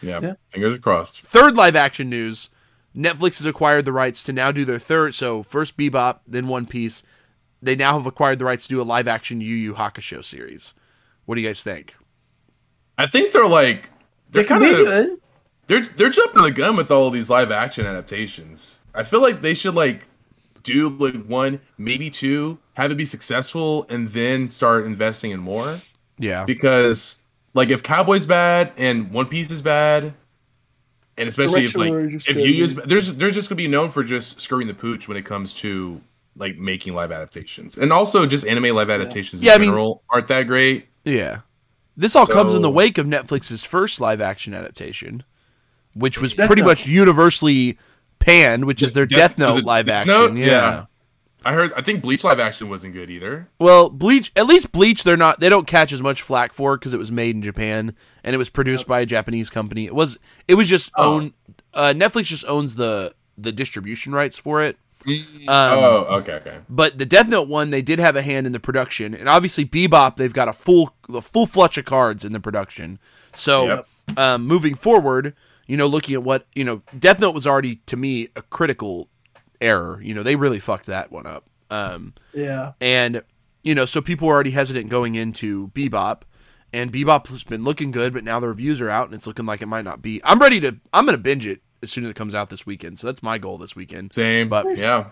Yeah. 0.00 0.20
Yeah. 0.22 0.34
Fingers 0.48 0.78
crossed. 0.78 1.20
Third 1.20 1.58
live 1.58 1.76
action 1.76 2.08
news 2.08 2.48
Netflix 2.96 3.38
has 3.38 3.46
acquired 3.46 3.84
the 3.84 3.92
rights 3.92 4.22
to 4.24 4.32
now 4.32 4.50
do 4.50 4.64
their 4.64 4.78
third. 4.78 5.14
So 5.14 5.42
first 5.42 5.76
Bebop, 5.76 6.20
then 6.26 6.48
One 6.48 6.66
Piece. 6.66 7.02
They 7.62 7.76
now 7.76 7.94
have 7.94 8.06
acquired 8.06 8.38
the 8.38 8.44
rights 8.44 8.66
to 8.66 8.74
do 8.74 8.80
a 8.80 8.84
live 8.84 9.08
action 9.08 9.40
Yu 9.40 9.54
Yu 9.54 9.74
Hakusho 9.74 10.24
series. 10.24 10.74
What 11.24 11.34
do 11.34 11.40
you 11.40 11.46
guys 11.48 11.62
think? 11.62 11.96
I 12.98 13.06
think 13.06 13.32
they're 13.32 13.46
like 13.46 13.90
they're 14.30 14.44
it 14.44 14.48
kind 14.48 14.62
of 14.64 15.18
they're 15.66 15.84
they're 15.84 16.10
jumping 16.10 16.42
the 16.42 16.50
gun 16.50 16.76
with 16.76 16.90
all 16.90 17.10
these 17.10 17.28
live 17.28 17.50
action 17.50 17.86
adaptations. 17.86 18.80
I 18.94 19.04
feel 19.04 19.20
like 19.20 19.42
they 19.42 19.54
should 19.54 19.74
like 19.74 20.04
do 20.62 20.88
like 20.88 21.26
one, 21.26 21.60
maybe 21.78 22.10
two, 22.10 22.58
have 22.74 22.90
it 22.90 22.96
be 22.96 23.06
successful, 23.06 23.86
and 23.88 24.08
then 24.10 24.48
start 24.48 24.84
investing 24.84 25.30
in 25.30 25.40
more. 25.40 25.80
Yeah. 26.18 26.44
Because 26.44 27.20
like 27.54 27.70
if 27.70 27.82
Cowboy's 27.82 28.26
bad 28.26 28.72
and 28.76 29.10
One 29.10 29.26
Piece 29.26 29.50
is 29.50 29.62
bad, 29.62 30.14
and 31.18 31.28
especially 31.28 31.62
if 31.64 31.74
like 31.76 31.90
Direction 31.90 32.18
just 32.18 32.28
if 32.28 32.36
you 32.36 32.44
use 32.44 32.74
there's 32.74 33.14
there's 33.14 33.34
just 33.34 33.48
gonna 33.48 33.56
be 33.56 33.68
known 33.68 33.90
for 33.90 34.02
just 34.04 34.40
screwing 34.40 34.66
the 34.68 34.74
pooch 34.74 35.08
when 35.08 35.16
it 35.16 35.24
comes 35.24 35.54
to 35.54 36.00
like 36.36 36.56
making 36.58 36.94
live 36.94 37.10
adaptations, 37.12 37.78
and 37.78 37.92
also 37.92 38.26
just 38.26 38.46
anime 38.46 38.74
live 38.76 38.90
adaptations 38.90 39.42
Yeah, 39.42 39.52
I 39.52 39.54
in 39.54 39.60
mean- 39.62 39.70
general 39.70 40.02
aren't 40.10 40.28
that 40.28 40.42
great. 40.44 40.86
Yeah. 41.04 41.40
This 41.96 42.14
all 42.14 42.26
comes 42.26 42.54
in 42.54 42.60
the 42.60 42.70
wake 42.70 42.98
of 42.98 43.06
Netflix's 43.06 43.64
first 43.64 44.02
live 44.02 44.20
action 44.20 44.52
adaptation, 44.52 45.22
which 45.94 46.20
was 46.20 46.34
Death 46.34 46.46
pretty 46.46 46.60
Note. 46.60 46.68
much 46.68 46.86
universally 46.86 47.78
panned, 48.18 48.66
which 48.66 48.82
is 48.82 48.92
their 48.92 49.06
Death- 49.06 49.36
Death, 49.36 49.38
Note 49.38 49.64
live 49.64 49.86
Death 49.86 50.06
action. 50.06 50.34
Note? 50.34 50.36
Yeah. 50.36 50.46
Yeah. 50.46 50.84
I 51.46 51.52
heard 51.52 51.72
I 51.76 51.80
think 51.82 52.02
Bleach 52.02 52.24
live 52.24 52.40
action 52.40 52.68
wasn't 52.68 52.92
good 52.92 53.08
either. 53.10 53.48
Well, 53.60 53.88
Bleach, 53.88 54.32
at 54.36 54.46
least 54.46 54.72
Bleach, 54.72 55.04
they're 55.04 55.16
not, 55.16 55.38
they 55.40 55.48
don't 55.48 55.66
catch 55.66 55.92
as 55.92 56.02
much 56.02 56.20
flack 56.22 56.52
for 56.52 56.76
because 56.76 56.92
it 56.92 56.98
was 56.98 57.12
made 57.12 57.36
in 57.36 57.42
Japan 57.42 57.94
and 58.24 58.34
it 58.34 58.38
was 58.38 58.50
produced 58.50 58.86
by 58.86 59.00
a 59.00 59.06
Japanese 59.06 59.48
company. 59.48 59.86
It 59.86 59.94
was, 59.94 60.18
it 60.48 60.54
was 60.54 60.68
just 60.68 60.90
Oh. 60.96 61.14
own, 61.14 61.32
uh, 61.72 61.94
Netflix 61.96 62.24
just 62.24 62.44
owns 62.46 62.74
the 62.76 63.14
the 63.38 63.52
distribution 63.52 64.12
rights 64.14 64.36
for 64.38 64.62
it. 64.62 64.76
Um, 65.06 65.14
oh, 65.48 66.06
okay, 66.18 66.32
okay. 66.32 66.58
But 66.68 66.98
the 66.98 67.06
Death 67.06 67.28
Note 67.28 67.46
one, 67.48 67.70
they 67.70 67.82
did 67.82 68.00
have 68.00 68.16
a 68.16 68.22
hand 68.22 68.44
in 68.46 68.52
the 68.52 68.58
production, 68.58 69.14
and 69.14 69.28
obviously 69.28 69.64
Bebop, 69.64 70.16
they've 70.16 70.32
got 70.32 70.48
a 70.48 70.52
full, 70.52 70.94
a 71.14 71.20
full 71.20 71.46
flush 71.46 71.78
of 71.78 71.84
cards 71.84 72.24
in 72.24 72.32
the 72.32 72.40
production. 72.40 72.98
So, 73.34 73.66
Yep. 73.66 74.18
um, 74.18 74.46
moving 74.46 74.74
forward, 74.74 75.34
you 75.68 75.76
know, 75.76 75.86
looking 75.86 76.14
at 76.14 76.24
what 76.24 76.46
you 76.56 76.64
know, 76.64 76.82
Death 76.98 77.20
Note 77.20 77.34
was 77.34 77.46
already 77.46 77.76
to 77.86 77.96
me 77.96 78.28
a 78.34 78.42
critical 78.42 79.08
error. 79.60 80.00
You 80.02 80.14
know, 80.14 80.22
they 80.22 80.36
really 80.36 80.58
fucked 80.60 80.86
that 80.86 81.10
one 81.12 81.26
up. 81.26 81.44
Um, 81.70 82.14
Yeah. 82.34 82.72
and 82.80 83.22
you 83.62 83.74
know, 83.74 83.84
so 83.84 84.00
people 84.00 84.28
were 84.28 84.34
already 84.34 84.52
hesitant 84.52 84.88
going 84.90 85.16
into 85.16 85.68
Bebop, 85.68 86.22
and 86.72 86.92
Bebop's 86.92 87.42
been 87.44 87.64
looking 87.64 87.90
good, 87.90 88.12
but 88.12 88.22
now 88.22 88.38
the 88.38 88.48
reviews 88.48 88.80
are 88.80 88.88
out, 88.90 89.06
and 89.06 89.14
it's 89.14 89.26
looking 89.26 89.46
like 89.46 89.60
it 89.62 89.66
might 89.66 89.84
not 89.84 90.00
be. 90.02 90.20
I'm 90.24 90.38
ready 90.38 90.60
to. 90.60 90.76
I'm 90.92 91.04
gonna 91.06 91.18
binge 91.18 91.46
it 91.46 91.60
as 91.82 91.90
soon 91.90 92.04
as 92.04 92.10
it 92.10 92.16
comes 92.16 92.34
out 92.34 92.48
this 92.50 92.64
weekend. 92.64 92.98
So 92.98 93.08
that's 93.08 93.22
my 93.22 93.38
goal 93.38 93.58
this 93.58 93.74
weekend. 93.74 94.12
Same, 94.14 94.48
But- 94.48 94.76
yeah. 94.76 95.06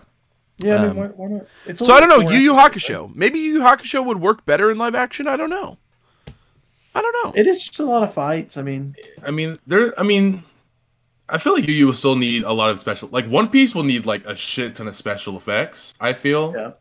Yeah. 0.58 0.76
I 0.76 0.80
mean, 0.82 0.90
Um, 0.90 0.96
why, 0.96 1.06
why 1.08 1.28
not? 1.30 1.46
It's 1.66 1.84
So 1.84 1.92
I 1.92 1.98
don't 1.98 2.08
know. 2.08 2.30
Yu 2.30 2.38
Yu 2.38 2.54
four 2.54 2.62
Hakusho. 2.62 3.14
Maybe 3.16 3.40
Yu 3.40 3.54
Yu 3.54 3.60
Hakusho 3.60 4.04
would 4.04 4.20
work 4.20 4.46
better 4.46 4.70
in 4.70 4.78
live 4.78 4.94
action. 4.94 5.26
I 5.26 5.36
don't 5.36 5.50
know. 5.50 5.78
I 6.94 7.02
don't 7.02 7.16
know. 7.24 7.32
It 7.34 7.48
is 7.48 7.60
just 7.64 7.80
a 7.80 7.84
lot 7.84 8.04
of 8.04 8.14
fights. 8.14 8.56
I 8.56 8.62
mean, 8.62 8.94
I 9.26 9.32
mean, 9.32 9.58
there. 9.66 9.98
I 9.98 10.04
mean, 10.04 10.44
I 11.28 11.38
feel 11.38 11.54
like 11.54 11.66
Yu 11.66 11.74
Yu 11.74 11.86
will 11.86 11.92
still 11.94 12.16
need 12.16 12.42
a 12.42 12.52
lot 12.52 12.70
of 12.70 12.78
special. 12.80 13.08
Like 13.10 13.26
One 13.26 13.48
Piece 13.48 13.74
will 13.74 13.82
need 13.82 14.04
like 14.06 14.24
a 14.26 14.36
shit 14.36 14.76
ton 14.76 14.88
of 14.88 14.94
special 14.96 15.36
effects. 15.36 15.94
I 16.00 16.12
feel. 16.12 16.52
yeah. 16.56 16.72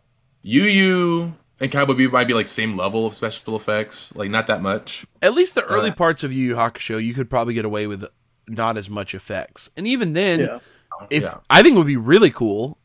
Yu 0.41 0.63
Yu 0.63 1.33
and 1.61 1.71
Cowboy 1.71 1.93
Bebop 1.93 2.11
might 2.11 2.27
be 2.27 2.33
like 2.33 2.47
same 2.47 2.75
level 2.75 3.05
of 3.05 3.13
special 3.15 3.55
effects, 3.55 4.13
like 4.15 4.29
not 4.29 4.47
that 4.47 4.61
much. 4.61 5.05
At 5.21 5.33
least 5.33 5.55
the 5.55 5.63
early 5.63 5.91
Uh, 5.91 5.95
parts 5.95 6.23
of 6.23 6.33
Yu 6.33 6.49
Yu 6.49 6.55
Hakusho, 6.55 7.01
you 7.03 7.13
could 7.13 7.29
probably 7.29 7.53
get 7.53 7.63
away 7.63 7.87
with 7.87 8.03
not 8.47 8.75
as 8.77 8.89
much 8.89 9.15
effects. 9.15 9.69
And 9.77 9.87
even 9.87 10.11
then, 10.13 10.39
Yeah. 10.41 10.59
if 11.09 11.23
Yeah. 11.23 11.35
I 11.49 11.63
think 11.63 11.75
it 11.75 11.77
would 11.77 11.87
be 11.87 11.95
really 11.95 12.29
cool, 12.31 12.77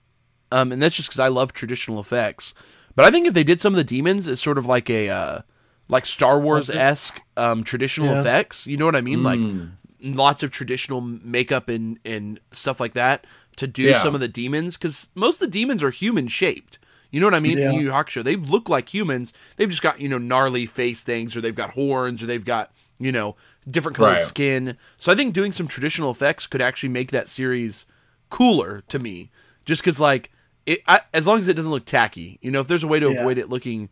um, 0.52 0.70
and 0.70 0.80
that's 0.80 0.94
just 0.94 1.09
because 1.09 1.18
I 1.18 1.26
love 1.28 1.52
traditional 1.52 1.98
effects. 1.98 2.54
But 2.94 3.04
I 3.04 3.11
think 3.11 3.26
if 3.26 3.34
they 3.34 3.42
did 3.44 3.61
some 3.61 3.72
of 3.72 3.76
the 3.76 3.84
demons 3.84 4.28
it's 4.28 4.40
sort 4.40 4.59
of 4.59 4.66
like 4.66 4.88
a 4.88 5.09
uh, 5.09 5.40
like 5.88 6.06
Star 6.06 6.38
Wars 6.38 6.70
esque 6.70 7.20
um, 7.36 7.64
traditional 7.64 8.11
Yeah. 8.11 8.20
effects, 8.20 8.66
you 8.68 8.76
know 8.76 8.84
what 8.84 8.94
I 8.96 9.00
mean? 9.00 9.24
Like 9.24 9.40
Mm. 9.40 9.70
Lots 10.03 10.42
of 10.42 10.51
traditional 10.51 11.01
makeup 11.01 11.68
and 11.68 11.99
and 12.05 12.40
stuff 12.53 12.80
like 12.80 12.94
that 12.94 13.26
to 13.57 13.66
do 13.66 13.82
Yeah. 13.84 13.99
some 14.03 14.14
of 14.14 14.20
the 14.20 14.28
demons 14.28 14.76
because 14.76 15.09
most 15.14 15.34
of 15.34 15.40
the 15.40 15.59
demons 15.59 15.82
are 15.82 15.90
human 15.90 16.28
shaped. 16.28 16.78
You 17.11 17.20
know 17.20 17.26
what 17.26 17.34
I 17.34 17.40
mean? 17.40 17.57
Yeah. 17.59 17.70
In 17.70 17.72
Yu 17.74 17.80
Yu 17.86 17.90
Hakusho, 17.90 18.22
they 18.22 18.36
look 18.36 18.68
like 18.68 18.92
humans. 18.92 19.32
They've 19.57 19.70
just 19.70 19.82
got 19.82 20.01
you 20.01 20.09
know 20.09 20.18
gnarly 20.18 20.66
face 20.66 21.01
things, 21.01 21.34
or 21.36 21.40
they've 21.40 21.55
got 21.55 21.70
horns, 21.70 22.22
or 22.22 22.26
they've 22.26 22.44
got 22.44 22.70
you 22.99 23.12
know 23.12 23.34
different 23.66 23.96
colored 23.96 24.14
Right. 24.14 24.22
skin. 24.22 24.76
So 24.99 25.11
I 25.11 25.14
think 25.14 25.32
doing 25.34 25.53
some 25.53 25.68
traditional 25.68 26.11
effects 26.11 26.46
could 26.46 26.61
actually 26.62 26.90
make 26.90 27.11
that 27.11 27.28
series 27.28 27.86
cooler 28.30 28.82
to 28.88 28.99
me. 28.99 29.30
Just 29.64 29.82
because 29.82 29.99
like 29.99 30.30
it, 30.66 30.80
I, 30.86 31.01
as 31.14 31.26
long 31.26 31.38
as 31.38 31.49
it 31.49 31.55
doesn't 31.55 31.70
look 31.70 31.86
tacky, 31.86 32.38
you 32.42 32.51
know, 32.51 32.61
if 32.61 32.68
there's 32.68 32.84
a 32.84 32.88
way 32.88 33.01
to 33.01 33.11
Yeah. 33.11 33.20
avoid 33.20 33.38
it 33.38 33.49
looking, 33.49 33.88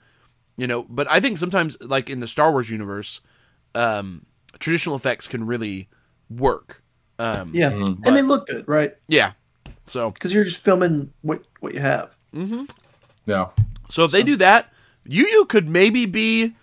you 0.58 0.66
know. 0.66 0.82
But 0.82 1.10
I 1.10 1.18
think 1.20 1.38
sometimes 1.38 1.76
like 1.80 2.10
in 2.10 2.20
the 2.20 2.26
Star 2.28 2.52
Wars 2.52 2.68
universe, 2.68 3.22
um, 3.74 4.26
traditional 4.58 4.94
effects 4.96 5.26
can 5.26 5.46
really 5.46 5.88
work. 6.30 6.82
Um, 7.18 7.50
Yeah. 7.54 7.70
Mhm. 7.70 8.06
And 8.06 8.16
they 8.16 8.22
look 8.22 8.46
good, 8.46 8.66
right? 8.68 8.92
yeah. 9.08 9.32
So 9.86 10.10
Because 10.10 10.34
you're 10.34 10.44
just 10.44 10.58
filming 10.58 11.12
what 11.22 11.42
what 11.60 11.72
you 11.74 11.80
have. 11.80 12.10
Mm-hmm. 12.34 12.64
Yeah, 13.26 13.48
so 13.88 14.04
if 14.04 14.10
they 14.10 14.22
do 14.22 14.36
that, 14.36 14.72
Yu 15.04 15.26
Yu 15.26 15.44
could 15.46 15.68
maybe 15.68 16.06
be. 16.06 16.54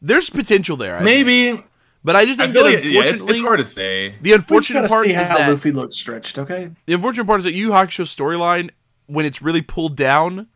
There's 0.00 0.28
potential 0.30 0.76
there, 0.76 0.96
I 0.96 1.04
think. 1.04 1.26
maybe. 1.26 1.64
but 2.04 2.16
I 2.16 2.24
just 2.26 2.40
I 2.40 2.44
think 2.44 2.54
feel 2.54 2.64
that 2.64 2.74
like, 2.74 2.84
yeah, 2.84 3.00
it's, 3.02 3.10
unfortunately, 3.12 3.32
it's 3.32 3.40
hard 3.40 3.58
to 3.60 3.64
say. 3.64 4.14
the 4.20 4.32
unfortunate 4.32 4.88
part 4.90 5.04
see 5.06 5.12
is 5.12 5.16
how 5.28 5.38
that 5.38 5.50
Luffy 5.50 5.70
looks 5.72 5.94
stretched. 5.96 6.38
Okay. 6.38 6.70
the 6.86 6.92
unfortunate 6.94 7.24
part 7.26 7.38
is 7.40 7.44
that 7.44 7.54
Yu 7.54 7.66
Yu 7.66 7.70
Hakusho 7.72 8.04
storyline, 8.04 8.70
when 9.06 9.24
it's 9.24 9.40
really 9.40 9.62
pulled 9.62 9.96
down, 9.96 10.48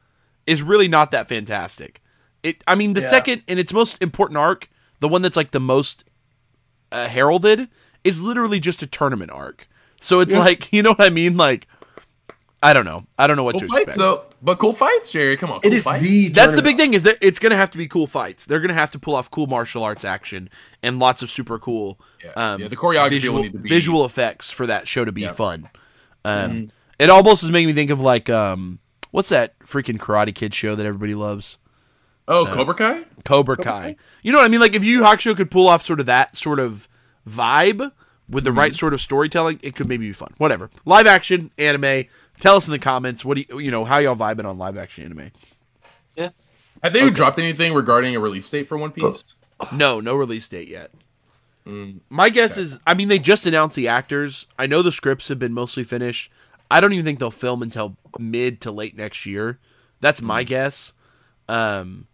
is 0.47 0.63
really 0.63 0.89
not 0.89 1.11
that 1.13 1.29
fantastic. 1.29 2.03
It, 2.43 2.63
I 2.67 2.75
mean, 2.75 2.93
the 2.95 3.01
Yeah. 3.03 3.09
second 3.09 3.43
and 3.49 3.59
its 3.61 3.73
most 3.73 4.01
important 4.03 4.37
arc, 4.39 4.69
the 5.01 5.09
one 5.09 5.23
that's 5.23 5.37
like 5.37 5.53
the 5.53 5.61
most 5.61 6.05
uh, 6.93 7.07
heralded, 7.09 7.69
is 8.07 8.23
literally 8.23 8.61
just 8.61 8.83
a 8.83 8.87
tournament 8.87 9.31
arc. 9.31 9.69
So 10.01 10.21
it's 10.21 10.33
Yeah. 10.33 10.39
like, 10.41 10.73
you 10.73 10.83
know 10.83 10.91
what 10.91 11.03
I 11.03 11.11
mean? 11.11 11.37
Like, 11.37 11.67
I 12.63 12.73
don't 12.73 12.85
know. 12.87 13.07
I 13.19 13.27
don't 13.27 13.37
know 13.37 13.43
what 13.43 13.53
Cool 13.55 13.61
to 13.61 13.67
fights, 13.69 13.79
expect. 13.81 13.99
though. 13.99 14.23
But 14.43 14.59
cool 14.59 14.73
fights, 14.73 15.11
Jerry. 15.11 15.37
Come 15.37 15.51
on, 15.51 15.59
It 15.59 15.63
cool 15.65 15.73
is 15.75 15.85
fights. 15.85 16.03
the. 16.05 16.29
That's 16.29 16.57
the 16.57 16.63
big 16.63 16.77
thing 16.77 16.95
is 16.95 17.03
that 17.05 17.19
it's 17.21 17.39
gonna 17.39 17.57
have 17.57 17.71
to 17.73 17.79
be 17.79 17.87
cool 17.87 18.07
fights. 18.07 18.45
They're 18.47 18.61
gonna 18.61 18.75
have 18.75 18.91
to 18.93 18.99
pull 18.99 19.15
off 19.15 19.31
cool 19.31 19.47
martial 19.47 19.85
arts 19.85 20.05
action 20.05 20.49
and 20.83 20.99
lots 20.99 21.23
of 21.23 21.31
super 21.31 21.59
cool 21.59 22.01
Yeah, 22.25 22.31
um, 22.37 22.61
yeah, 22.63 22.69
the 22.69 22.77
choreography 22.77 23.03
will 23.03 23.09
visual, 23.11 23.43
need 23.43 23.53
to 23.53 23.59
be- 23.59 23.69
visual 23.69 24.05
effects 24.05 24.51
for 24.51 24.67
that 24.67 24.89
show 24.89 25.05
to 25.05 25.13
be 25.13 25.23
Yeah. 25.23 25.33
fun. 25.33 25.69
Um, 26.25 26.51
Mm-hmm. 26.51 26.65
It 26.99 27.11
almost 27.11 27.43
is 27.43 27.51
making 27.51 27.69
me 27.69 27.73
think 27.75 27.91
of 27.91 28.01
like 28.01 28.31
um, 28.31 28.79
what's 29.11 29.29
that 29.29 29.59
freaking 29.61 29.99
Karate 29.99 30.35
Kid 30.35 30.55
show 30.55 30.75
that 30.75 30.87
everybody 30.87 31.15
loves? 31.15 31.59
Oh, 32.27 32.47
Cobra 32.47 32.75
Kai. 32.75 33.05
Cobra 33.25 33.57
Kai. 33.59 33.97
You 34.23 34.33
know 34.33 34.39
what 34.39 34.45
I 34.45 34.49
mean? 34.49 34.61
Like 34.61 34.75
if 34.75 34.83
Yu 34.83 34.99
Yu 34.99 35.03
Hakusho 35.03 35.37
could 35.37 35.51
pull 35.51 35.69
off 35.69 35.85
sort 35.85 36.01
of 36.01 36.07
that 36.07 36.35
sort 36.37 36.59
of 36.59 36.89
vibe 37.29 37.93
with 38.29 38.45
the 38.45 38.51
Mm-hmm. 38.51 38.59
right 38.59 38.75
sort 38.75 38.93
of 38.95 39.01
storytelling, 39.01 39.61
it 39.63 39.77
could 39.77 39.89
maybe 39.89 40.07
be 40.09 40.13
fun. 40.13 40.33
Whatever. 40.39 40.71
Live 40.85 41.07
action 41.07 41.51
anime. 41.59 42.05
Tell 42.41 42.57
us 42.57 42.67
in 42.67 42.73
the 42.73 42.79
comments 42.79 43.25
what 43.25 43.37
do 43.37 43.45
you 43.49 43.59
you 43.59 43.71
know 43.71 43.85
how 43.85 43.99
y'all 43.99 44.17
vibing 44.17 44.45
on 44.45 44.59
live 44.59 44.77
action 44.77 45.05
anime? 45.05 45.31
Yeah. 46.17 46.31
Have 46.83 46.93
they 46.93 47.09
dropped 47.11 47.39
anything 47.39 47.73
regarding 47.75 48.15
a 48.17 48.21
release 48.21 48.49
date 48.51 48.69
for 48.69 48.77
One 48.79 48.93
Piece? 48.93 49.25
No, 49.73 50.01
no 50.01 50.15
release 50.15 50.47
date 50.49 50.69
yet. 50.69 50.91
Mm, 51.67 52.01
My 52.11 52.29
guess 52.29 52.59
is, 52.59 52.79
I 52.87 52.93
mean, 52.93 53.09
they 53.09 53.19
just 53.19 53.47
announced 53.47 53.75
the 53.75 53.89
actors. 53.89 54.47
I 54.59 54.67
know 54.67 54.83
the 54.83 54.93
scripts 54.93 55.29
have 55.29 55.39
been 55.39 55.55
mostly 55.55 55.83
finished. 55.83 56.31
I 56.71 56.81
don't 56.81 56.93
even 56.93 57.07
think 57.07 57.19
they'll 57.21 57.31
film 57.31 57.63
until 57.63 57.97
mid 58.19 58.61
to 58.61 58.71
late 58.71 58.97
next 58.99 59.25
year. 59.25 59.59
That's 60.01 60.21
my 60.21 60.45
Mm. 60.45 60.47
guess. 60.47 60.93
Um, 61.49 62.07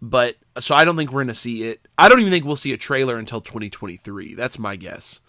but 0.00 0.36
so 0.60 0.74
I 0.74 0.84
don't 0.84 0.96
think 0.96 1.10
we're 1.12 1.22
gonna 1.22 1.34
see 1.34 1.64
it. 1.64 1.86
I 1.98 2.08
don't 2.08 2.20
even 2.20 2.32
think 2.32 2.44
we'll 2.44 2.56
see 2.56 2.72
a 2.72 2.76
trailer 2.76 3.16
until 3.18 3.40
2023. 3.40 4.34
That's 4.34 4.58
my 4.58 4.76
guess 4.76 5.20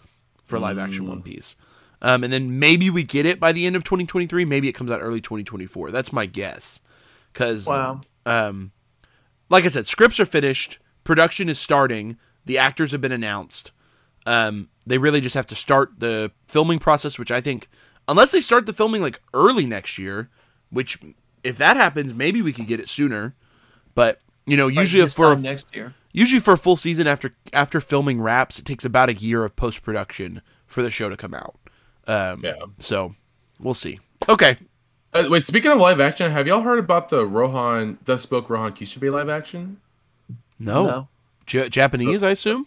for 0.44 0.58
live 0.58 0.78
action 0.78 1.04
Mm. 1.06 1.08
One 1.08 1.22
Piece. 1.22 1.56
Um, 2.00 2.24
and 2.24 2.32
then 2.32 2.58
maybe 2.58 2.90
we 2.90 3.04
get 3.04 3.26
it 3.26 3.38
by 3.38 3.52
the 3.52 3.64
end 3.66 3.76
of 3.76 3.84
2023. 3.84 4.44
Maybe 4.44 4.68
it 4.68 4.72
comes 4.72 4.90
out 4.90 5.00
early 5.00 5.20
2024. 5.20 5.90
That's 5.92 6.12
my 6.12 6.26
guess. 6.26 6.80
Because 7.32 7.66
Wow. 7.66 8.00
um, 8.26 8.72
like 9.48 9.64
I 9.64 9.68
said, 9.68 9.86
scripts 9.86 10.18
are 10.18 10.24
finished, 10.26 10.78
production 11.04 11.48
is 11.48 11.58
starting, 11.58 12.16
the 12.44 12.58
actors 12.58 12.90
have 12.92 13.00
been 13.00 13.12
announced. 13.12 13.70
Um, 14.26 14.68
they 14.86 14.98
really 14.98 15.20
just 15.20 15.34
have 15.34 15.46
to 15.48 15.54
start 15.54 15.92
the 15.98 16.32
filming 16.48 16.78
process, 16.80 17.18
which 17.18 17.30
I 17.30 17.40
think, 17.40 17.68
unless 18.08 18.32
they 18.32 18.40
start 18.40 18.66
the 18.66 18.72
filming 18.72 19.00
like 19.02 19.20
early 19.32 19.66
next 19.66 19.96
year, 19.98 20.28
which 20.70 20.98
if 21.44 21.56
that 21.58 21.76
happens, 21.76 22.14
maybe 22.14 22.42
we 22.42 22.52
could 22.52 22.66
get 22.66 22.80
it 22.80 22.88
sooner. 22.88 23.34
But 23.94 24.20
you 24.46 24.56
know, 24.56 24.68
usually 24.68 25.02
This 25.02 25.14
for 25.14 25.34
time 25.34 25.42
next 25.42 25.74
year. 25.74 25.94
usually 26.12 26.40
for 26.40 26.54
a 26.54 26.58
full 26.58 26.76
season 26.76 27.06
after 27.06 27.34
after 27.52 27.80
filming 27.80 28.20
wraps, 28.20 28.58
it 28.58 28.64
takes 28.64 28.84
about 28.84 29.08
a 29.08 29.14
year 29.14 29.44
of 29.44 29.54
post 29.56 29.82
production 29.82 30.42
for 30.66 30.82
the 30.82 30.90
show 30.90 31.08
to 31.08 31.16
come 31.16 31.34
out. 31.34 31.56
Um, 32.06 32.40
Yeah. 32.44 32.54
So 32.78 33.14
we'll 33.60 33.74
see. 33.74 33.98
Okay. 34.28 34.56
Uh, 35.14 35.24
wait, 35.28 35.44
speaking 35.44 35.70
of 35.70 35.78
live 35.78 36.00
action, 36.00 36.30
have 36.32 36.46
y'all 36.46 36.62
heard 36.62 36.78
about 36.78 37.10
the 37.10 37.26
Rohan, 37.26 37.98
Thus 38.06 38.22
Spoke 38.22 38.48
Rohan 38.48 38.72
Kishibe 38.72 39.10
live 39.12 39.28
action? 39.28 39.78
No. 40.58 40.86
No. 40.86 41.08
J- 41.44 41.68
Japanese, 41.68 42.22
I 42.22 42.30
assume. 42.30 42.66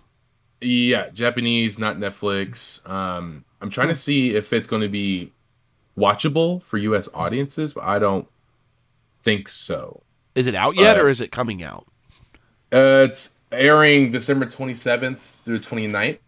Yeah, 0.62 1.10
Japanese, 1.10 1.80
not 1.80 1.98
Netflix. 1.98 2.88
Um, 2.88 3.44
I'm 3.62 3.70
trying 3.72 3.88
to 3.90 3.96
see 3.96 4.36
if 4.36 4.54
it's 4.54 4.68
going 4.68 4.82
to 4.84 4.88
be 4.90 5.32
watchable 5.98 6.62
for 6.62 6.78
U.S. 6.78 7.10
audiences, 7.14 7.74
but 7.74 7.84
I 7.84 7.98
don't 8.00 8.28
think 9.24 9.50
so. 9.50 10.02
Is 10.36 10.48
it 10.48 10.56
out 10.56 10.76
yet, 10.76 10.98
Uh, 10.98 11.04
or 11.04 11.10
is 11.10 11.22
it 11.22 11.32
coming 11.32 11.64
out? 11.64 11.88
Uh, 12.74 13.08
it's 13.10 13.32
airing 13.52 14.12
December 14.12 14.46
27th 14.46 15.18
through 15.46 15.60
29th, 15.60 16.20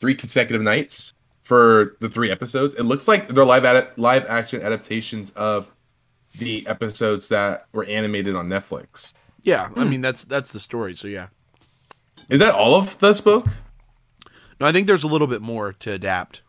three 0.00 0.14
consecutive 0.14 0.62
nights 0.62 1.12
for 1.42 1.96
the 2.00 2.08
three 2.08 2.30
episodes. 2.30 2.74
It 2.76 2.84
looks 2.84 3.08
like 3.08 3.28
they're 3.28 3.44
live 3.44 3.64
ad- 3.64 3.88
live 3.96 4.24
action 4.26 4.62
adaptations 4.62 5.30
of 5.32 5.68
the 6.38 6.66
episodes 6.66 7.28
that 7.28 7.66
were 7.72 7.84
animated 7.84 8.34
on 8.36 8.48
Netflix. 8.48 9.12
Yeah, 9.42 9.68
Hmm. 9.68 9.80
I 9.80 9.84
mean 9.84 10.00
that's 10.00 10.24
that's 10.24 10.52
the 10.52 10.60
story. 10.60 10.94
So 10.94 11.08
yeah. 11.08 11.28
Is 12.28 12.40
that 12.40 12.54
all 12.54 12.74
of 12.74 12.98
the 12.98 13.14
spoke? 13.14 13.46
No, 14.60 14.66
I 14.66 14.72
think 14.72 14.86
there's 14.86 15.04
a 15.04 15.08
little 15.08 15.26
bit 15.28 15.40
more 15.42 15.72
to 15.74 15.92
adapt. 15.92 16.42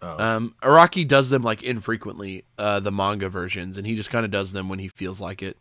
Oh. 0.00 0.22
Um, 0.22 0.54
Araki 0.62 1.06
does 1.06 1.30
them 1.30 1.42
like 1.42 1.62
infrequently, 1.62 2.44
uh, 2.58 2.80
the 2.80 2.92
manga 2.92 3.28
versions, 3.28 3.76
and 3.78 3.86
he 3.86 3.94
just 3.96 4.10
kind 4.10 4.24
of 4.24 4.30
does 4.30 4.52
them 4.52 4.68
when 4.68 4.78
he 4.78 4.88
feels 4.88 5.20
like 5.20 5.42
it. 5.42 5.56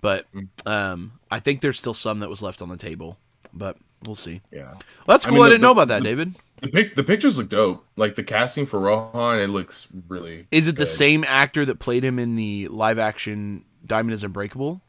But 0.00 0.26
Hmm. 0.32 0.40
um, 0.66 1.12
I 1.30 1.40
think 1.40 1.60
there's 1.60 1.78
still 1.78 1.94
some 1.94 2.20
that 2.20 2.28
was 2.30 2.42
left 2.42 2.62
on 2.62 2.68
the 2.68 2.76
table, 2.76 3.18
but 3.52 3.76
we'll 4.04 4.14
see. 4.14 4.40
Yeah. 4.50 4.70
Well, 4.72 4.80
that's 5.08 5.26
cool. 5.26 5.34
I, 5.34 5.36
mean, 5.36 5.44
the- 5.44 5.48
didn't 5.50 5.62
know 5.62 5.72
about 5.72 5.88
that, 5.88 6.02
the- 6.02 6.08
David. 6.08 6.36
The 6.62 6.68
pic- 6.68 6.94
the 6.94 7.02
pictures 7.04 7.38
look 7.38 7.48
dope. 7.48 7.86
Like 7.96 8.16
the 8.16 8.22
casting 8.22 8.66
for 8.66 8.78
Rohan, 8.80 9.38
it 9.40 9.48
looks 9.48 9.88
really. 10.08 10.46
Is 10.50 10.68
it 10.68 10.76
the 10.76 10.84
same 10.84 11.24
actor 11.26 11.64
that 11.64 11.78
played 11.78 12.04
him 12.04 12.18
in 12.18 12.36
the 12.36 12.68
live 12.68 12.98
action 12.98 13.64
Diamond 13.86 14.12
is 14.12 14.22
Unbreakable? 14.24 14.82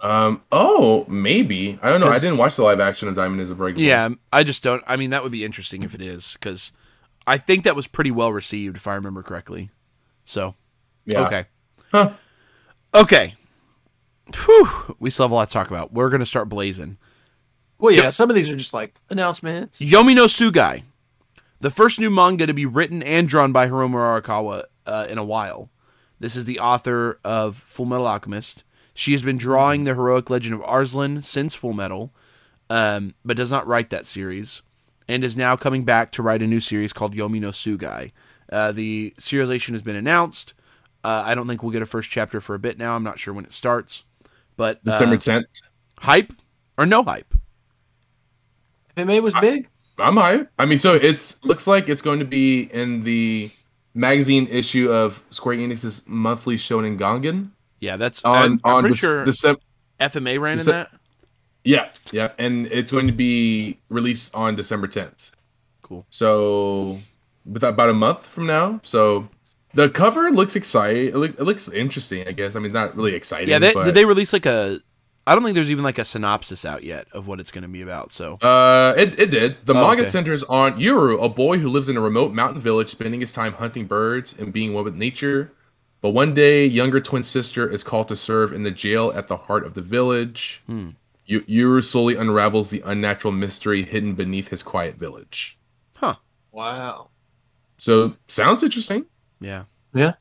Um. 0.00 0.42
Oh, 0.50 1.04
maybe. 1.08 1.78
I 1.82 1.88
don't 1.90 2.00
know. 2.00 2.08
I 2.08 2.18
didn't 2.18 2.36
watch 2.36 2.56
the 2.56 2.64
live 2.64 2.80
action 2.80 3.06
of 3.08 3.14
Diamond 3.14 3.40
is 3.40 3.50
Unbreakable. 3.50 3.82
Yeah, 3.82 4.08
I 4.32 4.42
just 4.42 4.62
don't. 4.64 4.82
I 4.88 4.96
mean, 4.96 5.10
that 5.10 5.22
would 5.22 5.30
be 5.32 5.44
interesting 5.44 5.84
if 5.84 5.94
it 5.94 6.02
is, 6.02 6.32
because 6.34 6.72
I 7.28 7.38
think 7.38 7.62
that 7.62 7.76
was 7.76 7.86
pretty 7.86 8.10
well 8.10 8.32
received, 8.32 8.76
if 8.76 8.86
I 8.88 8.94
remember 8.94 9.22
correctly. 9.22 9.70
So 10.24 10.56
Yeah. 11.06 11.26
okay, 11.26 11.44
Huh. 11.92 12.10
okay. 12.92 13.34
Whew, 14.32 14.96
we 14.98 15.10
still 15.10 15.26
have 15.26 15.32
a 15.32 15.34
lot 15.34 15.48
to 15.48 15.52
talk 15.52 15.68
about. 15.68 15.92
We're 15.92 16.10
gonna 16.10 16.26
start 16.26 16.48
blazing. 16.48 16.96
Well, 17.78 17.92
yeah, 17.92 18.10
some 18.10 18.30
of 18.30 18.36
these 18.36 18.48
are 18.48 18.56
just 18.56 18.72
like 18.72 18.94
announcements. 19.10 19.80
Yomi 19.80 20.14
no 20.14 20.26
Tsugai. 20.26 20.82
the 21.60 21.70
first 21.70 21.98
new 22.00 22.10
manga 22.10 22.46
to 22.46 22.54
be 22.54 22.66
written 22.66 23.02
and 23.02 23.28
drawn 23.28 23.52
by 23.52 23.68
Hiromu 23.68 23.94
Arakawa 23.94 24.64
uh, 24.86 25.06
in 25.08 25.18
a 25.18 25.24
while. 25.24 25.70
This 26.20 26.36
is 26.36 26.44
the 26.46 26.60
author 26.60 27.18
of 27.24 27.56
Full 27.56 27.84
Metal 27.86 28.06
Alchemist. 28.06 28.64
She 28.94 29.12
has 29.12 29.22
been 29.22 29.36
drawing 29.36 29.84
the 29.84 29.94
heroic 29.94 30.30
legend 30.30 30.54
of 30.54 30.62
Arslan 30.62 31.22
since 31.22 31.54
Full 31.54 31.72
Metal, 31.72 32.12
um, 32.70 33.14
but 33.24 33.36
does 33.36 33.50
not 33.50 33.66
write 33.66 33.90
that 33.90 34.06
series, 34.06 34.62
and 35.08 35.24
is 35.24 35.36
now 35.36 35.56
coming 35.56 35.84
back 35.84 36.12
to 36.12 36.22
write 36.22 36.42
a 36.42 36.46
new 36.46 36.60
series 36.60 36.92
called 36.92 37.14
Yomi 37.14 37.40
no 37.40 37.50
Tsugai. 37.50 38.12
Uh, 38.50 38.72
the 38.72 39.12
serialization 39.18 39.72
has 39.72 39.82
been 39.82 39.96
announced. 39.96 40.54
Uh, 41.02 41.22
I 41.26 41.34
don't 41.34 41.46
think 41.48 41.62
we'll 41.62 41.72
get 41.72 41.82
a 41.82 41.86
first 41.86 42.10
chapter 42.10 42.40
for 42.40 42.54
a 42.54 42.58
bit 42.58 42.78
now. 42.78 42.94
I'm 42.94 43.02
not 43.02 43.18
sure 43.18 43.34
when 43.34 43.44
it 43.44 43.52
starts, 43.52 44.04
but 44.56 44.76
uh, 44.78 44.90
December 44.90 45.16
tenth. 45.16 45.46
hype 45.98 46.32
or 46.76 46.86
no 46.86 47.02
hype. 47.02 47.34
FMA 48.96 49.22
was 49.22 49.34
big. 49.40 49.68
I'm 49.98 50.14
hyped. 50.16 50.48
I 50.58 50.66
mean, 50.66 50.78
so 50.78 50.94
it's 50.94 51.42
looks 51.44 51.66
like 51.66 51.88
it's 51.88 52.02
going 52.02 52.18
to 52.18 52.24
be 52.24 52.62
in 52.62 53.02
the 53.04 53.50
magazine 53.94 54.46
issue 54.48 54.90
of 54.90 55.22
Square 55.30 55.56
Enix's 55.58 56.02
monthly 56.06 56.56
Shonen 56.56 56.98
Gangan 56.98 57.50
Yeah, 57.80 57.96
that's 57.96 58.24
on 58.24 58.36
I'm, 58.36 58.60
I'm 58.64 58.74
on 58.74 58.82
pretty 58.82 58.96
Dec- 58.96 59.00
sure 59.00 59.24
December. 59.24 59.60
FMA 60.00 60.40
ran 60.40 60.58
in 60.58 60.66
that. 60.66 60.90
Yeah, 61.62 61.88
yeah, 62.12 62.32
and 62.38 62.66
it's 62.66 62.92
going 62.92 63.06
to 63.06 63.12
be 63.12 63.78
released 63.88 64.34
on 64.34 64.54
December 64.54 64.86
10th. 64.86 65.12
Cool. 65.80 66.04
So, 66.10 67.00
with 67.46 67.64
about 67.64 67.88
a 67.88 67.94
month 67.94 68.26
from 68.26 68.46
now. 68.46 68.80
So, 68.82 69.28
the 69.74 69.88
cover 69.88 70.30
looks 70.30 70.56
exciting. 70.56 71.08
It, 71.08 71.14
look, 71.16 71.30
it 71.38 71.42
looks 71.42 71.68
interesting. 71.68 72.26
I 72.28 72.32
guess. 72.32 72.54
I 72.56 72.58
mean, 72.58 72.66
it's 72.66 72.74
not 72.74 72.96
really 72.96 73.14
exciting. 73.14 73.48
Yeah, 73.48 73.58
they, 73.58 73.72
but, 73.74 73.84
did 73.84 73.94
they 73.94 74.04
release 74.04 74.32
like 74.32 74.46
a? 74.46 74.80
I 75.26 75.34
don't 75.34 75.42
think 75.42 75.54
there's 75.54 75.70
even 75.70 75.84
like 75.84 75.98
a 75.98 76.04
synopsis 76.04 76.66
out 76.66 76.84
yet 76.84 77.06
of 77.12 77.26
what 77.26 77.40
it's 77.40 77.50
going 77.50 77.62
to 77.62 77.68
be 77.68 77.80
about. 77.80 78.12
So 78.12 78.34
Uh, 78.42 78.92
it, 78.96 79.18
it 79.18 79.30
did. 79.30 79.56
The 79.64 79.72
Oh, 79.72 79.80
manga 79.80 80.02
okay. 80.02 80.10
centers 80.10 80.42
on 80.44 80.78
Yuru, 80.78 81.22
a 81.24 81.30
boy 81.30 81.56
who 81.58 81.68
lives 81.70 81.88
in 81.88 81.96
a 81.96 82.00
remote 82.00 82.34
mountain 82.34 82.60
village, 82.60 82.90
spending 82.90 83.20
his 83.22 83.32
time 83.32 83.54
hunting 83.54 83.86
birds 83.86 84.38
and 84.38 84.52
being 84.52 84.74
one 84.74 84.84
with 84.84 84.96
nature. 84.96 85.50
But 86.02 86.10
one 86.10 86.34
day, 86.34 86.66
younger 86.66 87.00
twin 87.00 87.22
sister 87.22 87.66
is 87.70 87.82
called 87.82 88.08
to 88.08 88.16
serve 88.16 88.52
in 88.52 88.64
the 88.64 88.70
jail 88.70 89.12
at 89.16 89.28
the 89.28 89.38
heart 89.38 89.64
of 89.64 89.72
the 89.72 89.80
village. 89.80 90.60
Hmm. 90.66 90.90
Yu 91.24 91.40
Yuru 91.42 91.82
slowly 91.82 92.16
unravels 92.16 92.68
the 92.68 92.82
unnatural 92.84 93.32
mystery 93.32 93.82
hidden 93.82 94.12
beneath 94.14 94.48
his 94.48 94.62
quiet 94.62 94.96
village. 94.96 95.56
huh? 95.96 96.16
Wow. 96.52 97.08
So 97.78 98.14
sounds 98.28 98.62
interesting. 98.62 99.06
Yeah. 99.44 99.64
Yeah. 99.92 100.14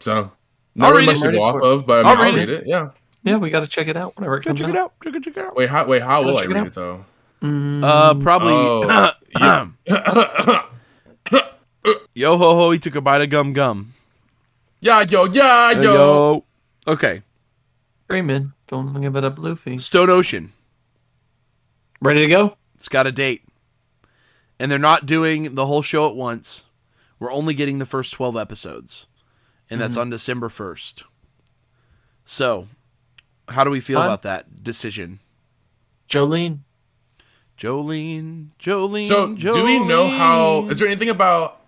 So 0.00 0.12
I'll 0.14 0.32
not 0.74 0.90
really 0.94 1.06
much 1.06 1.20
to 1.20 1.32
go 1.32 1.42
off 1.42 1.54
for 1.56 1.62
of, 1.62 1.86
but 1.86 2.04
I 2.06 2.08
mean, 2.10 2.16
I'll 2.18 2.24
I'll, 2.24 2.32
read 2.32 2.48
read 2.48 2.60
it. 2.60 2.66
Yeah. 2.66 2.90
Yeah, 3.24 3.36
we 3.36 3.50
got 3.50 3.60
to 3.60 3.66
check 3.68 3.86
it 3.86 3.96
out 3.96 4.16
whenever 4.16 4.36
it 4.38 4.40
Check, 4.40 4.46
comes 4.48 4.60
check 4.60 4.68
out. 4.70 4.74
it 4.74 4.78
out. 4.78 4.92
Check 5.04 5.14
it, 5.14 5.22
check 5.24 5.36
it 5.36 5.44
out. 5.44 5.54
Wait, 5.54 5.68
how? 5.68 5.86
Wait, 5.86 6.02
how 6.02 6.22
will 6.22 6.28
Let's 6.34 6.40
I 6.40 6.42
check 6.42 6.50
it 6.50 6.54
read 6.54 6.66
it 6.66 6.74
though? 6.74 7.04
Mm, 7.42 7.84
Uh, 7.84 8.14
probably. 8.14 8.52
Oh. 8.54 9.72
yo 12.14 12.36
ho 12.36 12.54
ho! 12.56 12.70
He 12.70 12.78
took 12.78 12.94
a 12.96 13.00
bite 13.00 13.20
of 13.22 13.30
gum 13.30 13.52
gum. 13.52 13.94
yeah, 14.80 15.02
yo, 15.08 15.24
yeah, 15.26 15.70
yo. 15.72 15.82
Yo. 15.82 16.44
Okay. 16.86 17.22
Freeman, 18.08 18.52
don't 18.66 19.00
give 19.00 19.14
it 19.16 19.24
up, 19.24 19.38
Luffy. 19.38 19.78
Stone 19.78 20.10
Ocean. 20.10 20.52
Ready 22.00 22.20
to 22.20 22.28
go? 22.28 22.56
It's 22.74 22.88
got 22.88 23.06
a 23.06 23.12
date, 23.12 23.42
and 24.58 24.70
they're 24.70 24.78
not 24.78 25.06
doing 25.06 25.54
the 25.54 25.66
whole 25.66 25.82
show 25.82 26.08
at 26.08 26.16
once. 26.16 26.64
We're 27.22 27.32
only 27.32 27.54
getting 27.54 27.78
the 27.78 27.86
first 27.86 28.12
twelve 28.12 28.36
episodes, 28.36 29.06
and 29.70 29.80
that's 29.80 29.92
mm-hmm. 29.92 30.00
on 30.00 30.10
December 30.10 30.48
first. 30.48 31.04
So, 32.24 32.66
how 33.46 33.62
do 33.62 33.70
we 33.70 33.78
feel 33.78 34.00
Fine. 34.00 34.06
about 34.06 34.22
that 34.22 34.64
decision? 34.64 35.20
Jolene. 36.08 36.62
Jolene, 37.56 38.48
Jolene. 38.58 39.06
So, 39.06 39.36
do 39.36 39.64
we 39.64 39.78
know 39.86 40.08
how? 40.08 40.62
Jolene. 40.62 40.72
Is 40.72 40.78
there 40.80 40.88
anything 40.88 41.10
about? 41.10 41.60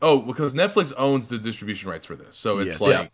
Oh, 0.00 0.20
because 0.20 0.54
Netflix 0.54 0.92
owns 0.96 1.26
the 1.26 1.38
distribution 1.38 1.90
rights 1.90 2.04
for 2.06 2.14
this, 2.14 2.36
so 2.36 2.60
it's 2.60 2.74
Yes. 2.74 2.80
like 2.80 2.92
Yeah. 2.92 3.06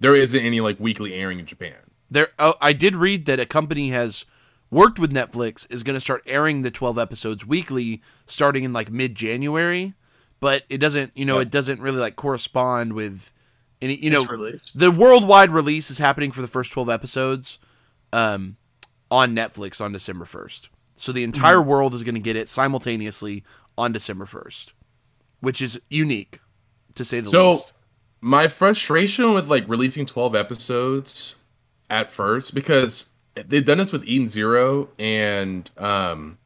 there 0.00 0.16
isn't 0.16 0.40
any 0.40 0.60
like 0.60 0.80
weekly 0.80 1.14
airing 1.14 1.38
in 1.38 1.46
Japan. 1.46 1.76
there 2.10 2.30
oh, 2.40 2.54
I 2.60 2.72
did 2.72 2.96
read 2.96 3.26
that 3.26 3.38
a 3.38 3.46
company 3.46 3.90
has 3.90 4.24
worked 4.68 4.98
with 4.98 5.12
Netflix 5.12 5.64
is 5.70 5.84
going 5.84 5.94
to 5.94 6.00
start 6.00 6.24
airing 6.26 6.62
the 6.62 6.72
12 6.72 6.98
episodes 6.98 7.46
weekly 7.46 8.02
starting 8.26 8.64
in 8.64 8.72
like 8.72 8.90
mid-January, 8.90 9.94
but 10.40 10.64
it 10.68 10.78
doesn't, 10.78 11.16
you 11.16 11.24
know, 11.24 11.36
Yeah. 11.36 11.42
it 11.42 11.50
doesn't 11.50 11.80
really 11.80 11.98
like 11.98 12.16
correspond 12.16 12.94
with 12.94 13.30
any, 13.82 13.96
you 13.96 14.10
know, 14.10 14.24
the 14.74 14.90
worldwide 14.90 15.50
release 15.50 15.90
is 15.90 15.98
happening 15.98 16.32
for 16.32 16.42
the 16.42 16.48
first 16.48 16.72
12 16.72 16.88
episodes 16.90 17.58
um 18.12 18.56
on 19.10 19.34
Netflix 19.34 19.80
on 19.80 19.92
December 19.92 20.24
1st. 20.24 20.68
So 20.96 21.12
the 21.12 21.24
entire 21.24 21.56
Mm-hmm. 21.56 21.68
world 21.68 21.94
is 21.94 22.02
going 22.02 22.14
to 22.14 22.20
get 22.20 22.36
it 22.36 22.48
simultaneously 22.48 23.44
on 23.78 23.92
December 23.92 24.26
1st, 24.26 24.72
which 25.40 25.62
is 25.62 25.80
unique 25.88 26.40
to 26.94 27.04
say 27.04 27.20
the 27.20 27.28
So, 27.28 27.50
least. 27.52 27.68
So 27.68 27.72
my 28.20 28.48
frustration 28.48 29.32
with 29.32 29.48
like 29.48 29.64
releasing 29.68 30.04
twelve 30.06 30.34
episodes 30.36 31.36
at 31.88 32.10
first 32.10 32.54
because 32.54 33.06
they've 33.34 33.64
done 33.64 33.78
this 33.78 33.92
with 33.92 34.04
Eden 34.04 34.28
Zero 34.28 34.88
and 34.98 35.70
um, 35.78 36.36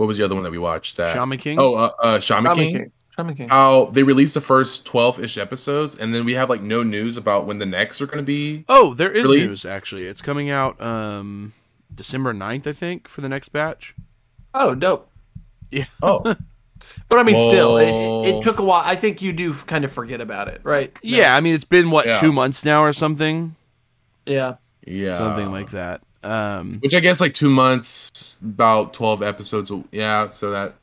what 0.00 0.06
was 0.06 0.16
the 0.16 0.24
other 0.24 0.34
one 0.34 0.44
that 0.44 0.50
we 0.50 0.56
watched? 0.56 0.96
That 0.96 1.12
Shaman 1.12 1.36
King? 1.36 1.58
Oh, 1.60 1.74
uh, 1.74 1.92
uh 2.00 2.20
Shaman, 2.20 2.52
Shaman 2.52 2.56
King. 2.56 2.72
King. 2.72 2.92
Shaman 3.16 3.34
King. 3.34 3.48
How 3.50 3.84
they 3.92 4.02
released 4.02 4.32
the 4.32 4.40
first 4.40 4.86
twelve-ish 4.86 5.36
episodes, 5.36 5.94
and 5.94 6.14
then 6.14 6.24
we 6.24 6.32
have 6.32 6.48
like 6.48 6.62
no 6.62 6.82
news 6.82 7.18
about 7.18 7.44
when 7.44 7.58
the 7.58 7.66
next 7.66 8.00
are 8.00 8.06
going 8.06 8.16
to 8.16 8.22
be. 8.22 8.64
Oh, 8.66 8.94
there 8.94 9.12
is 9.12 9.24
release. 9.24 9.48
news 9.48 9.66
actually. 9.66 10.04
It's 10.04 10.22
coming 10.22 10.48
out 10.48 10.80
um 10.80 11.52
December 11.94 12.32
9th, 12.32 12.66
I 12.66 12.72
think, 12.72 13.08
for 13.08 13.20
the 13.20 13.28
next 13.28 13.50
batch. 13.50 13.94
Oh, 14.54 14.74
dope. 14.74 15.10
Yeah. 15.70 15.84
Oh, 16.02 16.34
But 17.10 17.18
I 17.18 17.22
mean, 17.22 17.38
still, 17.38 17.76
it, 17.76 18.36
it 18.36 18.42
took 18.42 18.58
a 18.58 18.62
while. 18.62 18.82
I 18.82 18.96
think 18.96 19.20
you 19.20 19.34
do 19.34 19.52
kind 19.52 19.84
of 19.84 19.92
forget 19.92 20.22
about 20.22 20.48
it, 20.48 20.62
right? 20.64 20.96
Yeah, 21.02 21.36
I 21.36 21.40
mean 21.40 21.54
it's 21.54 21.64
been 21.64 21.90
what, 21.90 22.06
Yeah. 22.06 22.14
2 22.14 22.32
months 22.32 22.64
now 22.64 22.82
or 22.82 22.94
something? 22.94 23.54
Yeah. 24.24 24.54
yeah, 24.86 25.18
Something 25.18 25.52
like 25.52 25.72
that. 25.72 26.00
Um 26.22 26.78
Which 26.80 26.94
I 26.94 27.00
guess 27.00 27.20
like 27.20 27.34
two 27.34 27.50
months, 27.50 28.36
about 28.42 28.92
twelve 28.92 29.22
episodes. 29.22 29.72
Yeah, 29.90 30.30
so 30.30 30.50
that. 30.50 30.74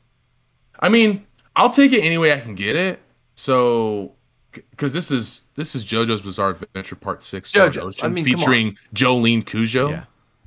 I 0.80 0.88
mean, 0.88 1.26
I'll 1.56 1.70
take 1.70 1.92
it 1.92 2.00
any 2.00 2.18
way 2.18 2.32
I 2.32 2.40
can 2.40 2.54
get 2.54 2.76
it. 2.76 3.00
So, 3.34 4.12
because 4.52 4.92
this 4.92 5.10
is 5.10 5.42
this 5.54 5.74
is 5.74 5.84
JoJo's 5.84 6.22
Bizarre 6.22 6.50
Adventure 6.50 6.96
Part 6.96 7.22
Six, 7.22 7.50
Stone 7.50 7.70
JoJo's. 7.70 8.02
I 8.02 8.08
mean, 8.08 8.24
featuring 8.24 8.76
Jolyne 8.92 9.42
Cujoh. 9.42 9.90
Yeah. 9.90 10.04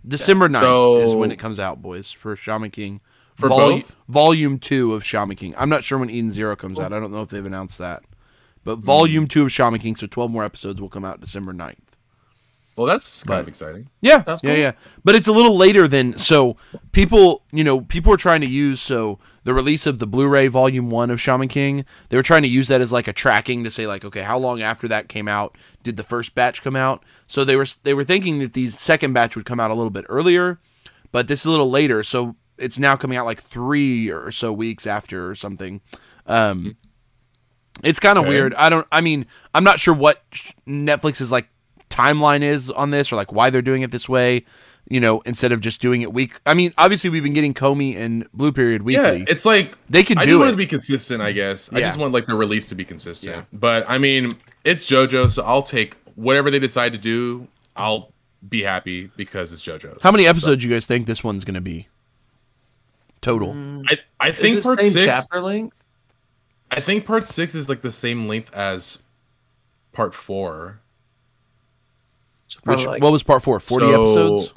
December 0.08 0.50
9th 0.50 0.60
so, 0.62 0.98
is 0.98 1.16
when 1.16 1.32
it 1.32 1.38
comes 1.38 1.60
out, 1.60 1.82
boys, 1.82 2.12
for 2.12 2.36
Shaman 2.36 2.72
King. 2.72 3.02
For 3.36 3.50
Volu- 3.50 3.82
both? 3.82 3.96
Volume 4.08 4.60
2 4.60 4.94
of 4.94 5.06
Shaman 5.06 5.36
King. 5.36 5.54
I'm 5.58 5.70
not 5.70 5.84
sure 5.84 5.98
when 5.98 6.10
Eden 6.10 6.32
Zero 6.32 6.56
comes 6.56 6.80
out. 6.80 6.92
I 6.92 7.00
don't 7.00 7.12
know 7.12 7.22
if 7.22 7.30
they've 7.30 7.46
announced 7.46 7.78
that. 7.78 8.04
But. 8.64 8.80
Volume 8.80 9.28
2 9.28 9.44
of 9.44 9.52
Shaman 9.52 9.80
King, 9.80 9.96
so 9.96 10.08
12 10.08 10.32
more 10.32 10.44
episodes 10.44 10.82
will 10.82 10.90
come 10.90 11.06
out 11.06 11.22
December 11.22 11.54
9th. 11.54 11.78
Well, 12.78 12.88
that's 12.88 13.24
kind 13.24 13.28
But- 13.38 13.40
of 13.42 13.48
exciting. 13.50 13.90
Yeah, 14.02 14.20
That's 14.20 14.42
yeah, 14.44 14.50
cool. 14.52 14.60
yeah. 14.60 14.72
But 15.04 15.16
it's 15.16 15.28
a 15.28 15.32
little 15.34 15.58
later 15.58 15.88
than 15.88 16.18
so 16.18 16.56
people, 16.94 17.44
you 17.52 17.64
know, 17.64 17.82
people 17.82 18.12
are 18.14 18.18
trying 18.18 18.42
to 18.42 18.48
use 18.48 18.80
so 18.82 19.20
the 19.44 19.54
release 19.54 19.86
of 19.86 20.00
the 20.00 20.08
Blu-ray 20.08 20.48
Volume 20.48 20.90
One 20.90 21.10
of 21.12 21.20
Shaman 21.20 21.50
King. 21.50 21.84
They 22.10 22.18
were 22.18 22.24
trying 22.24 22.44
to 22.44 22.48
use 22.48 22.68
that 22.70 22.80
as 22.82 22.92
like 22.92 23.08
a 23.08 23.14
tracking 23.14 23.64
to 23.66 23.72
say 23.72 23.86
like, 23.88 24.06
okay, 24.06 24.22
how 24.22 24.38
long 24.40 24.62
after 24.62 24.88
that 24.88 25.10
came 25.10 25.28
out 25.28 25.58
did 25.84 25.98
the 25.98 26.04
first 26.04 26.34
batch 26.34 26.62
come 26.62 26.76
out? 26.76 27.04
So 27.28 27.44
they 27.44 27.56
were 27.56 27.66
they 27.84 27.94
were 27.94 28.04
thinking 28.06 28.40
that 28.40 28.54
the 28.54 28.70
second 28.70 29.14
batch 29.14 29.36
would 29.36 29.46
come 29.46 29.60
out 29.60 29.70
a 29.72 29.76
little 29.76 29.90
bit 29.92 30.06
earlier, 30.10 30.60
but 31.12 31.28
this 31.28 31.42
is 31.42 31.48
a 31.48 31.50
little 31.52 31.70
later. 31.70 32.04
So 32.04 32.36
it's 32.58 32.80
now 32.80 32.96
coming 32.96 33.18
out 33.18 33.26
like 33.26 33.42
three 33.42 34.10
or 34.10 34.32
so 34.32 34.54
weeks 34.54 34.88
after 34.88 35.30
or 35.30 35.36
something. 35.36 35.82
Um, 36.26 36.78
it's 37.84 38.00
kind 38.00 38.18
of 38.18 38.24
Okay. 38.26 38.30
weird. 38.30 38.54
I 38.56 38.70
don't. 38.70 38.88
I 38.92 39.02
mean, 39.02 39.26
I'm 39.56 39.64
not 39.64 39.80
sure 39.80 39.94
what 39.94 40.22
Netflix 40.68 41.20
is 41.20 41.32
like 41.32 41.50
timeline 41.92 42.42
is 42.42 42.72
on 42.72 42.90
this, 42.92 43.12
or 43.12 43.16
like 43.16 43.32
why 43.32 43.50
they're 43.50 43.62
doing 43.62 43.82
it 43.84 43.92
this 43.92 44.10
way. 44.10 44.46
You 44.90 45.00
know, 45.00 45.22
instead 45.22 45.52
of 45.52 45.62
just 45.62 45.80
doing 45.80 46.02
it 46.02 46.12
week. 46.12 46.42
I 46.46 46.54
mean, 46.54 46.74
obviously 46.78 47.10
we've 47.12 47.24
been 47.24 47.34
getting 47.34 47.54
Komi 47.54 47.96
and 47.96 48.28
Blue 48.34 48.52
Period 48.52 48.82
weekly. 48.82 49.20
Yeah, 49.20 49.26
it's 49.28 49.46
like 49.46 49.78
they 49.90 50.04
can 50.04 50.18
I 50.18 50.26
do 50.26 50.32
just 50.32 50.40
want 50.40 50.48
it. 50.48 50.50
it 50.50 50.52
to 50.54 50.58
be 50.58 50.66
consistent. 50.66 51.22
I 51.22 51.32
guess 51.32 51.72
I 51.72 51.80
just 51.82 52.00
want 52.00 52.14
like 52.14 52.26
the 52.26 52.36
release 52.36 52.68
to 52.70 52.76
be 52.76 52.84
consistent. 52.84 53.36
Yeah. 53.36 53.44
But 53.54 53.86
I 53.88 54.00
mean, 54.00 54.36
it's 54.64 54.90
JoJo, 54.90 55.30
so 55.32 55.44
I'll 55.44 55.64
take 55.64 55.96
whatever 56.16 56.50
they 56.50 56.60
decide 56.60 56.92
to 56.94 56.98
do. 56.98 57.48
I'll 57.76 58.12
be 58.50 58.64
happy 58.64 59.12
because 59.16 59.54
it's 59.54 59.62
JoJo. 59.62 60.02
How 60.02 60.12
many 60.12 60.26
episodes 60.26 60.64
you 60.64 60.70
guys 60.72 60.86
think 60.88 61.06
this 61.06 61.24
one's 61.24 61.46
going 61.46 61.56
to 61.56 61.62
be? 61.62 61.88
Total. 63.22 63.54
Mm, 63.54 63.86
I 63.88 63.98
I 64.20 64.32
think 64.32 64.58
it 64.58 64.64
part 64.64 64.80
same 64.80 64.92
six. 64.92 65.06
chapter 65.06 65.42
length? 65.42 65.78
I 66.72 66.80
think 66.82 67.06
part 67.06 67.30
six 67.30 67.54
is 67.54 67.70
like 67.70 67.82
the 67.82 67.92
same 67.92 68.28
length 68.28 68.52
as 68.54 68.98
part 69.94 70.16
four. 70.16 70.81
So 72.52 72.60
Which 72.64 72.86
like- 72.86 73.02
what 73.02 73.12
was 73.12 73.24
part 73.24 73.42
four? 73.44 73.60
Forty 73.60 73.86
So- 73.88 74.04
episodes. 74.04 74.54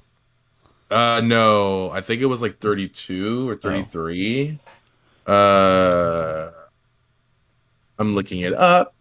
Uh 0.91 1.21
no, 1.25 1.91
I 1.91 2.01
think 2.03 2.21
it 2.23 2.27
was 2.27 2.43
like 2.43 2.59
32 2.59 3.49
or 3.49 3.57
33. 3.57 4.59
Uh 5.27 6.51
I'm 7.99 8.15
looking 8.15 8.41
it 8.41 8.53
up. 8.53 8.95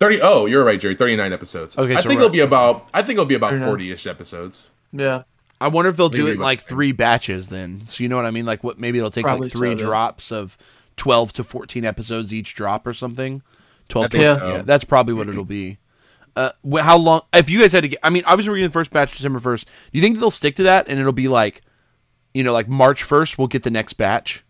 30 0.00 0.20
Oh, 0.22 0.46
you're 0.46 0.64
right, 0.64 0.80
Jerry. 0.80 0.94
39 0.96 1.32
episodes. 1.32 1.78
Okay, 1.78 1.94
I 1.94 2.00
so 2.00 2.08
think 2.08 2.18
it'll 2.18 2.30
be 2.30 2.40
about 2.40 2.88
I 2.92 3.02
think 3.02 3.14
it'll 3.16 3.24
be 3.24 3.34
about 3.36 3.54
40ish 3.54 4.06
episodes. 4.08 4.68
yeah. 4.92 5.22
I 5.60 5.68
wonder 5.68 5.88
if 5.88 5.96
they'll 5.96 6.10
Maybe 6.10 6.22
do 6.24 6.28
it 6.28 6.32
in 6.32 6.38
like 6.40 6.60
three 6.60 6.92
batches 6.92 7.46
then. 7.48 7.84
So 7.86 8.02
you 8.02 8.08
know 8.08 8.16
what 8.16 8.26
I 8.26 8.30
mean? 8.32 8.44
Like 8.44 8.62
what 8.64 8.78
maybe 8.78 8.98
it'll 8.98 9.10
take 9.10 9.24
Probably 9.24 9.46
like 9.46 9.52
three 9.56 9.70
so, 9.70 9.76
then. 9.76 9.86
drops 9.86 10.32
of 10.32 10.58
12 10.96 11.32
to 11.34 11.44
14 11.44 11.84
episodes 11.84 12.34
each 12.34 12.54
drop 12.54 12.86
or 12.86 12.92
something. 12.92 13.40
12 13.88 14.04
I 14.04 14.08
to- 14.08 14.18
so. 14.38 14.48
yeah, 14.48 14.62
that's 14.62 14.84
probably 14.84 15.14
what 15.14 15.28
it'll 15.28 15.44
be. 15.44 15.78
Uh, 16.36 16.50
how 16.80 16.96
long? 16.96 17.22
If 17.32 17.48
you 17.48 17.60
guys 17.60 17.72
had 17.72 17.82
to 17.82 17.88
get, 17.88 18.00
I 18.02 18.10
mean, 18.10 18.24
obviously 18.26 18.50
we're 18.50 18.56
getting 18.56 18.70
the 18.70 18.72
first 18.72 18.90
batch 18.90 19.16
December 19.16 19.38
first. 19.38 19.66
Do 19.66 19.98
you 19.98 20.00
think 20.00 20.18
they'll 20.18 20.30
stick 20.30 20.56
to 20.56 20.64
that 20.64 20.88
and 20.88 20.98
it'll 20.98 21.12
be 21.12 21.28
like, 21.28 21.62
you 22.32 22.42
know, 22.42 22.52
like 22.52 22.68
March 22.68 23.02
first, 23.02 23.38
we'll 23.38 23.46
get 23.46 23.62
the 23.62 23.70
next 23.70 23.94
batch. 23.94 24.44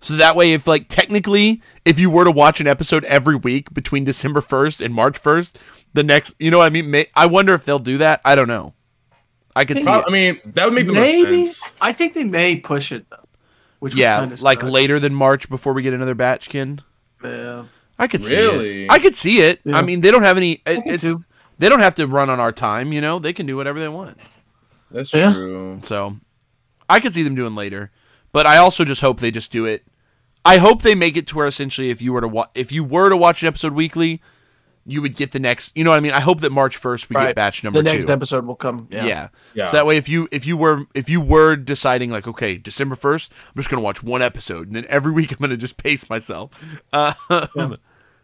So 0.00 0.16
that 0.16 0.36
way, 0.36 0.52
if 0.52 0.66
like 0.66 0.88
technically, 0.88 1.62
if 1.86 1.98
you 1.98 2.10
were 2.10 2.24
to 2.24 2.30
watch 2.30 2.60
an 2.60 2.66
episode 2.66 3.04
every 3.04 3.36
week 3.36 3.72
between 3.72 4.04
December 4.04 4.42
first 4.42 4.82
and 4.82 4.92
March 4.92 5.16
first, 5.16 5.58
the 5.94 6.02
next, 6.02 6.34
you 6.38 6.50
know 6.50 6.58
what 6.58 6.66
I 6.66 6.70
mean? 6.70 6.90
May, 6.90 7.06
I 7.14 7.24
wonder 7.24 7.54
if 7.54 7.64
they'll 7.64 7.78
do 7.78 7.96
that. 7.98 8.20
I 8.22 8.34
don't 8.34 8.48
know. 8.48 8.74
I 9.56 9.64
could 9.64 9.82
see 9.82 9.90
it. 9.90 10.04
I 10.06 10.10
mean, 10.10 10.40
that 10.44 10.66
would 10.66 10.74
make 10.74 10.86
the 10.86 10.92
Maybe 10.92 11.44
most 11.44 11.60
sense. 11.60 11.72
I 11.80 11.92
think 11.92 12.12
they 12.12 12.24
may 12.24 12.60
push 12.60 12.92
it 12.92 13.08
though. 13.08 13.16
Which 13.78 13.94
yeah, 13.94 14.20
would 14.20 14.30
kinda 14.30 14.42
like 14.42 14.60
suck. 14.60 14.70
later 14.70 15.00
than 15.00 15.14
March 15.14 15.48
before 15.48 15.72
we 15.72 15.82
get 15.82 15.94
another 15.94 16.14
batch, 16.14 16.48
Kin. 16.50 16.80
Yeah. 17.22 17.64
I 17.98 18.06
could 18.08 18.22
see 18.22 18.36
Really? 18.36 18.84
it. 18.84 18.90
I 18.90 18.98
could 18.98 19.14
see 19.14 19.38
it. 19.40 19.60
Yeah. 19.64 19.78
I 19.78 19.82
mean, 19.82 20.00
they 20.00 20.10
don't 20.10 20.22
have 20.24 20.36
any. 20.36 20.56
could 20.56 20.82
It's, 20.86 21.04
they 21.58 21.68
don't 21.68 21.80
have 21.80 21.94
to 21.96 22.06
run 22.06 22.28
on 22.30 22.40
our 22.40 22.52
time. 22.52 22.92
You 22.92 23.00
know, 23.00 23.18
they 23.18 23.32
can 23.32 23.46
do 23.46 23.56
whatever 23.56 23.78
they 23.78 23.88
want. 23.88 24.18
That's 24.90 25.12
Yeah. 25.12 25.32
true. 25.32 25.78
So, 25.82 26.16
I 26.88 27.00
could 27.00 27.14
see 27.14 27.22
them 27.22 27.34
doing 27.34 27.54
later. 27.54 27.90
But 28.32 28.46
I 28.46 28.56
also 28.56 28.84
just 28.84 29.00
hope 29.00 29.20
they 29.20 29.30
just 29.30 29.52
do 29.52 29.64
it. 29.64 29.84
I 30.44 30.58
hope 30.58 30.82
they 30.82 30.94
make 30.96 31.16
it 31.16 31.26
to 31.28 31.36
where 31.36 31.46
essentially, 31.46 31.90
if 31.90 32.02
you 32.02 32.12
were 32.12 32.20
to 32.20 32.28
wa- 32.28 32.48
if 32.54 32.72
you 32.72 32.82
were 32.84 33.08
to 33.08 33.16
watch 33.16 33.42
an 33.42 33.48
episode 33.48 33.72
weekly, 33.74 34.20
you 34.86 35.00
would 35.02 35.16
get 35.16 35.32
the 35.32 35.38
next. 35.38 35.76
You 35.76 35.84
know 35.84 35.90
what 35.90 35.96
I 35.96 36.00
mean? 36.00 36.12
I 36.12 36.20
hope 36.20 36.40
that 36.42 36.50
March 36.52 36.76
first 36.76 37.08
we 37.08 37.14
get 37.16 37.34
batch 37.34 37.64
number 37.64 37.78
the 37.78 37.82
next 37.82 38.06
two. 38.06 38.12
episode 38.12 38.46
will 38.46 38.54
come. 38.56 38.86
Yeah. 38.90 39.04
Yeah. 39.04 39.28
Yeah. 39.54 39.64
So 39.66 39.72
that 39.72 39.86
way, 39.86 39.96
if 39.96 40.08
you 40.08 40.28
if 40.30 40.46
you 40.46 40.56
were 40.56 40.84
if 40.94 41.08
you 41.08 41.20
were 41.20 41.56
deciding 41.56 42.10
like, 42.10 42.26
okay, 42.28 42.56
December 42.58 42.94
first, 42.96 43.32
I'm 43.48 43.54
just 43.56 43.70
gonna 43.70 43.82
watch 43.82 44.02
one 44.02 44.22
episode, 44.22 44.66
and 44.66 44.76
then 44.76 44.86
every 44.88 45.12
week 45.12 45.32
I'm 45.32 45.38
gonna 45.38 45.56
just 45.56 45.76
pace 45.76 46.08
myself, 46.10 46.50
uh, 46.92 47.14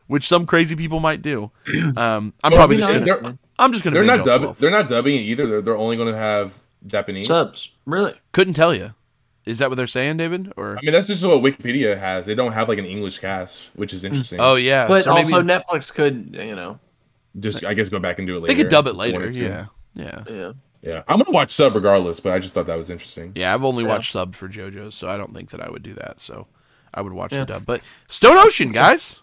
which 0.06 0.26
some 0.28 0.46
crazy 0.46 0.76
people 0.76 1.00
might 1.00 1.22
do. 1.22 1.50
Um, 1.96 2.34
I'm 2.44 2.50
Well, 2.52 2.58
probably 2.58 2.76
you 2.76 2.80
just 2.80 2.92
know, 2.92 2.98
gonna. 3.06 3.22
they're- 3.22 3.38
I'm 3.58 3.72
just 3.72 3.84
gonna. 3.84 3.94
They're 3.94 4.04
not 4.04 4.24
dubbing. 4.24 4.54
They're 4.58 4.70
not 4.70 4.88
dubbing 4.88 5.16
it 5.16 5.20
either. 5.20 5.46
They're, 5.46 5.60
they're 5.62 5.76
only 5.76 5.96
going 5.96 6.10
to 6.12 6.18
have 6.18 6.54
Japanese. 6.86 7.26
Subs. 7.26 7.70
Really? 7.84 8.14
Couldn't 8.32 8.54
tell 8.54 8.72
you. 8.74 8.94
Is 9.46 9.58
that 9.58 9.70
what 9.70 9.76
they're 9.76 9.86
saying, 9.86 10.18
David? 10.18 10.52
Or 10.56 10.76
I 10.78 10.80
mean, 10.82 10.92
that's 10.92 11.06
just 11.06 11.24
what 11.24 11.42
Wikipedia 11.42 11.98
has. 11.98 12.26
They 12.26 12.34
don't 12.34 12.52
have 12.52 12.68
like 12.68 12.78
an 12.78 12.84
English 12.84 13.18
cast, 13.18 13.58
which 13.74 13.92
is 13.92 14.02
mm. 14.02 14.06
interesting. 14.06 14.38
oh 14.40 14.54
yeah, 14.56 14.86
But 14.86 15.04
so 15.04 15.14
maybe 15.14 15.32
also 15.32 15.42
Netflix 15.42 15.92
could, 15.92 16.36
you 16.38 16.54
know. 16.54 16.78
just 17.38 17.64
I 17.64 17.74
guess 17.74 17.88
go 17.88 17.98
back 17.98 18.18
and 18.18 18.26
do 18.26 18.36
it 18.36 18.40
later. 18.40 18.54
they 18.54 18.62
could 18.62 18.70
dub 18.70 18.86
it 18.86 18.94
later. 18.96 19.30
Yeah, 19.30 19.66
yeah, 19.94 20.22
Yeah. 20.28 20.52
yeah. 20.82 21.02
I'm 21.08 21.18
gonna 21.18 21.30
watch 21.30 21.52
sub 21.52 21.74
regardless, 21.74 22.20
but 22.20 22.32
I 22.32 22.38
just 22.38 22.52
thought 22.54 22.66
that 22.66 22.76
was 22.76 22.90
interesting. 22.90 23.32
yeah. 23.34 23.54
I've 23.54 23.64
only 23.64 23.82
Yeah. 23.84 23.90
watched 23.90 24.12
sub 24.12 24.34
for 24.34 24.48
JoJo's, 24.48 24.94
so 24.94 25.08
I 25.08 25.16
don't 25.16 25.34
think 25.34 25.50
that 25.50 25.60
I 25.60 25.70
would 25.70 25.82
do 25.82 25.94
that. 25.94 26.20
So 26.20 26.46
I 26.92 27.00
would 27.00 27.12
watch 27.12 27.32
Yeah. 27.32 27.40
the 27.40 27.54
dub. 27.54 27.66
But 27.66 27.80
Stone 28.08 28.36
Ocean, 28.36 28.72
guys, 28.72 29.22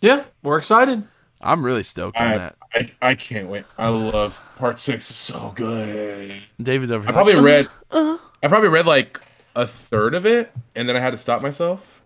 Yeah. 0.00 0.24
We're 0.42 0.58
excited. 0.58 1.04
I'm 1.40 1.64
really 1.64 1.82
stoked 1.82 2.16
on 2.16 2.32
that. 2.32 2.56
I 2.74 2.90
I 3.02 3.14
can't 3.14 3.48
wait. 3.48 3.64
I 3.78 3.88
love 3.88 4.40
part 4.56 4.78
six. 4.78 5.10
Is 5.10 5.16
so 5.16 5.52
good. 5.54 6.34
David's 6.60 6.90
over. 6.92 7.04
I 7.04 7.06
here. 7.06 7.12
probably 7.12 7.34
read. 7.40 7.66
Uh-huh. 7.90 8.18
I 8.42 8.48
probably 8.48 8.68
read 8.68 8.86
like 8.86 9.20
a 9.54 9.66
third 9.66 10.14
of 10.14 10.26
it, 10.26 10.52
and 10.74 10.88
then 10.88 10.96
I 10.96 11.00
had 11.00 11.10
to 11.10 11.18
stop 11.18 11.42
myself 11.42 12.02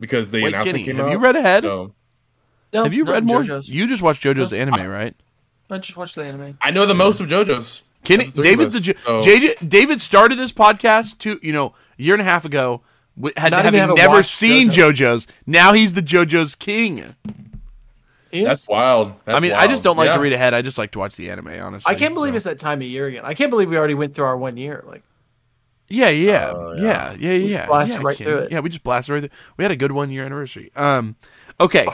because 0.00 0.30
the 0.30 0.42
Wait, 0.42 0.48
announcement 0.54 0.74
Kenny, 0.76 0.84
came 0.86 0.96
have 0.96 1.06
out. 1.06 1.12
you 1.12 1.18
read 1.18 1.36
ahead? 1.36 1.62
So 1.64 1.92
No, 2.72 2.84
Have 2.84 2.92
you 2.94 3.04
no, 3.04 3.12
read 3.12 3.24
more? 3.24 3.40
JoJo's. 3.42 3.68
You 3.68 3.86
just 3.86 4.02
watched 4.02 4.22
JoJo's 4.22 4.52
anime, 4.52 4.86
right? 4.88 5.14
I 5.70 5.78
just 5.78 5.96
watched 5.96 6.14
the 6.14 6.24
anime. 6.24 6.56
I 6.60 6.70
know 6.70 6.86
the 6.86 6.94
most 6.94 7.20
of 7.20 7.28
JoJo's. 7.28 7.82
Kenny, 8.04 8.26
the 8.26 8.42
David's 8.42 8.72
the 8.74 8.78
us, 8.78 8.84
Jo- 8.84 9.22
so- 9.22 9.22
JJ. 9.22 9.68
David 9.68 10.00
started 10.00 10.38
this 10.38 10.52
podcast 10.52 11.18
two, 11.18 11.38
you 11.42 11.52
know, 11.52 11.74
a 11.98 12.02
year 12.02 12.14
and 12.14 12.20
a 12.22 12.24
half 12.24 12.44
ago. 12.44 12.80
wi- 13.16 13.34
Had 13.36 13.50
Not 13.50 13.64
having 13.64 13.80
having 13.80 13.96
never 13.96 14.22
seen 14.22 14.70
JoJo. 14.70 14.92
JoJo's. 14.92 15.26
Now 15.46 15.72
he's 15.72 15.92
the 15.94 16.00
JoJo's 16.02 16.54
king. 16.54 17.14
Yeah. 18.30 18.44
That's 18.44 18.66
wild. 18.68 19.14
That's 19.24 19.36
I 19.36 19.40
mean, 19.40 19.52
I 19.52 19.66
just 19.66 19.82
don't 19.82 19.96
like 19.96 20.08
Yeah. 20.08 20.16
to 20.16 20.20
read 20.20 20.32
ahead. 20.34 20.52
I 20.54 20.60
just 20.62 20.76
like 20.78 20.90
to 20.92 20.98
watch 20.98 21.16
the 21.16 21.30
anime. 21.30 21.48
Honestly, 21.48 21.90
I 21.92 21.96
can't 21.98 22.14
believe 22.14 22.34
so. 22.34 22.36
it's 22.36 22.44
that 22.44 22.58
time 22.58 22.80
of 22.80 22.86
year 22.86 23.06
again. 23.06 23.22
I 23.24 23.34
can't 23.34 23.50
believe 23.50 23.68
we 23.70 23.76
already 23.76 23.94
went 23.94 24.14
through 24.14 24.26
our 24.26 24.36
one 24.36 24.56
year. 24.58 24.84
Like, 24.86 25.02
Yeah, 25.88 26.08
yeah, 26.10 26.52
Oh, 26.54 26.74
yeah, 26.76 27.14
yeah, 27.18 27.32
yeah. 27.32 27.32
yeah. 27.32 27.66
blasted 27.66 27.96
yeah, 28.00 28.06
right 28.06 28.16
Kenny. 28.16 28.30
through 28.30 28.38
it. 28.40 28.52
Yeah, 28.52 28.60
we 28.60 28.68
just 28.68 28.82
blasted 28.82 29.12
right 29.14 29.20
through. 29.20 29.26
It. 29.26 29.32
We 29.56 29.64
had 29.64 29.70
a 29.70 29.76
good 29.76 29.92
one 29.92 30.10
year 30.10 30.24
anniversary. 30.24 30.70
Um, 30.76 31.16
okay, 31.60 31.86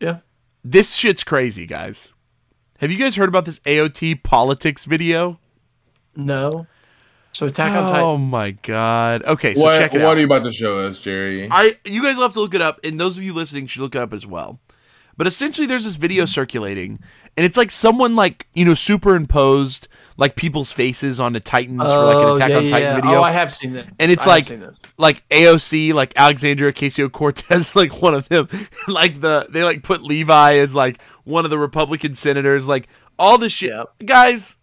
yeah. 0.00 0.18
this 0.64 0.94
shit's 0.94 1.24
crazy, 1.24 1.66
guys. 1.66 2.12
Have 2.78 2.90
you 2.90 2.98
guys 2.98 3.16
heard 3.16 3.28
about 3.28 3.44
this 3.46 3.58
AOT 3.60 4.22
politics 4.22 4.84
video? 4.84 5.40
No. 6.14 6.66
So 7.32 7.46
Attack 7.46 7.72
on 7.72 7.90
Titan. 7.90 8.00
Oh 8.04 8.16
my 8.16 8.52
god. 8.52 9.22
Okay, 9.24 9.54
so 9.54 9.62
what 9.62 9.78
check 9.78 9.92
it 9.92 9.98
what 9.98 10.06
out. 10.06 10.16
are 10.16 10.20
you 10.20 10.24
about 10.26 10.44
to 10.44 10.52
show 10.52 10.78
us, 10.80 10.98
Jerry? 10.98 11.48
I 11.50 11.76
you 11.84 12.02
guys 12.02 12.16
will 12.16 12.22
have 12.22 12.32
to 12.34 12.40
look 12.40 12.54
it 12.54 12.62
up, 12.62 12.80
and 12.84 12.98
those 12.98 13.18
of 13.18 13.22
you 13.22 13.34
listening 13.34 13.66
should 13.66 13.82
look 13.82 13.94
it 13.94 14.00
up 14.00 14.12
as 14.14 14.26
well. 14.26 14.58
But 15.18 15.26
essentially, 15.26 15.66
there's 15.66 15.84
this 15.84 15.96
video 15.96 16.24
circulating, 16.26 16.98
and 17.36 17.44
it's 17.44 17.56
like 17.58 17.70
someone 17.70 18.16
like 18.16 18.46
you 18.54 18.64
know 18.64 18.72
superimposed 18.74 19.88
like 20.16 20.34
people's 20.36 20.72
faces 20.72 21.20
on 21.20 21.32
the 21.32 21.40
Titans 21.40 21.82
for 21.82 21.88
like 22.04 22.16
an 22.16 22.24
oh, 22.24 22.34
Attack 22.36 22.50
Oh, 22.50 22.52
yeah, 22.52 22.56
on 22.58 22.62
Titan 22.70 22.80
yeah. 22.88 22.94
video. 22.96 23.10
Oh, 23.18 23.22
I 23.22 23.30
have 23.32 23.52
seen 23.52 23.72
that. 23.74 23.86
And 23.98 24.10
it's 24.10 24.26
I 24.26 24.30
like- 24.30 24.48
like 24.96 25.28
AOC, 25.28 25.92
like 25.92 26.12
Alexandria 26.16 26.72
Ocasio 26.72 27.10
Cortez, 27.12 27.76
like 27.76 28.00
one 28.00 28.14
of 28.14 28.28
them. 28.28 28.48
like 28.88 29.20
the 29.20 29.46
they 29.50 29.62
like 29.62 29.82
put 29.82 30.02
Levi 30.02 30.54
as 30.56 30.74
like 30.74 31.00
one 31.24 31.44
of 31.44 31.50
the 31.50 31.58
Republican 31.58 32.14
senators, 32.14 32.66
like 32.66 32.88
all 33.18 33.38
this 33.38 33.52
shit, 33.52 33.70
Yep. 33.72 33.88
guys. 34.04 34.56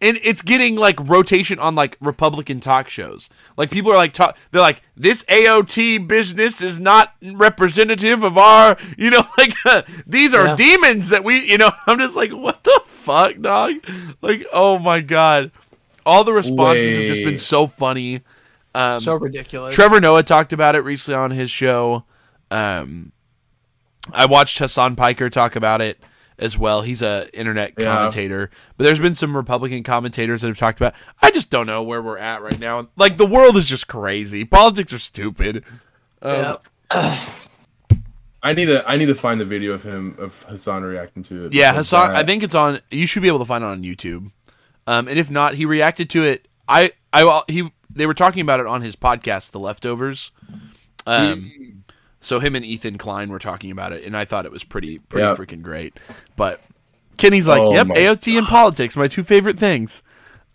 And 0.00 0.18
it's 0.22 0.42
getting 0.42 0.76
like 0.76 0.98
rotation 1.00 1.58
on 1.58 1.74
like 1.74 1.96
Republican 2.00 2.60
talk 2.60 2.88
shows. 2.88 3.30
Like 3.56 3.70
people 3.70 3.92
are 3.92 3.96
like 3.96 4.12
talk, 4.12 4.36
they're 4.50 4.60
like 4.60 4.82
this 4.96 5.22
AOT 5.24 6.06
business 6.06 6.60
is 6.60 6.78
not 6.78 7.14
representative 7.22 8.22
of 8.22 8.36
our, 8.36 8.76
you 8.98 9.10
know, 9.10 9.24
like 9.38 9.54
these 10.06 10.34
are 10.34 10.46
Yeah. 10.48 10.56
demons 10.56 11.08
that 11.10 11.24
we, 11.24 11.48
you 11.50 11.58
know. 11.58 11.70
I'm 11.86 11.98
just 11.98 12.14
like, 12.16 12.32
what 12.32 12.64
the 12.64 12.82
fuck, 12.86 13.40
dog? 13.40 13.74
Like, 14.20 14.46
oh 14.52 14.78
my 14.78 15.00
god, 15.00 15.50
all 16.04 16.24
the 16.24 16.32
responses 16.32 16.96
have 16.96 17.06
just 17.06 17.24
been 17.24 17.38
so 17.38 17.66
funny. 17.66 18.22
Um, 18.74 18.98
so 18.98 19.14
ridiculous. 19.14 19.74
Trevor 19.74 20.00
Noah 20.00 20.22
talked 20.24 20.52
about 20.52 20.74
it 20.74 20.80
recently 20.80 21.16
on 21.16 21.30
his 21.30 21.50
show. 21.50 22.04
Um, 22.50 23.12
I 24.12 24.26
watched 24.26 24.58
Hassan 24.58 24.96
Piker 24.96 25.30
talk 25.30 25.56
about 25.56 25.80
it 25.80 25.98
as 26.38 26.58
well. 26.58 26.82
He's 26.82 27.00
a 27.02 27.28
internet 27.38 27.74
Yeah. 27.78 27.94
commentator, 27.94 28.50
but 28.76 28.84
there's 28.84 28.98
been 29.00 29.14
some 29.14 29.36
Republican 29.36 29.82
commentators 29.82 30.40
that 30.42 30.48
have 30.48 30.58
talked 30.58 30.80
about. 30.80 30.94
I 31.22 31.30
just 31.30 31.50
don't 31.50 31.66
know 31.66 31.82
where 31.82 32.02
we're 32.02 32.18
at 32.18 32.42
right 32.42 32.58
now. 32.58 32.88
Like 32.96 33.16
the 33.16 33.26
world 33.26 33.56
is 33.56 33.66
just 33.66 33.86
crazy. 33.88 34.44
Politics 34.44 34.92
are 34.92 34.98
stupid. 34.98 35.64
Um, 36.22 36.56
Yeah. 36.90 37.18
I 38.42 38.52
need 38.52 38.66
to 38.66 38.86
I 38.86 38.96
need 38.96 39.06
to 39.06 39.14
find 39.14 39.40
the 39.40 39.44
video 39.46 39.72
of 39.72 39.82
him 39.82 40.16
of 40.18 40.34
Hassan 40.42 40.82
reacting 40.82 41.22
to 41.24 41.46
it. 41.46 41.54
Yeah, 41.54 41.72
Hassan. 41.72 42.10
I 42.10 42.24
think 42.24 42.42
it's 42.42 42.54
on. 42.54 42.80
You 42.90 43.06
should 43.06 43.22
be 43.22 43.28
able 43.28 43.38
to 43.38 43.44
find 43.46 43.64
it 43.64 43.68
on 43.68 43.82
YouTube. 43.82 44.30
Um, 44.86 45.08
and 45.08 45.18
if 45.18 45.30
not, 45.30 45.54
he 45.54 45.64
reacted 45.64 46.10
to 46.10 46.24
it. 46.24 46.46
I, 46.68 46.92
I, 47.12 47.42
he. 47.48 47.72
They 47.88 48.06
were 48.06 48.12
talking 48.14 48.42
about 48.42 48.60
it 48.60 48.66
on 48.66 48.82
his 48.82 48.96
podcast, 48.96 49.52
The 49.52 49.60
Leftovers. 49.60 50.30
Um, 51.06 51.83
so 52.24 52.40
him 52.40 52.54
and 52.56 52.64
Ethan 52.64 52.98
Klein 52.98 53.28
were 53.30 53.38
talking 53.38 53.70
about 53.70 53.92
it, 53.92 54.02
and 54.04 54.16
I 54.16 54.24
thought 54.24 54.44
it 54.46 54.52
was 54.52 54.64
pretty, 54.64 54.98
pretty 54.98 55.26
Yeah. 55.26 55.34
freaking 55.36 55.62
great. 55.62 55.98
But 56.36 56.60
Kenny's 57.18 57.46
like, 57.46 57.62
Oh 57.62 57.72
"Yep, 57.74 57.86
my 57.88 57.94
AOT 57.96 58.36
and 58.38 58.46
politics, 58.46 58.96
my 58.96 59.06
two 59.08 59.22
favorite 59.22 59.58
things." 59.58 60.02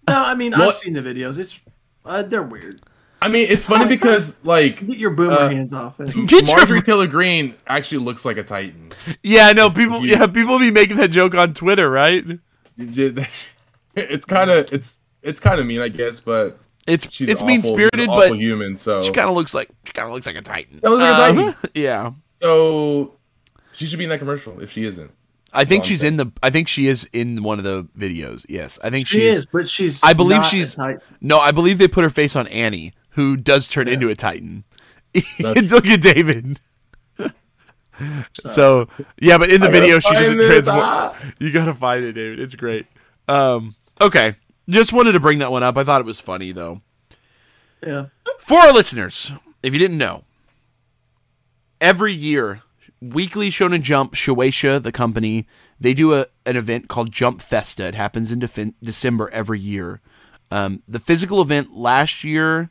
No, 0.08 0.24
I 0.26 0.34
mean 0.36 0.52
What- 0.54 0.62
I've 0.70 0.74
seen 0.76 0.94
the 0.94 1.02
videos. 1.02 1.38
It's 1.38 1.60
uh, 2.06 2.24
they're 2.24 2.41
weird. 2.44 2.82
I 3.22 3.28
mean, 3.28 3.48
it's 3.50 3.66
funny 3.66 3.86
because 3.96 4.38
like 4.44 4.86
Get 4.86 4.98
your 4.98 5.12
boomer 5.12 5.34
Uh, 5.34 5.50
hands 5.50 5.74
off 5.74 6.00
it. 6.00 6.14
Get 6.28 6.48
your- 6.48 6.58
Marjorie 6.58 6.82
Taylor 6.82 7.06
Greene 7.08 7.54
actually 7.68 7.98
looks 8.00 8.24
like 8.26 8.38
a 8.38 8.44
Titan. 8.44 8.90
Yeah, 9.24 9.48
I 9.48 9.54
know 9.54 9.70
people. 9.70 10.00
You- 10.06 10.14
Yeah, 10.18 10.28
people 10.28 10.58
be 10.58 10.72
making 10.72 10.98
that 10.98 11.12
joke 11.12 11.36
on 11.36 11.54
Twitter, 11.54 11.90
right? 11.90 12.26
It's 13.96 14.26
kind 14.26 14.50
of 14.50 14.72
it's 14.72 14.98
it's 15.22 15.40
kind 15.40 15.60
of 15.60 15.66
mean, 15.66 15.82
I 15.82 15.90
guess, 15.90 16.20
but 16.20 16.58
It's 16.90 17.11
she's 17.11 17.30
it's 17.30 17.41
mean 17.44 17.61
spirited, 17.61 18.07
but 18.07 18.36
human. 18.36 18.78
So 18.78 19.03
she 19.03 19.11
kind 19.11 19.30
of 19.30 19.36
looks 19.36 19.53
like 19.53 19.70
she 19.86 19.94
kind 19.94 20.07
of 20.07 20.14
looks 20.14 20.26
like 20.26 20.36
a 20.36 20.41
Titan. 20.41 20.80
That 20.82 20.90
looks 20.90 21.02
like 21.02 21.11
a 21.18 21.30
Um, 21.30 21.53
Titan. 21.53 21.70
yeah. 21.76 22.11
so 22.41 23.14
she 23.74 23.86
should 23.86 23.98
be 23.99 24.06
in 24.06 24.10
that 24.10 24.20
commercial 24.20 24.60
if 24.60 24.72
she 24.72 24.84
isn't. 24.86 25.11
I 25.52 25.66
think 25.66 25.84
she's 25.84 26.02
saying. 26.02 26.14
in 26.14 26.18
the. 26.18 26.32
I 26.44 26.49
think 26.52 26.68
she 26.68 26.88
is 26.88 27.10
in 27.11 27.41
one 27.41 27.57
of 27.57 27.64
the 27.66 27.84
videos. 27.98 28.45
Yes, 28.48 28.78
I 28.84 28.90
think 28.91 29.07
She 29.07 29.22
is, 29.26 29.45
but 29.48 29.68
she's. 29.68 30.03
I 30.03 30.14
believe 30.14 30.38
not 30.41 30.45
a 30.48 30.49
she's- 30.49 30.76
Titan. 30.76 31.02
No, 31.22 31.40
I 31.40 31.52
believe 31.52 31.78
they 31.80 31.88
put 31.88 32.03
her 32.03 32.10
face 32.11 32.36
on 32.36 32.45
Annie, 32.49 32.94
who 33.11 33.36
does 33.36 33.68
turn 33.68 33.88
into 33.88 34.10
a 34.10 34.16
Titan. 34.16 34.64
Look 35.40 35.88
at 35.88 36.02
David. 36.02 36.60
so 38.45 38.88
yeah, 39.20 39.38
but 39.38 39.49
in 39.49 39.60
the 39.61 39.68
I 39.68 39.72
video 39.72 39.99
she 39.99 40.14
doesn't 40.14 40.38
this, 40.38 40.48
transform. 40.48 40.80
ah. 40.82 41.32
You 41.40 41.52
gotta 41.52 41.74
find 41.74 42.06
it, 42.06 42.14
David. 42.14 42.40
It's 42.40 42.56
great. 42.56 42.86
Um, 43.28 43.76
okay, 43.99 44.36
just 44.70 44.94
wanted 44.94 45.14
to 45.14 45.20
bring 45.20 45.40
that 45.40 45.52
one 45.52 45.64
up. 45.64 45.78
I 45.78 45.84
thought 45.84 46.02
it 46.02 46.06
was 46.06 46.20
funny 46.20 46.52
though. 46.52 46.82
Yeah. 47.86 48.08
For 48.40 48.58
our 48.58 48.74
listeners, 48.74 49.32
if 49.64 49.74
you 49.74 49.80
didn't 49.80 49.98
know, 49.98 50.24
every 51.80 52.14
year, 52.14 52.62
Weekly 53.02 53.50
Shonen 53.50 53.82
Jump, 53.82 54.14
Shueisha, 54.14 54.82
the 54.82 54.91
company, 54.91 55.48
they 55.80 55.94
do 55.94 56.14
a, 56.14 56.28
an 56.46 56.58
event 56.58 56.90
called 56.90 57.12
Jump 57.12 57.41
Festa. 57.41 57.88
It 57.88 57.96
happens 57.96 58.32
in 58.32 58.40
Defen- 58.40 58.74
December 58.84 59.30
every 59.30 59.60
year. 59.60 60.02
Um, 60.52 60.84
the 60.88 61.00
physical 61.00 61.41
event 61.41 61.76
last 61.76 62.24
year 62.24 62.70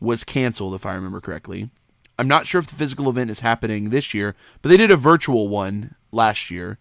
was 0.00 0.24
canceled, 0.24 0.74
if 0.74 0.86
I 0.86 0.94
remember 0.94 1.20
correctly. 1.20 1.70
I'm 2.18 2.28
not 2.28 2.46
sure 2.46 2.58
if 2.60 2.66
the 2.66 2.74
physical 2.74 3.08
event 3.10 3.30
is 3.30 3.40
happening 3.40 3.90
this 3.90 4.14
year, 4.14 4.34
but 4.62 4.70
they 4.70 4.76
did 4.76 4.90
a 4.90 4.96
virtual 4.96 5.48
one 5.48 5.94
last 6.10 6.50
year. 6.50 6.78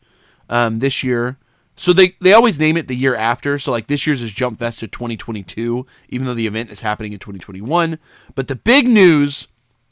Um, 0.50 0.80
this 0.80 1.04
year, 1.04 1.38
so 1.78 1.94
they 1.94 2.16
they 2.20 2.34
always 2.34 2.60
name 2.60 2.76
it 2.76 2.88
the 2.88 2.96
year 2.96 3.16
after. 3.16 3.58
So 3.60 3.72
like 3.72 3.88
this 3.88 4.06
year's 4.06 4.22
is 4.22 4.34
Jump 4.34 4.60
Festa 4.60 4.88
2022, 4.88 5.86
even 6.10 6.28
though 6.28 6.34
the 6.34 6.48
event 6.48 6.72
is 6.72 6.82
happening 6.82 7.14
in 7.14 7.20
2021. 7.20 8.00
But 8.36 8.48
the 8.48 8.56
big 8.56 8.88
news 8.88 9.48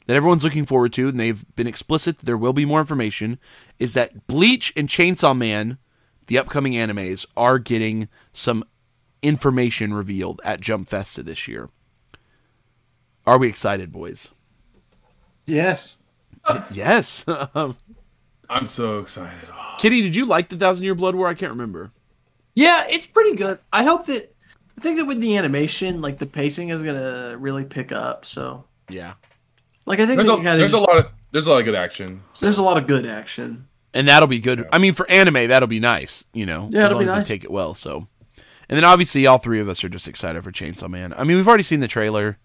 that 0.06 0.16
everyone's 0.16 0.44
looking 0.44 0.66
forward 0.66 0.92
to, 0.94 1.08
and 1.08 1.18
they've 1.18 1.44
been 1.54 1.68
explicit 1.68 2.18
that 2.18 2.26
there 2.26 2.36
will 2.36 2.52
be 2.52 2.64
more 2.64 2.80
information, 2.80 3.38
is 3.78 3.94
that 3.94 4.26
Bleach 4.26 4.72
and 4.76 4.88
Chainsaw 4.88 5.36
Man, 5.36 5.78
the 6.26 6.38
upcoming 6.38 6.72
animes, 6.72 7.24
are 7.36 7.60
getting 7.60 8.08
some 8.32 8.64
information 9.22 9.94
revealed 9.94 10.40
at 10.44 10.60
Jump 10.60 10.88
Festa 10.88 11.22
this 11.22 11.46
year. 11.46 11.70
Are 13.26 13.38
we 13.38 13.48
excited, 13.48 13.92
boys? 13.92 14.30
Yes. 15.46 15.96
yes. 16.72 17.24
I'm 18.48 18.66
so 18.66 19.00
excited. 19.00 19.48
Oh, 19.52 19.74
Kitty, 19.78 20.02
did 20.02 20.14
you 20.16 20.26
like 20.26 20.48
the 20.48 20.56
Thousand 20.56 20.84
Year 20.84 20.94
Blood 20.94 21.14
War? 21.14 21.26
I 21.28 21.34
can't 21.34 21.52
remember. 21.52 21.90
Yeah, 22.54 22.86
it's 22.88 23.06
pretty 23.06 23.34
good. 23.36 23.58
I 23.72 23.82
hope 23.84 24.06
that 24.06 24.34
I 24.78 24.80
think 24.80 24.98
that 24.98 25.04
with 25.06 25.20
the 25.20 25.36
animation, 25.36 26.00
like 26.00 26.18
the 26.18 26.26
pacing 26.26 26.68
is 26.70 26.82
gonna 26.82 27.36
really 27.38 27.64
pick 27.64 27.92
up. 27.92 28.24
So, 28.24 28.64
Yeah. 28.88 29.14
like 29.84 30.00
I 30.00 30.06
think 30.06 30.16
there's 30.16 30.26
that 30.26 30.34
a, 30.34 30.36
you 30.36 30.42
kinda 30.42 30.76
a 30.76 30.78
lot 30.78 30.96
of 30.98 31.06
there's 31.32 31.46
a 31.46 31.50
lot 31.50 31.58
of 31.60 31.64
good 31.64 31.74
action. 31.74 32.22
there's 32.40 32.58
a 32.58 32.62
lot 32.62 32.78
of 32.78 32.86
good 32.86 33.04
action. 33.06 33.66
and 33.94 34.06
that'll 34.08 34.28
be 34.28 34.38
good. 34.38 34.66
I 34.72 34.78
mean, 34.78 34.92
for 34.94 35.10
anime, 35.10 35.48
that'll 35.48 35.66
be 35.68 35.80
nice. 35.80 36.24
You 36.32 36.46
know, 36.46 36.68
Yeah, 36.72 36.80
as 36.86 36.86
it'll 36.86 36.98
long 36.98 37.04
be 37.04 37.08
as 37.10 37.14
nice. 37.16 37.28
they 37.28 37.34
take 37.34 37.44
it 37.44 37.50
well. 37.50 37.74
So, 37.74 38.06
and 38.68 38.76
then 38.76 38.84
obviously, 38.84 39.26
all 39.26 39.38
three 39.38 39.60
of 39.60 39.68
us 39.68 39.82
are 39.84 39.88
just 39.88 40.06
excited 40.08 40.42
for 40.44 40.52
Chainsaw 40.52 40.88
Man. 40.88 41.12
I 41.14 41.24
mean, 41.24 41.36
we've 41.36 41.48
already 41.48 41.62
seen 41.62 41.80
the 41.80 41.88
trailer. 41.88 42.38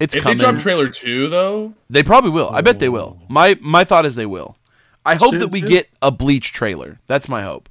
It's 0.00 0.14
If 0.14 0.22
coming. 0.22 0.38
they 0.38 0.44
drop 0.44 0.60
trailer 0.60 0.88
two 0.88 1.28
though, 1.28 1.74
They 1.90 2.02
probably 2.02 2.30
will. 2.30 2.48
I 2.50 2.60
bet 2.62 2.78
they 2.78 2.88
will. 2.88 3.18
Oh. 3.22 3.26
My 3.28 3.56
my 3.60 3.84
thought 3.84 4.04
is 4.06 4.14
they 4.14 4.26
will. 4.26 4.56
I 5.04 5.16
hope 5.16 5.34
that 5.34 5.48
we 5.50 5.60
get 5.60 5.88
a 6.00 6.10
Bleach 6.10 6.52
trailer. 6.52 7.00
That's 7.06 7.28
my 7.28 7.42
hope. 7.42 7.68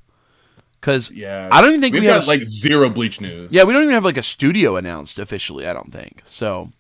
Because 0.79 1.11
yeah, 1.11 1.47
I 1.51 1.61
don't 1.61 1.69
even 1.71 1.81
think 1.81 1.93
we've 1.93 2.01
we 2.03 2.07
got 2.07 2.15
have 2.15 2.23
a- 2.23 2.27
like 2.27 2.47
zero 2.47 2.89
Bleach 2.89 3.21
news. 3.21 3.51
yeah, 3.51 3.63
we 3.63 3.73
don't 3.73 3.83
even 3.83 3.93
have 3.93 4.03
like 4.05 4.17
a 4.17 4.23
studio 4.23 4.75
announced 4.77 5.19
officially. 5.19 5.67
I 5.67 5.73
don't 5.73 5.91
think 5.93 6.21
so. 6.25 6.71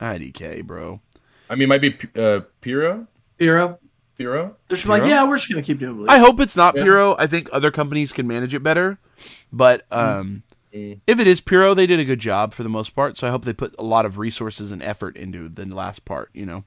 IDK, 0.00 0.64
bro. 0.64 1.00
I 1.50 1.54
mean, 1.54 1.62
it 1.62 1.68
might 1.68 1.80
be 1.80 1.90
P- 1.90 2.20
uh, 2.20 2.40
Pierrot, 2.60 3.06
Hero. 3.38 3.78
Pierrot. 4.16 4.54
They're 4.68 4.76
just 4.76 4.86
like, 4.86 5.04
yeah, 5.04 5.26
we're 5.26 5.36
just 5.36 5.48
gonna 5.48 5.62
keep 5.62 5.78
doing. 5.78 5.96
Bleach. 5.96 6.10
I 6.10 6.18
hope 6.18 6.40
it's 6.40 6.56
not 6.56 6.76
Yeah. 6.76 6.82
Pierrot. 6.84 7.16
I 7.18 7.26
think 7.26 7.48
other 7.52 7.70
companies 7.70 8.12
can 8.12 8.26
manage 8.26 8.54
it 8.54 8.62
better. 8.62 8.98
But 9.52 9.84
um, 9.90 10.42
Mm. 10.74 11.00
if 11.06 11.18
it 11.18 11.26
is 11.26 11.40
Pierrot, 11.40 11.76
they 11.76 11.86
did 11.86 11.98
a 11.98 12.04
good 12.04 12.18
job 12.18 12.52
for 12.52 12.62
the 12.62 12.68
most 12.68 12.94
part. 12.94 13.16
So 13.16 13.26
I 13.26 13.30
hope 13.30 13.44
they 13.46 13.54
put 13.54 13.74
a 13.78 13.82
lot 13.82 14.04
of 14.04 14.18
resources 14.18 14.70
and 14.70 14.82
effort 14.82 15.16
into 15.16 15.48
the 15.48 15.64
last 15.66 16.04
part. 16.04 16.28
You 16.34 16.44
know, 16.46 16.64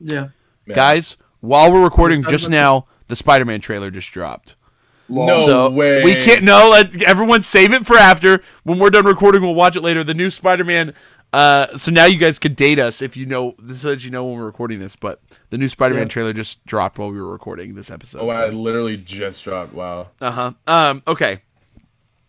yeah. 0.00 0.28
Yeah. 0.66 0.74
guys. 0.74 1.16
While 1.42 1.70
we're 1.72 1.82
recording 1.82 2.22
just 2.22 2.46
about 2.46 2.56
now, 2.56 2.86
the 3.08 3.16
Spider-Man 3.16 3.60
trailer 3.60 3.90
just 3.90 4.10
dropped. 4.10 4.56
No 5.08 5.44
so 5.44 5.70
way. 5.70 6.02
we 6.02 6.14
can't. 6.14 6.42
No, 6.44 6.70
let 6.70 7.02
everyone 7.02 7.42
save 7.42 7.72
it 7.72 7.84
for 7.84 7.96
after. 7.96 8.40
When 8.62 8.78
we're 8.78 8.90
done 8.90 9.04
recording, 9.04 9.42
we'll 9.42 9.54
watch 9.54 9.76
it 9.76 9.82
later. 9.82 10.02
The 10.04 10.14
new 10.14 10.30
Spider-Man. 10.30 10.94
Uh, 11.32 11.76
so 11.76 11.90
now 11.90 12.04
you 12.04 12.16
guys 12.16 12.38
could 12.38 12.54
date 12.56 12.78
us 12.78 13.02
if 13.02 13.16
you 13.16 13.26
know. 13.26 13.54
This 13.58 13.82
lets 13.84 14.04
you 14.04 14.10
know 14.10 14.24
when 14.24 14.38
we're 14.38 14.46
recording 14.46 14.78
this. 14.78 14.94
But 14.96 15.20
the 15.50 15.58
new 15.58 15.68
Spider-Man 15.68 16.04
Yeah. 16.04 16.08
trailer 16.08 16.32
just 16.32 16.64
dropped 16.64 16.98
while 16.98 17.10
we 17.10 17.20
were 17.20 17.30
recording 17.30 17.74
this 17.74 17.90
episode. 17.90 18.20
Oh, 18.20 18.30
so- 18.32 18.38
I 18.38 18.48
literally 18.50 18.96
just 18.96 19.42
dropped. 19.44 19.74
Wow. 19.74 20.08
Uh 20.20 20.30
huh. 20.30 20.52
Um. 20.66 21.02
Okay. 21.06 21.42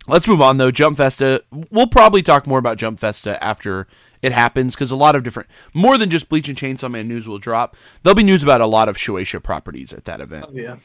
Let's 0.08 0.28
move 0.28 0.42
on 0.42 0.58
though. 0.58 0.72
Jump 0.72 0.98
Festa. 0.98 1.44
We'll 1.72 1.88
probably 1.88 2.22
talk 2.24 2.46
more 2.48 2.60
about 2.60 2.78
Jump 2.78 3.00
Festa 3.00 3.42
after 3.42 3.88
it 4.24 4.32
happens 4.32 4.74
because 4.74 4.90
a 4.90 4.96
lot 4.96 5.16
of 5.16 5.22
different, 5.22 5.50
more 5.76 5.98
than 6.00 6.10
just 6.10 6.30
Bleach 6.30 6.48
and 6.50 6.58
Chainsaw 6.58 6.90
Man 6.90 7.08
news 7.08 7.28
will 7.28 7.38
drop. 7.38 7.76
There'll 8.02 8.16
be 8.16 8.24
news 8.24 8.42
about 8.42 8.62
a 8.62 8.66
lot 8.66 8.90
of 8.90 8.98
Shueisha 8.98 9.44
properties 9.44 9.94
at 9.94 10.06
that 10.06 10.22
event. 10.22 10.46
Oh, 10.50 10.54
yeah. 10.54 10.78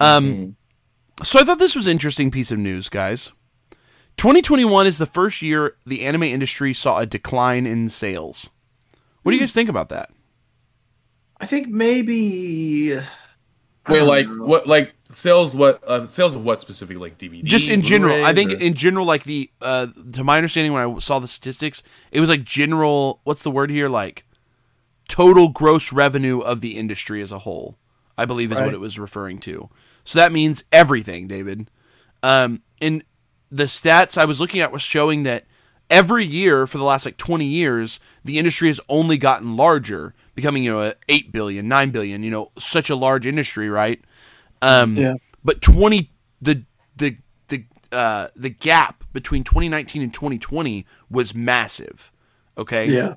Um. 0.00 0.56
So 1.22 1.38
I 1.38 1.44
thought 1.44 1.58
this 1.58 1.76
was 1.76 1.86
an 1.86 1.92
interesting 1.92 2.30
piece 2.30 2.50
of 2.50 2.58
news, 2.58 2.88
guys. 2.88 3.32
2021 4.16 4.86
is 4.86 4.98
the 4.98 5.06
first 5.06 5.42
year 5.42 5.76
the 5.86 6.04
anime 6.04 6.22
industry 6.24 6.72
saw 6.74 6.98
a 6.98 7.06
decline 7.06 7.66
in 7.66 7.88
sales. 7.88 8.48
What 9.22 9.32
do 9.32 9.36
you 9.36 9.42
guys 9.42 9.52
think 9.52 9.68
about 9.68 9.90
that? 9.90 10.10
I 11.38 11.46
think 11.46 11.68
maybe. 11.68 12.94
Wait, 12.94 13.04
don't 13.86 14.08
like 14.08 14.26
know. 14.26 14.44
what? 14.44 14.66
Like 14.66 14.94
sales? 15.12 15.54
What? 15.54 15.82
Uh, 15.86 16.06
sales 16.06 16.36
of 16.36 16.44
what 16.44 16.60
specifically? 16.60 17.00
Like 17.00 17.18
DVD? 17.18 17.44
just 17.44 17.68
in 17.68 17.82
general 17.82 18.24
i 18.24 18.32
Blu-ray, 18.32 18.34
think 18.34 18.60
or- 18.60 18.64
in 18.64 18.74
general 18.74 19.06
like 19.06 19.24
the 19.24 19.50
uh 19.60 19.88
to 20.12 20.24
my 20.24 20.36
understanding 20.36 20.72
when 20.72 20.82
i 20.82 20.98
saw 20.98 21.18
the 21.18 21.28
statistics 21.28 21.82
it 22.12 22.20
was 22.20 22.28
like 22.28 22.44
general 22.44 23.20
what's 23.24 23.42
the 23.42 23.50
word 23.50 23.70
here 23.70 23.88
like 23.88 24.24
total 25.08 25.48
gross 25.48 25.92
revenue 25.92 26.38
of 26.40 26.60
the 26.60 26.76
industry 26.78 27.20
as 27.20 27.32
a 27.32 27.40
whole 27.40 27.76
i 28.16 28.24
believe 28.24 28.52
is 28.52 28.58
what 28.58 28.74
it 28.74 28.80
was 28.80 28.98
referring 28.98 29.38
to 29.38 29.68
so 30.04 30.18
that 30.18 30.30
means 30.32 30.62
everything 30.72 31.26
david 31.26 31.70
um 32.22 32.62
and 32.80 33.02
the 33.50 33.64
stats 33.64 34.16
i 34.16 34.24
was 34.24 34.38
looking 34.40 34.60
at 34.60 34.70
was 34.72 34.82
showing 34.82 35.24
that 35.24 35.44
every 35.88 36.24
year 36.24 36.66
for 36.66 36.78
the 36.78 36.84
last 36.84 37.04
like 37.04 37.16
20 37.16 37.44
years 37.44 37.98
the 38.24 38.38
industry 38.38 38.68
has 38.68 38.80
only 38.88 39.18
gotten 39.18 39.56
larger 39.56 40.14
becoming 40.36 40.62
you 40.62 40.70
know 40.70 40.80
a 40.82 40.94
8 41.08 41.32
billion 41.32 41.66
9 41.66 41.90
billion 41.90 42.22
you 42.22 42.30
know 42.30 42.52
such 42.58 42.88
a 42.88 42.94
large 42.96 43.26
industry 43.26 43.68
right 43.68 44.00
um 44.62 44.96
Yeah. 44.96 45.14
but 45.44 45.60
20 45.60 46.10
the 46.42 46.64
the 46.96 47.16
the 47.48 47.64
uh 47.92 48.28
the 48.36 48.50
gap 48.50 49.04
between 49.12 49.44
2019 49.44 50.02
and 50.02 50.12
2020 50.14 50.86
was 51.10 51.34
massive 51.34 52.12
okay 52.58 52.86
Yeah. 52.88 53.14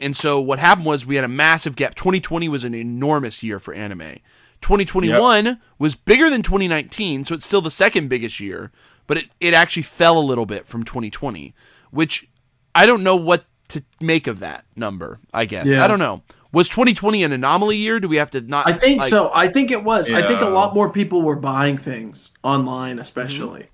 and 0.00 0.16
so 0.16 0.40
what 0.40 0.58
happened 0.58 0.86
was 0.86 1.04
we 1.06 1.16
had 1.16 1.24
a 1.24 1.28
massive 1.28 1.76
gap 1.76 1.94
2020 1.94 2.48
was 2.48 2.64
an 2.64 2.74
enormous 2.74 3.42
year 3.42 3.58
for 3.58 3.74
anime 3.74 4.18
2021 4.60 5.60
was 5.78 5.94
bigger 5.94 6.30
than 6.30 6.42
2019 6.42 7.24
so 7.24 7.34
it's 7.34 7.46
still 7.46 7.60
the 7.60 7.70
second 7.70 8.08
biggest 8.08 8.38
year 8.40 8.70
but 9.06 9.16
it, 9.16 9.24
it 9.40 9.54
actually 9.54 9.82
fell 9.82 10.16
a 10.18 10.20
little 10.22 10.46
bit 10.46 10.66
from 10.66 10.84
2020 10.84 11.54
which 11.90 12.28
i 12.74 12.86
don't 12.86 13.02
know 13.02 13.16
what 13.16 13.44
to 13.68 13.82
make 14.00 14.26
of 14.26 14.38
that 14.38 14.64
number 14.76 15.18
i 15.34 15.44
guess 15.44 15.66
Yeah. 15.66 15.84
i 15.84 15.88
don't 15.88 15.98
know 15.98 16.22
was 16.52 16.68
2020 16.68 17.22
an 17.24 17.32
anomaly 17.32 17.76
year 17.78 17.98
do 17.98 18.08
we 18.08 18.16
have 18.16 18.30
to 18.30 18.40
not 18.42 18.66
I 18.68 18.72
think 18.72 19.00
like- 19.00 19.10
so. 19.10 19.30
I 19.34 19.48
think 19.48 19.70
it 19.70 19.82
was. 19.84 20.10
I 20.10 20.22
think 20.22 20.40
a 20.40 20.48
lot 20.48 20.74
more 20.74 20.90
people 20.90 21.22
were 21.22 21.36
buying 21.36 21.78
things 21.78 22.30
online, 22.42 22.98
especially. 22.98 23.66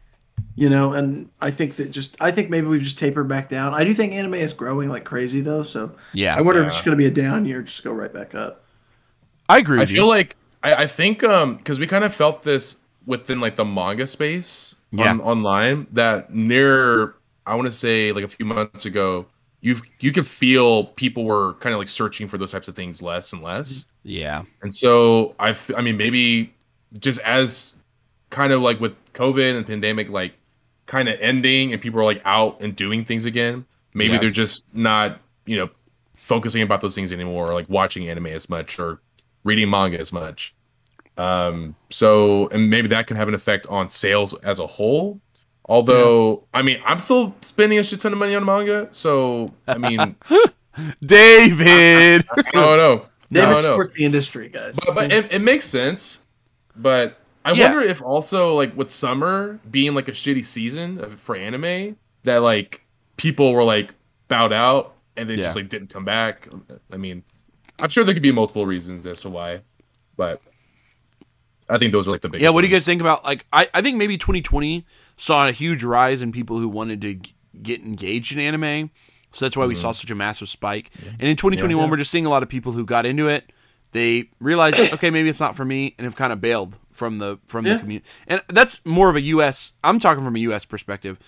You 0.55 0.69
know, 0.69 0.93
and 0.93 1.29
I 1.41 1.53
think 1.53 1.77
that 1.77 1.91
just 1.93 2.17
I 2.21 2.33
think 2.33 2.51
maybe 2.51 2.67
we've 2.67 2.83
just 2.83 2.99
tapered 2.99 3.29
back 3.29 3.49
down. 3.49 3.75
I 3.75 3.85
do 3.85 3.95
think 3.95 4.13
anime 4.13 4.35
is 4.35 4.53
growing 4.53 4.89
like 4.89 5.05
crazy 5.05 5.41
though, 5.41 5.63
so 5.63 5.93
yeah 6.13 6.37
I 6.37 6.41
wonder 6.41 6.61
if 6.63 6.67
it's 6.69 6.83
going 6.83 6.97
to 6.97 7.01
be 7.01 7.07
a 7.07 7.11
down 7.13 7.47
year, 7.47 7.63
just 7.63 7.85
go 7.85 7.93
right 7.93 8.13
back 8.13 8.35
up. 8.35 8.65
i 9.49 9.59
agree 9.59 9.79
I 9.79 9.81
with 9.83 9.91
you 9.91 9.97
feel 9.99 10.09
like 10.09 10.35
I, 10.65 10.75
I 10.83 10.87
think 10.89 11.23
um 11.23 11.57
because 11.57 11.79
we 11.79 11.87
kind 11.87 12.03
of 12.05 12.13
felt 12.13 12.43
this 12.43 12.77
within 13.07 13.41
like 13.41 13.55
the 13.57 13.65
manga 13.65 14.05
space 14.07 14.75
Yeah. 14.91 15.11
on, 15.11 15.21
online 15.21 15.87
that 15.93 16.35
near 16.35 17.15
I 17.47 17.55
want 17.55 17.67
to 17.67 17.73
say 17.73 18.11
like 18.13 18.25
a 18.25 18.29
few 18.29 18.45
months 18.45 18.85
ago 18.85 19.27
you 19.61 19.77
you 20.01 20.13
could 20.13 20.27
feel 20.27 20.85
people 20.85 21.25
were 21.25 21.55
kind 21.55 21.73
of 21.75 21.79
like 21.79 21.89
searching 21.89 22.29
for 22.29 22.39
those 22.39 22.53
types 22.53 22.69
of 22.69 22.77
things 22.77 23.03
less 23.03 23.33
and 23.33 23.43
less. 23.43 23.87
Yeah. 24.05 24.43
And 24.63 24.75
so 24.75 25.35
I 25.39 25.57
I 25.77 25.83
mean 25.83 25.97
maybe 25.97 26.55
just 26.99 27.19
as 27.21 27.75
kind 28.31 28.53
of 28.53 28.61
like 28.63 28.81
with 28.81 28.95
COVID 29.15 29.57
and 29.57 29.67
pandemic 29.67 30.09
like 30.11 30.35
kind 30.87 31.09
of 31.09 31.19
ending 31.21 31.73
and 31.73 31.83
people 31.83 32.01
are 32.01 32.05
like 32.05 32.23
out 32.25 32.61
and 32.61 32.75
doing 32.77 33.05
things 33.05 33.25
again 33.27 33.65
maybe 33.95 34.15
Yeah. 34.15 34.21
they're 34.21 34.31
just 34.31 34.65
not 34.73 35.21
you 35.45 35.57
know 35.57 35.69
focusing 36.17 36.63
about 36.63 36.81
those 36.81 36.95
things 36.95 37.13
anymore 37.13 37.51
or 37.51 37.55
like 37.55 37.69
watching 37.69 38.09
anime 38.09 38.27
as 38.27 38.49
much 38.49 38.79
or 38.79 39.01
reading 39.45 39.69
manga 39.71 39.99
as 39.99 40.13
much. 40.13 40.55
Um 41.17 41.75
so 41.91 42.49
and 42.49 42.71
maybe 42.71 42.89
that 42.89 43.07
can 43.07 43.17
have 43.17 43.29
an 43.29 43.35
effect 43.35 43.67
on 43.67 43.91
sales 43.91 44.35
as 44.45 44.59
a 44.61 44.67
whole 44.67 45.21
although 45.69 46.45
i 46.55 46.63
mean 46.63 46.81
i'm 46.85 46.99
still 46.99 47.35
spending 47.43 47.79
a 47.79 47.83
shit 47.83 48.01
ton 48.01 48.13
of 48.13 48.19
money 48.19 48.35
on 48.35 48.45
manga 48.45 48.89
so 48.93 49.53
i 49.67 49.77
mean 49.79 50.17
david 51.05 52.25
i 52.37 52.43
don't 52.53 52.77
know 52.79 53.07
David 53.31 53.49
no, 53.49 53.55
no. 53.57 53.61
supports 53.61 53.93
the 53.93 54.05
industry, 54.07 54.49
guys. 54.49 54.75
but, 54.87 54.95
but 54.95 55.13
it, 55.13 55.31
it 55.33 55.41
makes 55.41 55.67
sense 55.67 56.25
but 56.77 57.19
i 57.45 57.53
Yeah. 57.53 57.73
wonder 57.75 57.87
if 57.87 58.01
also 58.01 58.55
like 58.55 58.75
with 58.77 58.91
summer 58.91 59.59
being 59.71 59.95
like 59.95 60.09
a 60.09 60.13
shitty 60.13 60.45
season 60.47 60.99
of, 61.05 61.21
for 61.21 61.37
anime 61.37 61.97
that 62.25 62.39
like 62.39 62.87
people 63.19 63.53
were 63.53 63.65
like 63.65 63.93
bowed 64.29 64.53
out 64.53 64.95
and 65.17 65.29
they 65.29 65.35
Yeah. 65.35 65.45
just 65.45 65.57
like 65.57 65.69
didn't 65.69 65.89
come 65.91 66.05
back 66.07 66.49
i 66.93 66.97
mean 66.97 67.23
i'm 67.81 67.91
sure 67.91 68.03
there 68.05 68.15
could 68.15 68.23
be 68.23 68.33
multiple 68.33 68.65
reasons 68.65 69.05
as 69.05 69.21
to 69.21 69.29
why 69.29 69.61
but 70.17 70.41
i 71.69 71.79
think 71.79 71.93
those 71.93 72.09
are 72.09 72.11
like 72.11 72.21
the 72.21 72.29
biggest 72.29 72.43
Yeah, 72.43 72.51
what 72.51 72.63
do 72.63 72.69
you 72.69 72.75
guys 72.75 72.85
think 72.85 73.01
about 73.01 73.25
like 73.25 73.47
I, 73.53 73.69
I 73.75 73.83
think 73.83 73.97
maybe 73.97 74.17
2020 74.17 74.85
saw 75.17 75.49
a 75.49 75.53
huge 75.53 75.83
rise 75.85 76.23
in 76.23 76.33
people 76.33 76.59
who 76.59 76.69
wanted 76.69 77.01
to 77.03 77.15
g- 77.15 77.35
get 77.61 77.81
engaged 77.81 78.33
in 78.33 78.39
anime. 78.39 78.91
So 79.33 79.45
that's 79.45 79.57
why 79.57 79.67
we 79.67 79.75
saw 79.75 79.89
mm-hmm. 79.89 79.97
such 79.97 80.11
a 80.11 80.15
massive 80.15 80.49
spike. 80.49 80.91
And 81.05 81.29
in 81.29 81.37
2021 81.37 81.91
we're 81.91 81.97
just 81.97 82.11
seeing 82.11 82.27
a 82.27 82.31
lot 82.31 82.43
of 82.43 82.49
people 82.49 82.73
who 82.73 82.85
got 82.85 83.05
into 83.05 83.29
it. 83.29 83.53
They 83.93 84.31
realized 84.41 84.79
okay, 84.95 85.11
maybe 85.11 85.29
it's 85.29 85.41
not 85.41 85.57
for 85.57 85.65
me 85.65 85.95
and 85.99 86.05
have 86.05 86.17
kind 86.17 86.33
of 86.33 86.41
bailed 86.41 86.77
from 86.93 87.19
the 87.19 87.39
from 87.47 87.65
the 87.65 87.79
community. 87.79 88.07
And 88.27 88.43
that's 88.49 88.85
more 88.85 89.11
of 89.11 89.17
a 89.17 89.23
US 89.23 89.73
I'm 89.85 89.99
talking 89.99 90.25
from 90.25 90.37
a 90.37 90.41
US 90.41 90.65
perspective. 90.65 91.19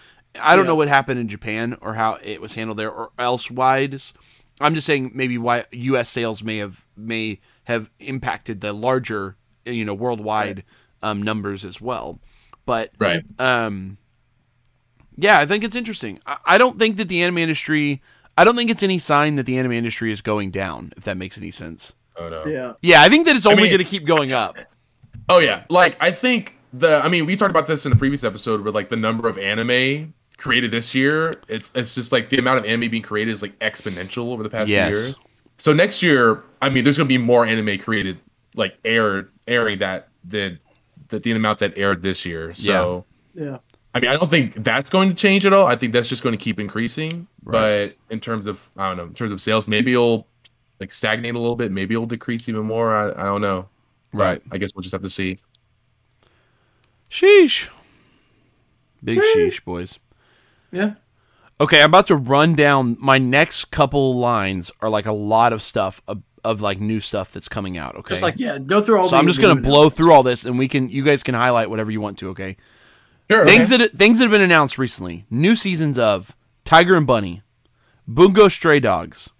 I 0.40 0.54
don't 0.54 0.66
know 0.66 0.76
what 0.76 0.88
happened 0.88 1.18
in 1.18 1.28
Japan 1.28 1.76
or 1.80 1.94
how 1.94 2.18
it 2.22 2.40
was 2.40 2.54
handled 2.54 2.78
there 2.78 2.90
or 2.90 3.10
elsewise. 3.18 4.14
I'm 4.60 4.74
just 4.74 4.86
saying 4.86 5.12
maybe 5.14 5.38
why 5.38 5.64
U.S. 5.72 6.10
sales 6.10 6.42
may 6.42 6.58
have 6.58 6.84
may 6.96 7.40
have 7.64 7.90
impacted 7.98 8.60
the 8.60 8.72
larger, 8.72 9.36
you 9.64 9.84
know, 9.84 9.94
worldwide 9.94 10.64
um, 11.02 11.22
numbers 11.22 11.64
as 11.64 11.80
well. 11.80 12.18
But 12.66 12.92
Right. 12.98 13.22
um, 13.38 13.96
yeah, 15.16 15.38
I 15.38 15.46
think 15.46 15.64
it's 15.64 15.76
interesting. 15.76 16.20
I, 16.26 16.38
I 16.46 16.58
don't 16.58 16.78
think 16.78 16.96
that 16.96 17.08
the 17.08 17.22
anime 17.22 17.38
industry. 17.38 18.00
I 18.38 18.44
don't 18.44 18.56
think 18.56 18.70
it's 18.70 18.82
any 18.82 18.98
sign 18.98 19.36
that 19.36 19.44
the 19.44 19.58
anime 19.58 19.72
industry 19.72 20.12
is 20.12 20.22
going 20.22 20.50
down. 20.50 20.92
If 20.96 21.04
that 21.04 21.16
makes 21.16 21.36
any 21.36 21.50
sense. 21.50 21.92
Oh 22.16 22.28
no. 22.28 22.46
Yeah. 22.46 22.72
Yeah, 22.82 23.02
I 23.02 23.08
think 23.08 23.26
that 23.26 23.36
it's 23.36 23.46
only 23.46 23.62
mean- 23.62 23.70
going 23.70 23.78
to 23.84 23.84
keep 23.90 24.04
going 24.06 24.32
up. 24.32 24.56
Oh 25.28 25.38
yeah, 25.38 25.64
like 25.68 25.96
I 26.00 26.10
think 26.12 26.56
the 26.72 27.02
I 27.04 27.08
mean 27.08 27.26
we 27.26 27.36
talked 27.36 27.50
about 27.50 27.66
this 27.66 27.84
in 27.86 27.90
the 27.90 27.96
previous 27.96 28.24
episode 28.24 28.60
where 28.62 28.72
like 28.72 28.88
the 28.88 28.96
number 28.96 29.28
of 29.28 29.38
anime 29.38 30.14
created 30.38 30.70
this 30.70 30.94
year, 30.94 31.34
it's 31.48 31.70
it's 31.74 31.94
just 31.94 32.12
like 32.12 32.30
the 32.30 32.38
amount 32.38 32.58
of 32.58 32.64
anime 32.64 32.90
being 32.90 33.02
created 33.02 33.30
is 33.32 33.42
like 33.42 33.58
exponential 33.58 34.32
over 34.32 34.42
the 34.42 34.50
past 34.50 34.68
Yes. 34.68 34.90
few 34.90 34.98
years. 34.98 35.20
So 35.58 35.72
next 35.72 36.02
year, 36.02 36.42
I 36.62 36.68
mean, 36.70 36.82
there's 36.84 36.96
gonna 36.96 37.08
be 37.08 37.18
more 37.18 37.44
anime 37.46 37.78
created 37.78 38.18
like 38.54 38.76
air 38.84 39.28
airing 39.50 39.78
that 39.80 40.08
than 40.24 40.58
the, 41.08 41.18
the 41.18 41.32
amount 41.32 41.58
that 41.58 41.76
aired 41.76 42.02
this 42.02 42.24
year. 42.24 42.54
So 42.54 43.04
Yeah. 43.34 43.58
I 43.92 43.98
mean, 43.98 44.10
I 44.10 44.16
don't 44.16 44.30
think 44.30 44.54
that's 44.62 44.88
going 44.88 45.08
to 45.08 45.14
change 45.14 45.44
at 45.44 45.52
all. 45.52 45.66
I 45.66 45.74
think 45.74 45.92
that's 45.92 46.08
just 46.08 46.22
going 46.22 46.32
to 46.36 46.42
keep 46.42 46.60
increasing. 46.60 47.26
Right. 47.42 47.96
But 48.08 48.14
in 48.14 48.20
terms 48.20 48.46
of 48.46 48.70
I 48.76 48.88
don't 48.88 48.96
know, 48.96 49.04
in 49.04 49.14
terms 49.14 49.32
of 49.32 49.42
sales, 49.42 49.66
maybe 49.66 49.92
it'll 49.92 50.26
like 50.78 50.92
stagnate 50.92 51.34
a 51.34 51.38
little 51.38 51.56
bit. 51.56 51.72
Maybe 51.72 51.94
it'll 51.94 52.06
decrease 52.06 52.48
even 52.48 52.62
more. 52.64 52.94
I, 52.94 53.10
I 53.20 53.24
don't 53.24 53.40
know. 53.40 53.68
But 54.12 54.18
Right. 54.18 54.42
I 54.52 54.58
guess 54.58 54.74
we'll 54.74 54.82
just 54.82 54.92
have 54.92 55.02
to 55.02 55.10
see. 55.10 55.38
Sheesh. 57.10 57.68
Big 59.02 59.18
sheesh, 59.18 59.64
boys. 59.64 59.98
Yeah. 60.70 60.94
Okay, 61.60 61.82
I'm 61.82 61.90
about 61.90 62.06
to 62.06 62.16
run 62.16 62.54
down 62.54 62.96
my 63.00 63.18
next 63.18 63.70
couple 63.70 64.16
lines 64.16 64.70
are 64.80 64.88
like 64.88 65.06
a 65.06 65.12
lot 65.12 65.52
of 65.52 65.62
stuff 65.62 66.00
of, 66.44 66.60
like 66.60 66.80
new 66.80 67.00
stuff 67.00 67.32
that's 67.32 67.48
coming 67.48 67.76
out. 67.78 67.96
Okay, 67.96 68.10
Just 68.10 68.22
like 68.22 68.34
yeah, 68.38 68.58
go 68.58 68.80
through 68.80 69.00
all. 69.00 69.08
so 69.08 69.16
I'm 69.16 69.26
just 69.26 69.40
gonna 69.40 69.60
blow 69.60 69.90
through 69.90 70.12
all 70.12 70.22
this, 70.22 70.44
and 70.44 70.58
we 70.58 70.68
can 70.68 70.88
you 70.88 71.04
guys 71.04 71.22
can 71.22 71.34
highlight 71.34 71.70
whatever 71.70 71.90
you 71.90 72.00
want 72.00 72.18
to. 72.18 72.30
Okay, 72.30 72.56
Sure. 73.30 73.44
things 73.44 73.72
okay. 73.72 73.84
that 73.84 73.96
things 73.96 74.18
that 74.18 74.24
have 74.24 74.30
been 74.32 74.40
announced 74.40 74.78
recently: 74.78 75.24
new 75.30 75.54
seasons 75.56 75.98
of 75.98 76.34
Tiger 76.64 76.96
and 76.96 77.06
Bunny, 77.06 77.42
Bungo 78.06 78.48
Stray 78.48 78.80
Dogs, 78.80 79.30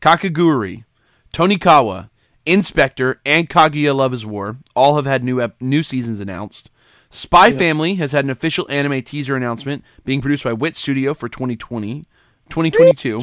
Kakegurui, 0.00 0.84
Tonikawa, 1.32 2.10
Inspector, 2.46 3.20
and 3.24 3.48
Kaguya 3.48 3.94
Love 3.94 4.12
is 4.14 4.24
War 4.26 4.58
all 4.74 4.96
have 4.96 5.06
had 5.06 5.22
new 5.24 5.40
ep- 5.40 5.60
new 5.60 5.82
seasons 5.82 6.20
announced. 6.20 6.70
Spy 7.12 7.50
Family 7.50 7.96
has 7.96 8.12
had 8.12 8.24
an 8.24 8.30
official 8.30 8.66
anime 8.70 9.02
teaser 9.02 9.34
announcement 9.36 9.84
being 10.04 10.20
produced 10.20 10.44
by 10.44 10.52
Wit 10.52 10.76
Studio 10.76 11.12
for 11.12 11.28
2020, 11.28 12.04
2022. 12.48 13.22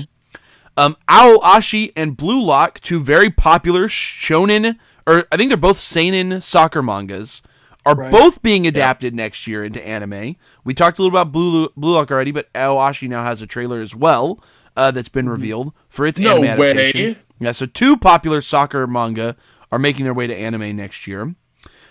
Um, 0.78 0.96
Aoashi 1.10 1.92
and 1.96 2.16
Blue 2.16 2.40
Lock, 2.42 2.80
two 2.80 3.00
very 3.02 3.30
popular 3.32 3.88
shonen, 3.88 4.78
or 5.08 5.26
I 5.32 5.38
think 5.38 5.50
they're 5.50 5.58
both 5.58 5.80
seinen 5.80 6.40
soccer 6.40 6.82
mangas, 6.84 7.42
are 7.86 7.96
Right. 7.96 8.12
both 8.12 8.42
being 8.44 8.68
adapted 8.68 9.16
next 9.16 9.48
year 9.48 9.64
into 9.64 9.86
anime. 9.86 10.36
We 10.64 10.74
talked 10.74 11.00
a 11.00 11.02
little 11.04 11.18
about 11.18 11.32
Blue 11.32 11.70
Blue 11.76 11.94
Lock 11.94 12.12
already, 12.12 12.32
but 12.32 12.52
Aoashi 12.54 13.10
now 13.10 13.24
has 13.24 13.42
a 13.42 13.48
trailer 13.48 13.82
as 13.82 13.96
well 13.96 14.40
uh, 14.76 14.92
that's 14.92 15.10
been 15.10 15.28
revealed 15.28 15.74
for 15.90 16.06
its 16.06 16.20
No 16.20 16.38
anime 16.44 16.60
way. 16.60 16.70
adaptation. 16.72 17.16
Yeah, 17.40 17.52
so 17.54 17.66
two 17.66 17.98
popular 17.98 18.42
soccer 18.42 18.86
manga 18.88 19.36
are 19.72 19.80
making 19.80 20.06
their 20.06 20.14
way 20.14 20.28
to 20.28 20.36
anime 20.36 20.76
next 20.76 21.08
year. 21.08 21.34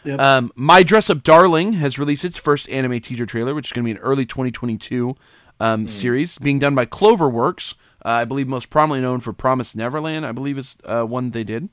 Yep. 0.05 0.21
Um, 0.21 0.53
My 0.55 0.83
Dress 0.85 1.11
Up 1.11 1.25
Darling 1.25 1.73
has 1.75 1.99
released 1.99 2.25
its 2.25 2.39
first 2.39 2.69
anime 2.71 3.01
teaser 3.01 3.27
trailer, 3.27 3.55
which 3.55 3.67
is 3.69 3.73
going 3.73 3.85
to 3.85 3.93
be 3.93 3.99
an 3.99 4.05
early 4.05 4.25
2022 4.25 5.17
um, 5.59 5.89
series, 5.89 6.39
being 6.39 6.59
done 6.61 6.75
by 6.77 6.87
Cloverworks. 6.87 7.75
I 8.11 8.25
believe 8.25 8.49
most 8.49 8.71
prominently 8.71 9.03
known 9.03 9.21
for 9.21 9.33
Promise 9.33 9.75
Neverland. 9.75 10.25
I 10.25 10.33
believe 10.33 10.59
is 10.59 10.77
uh, 10.85 11.05
one 11.05 11.31
they 11.31 11.45
did. 11.45 11.69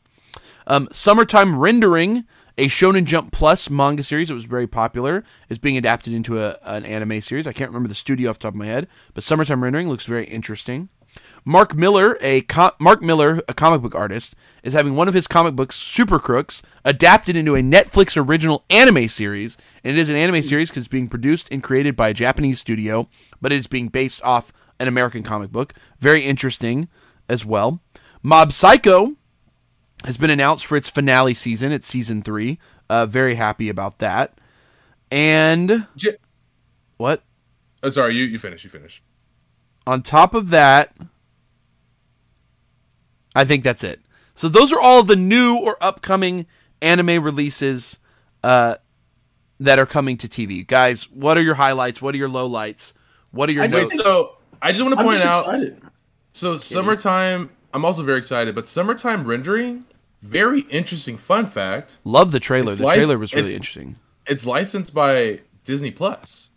Um, 0.66 0.88
Summertime 0.92 1.58
Rendering, 1.58 2.26
a 2.58 2.68
Shonen 2.68 3.06
Jump 3.06 3.32
Plus 3.32 3.70
manga 3.70 4.04
series 4.04 4.30
that 4.30 4.34
was 4.34 4.46
very 4.46 4.68
popular, 4.68 5.24
is 5.50 5.58
being 5.58 5.78
adapted 5.78 6.14
into 6.14 6.40
a, 6.40 6.58
an 6.64 6.86
anime 6.86 7.22
series. 7.22 7.48
I 7.48 7.54
can't 7.54 7.70
remember 7.70 7.90
the 7.90 7.96
studio 7.96 8.30
off 8.30 8.40
the 8.40 8.44
top 8.44 8.54
of 8.54 8.60
my 8.60 8.66
head, 8.66 8.88
but 9.14 9.24
Summertime 9.24 9.64
Rendering 9.64 9.90
looks 9.90 10.06
very 10.06 10.26
interesting. 10.26 10.90
Mark 11.46 11.76
Millar, 11.76 12.18
a 12.22 12.42
co- 12.42 12.72
Mark 12.80 13.02
Millar, 13.02 13.42
a 13.48 13.54
comic 13.54 13.82
book 13.82 13.94
artist, 13.94 14.34
is 14.64 14.74
having 14.74 14.96
one 14.96 15.08
of 15.08 15.14
his 15.14 15.28
comic 15.28 15.56
books, 15.56 15.76
Super 15.76 16.18
Crooks, 16.18 16.64
adapted 16.86 17.36
into 17.36 17.56
a 17.56 17.62
Netflix 17.62 18.18
original 18.18 18.64
anime 18.70 19.08
series. 19.08 19.58
And 19.84 19.96
it 19.96 20.00
is 20.00 20.10
an 20.10 20.16
anime 20.16 20.42
series 20.42 20.70
because 20.70 20.82
it's 20.82 20.88
being 20.88 21.10
produced 21.10 21.50
and 21.52 21.62
created 21.62 21.96
by 21.96 22.10
a 22.10 22.14
Japanese 22.14 22.60
studio, 22.60 23.10
but 23.42 23.52
it 23.52 23.58
is 23.58 23.68
being 23.68 23.90
based 23.90 24.24
off 24.24 24.54
an 24.84 24.88
American 24.88 25.24
comic 25.24 25.52
book. 25.52 25.74
Very 26.00 26.22
interesting 26.22 26.88
as 27.28 27.44
well. 27.46 27.80
Mob 28.22 28.52
Psycho 28.52 29.16
has 30.06 30.18
been 30.18 30.30
announced 30.30 30.66
for 30.66 30.76
its 30.76 30.90
finale 30.90 31.34
season. 31.34 31.72
It's 31.72 31.88
season 31.88 32.22
three. 32.22 32.60
Uh, 32.90 33.06
very 33.06 33.36
happy 33.36 33.70
about 33.70 33.98
that. 34.00 34.38
And 35.10 35.88
J- 35.96 36.18
what? 36.98 37.24
oh, 37.82 37.90
sorry, 37.90 38.16
you 38.16 38.26
you 38.26 38.38
finish. 38.38 38.64
You 38.64 38.70
finish. 38.70 39.02
on 39.88 40.02
top 40.02 40.34
of 40.34 40.50
that, 40.50 40.94
I 43.36 43.46
think 43.46 43.64
that's 43.64 43.84
it. 43.84 44.02
So 44.36 44.50
those 44.50 44.74
are 44.74 44.80
all 44.80 45.04
the 45.04 45.16
new 45.16 45.58
or 45.58 45.78
upcoming 45.82 46.46
anime 46.82 47.24
releases 47.24 48.00
uh, 48.44 48.76
that 49.60 49.80
are 49.80 49.86
coming 49.86 50.18
to 50.18 50.28
TV. 50.28 50.66
Guys, 50.66 51.10
what 51.10 51.38
are 51.38 51.42
your 51.42 51.56
highlights? 51.56 52.02
What 52.02 52.14
are 52.16 52.18
your 52.18 52.30
lowlights? 52.30 52.94
What 53.32 53.50
are 53.50 53.52
your 53.54 53.64
I 53.64 53.68
notes? 53.68 53.86
think- 53.88 54.02
So 54.02 54.38
I 54.64 54.72
just 54.72 54.82
want 54.84 54.96
to 54.96 55.00
I'm 55.00 55.06
point 55.06 55.18
just 55.22 55.28
out. 55.48 55.54
excited. 55.54 55.82
So 56.32 56.58
summertime. 56.58 57.50
I'm 57.74 57.86
also 57.86 58.02
very 58.04 58.18
excited, 58.18 58.56
but 58.56 58.68
summertime 58.68 59.26
rendering. 59.26 59.86
Very 60.22 60.62
interesting 60.62 61.18
fun 61.18 61.48
fact. 61.48 61.98
Love 62.06 62.32
the 62.32 62.40
trailer. 62.40 62.72
It's 62.72 62.80
The 62.80 62.88
lic- 62.88 62.96
trailer 62.96 63.18
was 63.20 63.34
really 63.34 63.48
it's- 63.50 63.56
interesting. 63.58 63.98
It's 64.26 64.46
licensed 64.46 64.94
by 64.94 65.42
Disney 65.66 65.92
Plus. 65.92 66.50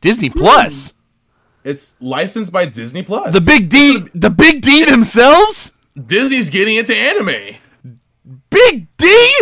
Disney 0.00 0.30
Plus, 0.30 0.90
hmm. 0.92 0.96
It's 1.68 1.92
licensed 2.00 2.50
by 2.52 2.64
Disney 2.64 3.02
Plus. 3.02 3.32
the 3.34 3.40
big 3.40 3.68
D, 3.68 4.02
the 4.14 4.30
big 4.30 4.62
D 4.62 4.84
themselves, 4.86 5.72
Disney's 6.06 6.48
getting 6.50 6.76
into 6.76 6.96
anime. 6.96 7.56
Big 8.50 8.86
D. 8.96 9.34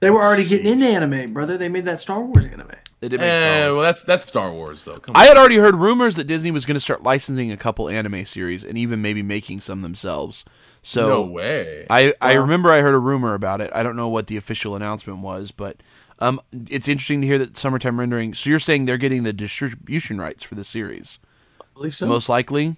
They 0.00 0.10
were 0.10 0.20
already 0.20 0.44
getting 0.46 0.66
into 0.66 0.86
anime, 0.86 1.32
brother. 1.32 1.56
They 1.56 1.68
made 1.68 1.84
that 1.84 2.00
Star 2.00 2.20
Wars 2.22 2.44
anime. 2.44 2.70
They 3.00 3.08
did 3.08 3.20
make 3.20 3.28
Eh, 3.30 3.62
Star 3.64 3.72
well, 3.72 3.82
that's 3.82 4.02
that's 4.02 4.26
Star 4.28 4.52
Wars 4.52 4.84
though. 4.84 4.98
Come 4.98 5.16
I 5.16 5.20
on. 5.22 5.26
had 5.28 5.36
already 5.38 5.56
heard 5.56 5.74
rumors 5.76 6.16
that 6.16 6.24
Disney 6.24 6.50
was 6.50 6.66
going 6.66 6.74
to 6.74 6.80
start 6.80 7.02
licensing 7.02 7.50
a 7.50 7.56
couple 7.56 7.88
anime 7.88 8.24
series 8.26 8.62
and 8.62 8.76
even 8.76 9.00
maybe 9.00 9.22
making 9.22 9.60
some 9.60 9.80
themselves. 9.80 10.44
So 10.82 11.08
no 11.08 11.22
way. 11.22 11.86
I, 11.90 12.12
I 12.20 12.34
remember 12.34 12.70
I 12.70 12.80
heard 12.80 12.94
a 12.94 12.98
rumor 12.98 13.34
about 13.34 13.60
it. 13.62 13.70
I 13.74 13.82
don't 13.82 13.96
know 13.96 14.08
what 14.08 14.26
the 14.26 14.36
official 14.36 14.76
announcement 14.76 15.20
was, 15.20 15.50
but 15.50 15.82
um, 16.18 16.40
it's 16.52 16.88
interesting 16.88 17.20
to 17.22 17.26
hear 17.26 17.38
that 17.38 17.56
Summertime 17.56 17.98
Rendering. 17.98 18.34
So 18.34 18.50
you're 18.50 18.58
saying 18.58 18.84
they're 18.84 18.98
getting 18.98 19.22
the 19.22 19.32
distribution 19.32 20.18
rights 20.20 20.42
for 20.44 20.54
the 20.54 20.64
series, 20.64 21.18
I 21.60 21.64
believe 21.74 21.94
so. 21.94 22.06
most 22.06 22.28
likely, 22.28 22.76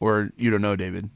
or 0.00 0.30
you 0.36 0.50
don't 0.50 0.62
know, 0.62 0.76
David? 0.76 1.08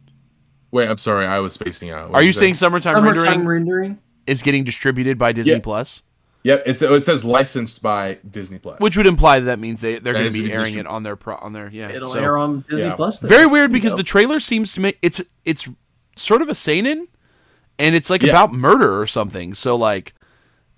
Wait, 0.71 0.89
I'm 0.89 0.99
sorry. 0.99 1.27
I 1.27 1.39
was 1.41 1.53
spacing 1.53 1.91
out. 1.91 2.11
What 2.11 2.17
Are 2.17 2.23
you 2.23 2.33
say? 2.33 2.41
saying 2.41 2.55
Summertime, 2.55 2.97
Summertime 2.97 3.25
Rendering 3.47 3.47
rendering. 3.47 3.99
is 4.27 4.43
getting 4.43 4.65
distributed 4.65 5.19
by 5.19 5.33
Disney 5.33 5.53
Yeah. 5.53 5.59
Plus? 5.63 6.03
Yep. 6.45 6.63
It's, 6.67 6.83
it 6.83 7.05
says 7.05 7.25
licensed 7.25 7.81
by 7.83 8.19
Disney 8.31 8.59
Plus. 8.59 8.79
Which 8.79 8.97
would 8.97 9.07
imply 9.07 9.41
that, 9.41 9.47
that 9.47 9.59
means 9.59 9.81
they 9.81 9.99
they're 9.99 10.13
going 10.13 10.31
to 10.31 10.43
be 10.43 10.53
airing 10.53 10.75
it 10.75 10.87
on 10.87 11.03
their 11.03 11.17
pro, 11.17 11.37
on 11.37 11.53
their 11.55 11.69
yeah. 11.71 11.91
It'll 11.91 12.11
so- 12.13 12.21
air 12.21 12.37
on 12.37 12.61
Disney 12.69 12.85
Yeah. 12.85 12.95
Plus. 12.97 13.19
then. 13.19 13.29
Very 13.31 13.47
weird 13.47 13.71
There 13.71 13.77
you 13.77 13.81
because 13.83 13.93
go. 13.95 13.97
the 13.99 14.03
trailer 14.03 14.39
seems 14.41 14.73
to 14.75 14.81
make 14.81 14.99
it's 15.03 15.23
it's 15.45 15.67
sort 16.17 16.43
of 16.43 16.49
a 16.51 16.55
seinen, 16.55 17.09
and 17.79 17.95
it's 17.97 18.11
like 18.11 18.23
Yeah. 18.23 18.31
about 18.31 18.53
murder 18.53 19.01
or 19.01 19.07
something. 19.07 19.55
So 19.55 19.75
like, 19.75 20.13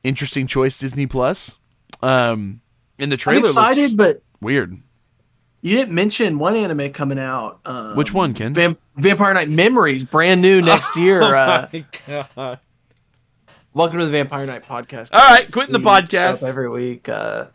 interesting 0.05 0.47
choice, 0.47 0.79
Disney 0.79 1.07
Plus. 1.07 1.59
Um, 2.03 2.61
in 2.99 3.09
the 3.11 3.15
I'm 3.15 3.19
trailer, 3.19 3.41
excited, 3.41 3.93
looks 3.93 3.95
but 3.95 4.23
weird. 4.41 4.81
you 5.63 5.77
didn't 5.77 5.95
mention 5.95 6.39
one 6.39 6.55
anime 6.55 6.93
coming 6.93 7.19
out. 7.19 7.59
Um, 7.65 7.97
Which 7.97 8.15
one, 8.15 8.35
Ken? 8.35 8.55
Vam- 8.55 8.77
Vampire 8.97 9.35
Night 9.35 9.49
Memories, 9.51 10.05
brand 10.05 10.41
new 10.43 10.63
next 10.63 10.97
year. 10.97 11.23
Uh, 11.23 11.69
God. 12.37 12.61
Welcome 13.77 13.99
to 13.99 14.05
the 14.07 14.11
Vampire 14.11 14.47
Night 14.47 14.63
podcast. 14.65 15.11
All 15.13 15.21
right, 15.21 15.51
quitting 15.53 15.73
the 15.73 15.79
podcast. 15.79 16.43
every 16.43 16.69
week. 16.69 17.09
Uh, 17.09 17.47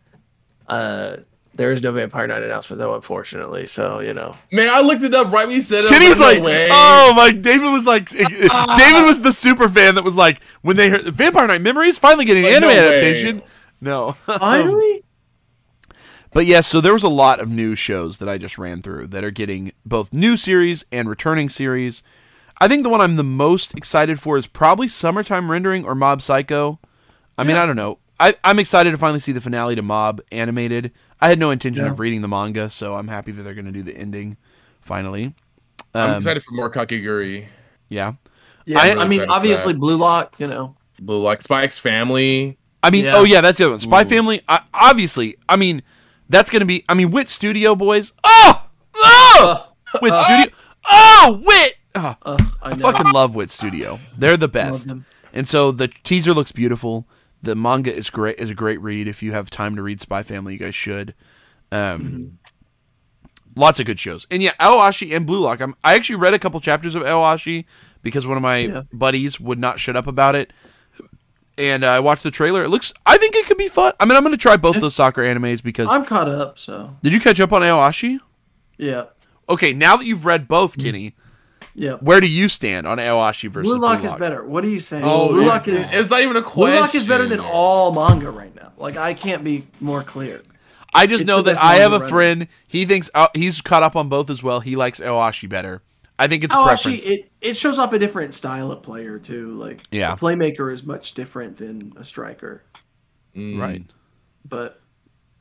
uh, 0.68 1.18
there 1.54 1.74
is 1.74 1.82
no 1.82 1.92
Vampire 1.92 2.28
Night 2.28 2.44
announcement 2.44 2.80
though, 2.80 2.96
unfortunately. 2.96 3.68
So 3.68 4.00
you 4.00 4.14
know, 4.14 4.36
Man, 4.52 4.70
I 4.70 4.82
looked 4.82 5.04
it 5.04 5.14
up 5.14 5.32
right 5.32 5.48
when 5.48 5.56
you 5.56 5.62
said 5.62 5.84
it. 5.84 5.88
I 5.88 5.90
Kenny's 5.90 6.10
was 6.12 6.20
like, 6.20 6.38
like, 6.40 6.44
no 6.46 6.68
oh 6.72 7.14
my! 7.16 7.32
David 7.32 7.72
was 7.72 7.86
like, 7.86 8.10
David 8.10 9.06
was 9.06 9.22
the 9.22 9.34
super 9.34 9.68
fan 9.68 9.96
that 9.96 10.04
was 10.04 10.16
like, 10.16 10.42
when 10.62 10.78
they 10.78 10.90
heard 10.90 11.02
Vampire 11.04 11.48
Night 11.48 11.62
Memories 11.62 11.98
finally 11.98 12.26
getting 12.26 12.46
an 12.46 12.52
Like, 12.54 12.62
no 12.62 12.70
anime 12.70 12.84
way. 12.84 12.88
adaptation. 12.96 13.42
No, 13.82 14.12
finally, 14.26 15.04
But 16.34 16.46
yes, 16.46 16.68
so 16.68 16.80
there 16.80 16.94
was 16.94 17.04
a 17.04 17.10
lot 17.10 17.42
of 17.42 17.50
new 17.50 17.76
shows 17.76 18.20
that 18.20 18.30
I 18.30 18.38
just 18.38 18.58
ran 18.58 18.82
through 18.82 19.08
that 19.08 19.24
are 19.26 19.32
getting 19.32 19.74
both 19.86 20.14
new 20.14 20.38
series 20.38 20.86
and 20.92 21.10
returning 21.10 21.50
series. 21.50 22.04
I 22.62 22.68
think 22.68 22.84
the 22.84 22.90
one 22.90 23.02
I'm 23.02 23.16
the 23.16 23.24
most 23.24 23.76
excited 23.76 24.20
for 24.22 24.38
is 24.38 24.46
probably 24.48 24.88
Summertime 24.88 25.50
Rendering 25.50 25.84
or 25.84 25.96
Mob 25.96 26.22
Psycho. 26.22 26.80
I 27.38 27.44
mean, 27.44 27.58
I 27.58 27.66
don't 27.66 27.76
know. 27.76 27.98
I, 28.20 28.36
I'm 28.44 28.60
excited 28.60 28.92
to 28.92 28.98
finally 28.98 29.20
see 29.20 29.32
the 29.32 29.42
finale 29.42 29.74
to 29.76 29.82
Mob 29.82 30.22
animated. 30.32 30.92
I 31.20 31.28
had 31.30 31.40
no 31.40 31.50
intention 31.50 31.86
Yeah. 31.86 31.92
of 31.92 32.00
reading 32.00 32.22
the 32.22 32.28
manga, 32.28 32.70
so 32.70 32.94
I'm 32.94 33.08
happy 33.08 33.32
that 33.32 33.42
they're 33.42 33.56
going 33.56 33.66
to 33.66 33.72
do 33.72 33.82
the 33.82 33.98
ending 33.98 34.38
finally. 34.82 35.34
I'm 35.96 36.12
Um, 36.12 36.18
excited 36.18 36.44
for 36.44 36.54
more 36.54 36.72
Kakegurui. 36.72 37.48
Yeah. 37.90 38.14
Yeah, 38.66 38.78
I- 38.80 38.96
I, 38.96 39.08
mean, 39.08 39.26
obviously, 39.28 39.74
that. 39.74 39.80
Blue 39.80 39.98
Lock. 39.98 40.40
You 40.40 40.46
know, 40.46 40.76
Blue 41.02 41.20
like 41.20 41.42
Spike's 41.42 41.80
family. 41.80 42.60
I 42.84 42.92
mean, 42.92 43.06
Yeah. 43.06 43.16
oh 43.16 43.24
yeah, 43.24 43.42
that's 43.42 43.58
the 43.58 43.64
other 43.66 43.72
one. 43.74 43.80
Spy 43.80 44.02
Ooh. 44.04 44.06
Family. 44.06 44.42
I, 44.48 44.62
obviously, 44.74 45.36
I 45.50 45.56
mean, 45.56 45.82
that's 46.30 46.52
gonna 46.52 46.66
be. 46.66 46.86
I 46.88 46.94
mean, 46.94 47.10
Wit 47.10 47.28
Studio 47.28 47.74
boys. 47.74 48.14
Oh, 48.24 48.68
oh, 48.98 49.68
Wit 50.02 50.14
Studio. 50.14 50.46
Oh, 50.86 51.42
Wit. 51.44 51.76
Oh, 51.96 52.16
uh, 52.24 52.38
I 52.62 52.72
I 52.72 52.76
fucking 52.76 53.12
love 53.12 53.36
Wit 53.36 53.52
Studio. 53.52 54.00
They're 54.18 54.38
the 54.38 54.48
best. 54.48 54.94
And 55.34 55.48
so 55.48 55.72
the 55.72 55.88
teaser 55.88 56.34
looks 56.34 56.52
beautiful. 56.52 57.08
The 57.44 57.56
manga 57.56 57.94
is 57.94 58.10
great. 58.10 58.40
is 58.40 58.50
a 58.50 58.56
great 58.56 58.80
read. 58.82 59.08
If 59.08 59.22
you 59.24 59.32
have 59.34 59.50
time 59.50 59.76
to 59.76 59.82
read 59.82 60.00
Spy 60.02 60.24
Family, 60.24 60.54
you 60.54 60.60
guys 60.60 60.76
should. 60.76 61.14
Um, 61.72 62.02
Mm-hmm. 62.02 62.26
Lots 63.58 63.82
of 63.82 63.86
good 63.86 64.00
shows. 64.00 64.26
And 64.32 64.42
yeah, 64.42 64.54
Aoashi 64.62 65.14
and 65.14 65.26
Blue 65.26 65.42
Lock. 65.42 65.60
I'm, 65.60 65.76
I 65.84 65.96
actually 65.96 66.16
read 66.16 66.34
a 66.34 66.40
couple 66.40 66.62
chapters 66.62 66.96
of 66.96 67.04
Aoashi 67.04 67.66
because 68.02 68.26
one 68.26 68.38
of 68.38 68.44
my 68.44 68.58
Yeah. 68.60 68.84
buddies 68.94 69.42
would 69.42 69.60
not 69.60 69.78
shut 69.78 69.98
up 69.98 70.08
about 70.08 70.36
it. 70.36 70.54
And 71.58 71.84
uh, 71.84 71.90
I 71.90 72.00
watched 72.00 72.24
the 72.24 72.32
trailer. 72.32 72.64
It 72.64 72.70
looks. 72.70 72.94
I 73.06 73.18
think 73.18 73.36
it 73.36 73.46
could 73.48 73.58
be 73.58 73.68
fun. 73.68 73.92
I 74.00 74.06
mean, 74.06 74.16
I'm 74.16 74.24
going 74.24 74.32
to 74.32 74.38
try 74.42 74.56
both 74.56 74.80
those 74.80 74.96
soccer 74.96 75.22
animes 75.22 75.62
because. 75.62 75.88
I'm 75.90 76.06
caught 76.06 76.30
up. 76.30 76.58
So 76.58 76.96
did 77.04 77.12
you 77.12 77.20
catch 77.20 77.42
up 77.42 77.52
on 77.52 77.62
Aoashi? 77.62 78.20
yeah, 78.78 79.08
Okay, 79.50 79.74
now 79.74 79.98
that 79.98 80.06
you've 80.06 80.24
read 80.26 80.48
both, 80.48 80.78
Mm. 80.78 80.84
Kenny, 80.84 81.16
yeah. 81.74 81.94
where 81.96 82.20
do 82.22 82.28
you 82.28 82.48
stand 82.50 82.88
on 82.88 82.98
Aoashi 82.98 83.50
versus 83.50 83.70
Blue 83.72 83.80
Lock 83.80 84.00
Blue 84.02 84.10
is 84.10 84.16
better. 84.20 84.44
What 84.46 84.64
are 84.66 84.70
you 84.70 84.80
saying? 84.80 85.04
Oh, 85.06 85.30
Blue 85.30 85.42
it's, 85.42 85.50
Lock 85.50 85.68
is 85.68 85.92
it's 85.92 86.10
not 86.10 86.22
even 86.22 86.36
a 86.38 86.42
Blue 86.42 86.50
question. 86.50 86.80
Lock 86.82 86.96
is 86.96 87.06
better 87.06 87.26
than 87.28 87.40
all 87.40 87.92
manga 87.92 88.30
right 88.32 88.54
now. 88.56 88.72
Like 88.78 88.98
I 88.98 89.14
can't 89.14 89.44
be 89.44 89.66
more 89.80 90.04
clear. 90.04 90.42
I 90.94 91.08
just 91.08 91.22
It's 91.22 91.28
know 91.28 91.42
that 91.44 91.58
I 91.58 91.76
have 91.78 91.94
a 91.94 92.00
running. 92.00 92.10
friend. 92.10 92.48
He 92.68 92.86
thinks 92.86 93.10
uh, 93.14 93.30
he's 93.34 93.62
caught 93.62 93.82
up 93.84 93.96
on 93.96 94.10
both 94.10 94.30
as 94.30 94.44
well. 94.44 94.60
He 94.60 94.76
likes 94.76 95.00
Aoashi 95.00 95.48
better. 95.48 95.82
I 96.20 96.28
think 96.28 96.44
it's 96.44 96.54
Oh, 96.54 96.66
preference. 96.66 97.04
it, 97.06 97.32
it 97.40 97.56
shows 97.58 97.80
off 97.80 97.94
a 97.94 98.00
different 98.00 98.34
style 98.34 98.72
of 98.72 98.84
player 98.84 99.18
too. 99.18 99.52
Like 99.54 99.82
Yeah. 99.92 100.14
a 100.14 100.16
playmaker 100.18 100.72
is 100.72 100.86
much 100.86 101.14
different 101.14 101.58
than 101.58 101.94
a 101.96 102.04
striker. 102.04 102.64
Mm. 103.36 103.60
right. 103.60 103.84
But 104.48 104.82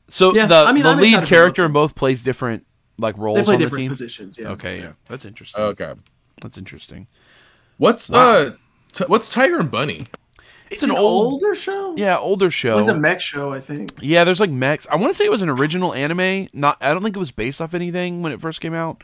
So 0.07 0.33
Yeah, 0.33 0.45
the 0.45 0.55
I 0.55 0.71
mean, 0.71 0.83
the 0.83 0.89
I'm 0.89 0.97
lead 0.99 1.25
character 1.25 1.65
in 1.65 1.73
both 1.73 1.95
plays 1.95 2.23
different 2.23 2.65
like 2.97 3.17
roles 3.17 3.37
they 3.37 3.43
play 3.43 3.55
on 3.55 3.59
the 3.59 3.65
different 3.65 3.81
team. 3.81 3.89
positions. 3.89 4.37
Yeah. 4.39 4.49
Okay, 4.51 4.79
yeah, 4.79 4.93
that's 5.07 5.25
interesting. 5.25 5.61
Okay. 5.61 5.93
That's 6.41 6.57
interesting. 6.57 7.07
What's 7.77 8.09
Wow. 8.09 8.31
uh 8.33 8.51
t- 8.93 9.05
what's 9.07 9.29
Tiger 9.29 9.59
and 9.59 9.71
Bunny? 9.71 10.01
It's, 10.69 10.83
an 10.83 10.91
an, 10.91 10.95
old- 10.97 11.33
older 11.33 11.53
show. 11.53 11.95
Yeah, 11.97 12.17
older 12.17 12.49
show. 12.49 12.77
It 12.77 12.81
was 12.81 12.87
a 12.89 12.97
mech 12.97 13.19
show, 13.19 13.51
I 13.51 13.59
think. 13.59 13.91
yeah, 14.01 14.23
there's 14.23 14.39
like 14.39 14.49
mechs. 14.49 14.87
I 14.89 14.95
want 14.95 15.11
to 15.11 15.17
say 15.17 15.25
it 15.25 15.31
was 15.31 15.41
an 15.41 15.49
original 15.49 15.93
anime. 15.93 16.47
Not, 16.53 16.77
I 16.79 16.93
don't 16.93 17.03
think 17.03 17.13
it 17.15 17.19
was 17.19 17.31
based 17.31 17.59
off 17.59 17.73
anything 17.73 18.21
when 18.21 18.31
it 18.31 18.39
first 18.39 18.61
came 18.61 18.73
out. 18.73 19.03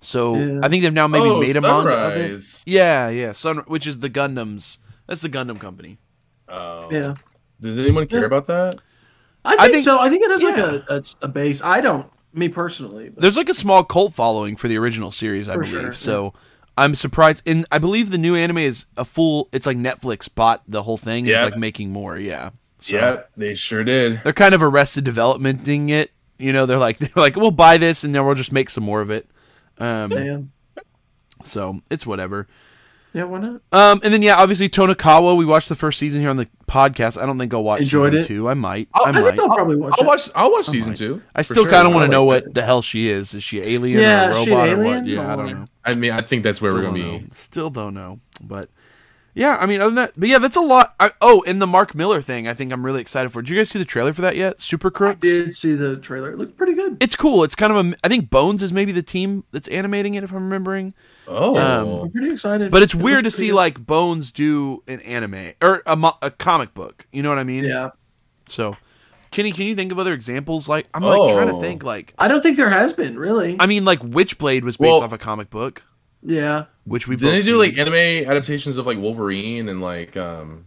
So 0.00 0.36
Yeah. 0.36 0.60
I 0.62 0.68
think 0.68 0.84
they've 0.84 0.92
now 0.92 1.08
maybe 1.08 1.26
oh, 1.28 1.40
made 1.40 1.56
a 1.56 1.60
manga 1.60 1.92
of 1.92 2.16
it. 2.16 2.62
Yeah, 2.66 3.08
yeah. 3.08 3.32
Sun, 3.32 3.58
which 3.66 3.84
is 3.84 3.98
the 3.98 4.08
Gundams. 4.08 4.78
That's 5.08 5.20
the 5.20 5.28
Gundam 5.28 5.58
company. 5.58 5.98
Oh. 6.48 6.88
Yeah. 6.92 7.14
Does 7.60 7.76
anyone 7.76 8.06
care 8.06 8.20
Yeah. 8.20 8.26
about 8.26 8.46
that? 8.46 8.76
I 9.44 9.56
think, 9.56 9.72
think- 9.72 9.84
so. 9.84 9.98
I 9.98 10.08
think 10.08 10.24
it 10.24 10.30
has 10.30 10.42
yeah. 10.42 10.48
like 10.50 10.58
a, 10.88 10.94
a 10.94 11.02
a 11.22 11.28
base. 11.28 11.62
I 11.64 11.80
don't, 11.80 12.08
me 12.32 12.48
personally. 12.48 13.08
But 13.08 13.22
There's 13.22 13.36
like 13.36 13.48
a 13.48 13.54
small 13.54 13.82
cult 13.82 14.14
following 14.14 14.54
for 14.54 14.68
the 14.68 14.78
original 14.78 15.10
series, 15.10 15.48
I 15.48 15.54
For 15.54 15.62
believe. 15.64 15.70
sure, 15.80 15.92
So 15.94 16.32
I'm 16.78 16.94
surprised. 16.94 17.42
And 17.46 17.66
I 17.72 17.78
believe 17.78 18.10
the 18.10 18.18
new 18.18 18.34
anime 18.34 18.58
is 18.58 18.86
a 18.96 19.04
full. 19.04 19.48
It's 19.52 19.66
like 19.66 19.76
Netflix 19.76 20.28
bought 20.34 20.62
the 20.68 20.82
whole 20.82 20.96
thing. 20.96 21.20
and 21.20 21.28
Yeah. 21.28 21.42
It's 21.44 21.52
like 21.52 21.60
making 21.60 21.90
more. 21.90 22.16
Yeah. 22.16 22.50
So 22.78 22.96
Yeah, 22.96 23.22
they 23.36 23.54
sure 23.54 23.84
did. 23.84 24.20
They're 24.24 24.32
kind 24.32 24.54
of 24.54 24.62
arrested 24.62 25.04
developmenting 25.04 25.90
it. 25.90 26.12
You 26.38 26.52
know, 26.52 26.66
they're 26.66 26.78
like 26.78 26.98
they're 26.98 27.10
like 27.16 27.36
we'll 27.36 27.50
buy 27.50 27.76
this 27.78 28.04
and 28.04 28.14
then 28.14 28.24
we'll 28.24 28.34
just 28.34 28.52
make 28.52 28.70
some 28.70 28.84
more 28.84 29.00
of 29.00 29.10
it. 29.10 29.28
Um, 29.78 30.10
man, 30.10 30.50
so 31.44 31.80
it's 31.90 32.06
whatever. 32.06 32.46
Yeah, 33.14 33.24
why 33.24 33.38
not? 33.40 33.60
Um, 33.72 34.00
and 34.04 34.12
then 34.12 34.20
yeah, 34.22 34.36
obviously 34.36 34.68
Tonikawa. 34.68 35.36
We 35.36 35.44
watched 35.46 35.68
the 35.70 35.74
first 35.74 35.98
season 35.98 36.20
here 36.20 36.28
on 36.30 36.36
the 36.36 36.46
podcast. 36.68 37.20
I 37.20 37.24
don't 37.26 37.38
think 37.38 37.54
I'll 37.54 37.64
watch 37.64 37.80
Enjoyed 37.80 38.12
season 38.12 38.24
it? 38.24 38.28
two. 38.28 38.48
I 38.48 38.54
might. 38.54 38.88
I'll- 38.92 39.06
I 39.06 39.08
I 39.08 39.12
might. 39.12 39.30
think 39.30 39.42
I'll 39.42 39.48
probably 39.56 39.76
watch 39.76 39.94
I'll 39.98 40.04
it. 40.04 40.06
watch. 40.06 40.28
I'll 40.34 40.52
watch 40.52 40.66
season 40.66 40.90
might. 40.90 40.98
two. 40.98 41.22
I 41.34 41.42
still 41.42 41.62
sure. 41.64 41.70
kind 41.70 41.86
of 41.88 41.94
want 41.94 42.04
to 42.04 42.10
know 42.10 42.24
what 42.24 42.52
the 42.52 42.62
hell 42.62 42.82
she 42.82 43.08
is. 43.08 43.32
Is 43.34 43.42
she 43.42 43.60
alien 43.60 44.00
Yeah, 44.00 44.28
or 44.28 44.30
a 44.32 44.34
is 44.36 44.44
she 44.44 44.52
an 44.52 44.58
robot 44.58 44.68
or 44.68 44.76
what? 44.76 44.86
alien 44.86 45.04
Yeah, 45.06 45.32
I 45.32 45.36
don't 45.36 45.50
know. 45.52 45.64
I 45.84 45.94
mean, 45.94 46.12
I 46.12 46.20
think 46.20 46.42
that's 46.42 46.60
where 46.60 46.70
Still 46.70 46.82
we're 46.82 46.88
gonna 46.90 47.02
be. 47.02 47.18
know. 47.18 47.22
Still 47.32 47.70
don't 47.70 47.94
know, 47.94 48.20
but 48.42 48.68
yeah, 49.38 49.56
I 49.60 49.66
mean, 49.66 49.80
other 49.80 49.90
than 49.90 49.94
that, 49.96 50.12
but 50.16 50.28
yeah, 50.28 50.38
that's 50.38 50.56
a 50.56 50.60
lot. 50.60 50.94
I, 50.98 51.12
oh, 51.20 51.44
and 51.46 51.62
the 51.62 51.66
Mark 51.66 51.94
Millar 51.94 52.20
thing, 52.20 52.48
I 52.48 52.54
think 52.54 52.72
I'm 52.72 52.84
really 52.84 53.00
excited 53.00 53.30
for. 53.30 53.40
Did 53.40 53.50
you 53.50 53.56
guys 53.56 53.70
see 53.70 53.78
the 53.78 53.84
trailer 53.84 54.12
for 54.12 54.22
that 54.22 54.34
yet? 54.34 54.60
Super 54.60 54.88
I 54.88 54.90
Crooks. 54.90 55.20
did 55.20 55.54
see 55.54 55.74
the 55.74 55.96
trailer. 55.96 56.32
It 56.32 56.38
looked 56.38 56.56
pretty 56.56 56.74
good. 56.74 56.96
It's 57.00 57.14
cool. 57.14 57.44
It's 57.44 57.54
kind 57.54 57.72
of 57.74 57.86
a. 57.86 57.96
I 58.02 58.08
think 58.08 58.30
Bones 58.30 58.62
is 58.62 58.72
maybe 58.72 58.90
the 58.92 59.02
team 59.02 59.44
that's 59.52 59.68
animating 59.68 60.14
it, 60.14 60.24
if 60.24 60.30
I'm 60.32 60.42
remembering. 60.44 60.92
Oh, 61.28 61.56
Um, 61.56 62.02
I'm 62.06 62.10
pretty 62.10 62.30
excited. 62.32 62.72
But 62.72 62.82
it's 62.82 62.94
It 62.94 63.02
weird 63.02 63.24
to 63.24 63.30
see 63.30 63.48
good. 63.48 63.54
like 63.54 63.86
Bones 63.86 64.32
do 64.32 64.82
an 64.88 65.00
anime 65.02 65.52
or 65.62 65.82
a, 65.86 66.12
a 66.22 66.30
comic 66.32 66.74
book. 66.74 67.06
You 67.12 67.22
know 67.22 67.28
what 67.28 67.38
I 67.38 67.44
mean? 67.44 67.62
Yeah, 67.64 67.90
So, 68.46 68.76
Kenny, 69.30 69.52
can 69.52 69.66
you 69.66 69.74
think 69.74 69.92
of 69.92 69.98
other 69.98 70.14
examples? 70.14 70.68
Like, 70.68 70.88
I'm 70.94 71.02
like 71.02 71.32
trying 71.34 71.48
to 71.48 71.54
Oh. 71.54 71.60
think. 71.60 71.84
Like, 71.84 72.14
I 72.18 72.28
don't 72.28 72.42
think 72.42 72.56
there 72.56 72.70
has 72.70 72.92
been 72.94 73.18
really. 73.18 73.56
I 73.60 73.66
mean, 73.66 73.84
like 73.84 74.00
Witchblade 74.00 74.62
was 74.62 74.76
based 74.76 74.90
Well- 74.90 75.02
off 75.04 75.12
a 75.12 75.18
comic 75.18 75.50
book, 75.50 75.84
yeah, 76.22 76.64
which 76.84 77.06
we 77.08 77.16
did 77.16 77.22
both 77.24 77.32
they 77.32 77.42
do 77.42 77.56
like 77.58 77.76
anime 77.78 78.28
adaptations 78.30 78.76
of 78.76 78.86
like 78.86 78.98
Wolverine 78.98 79.68
and 79.68 79.80
like 79.80 80.16
um? 80.16 80.64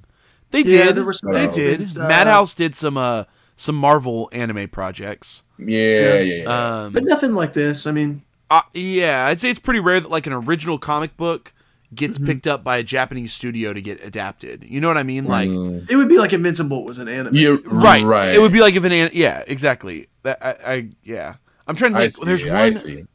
They 0.52 0.60
Yeah, 0.64 0.86
did. 0.86 0.96
there 0.98 1.06
were 1.06 1.14
some 1.14 1.32
they 1.32 1.46
X-Men 1.46 1.66
did. 1.78 1.88
stuff. 1.88 2.10
Madhouse 2.10 2.54
did 2.54 2.76
some 2.76 2.98
uh 2.98 3.24
some 3.56 3.76
Marvel 3.76 4.30
anime 4.34 4.68
projects. 4.70 5.44
Yeah, 5.58 5.66
yeah, 5.78 6.20
Yeah. 6.20 6.44
yeah. 6.44 6.84
Um, 6.84 6.94
but 6.94 7.04
nothing 7.04 7.34
like 7.34 7.54
this. 7.54 7.86
I 7.88 7.92
mean, 7.92 8.22
uh, 8.50 8.62
yeah, 8.74 9.28
I'd 9.28 9.40
say 9.40 9.50
it's 9.50 9.60
pretty 9.60 9.80
rare 9.80 10.00
that 10.00 10.10
like 10.10 10.28
an 10.28 10.34
original 10.34 10.78
comic 10.80 11.16
book 11.16 11.54
gets 11.94 12.18
Mm-hmm. 12.18 12.26
picked 12.26 12.48
up 12.48 12.64
by 12.64 12.78
a 12.78 12.84
Japanese 12.84 13.34
studio 13.34 13.72
to 13.74 13.82
get 13.82 14.04
adapted. 14.04 14.64
You 14.68 14.80
know 14.82 14.88
what 14.88 14.98
I 14.98 15.04
mean? 15.04 15.26
Like, 15.26 15.50
Mm. 15.50 15.90
it 15.92 15.96
would 15.98 16.08
be 16.10 16.18
like 16.18 16.34
Invincible 16.34 16.84
was 16.86 17.00
an 17.00 17.08
anime. 17.08 17.36
yeah, 17.36 17.56
right, 17.66 18.04
right. 18.04 18.34
It 18.34 18.40
would 18.42 18.52
be 18.54 18.62
like 18.62 18.76
if 18.76 18.84
an 18.84 18.92
an- 18.92 19.12
yeah, 19.14 19.44
exactly. 19.48 20.08
That 20.24 20.38
I, 20.44 20.72
I 20.74 20.90
yeah. 21.04 21.36
I'm 21.68 21.76
trying 21.76 21.92
to 21.94 22.00
I 22.00 22.02
think. 22.04 22.16
see, 22.16 22.26
There's 22.26 22.48
I 22.48 22.70
one. 22.72 23.08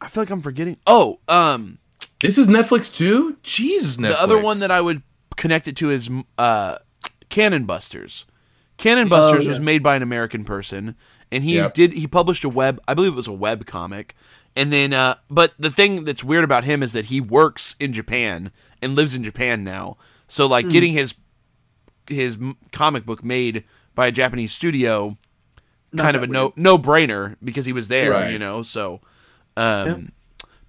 I 0.00 0.08
feel 0.08 0.22
like 0.22 0.30
I'm 0.30 0.40
forgetting. 0.40 0.76
Oh, 0.86 1.18
um, 1.28 1.78
This 2.20 2.38
is 2.38 2.48
Netflix 2.48 2.94
too. 2.94 3.36
Jesus, 3.42 3.96
Netflix. 3.96 4.08
the 4.10 4.20
other 4.22 4.38
one 4.40 4.60
that 4.60 4.70
I 4.70 4.80
would 4.80 5.02
connect 5.36 5.68
it 5.68 5.76
to 5.76 5.90
is 5.90 6.08
uh, 6.36 6.76
Cannon 7.28 7.64
Busters. 7.64 8.26
Cannon 8.76 9.08
Busters 9.08 9.44
yeah. 9.44 9.50
was 9.50 9.60
made 9.60 9.82
by 9.82 9.96
an 9.96 10.02
American 10.02 10.44
person, 10.44 10.94
and 11.32 11.42
he 11.42 11.56
Yep. 11.56 11.74
did 11.74 11.92
he 11.94 12.06
published 12.06 12.44
a 12.44 12.48
web. 12.48 12.80
I 12.86 12.94
believe 12.94 13.12
it 13.12 13.16
was 13.16 13.26
a 13.26 13.32
web 13.32 13.66
comic, 13.66 14.14
and 14.54 14.72
then 14.72 14.92
uh, 14.92 15.16
but 15.28 15.52
the 15.58 15.70
thing 15.70 16.04
that's 16.04 16.22
weird 16.22 16.44
about 16.44 16.62
him 16.64 16.82
is 16.82 16.92
that 16.92 17.06
he 17.06 17.20
works 17.20 17.74
in 17.80 17.92
Japan 17.92 18.52
and 18.80 18.94
lives 18.94 19.16
in 19.16 19.24
Japan 19.24 19.64
now. 19.64 19.96
So 20.28 20.46
like 20.46 20.66
Hmm. 20.66 20.70
getting 20.70 20.92
his 20.92 21.14
his 22.08 22.38
comic 22.72 23.04
book 23.04 23.24
made 23.24 23.64
by 23.96 24.06
a 24.06 24.12
Japanese 24.12 24.52
studio 24.52 25.16
Not 25.92 26.02
kind 26.04 26.16
of 26.16 26.22
a 26.22 26.26
no 26.28 26.52
no 26.56 26.78
brainer 26.78 27.34
because 27.42 27.66
he 27.66 27.72
was 27.72 27.88
there, 27.88 28.12
Right. 28.12 28.30
you 28.32 28.38
know. 28.38 28.62
So, 28.62 29.00
um, 29.58 30.12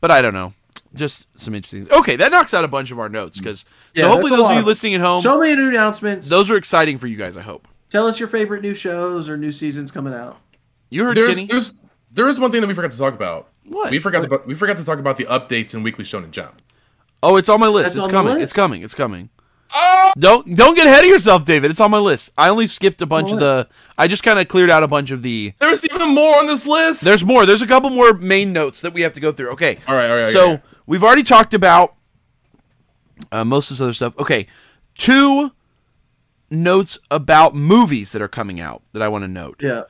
but 0.02 0.12
I 0.12 0.22
don't 0.22 0.34
know. 0.34 0.54
Just 0.96 1.28
some 1.40 1.54
interesting. 1.54 1.88
Okay, 1.92 2.16
that 2.16 2.32
knocks 2.32 2.54
out 2.54 2.64
a 2.64 2.68
bunch 2.68 2.90
of 2.92 2.98
our 3.00 3.10
notes 3.10 3.38
because 3.38 3.64
Yeah, 3.94 4.04
so 4.04 4.08
hopefully 4.10 4.32
those 4.32 4.46
of 4.50 4.52
you 4.54 4.60
of- 4.60 4.66
listening 4.66 4.96
at 4.96 5.02
home, 5.02 5.22
So 5.22 5.40
many 5.40 5.56
new 5.56 5.70
announcements. 5.70 6.28
those 6.30 6.50
are 6.50 6.58
exciting 6.58 6.98
for 6.98 7.06
you 7.08 7.16
guys. 7.16 7.38
I 7.38 7.42
hope 7.42 7.68
Tell 7.92 8.08
us 8.08 8.20
your 8.20 8.28
favorite 8.30 8.62
new 8.64 8.74
shows 8.76 9.30
or 9.30 9.38
new 9.38 9.52
seasons 9.52 9.92
coming 9.92 10.14
out. 10.14 10.38
you 10.90 11.04
heard 11.04 11.16
There's 11.18 11.36
Kenny. 11.36 11.48
there's 11.48 11.76
there 12.12 12.28
is 12.28 12.40
one 12.40 12.52
thing 12.52 12.62
that 12.62 12.68
we 12.68 12.74
forgot 12.74 12.92
to 12.92 12.98
talk 12.98 13.14
about. 13.14 13.50
What? 13.66 13.92
We 13.92 14.00
forgot 14.00 14.26
about 14.26 14.48
we 14.48 14.56
forgot 14.56 14.78
to 14.80 14.86
talk 14.86 14.98
about 14.98 15.18
the 15.18 15.26
updates 15.26 15.76
in 15.76 15.84
Weekly 15.84 16.04
Shonen 16.06 16.32
Jump. 16.32 16.60
Oh, 17.22 17.36
it's 17.38 17.50
on 17.50 17.60
my 17.60 17.68
list. 17.68 17.84
That's 17.94 17.98
it's 17.98 18.06
on 18.06 18.12
coming. 18.12 18.34
list? 18.34 18.44
It's 18.46 18.54
coming. 18.54 18.82
It's 18.82 18.96
coming. 18.96 19.30
Oh, 19.74 20.14
Don't 20.18 20.56
don't 20.56 20.76
get 20.76 20.88
ahead 20.88 21.04
of 21.04 21.10
yourself, 21.10 21.46
David. 21.46 21.70
It's 21.70 21.80
on 21.80 21.92
my 21.92 22.00
list. 22.00 22.32
I 22.38 22.50
only 22.50 22.68
skipped 22.68 23.02
a 23.02 23.06
bunch 23.06 23.32
of 23.32 23.40
the. 23.40 23.68
I 23.98 24.08
just 24.08 24.24
kind 24.24 24.40
of 24.40 24.48
cleared 24.48 24.70
out 24.70 24.84
a 24.84 24.88
bunch 24.88 25.12
of 25.12 25.22
the. 25.22 25.54
there's 25.60 25.86
even 25.86 26.10
more 26.10 26.38
on 26.38 26.48
this 26.48 26.66
list. 26.66 27.02
There's 27.02 27.24
more. 27.24 27.46
There's 27.46 27.62
a 27.62 27.68
couple 27.68 27.90
more 27.90 28.14
main 28.14 28.52
notes 28.52 28.82
that 28.82 28.94
we 28.94 29.02
have 29.02 29.14
to 29.14 29.20
go 29.20 29.32
through. 29.32 29.52
Okay. 29.52 29.78
all 29.88 29.96
right, 29.96 30.10
all 30.10 30.18
right. 30.18 30.34
So 30.34 30.54
okay. 30.54 30.64
we've 30.88 31.04
already 31.04 31.24
talked 31.24 31.54
about 31.54 31.96
uh, 33.32 33.46
most 33.46 33.70
of 33.70 33.78
this 33.78 33.84
other 33.84 33.94
stuff. 33.94 34.18
Okay, 34.20 34.48
two 34.96 35.52
notes 36.50 36.98
about 37.12 37.56
movies 37.56 38.12
that 38.12 38.22
are 38.22 38.28
coming 38.28 38.60
out 38.60 38.82
that 38.94 39.02
I 39.02 39.08
want 39.08 39.24
to 39.24 39.28
note. 39.28 39.58
Yeah. 39.62 39.84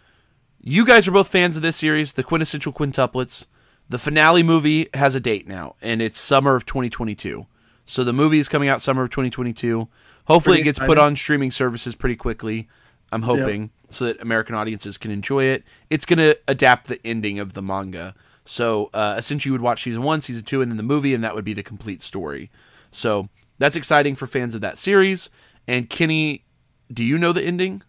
You 0.62 0.86
guys 0.86 1.08
are 1.08 1.12
both 1.12 1.30
fans 1.30 1.56
of 1.56 1.62
this 1.62 1.78
series, 1.78 2.14
the 2.14 2.24
quintessential 2.24 2.74
quintuplets. 2.74 3.46
The 3.88 3.98
finale 3.98 4.44
movie 4.44 4.88
has 4.94 5.16
a 5.16 5.20
date 5.20 5.48
now, 5.48 5.76
and 5.82 6.02
it's 6.02 6.20
summer 6.20 6.56
of 6.56 6.66
2022. 6.66 7.48
So 7.90 8.04
the 8.04 8.14
movie 8.14 8.38
is 8.38 8.48
coming 8.48 8.70
out 8.70 8.84
summer 8.84 9.04
of 9.04 9.10
2022. 9.10 9.88
Hopefully, 10.28 10.58
Pretty 10.58 10.62
it 10.62 10.64
gets 10.64 10.78
put 10.78 11.00
on 11.00 11.16
streaming 11.16 11.50
services 11.50 11.96
pretty 11.96 12.16
quickly. 12.16 12.70
I'm 13.12 13.24
hoping 13.24 13.72
so 13.90 14.06
that 14.06 14.22
American 14.22 14.54
audiences 14.54 15.00
can 15.00 15.10
enjoy 15.10 15.46
it. 15.46 15.64
It's 15.90 16.06
going 16.06 16.20
to 16.20 16.38
adapt 16.48 16.88
the 16.88 17.00
ending 17.04 17.40
of 17.40 17.54
the 17.54 17.64
manga. 17.64 18.14
So 18.46 18.92
uh, 18.94 19.16
essentially, 19.18 19.50
you 19.50 19.54
would 19.54 19.62
watch 19.62 19.82
season 19.82 20.04
one, 20.04 20.22
season 20.22 20.44
two, 20.44 20.62
and 20.62 20.72
then 20.72 20.78
the 20.78 20.84
movie, 20.84 21.16
and 21.16 21.24
that 21.24 21.34
would 21.34 21.44
be 21.44 21.54
the 21.54 21.64
complete 21.64 22.04
story. 22.04 22.52
So 22.92 23.28
that's 23.58 23.76
exciting 23.76 24.14
for 24.14 24.28
fans 24.28 24.54
of 24.54 24.62
that 24.62 24.78
series. 24.78 25.32
And 25.68 25.90
Kenny, 25.90 26.46
do 26.94 27.04
you 27.04 27.18
know 27.18 27.34
the 27.34 27.42
ending? 27.42 27.82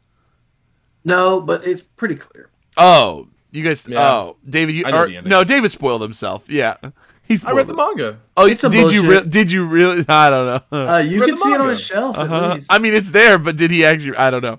No, 1.04 1.42
but 1.42 1.66
it's 1.66 1.82
pretty 1.82 2.14
clear. 2.14 2.48
Oh, 2.78 3.28
you 3.50 3.62
guys. 3.62 3.86
Yeah. 3.86 4.10
Oh, 4.10 4.36
David. 4.48 4.76
You 4.76 4.84
I 4.86 4.92
know 4.92 5.02
or, 5.02 5.08
the 5.08 5.20
no, 5.28 5.44
David 5.44 5.70
spoiled 5.72 6.00
himself. 6.00 6.48
Yeah, 6.48 6.76
he's. 7.30 7.44
I 7.44 7.52
read 7.52 7.66
the 7.66 7.74
manga. 7.74 8.18
Oh, 8.36 8.46
It's 8.46 8.60
some 8.60 8.70
did 8.72 8.92
you? 8.92 9.02
Re- 9.02 9.08
bullshit. 9.08 9.30
did 9.30 9.50
you 9.52 9.64
really? 9.64 10.04
I 10.08 10.28
don't 10.30 10.46
know. 10.70 10.78
Uh, 10.86 10.98
you 10.98 11.20
can 11.20 11.30
the 11.30 11.36
see 11.38 11.48
it 11.48 11.54
on 11.54 11.58
manga. 11.60 11.72
a 11.72 11.76
shelf 11.76 12.18
Uh-huh. 12.18 12.34
at 12.50 12.54
least. 12.56 12.66
I 12.72 12.78
mean, 12.78 12.94
it's 12.94 13.10
there, 13.10 13.38
but 13.38 13.56
did 13.56 13.70
he 13.70 13.84
actually? 13.84 14.16
I 14.16 14.30
don't 14.30 14.42
know. 14.42 14.58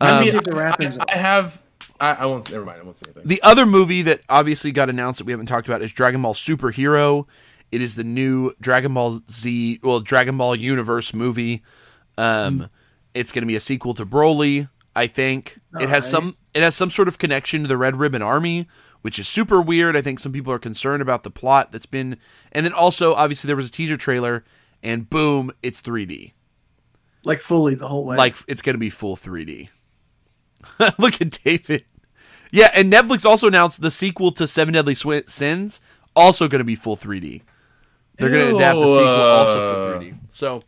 I 0.00 0.10
Um, 0.10 0.24
mean, 0.24 0.30
see 0.32 0.50
I, 0.52 0.70
I, 0.70 0.96
I 1.08 1.16
have. 1.16 1.60
I, 2.00 2.12
I 2.14 2.26
won't. 2.26 2.50
Never 2.50 2.64
mind. 2.64 2.80
I 2.80 2.84
won't 2.84 2.96
say 2.96 3.02
anything. 3.06 3.24
The 3.26 3.42
other 3.42 3.66
movie 3.66 4.02
that 4.02 4.20
obviously 4.28 4.72
got 4.72 4.88
announced 4.88 5.18
that 5.18 5.24
we 5.26 5.32
haven't 5.32 5.46
talked 5.46 5.68
about 5.68 5.82
is 5.82 5.92
Dragon 5.92 6.22
Ball 6.22 6.32
Superhero. 6.34 7.26
It 7.72 7.82
is 7.82 7.94
the 7.94 8.04
new 8.04 8.52
Dragon 8.60 8.94
Ball 8.94 9.20
Z, 9.30 9.80
well, 9.82 10.00
Dragon 10.00 10.36
Ball 10.38 10.56
Universe 10.56 11.12
movie. 11.14 11.62
Um, 12.18 12.68
it's 13.14 13.32
going 13.32 13.42
to 13.42 13.46
be 13.46 13.54
a 13.56 13.60
sequel 13.60 13.94
to 13.94 14.06
Broly. 14.06 14.68
I 14.96 15.06
think 15.06 15.58
it 15.80 15.88
has 15.88 16.08
some. 16.10 16.34
It 16.54 16.62
has 16.62 16.74
some 16.74 16.90
sort 16.90 17.06
of 17.08 17.18
connection 17.18 17.62
to 17.62 17.68
the 17.68 17.76
Red 17.76 17.96
Ribbon 17.96 18.22
Army, 18.22 18.66
which 19.02 19.18
is 19.18 19.28
super 19.28 19.60
weird. 19.60 19.96
I 19.96 20.02
think 20.02 20.20
some 20.20 20.32
people 20.32 20.52
are 20.52 20.58
concerned 20.58 21.02
about 21.02 21.22
the 21.22 21.30
plot 21.30 21.72
that's 21.72 21.86
been, 21.86 22.16
and 22.52 22.64
then 22.64 22.72
also 22.72 23.14
obviously 23.14 23.46
there 23.48 23.56
was 23.56 23.68
a 23.68 23.72
teaser 23.72 23.96
trailer, 23.96 24.44
and 24.82 25.08
boom, 25.08 25.52
it's 25.62 25.82
3D. 25.82 26.32
like 27.24 27.40
fully 27.40 27.74
the 27.74 27.88
whole 27.88 28.04
way. 28.04 28.16
Like 28.16 28.36
it's 28.48 28.62
going 28.62 28.74
to 28.74 28.78
be 28.78 28.90
full 28.90 29.16
3D. 29.16 29.68
Look 30.98 31.20
at 31.20 31.42
David. 31.42 31.84
Yeah, 32.52 32.70
and 32.74 32.92
Netflix 32.92 33.24
also 33.24 33.46
announced 33.46 33.80
the 33.80 33.90
sequel 33.90 34.32
to 34.32 34.46
Seven 34.46 34.74
Deadly 34.74 34.94
Sins, 34.94 35.80
also 36.16 36.48
going 36.48 36.58
to 36.58 36.64
be 36.64 36.74
full 36.74 36.96
3D. 36.96 37.42
They're 38.16 38.28
going 38.28 38.50
to 38.50 38.56
adapt 38.56 38.78
the 38.78 38.86
sequel 38.86 39.06
also 39.06 39.98
for 39.98 40.04
3D. 40.04 40.14
So 40.30 40.62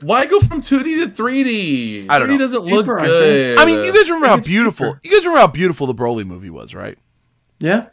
Why 0.00 0.26
go 0.26 0.40
from 0.40 0.60
2D 0.60 0.84
to 0.84 1.08
3D? 1.08 2.06
I 2.08 2.18
don't 2.18 2.28
3D 2.28 2.32
know. 2.32 2.38
doesn't 2.38 2.64
look 2.64 2.84
Cheaper, 2.84 3.00
I 3.00 3.06
good. 3.06 3.58
I 3.58 3.64
mean, 3.64 3.84
you 3.84 3.92
guys 3.94 4.08
remember 4.10 4.28
how 4.28 4.40
beautiful 4.40 4.86
cheaper. 4.94 5.00
you 5.04 5.10
guys 5.12 5.24
remember 5.24 5.40
how 5.40 5.46
beautiful 5.46 5.86
the 5.86 5.94
Broly 5.94 6.24
movie 6.26 6.50
was, 6.50 6.74
right? 6.74 6.98
yeah, 7.58 7.86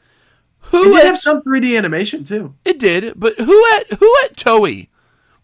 Who 0.59 0.81
it 0.81 0.85
did 0.93 0.95
at, 0.99 1.05
have 1.05 1.17
some 1.19 1.41
3D 1.41 1.77
animation 1.77 2.23
too. 2.25 2.55
it 2.65 2.77
did, 2.79 3.13
but 3.15 3.37
who 3.39 3.65
at 3.77 3.91
who 3.99 4.13
at 4.25 4.35
Toei 4.35 4.89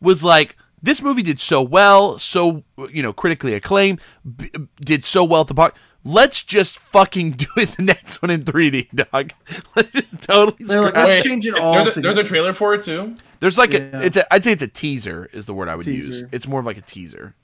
was 0.02 0.24
like 0.24 0.58
this 0.82 1.02
movie 1.02 1.22
did 1.24 1.40
so 1.40 1.62
well, 1.62 2.18
so 2.18 2.64
you 2.92 3.02
know 3.04 3.14
critically 3.14 3.54
acclaimed, 3.54 4.02
b- 4.38 4.50
did 4.82 5.06
so 5.06 5.24
well 5.24 5.42
at 5.42 5.48
the 5.48 5.54
box. 5.54 5.80
Let's 6.04 6.44
just 6.44 6.80
fucking 6.80 7.32
do 7.32 7.46
it 7.58 7.70
the 7.78 7.84
next 7.84 8.22
one 8.22 8.32
in 8.32 8.44
3D, 8.44 8.90
dog. 9.12 9.32
Let's 9.76 9.92
just 9.92 10.22
totally. 10.22 10.58
They're 10.62 10.82
like, 10.82 10.94
let's 10.96 11.24
change 11.24 11.46
it 11.46 11.56
all 11.56 11.74
There's 11.84 11.98
a, 11.98 12.02
there's 12.02 12.18
a 12.18 12.24
trailer 12.24 12.54
for 12.54 12.74
it 12.74 12.84
too. 12.84 13.16
There's 13.40 13.58
like 13.58 13.72
Yeah. 13.74 13.90
a 13.94 14.02
it's 14.02 14.18
a 14.18 14.34
I'd 14.34 14.44
say 14.44 14.52
it's 14.52 14.64
a 14.64 14.68
teaser 14.68 15.30
is 15.34 15.46
the 15.46 15.54
word 15.54 15.70
I 15.70 15.76
would 15.76 15.86
use. 15.86 16.24
It's 16.32 16.48
more 16.48 16.60
of 16.60 16.66
like 16.66 16.78
a 16.78 16.82
teaser. 16.82 17.36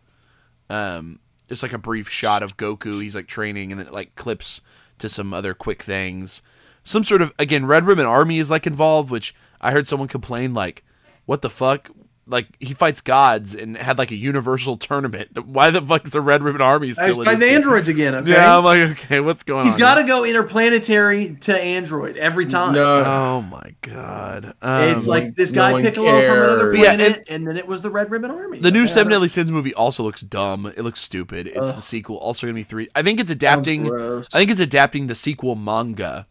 Um 0.69 1.19
just 1.47 1.61
like 1.63 1.73
a 1.73 1.77
brief 1.77 2.09
shot 2.09 2.41
of 2.43 2.57
Goku, 2.57 3.01
he's 3.01 3.15
like 3.15 3.27
training 3.27 3.71
and 3.71 3.79
then 3.79 3.87
it 3.87 3.93
like 3.93 4.15
clips 4.15 4.61
to 4.97 5.09
some 5.09 5.33
other 5.33 5.53
quick 5.53 5.83
things. 5.83 6.41
Some 6.83 7.03
sort 7.03 7.21
of 7.21 7.33
again, 7.39 7.65
Red 7.65 7.85
Ribbon 7.85 8.05
Army 8.05 8.39
is 8.39 8.49
like 8.49 8.65
involved, 8.67 9.09
which 9.11 9.35
I 9.61 9.71
heard 9.71 9.87
someone 9.87 10.07
complain 10.07 10.53
like, 10.53 10.83
what 11.25 11.41
the 11.41 11.49
fuck? 11.49 11.89
Like 12.27 12.47
he 12.59 12.73
fights 12.73 13.01
gods 13.01 13.53
and 13.53 13.77
had 13.77 13.99
like 13.99 14.09
a 14.09 14.15
universal 14.15 14.77
tournament. 14.77 15.45
Why 15.45 15.69
the 15.69 15.79
fuck 15.79 16.05
is 16.05 16.09
the 16.11 16.21
Red 16.21 16.41
Ribbon 16.41 16.59
Army 16.61 16.91
still 16.91 17.19
in 17.19 17.25
find 17.25 17.39
the 17.39 17.45
androids 17.51 17.87
again. 17.87 18.15
Okay, 18.15 18.31
Yeah, 18.31 18.57
I'm 18.57 18.63
like, 18.63 18.79
okay, 18.91 19.19
what's 19.19 19.43
going 19.43 19.65
he's 19.65 19.75
on? 19.75 19.77
He's 19.79 19.85
got 19.85 19.95
to 20.01 20.03
go 20.05 20.25
interplanetary 20.25 21.35
to 21.41 21.55
android 21.61 22.17
every 22.17 22.47
time. 22.47 22.73
No, 22.73 23.03
Oh 23.05 23.41
my 23.41 23.75
god. 23.81 24.55
Um, 24.61 24.89
It's 24.97 25.05
like 25.05 25.35
this 25.35 25.51
no 25.51 25.61
guy 25.61 25.73
one 25.73 25.83
Piccolo 25.83 26.23
from 26.23 26.31
another 26.33 26.73
cares. 26.73 26.83
Yeah, 26.83 26.95
planet, 26.95 27.23
and, 27.29 27.47
then 27.47 27.57
it 27.57 27.67
was 27.67 27.83
the 27.83 27.91
Red 27.91 28.09
Ribbon 28.09 28.31
Army. 28.31 28.57
The 28.59 28.71
new 28.71 28.81
Yeah, 28.81 28.87
Seven 28.87 29.11
I 29.13 29.15
Deadly 29.17 29.27
Sins 29.27 29.51
movie 29.51 29.75
also 29.75 30.01
looks 30.03 30.21
dumb. 30.21 30.65
It 30.65 30.81
looks 30.81 31.01
stupid. 31.01 31.45
It's 31.45 31.57
Ugh. 31.59 31.75
the 31.75 31.81
sequel, 31.81 32.17
also 32.17 32.47
gonna 32.47 32.55
be 32.55 32.63
three. 32.63 32.87
I 32.95 33.03
think 33.03 33.19
it's 33.19 33.29
adapting. 33.31 33.85
I 33.93 34.21
think 34.23 34.49
it's 34.49 34.59
adapting 34.61 35.05
the 35.07 35.15
sequel 35.15 35.55
manga, 35.55 36.25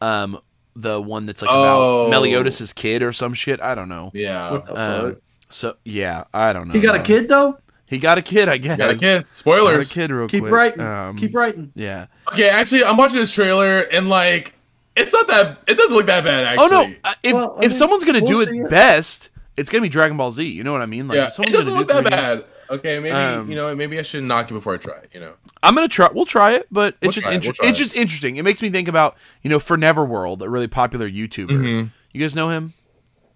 um, 0.00 0.40
the 0.74 1.00
one 1.00 1.26
that's 1.26 1.40
like 1.40 1.50
Oh. 1.52 2.06
about 2.06 2.10
Meliodas' 2.10 2.72
kid 2.72 3.02
or 3.02 3.12
some 3.12 3.32
shit. 3.32 3.60
I 3.60 3.74
don't 3.76 3.88
know. 3.88 4.10
yeah. 4.12 4.50
What 4.50 4.66
the 4.66 4.72
Um, 4.72 5.06
fuck? 5.12 5.18
So 5.48 5.76
yeah, 5.84 6.24
I 6.34 6.52
don't 6.52 6.68
know. 6.68 6.74
He 6.74 6.80
got 6.80 6.94
a 6.96 7.02
kid 7.02 7.28
though. 7.28 7.58
He 7.86 7.98
got 7.98 8.18
a 8.18 8.22
kid. 8.22 8.48
I 8.48 8.58
guess. 8.58 8.78
Got 8.78 8.90
a 8.90 8.96
kid. 8.98 9.26
Spoilers. 9.32 9.76
Got 9.76 9.86
a 9.86 9.94
kid 9.94 10.10
real 10.10 10.26
Keep 10.28 10.40
quick. 10.42 10.52
writing. 10.52 10.80
Um, 10.80 11.16
Keep 11.16 11.34
writing. 11.34 11.72
Yeah. 11.76 12.06
Okay, 12.32 12.48
actually, 12.48 12.84
I'm 12.84 12.96
watching 12.96 13.18
this 13.18 13.32
trailer 13.32 13.80
and 13.80 14.08
like, 14.08 14.54
it's 14.96 15.12
not 15.12 15.26
that. 15.28 15.58
It 15.68 15.74
doesn't 15.74 15.94
look 15.94 16.06
that 16.06 16.24
bad. 16.24 16.44
Actually. 16.46 16.64
Oh 16.66 16.68
no! 16.88 16.94
uh, 17.04 17.14
If 17.22 17.32
Well, 17.34 17.54
if 17.60 17.70
mean, 17.70 17.78
someo's 17.78 18.02
gonna 18.04 18.20
we'll 18.22 18.44
do 18.44 18.50
see 18.50 18.58
it, 18.58 18.64
it. 18.64 18.70
best, 18.70 19.30
it's 19.56 19.70
gonna 19.70 19.82
be 19.82 19.88
Dragon 19.88 20.16
Ball 20.16 20.32
Z. 20.32 20.44
You 20.44 20.64
know 20.64 20.72
what 20.72 20.82
I 20.82 20.86
mean? 20.86 21.06
Like, 21.06 21.16
yeah, 21.16 21.28
if 21.28 21.38
it 21.38 21.52
doesn't 21.52 21.72
look 21.74 21.86
do 21.88 21.94
that 21.94 22.04
3D 22.04 22.10
bad. 22.10 22.44
Okay, 22.68 22.98
maybe 22.98 23.12
Um, 23.12 23.48
you 23.48 23.54
know, 23.54 23.72
maybe 23.76 23.96
I 23.96 24.02
should 24.02 24.24
knock 24.24 24.50
it 24.50 24.54
before 24.54 24.74
I 24.74 24.78
try. 24.78 24.96
it, 24.96 25.10
You 25.14 25.20
know. 25.20 25.34
I'm 25.62 25.76
gonna 25.76 25.86
try. 25.86 26.08
We'll 26.12 26.26
try 26.26 26.54
it, 26.54 26.66
but 26.72 26.94
it's 26.94 27.02
We'll 27.02 27.12
just 27.12 27.24
try 27.26 27.32
it, 27.34 27.36
inter- 27.36 27.52
we'll 27.60 27.70
it's 27.70 27.78
it. 27.78 27.82
just 27.84 27.94
interesting. 27.94 28.34
It 28.36 28.42
makes 28.42 28.60
me 28.60 28.70
think 28.70 28.88
about 28.88 29.16
you 29.42 29.50
know 29.50 29.60
For 29.60 29.76
Never 29.76 30.04
World, 30.04 30.42
a 30.42 30.50
really 30.50 30.66
popular 30.66 31.08
YouTuber. 31.08 31.50
Mhm. 31.50 31.90
You 32.12 32.20
guys 32.20 32.34
know 32.34 32.50
him? 32.50 32.72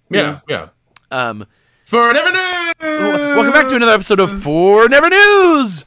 Yeah, 0.08 0.40
yeah. 0.48 0.68
Um, 1.12 1.46
For 1.90 2.12
never 2.12 2.30
knew. 2.30 2.72
welcome 3.34 3.52
back 3.52 3.68
to 3.68 3.74
another 3.74 3.94
episode 3.94 4.20
of 4.20 4.44
For 4.44 4.88
Never 4.88 5.10
News. 5.10 5.86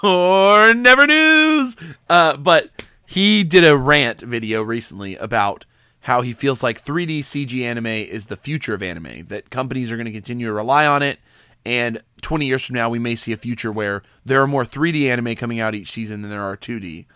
For 0.00 0.74
Never 0.74 1.06
News. 1.06 1.76
Uh, 2.10 2.36
but 2.36 2.82
he 3.06 3.44
did 3.44 3.64
a 3.64 3.78
rant 3.78 4.22
video 4.22 4.60
recently 4.60 5.14
about 5.14 5.66
how 6.00 6.22
he 6.22 6.32
feels 6.32 6.64
like 6.64 6.84
3D 6.84 7.20
CG 7.20 7.62
anime 7.62 7.86
is 7.86 8.26
the 8.26 8.36
future 8.36 8.74
of 8.74 8.82
anime. 8.82 9.26
That 9.28 9.50
companies 9.50 9.92
are 9.92 9.96
going 9.96 10.06
to 10.06 10.12
continue 10.12 10.48
to 10.48 10.52
rely 10.52 10.84
on 10.84 11.00
it, 11.00 11.20
and 11.64 12.02
20 12.22 12.46
years 12.46 12.64
from 12.64 12.74
now, 12.74 12.90
we 12.90 12.98
may 12.98 13.14
see 13.14 13.30
a 13.30 13.36
future 13.36 13.70
where 13.70 14.02
there 14.24 14.42
are 14.42 14.48
more 14.48 14.64
3D 14.64 15.08
anime 15.08 15.36
coming 15.36 15.60
out 15.60 15.76
each 15.76 15.92
season 15.92 16.22
than 16.22 16.30
there 16.32 16.42
are 16.42 16.56
2D. 16.56 17.06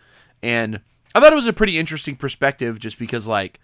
And 0.40 0.82
I 1.16 1.20
thought 1.20 1.32
it 1.32 1.34
was 1.34 1.48
a 1.48 1.52
pretty 1.52 1.76
interesting 1.76 2.14
perspective, 2.14 2.78
just 2.78 2.96
because 2.96 3.26
like 3.26 3.58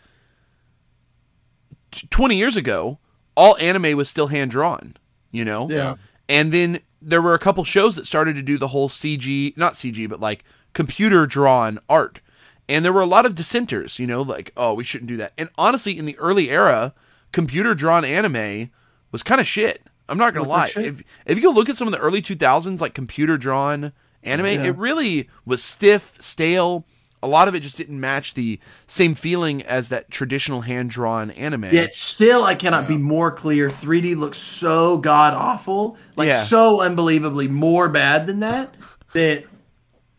t- 1.92 2.08
20 2.10 2.34
years 2.34 2.56
ago, 2.56 2.98
all 3.36 3.56
anime 3.58 3.96
was 3.96 4.08
still 4.08 4.28
hand 4.28 4.50
drawn. 4.50 4.96
You 5.30 5.44
know, 5.44 5.68
Yeah. 5.68 5.96
and 6.28 6.52
then 6.52 6.78
there 7.02 7.20
were 7.20 7.34
a 7.34 7.38
couple 7.38 7.64
shows 7.64 7.96
that 7.96 8.06
started 8.06 8.36
to 8.36 8.42
do 8.42 8.56
the 8.56 8.68
whole 8.68 8.88
CG, 8.88 9.52
not 9.56 9.74
CG, 9.74 10.06
but 10.08 10.20
like 10.20 10.44
computer 10.72 11.26
drawn 11.26 11.78
art. 11.88 12.20
And 12.68 12.84
there 12.84 12.92
were 12.92 13.02
a 13.02 13.06
lot 13.06 13.26
of 13.26 13.34
dissenters, 13.34 13.98
you 13.98 14.06
know, 14.06 14.22
like, 14.22 14.52
oh, 14.56 14.72
we 14.74 14.84
shouldn't 14.84 15.08
do 15.08 15.16
that. 15.18 15.32
And 15.36 15.50
honestly, 15.58 15.98
in 15.98 16.06
the 16.06 16.16
early 16.18 16.50
era, 16.50 16.94
computer 17.32 17.74
drawn 17.74 18.04
anime 18.04 18.70
was 19.12 19.22
kind 19.22 19.40
of 19.40 19.46
shit. 19.46 19.82
I'm 20.08 20.18
not 20.18 20.32
gonna 20.34 20.48
lie. 20.48 20.70
If 20.76 21.02
if 21.26 21.36
you 21.36 21.42
go 21.42 21.50
look 21.50 21.68
at 21.68 21.76
some 21.76 21.88
of 21.88 21.92
the 21.92 21.98
early 21.98 22.22
2000s, 22.22 22.80
like 22.80 22.94
computer 22.94 23.36
drawn 23.36 23.92
anime, 24.22 24.46
Yeah. 24.46 24.64
it 24.64 24.76
really 24.76 25.28
was 25.44 25.62
stiff, 25.62 26.16
stale. 26.20 26.86
A 27.24 27.26
lot 27.26 27.48
of 27.48 27.54
it 27.54 27.60
just 27.60 27.76
didn't 27.76 27.98
match 27.98 28.34
the 28.34 28.60
same 28.86 29.14
feeling 29.14 29.62
as 29.62 29.88
that 29.88 30.10
traditional 30.10 30.60
hand 30.60 30.90
drawn 30.90 31.30
anime. 31.30 31.64
Yet 31.72 31.94
still, 31.94 32.44
I 32.44 32.54
cannot 32.54 32.86
be 32.86 32.98
more 32.98 33.30
clear. 33.30 33.70
3D 33.70 34.14
looks 34.16 34.38
so 34.38 34.98
god 34.98 35.32
awful, 35.34 35.96
like 36.16 36.28
Yeah. 36.28 36.38
so 36.38 36.82
unbelievably 36.82 37.48
more 37.48 37.88
bad 37.88 38.26
than 38.26 38.40
that. 38.40 38.74
That 39.14 39.44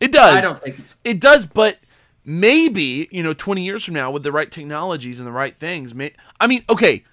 it 0.00 0.10
does. 0.12 0.34
I 0.34 0.40
don't 0.40 0.60
think 0.60 0.78
it's. 0.80 0.96
It 1.04 1.20
does, 1.20 1.46
but 1.46 1.78
maybe 2.24 3.08
you 3.12 3.22
know, 3.22 3.32
twenty 3.32 3.64
years 3.64 3.84
from 3.84 3.94
now, 3.94 4.10
with 4.10 4.22
the 4.24 4.32
right 4.32 4.50
technologies 4.50 5.18
and 5.20 5.26
the 5.26 5.32
right 5.32 5.56
things, 5.56 5.94
may 5.94 6.12
I 6.40 6.46
mean, 6.46 6.64
okay, 6.68 7.04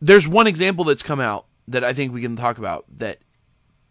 there's 0.00 0.28
one 0.28 0.46
example 0.46 0.84
that's 0.84 1.02
come 1.02 1.20
out 1.20 1.46
that 1.66 1.82
I 1.82 1.92
think 1.92 2.12
we 2.12 2.20
can 2.20 2.36
talk 2.36 2.58
about 2.58 2.84
that 2.96 3.18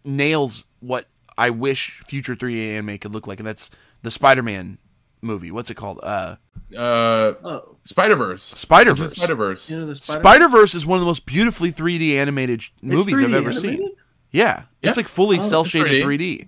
nails 0.05 0.65
what 0.79 1.07
I 1.37 1.49
wish 1.49 2.01
future 2.07 2.35
3D 2.35 2.73
anime 2.75 2.97
could 2.99 3.13
look 3.13 3.27
like, 3.27 3.39
and 3.39 3.47
that's 3.47 3.71
the 4.03 4.11
Spider-Man 4.11 4.77
movie. 5.23 5.51
What's 5.51 5.69
it 5.69 5.75
called? 5.75 5.99
Uh, 6.03 6.35
Uh, 6.75 7.33
Oh, 7.43 7.77
Spider 7.83 8.15
Verse. 8.15 8.41
Spider 8.43 8.93
Verse. 8.95 9.11
Spider 9.13 9.35
Verse. 9.35 9.69
you 9.69 9.79
know 9.79 9.93
spider. 9.93 10.19
Spider 10.19 10.47
Verse 10.49 10.73
is 10.75 10.85
one 10.85 10.97
of 10.97 11.01
the 11.01 11.05
most 11.05 11.25
beautifully 11.25 11.71
3D 11.71 12.15
animated 12.15 12.61
sh- 12.63 12.69
It's 12.81 12.93
movies 12.95 13.13
I've 13.23 13.29
3D 13.29 13.33
ever 13.35 13.53
seen. 13.53 13.89
Yeah, 14.31 14.63
Yeah. 14.81 14.89
it's 14.89 14.97
like 14.97 15.07
fully 15.07 15.37
Oh, 15.39 15.47
cell 15.47 15.63
shaded 15.65 16.03
3D. 16.03 16.47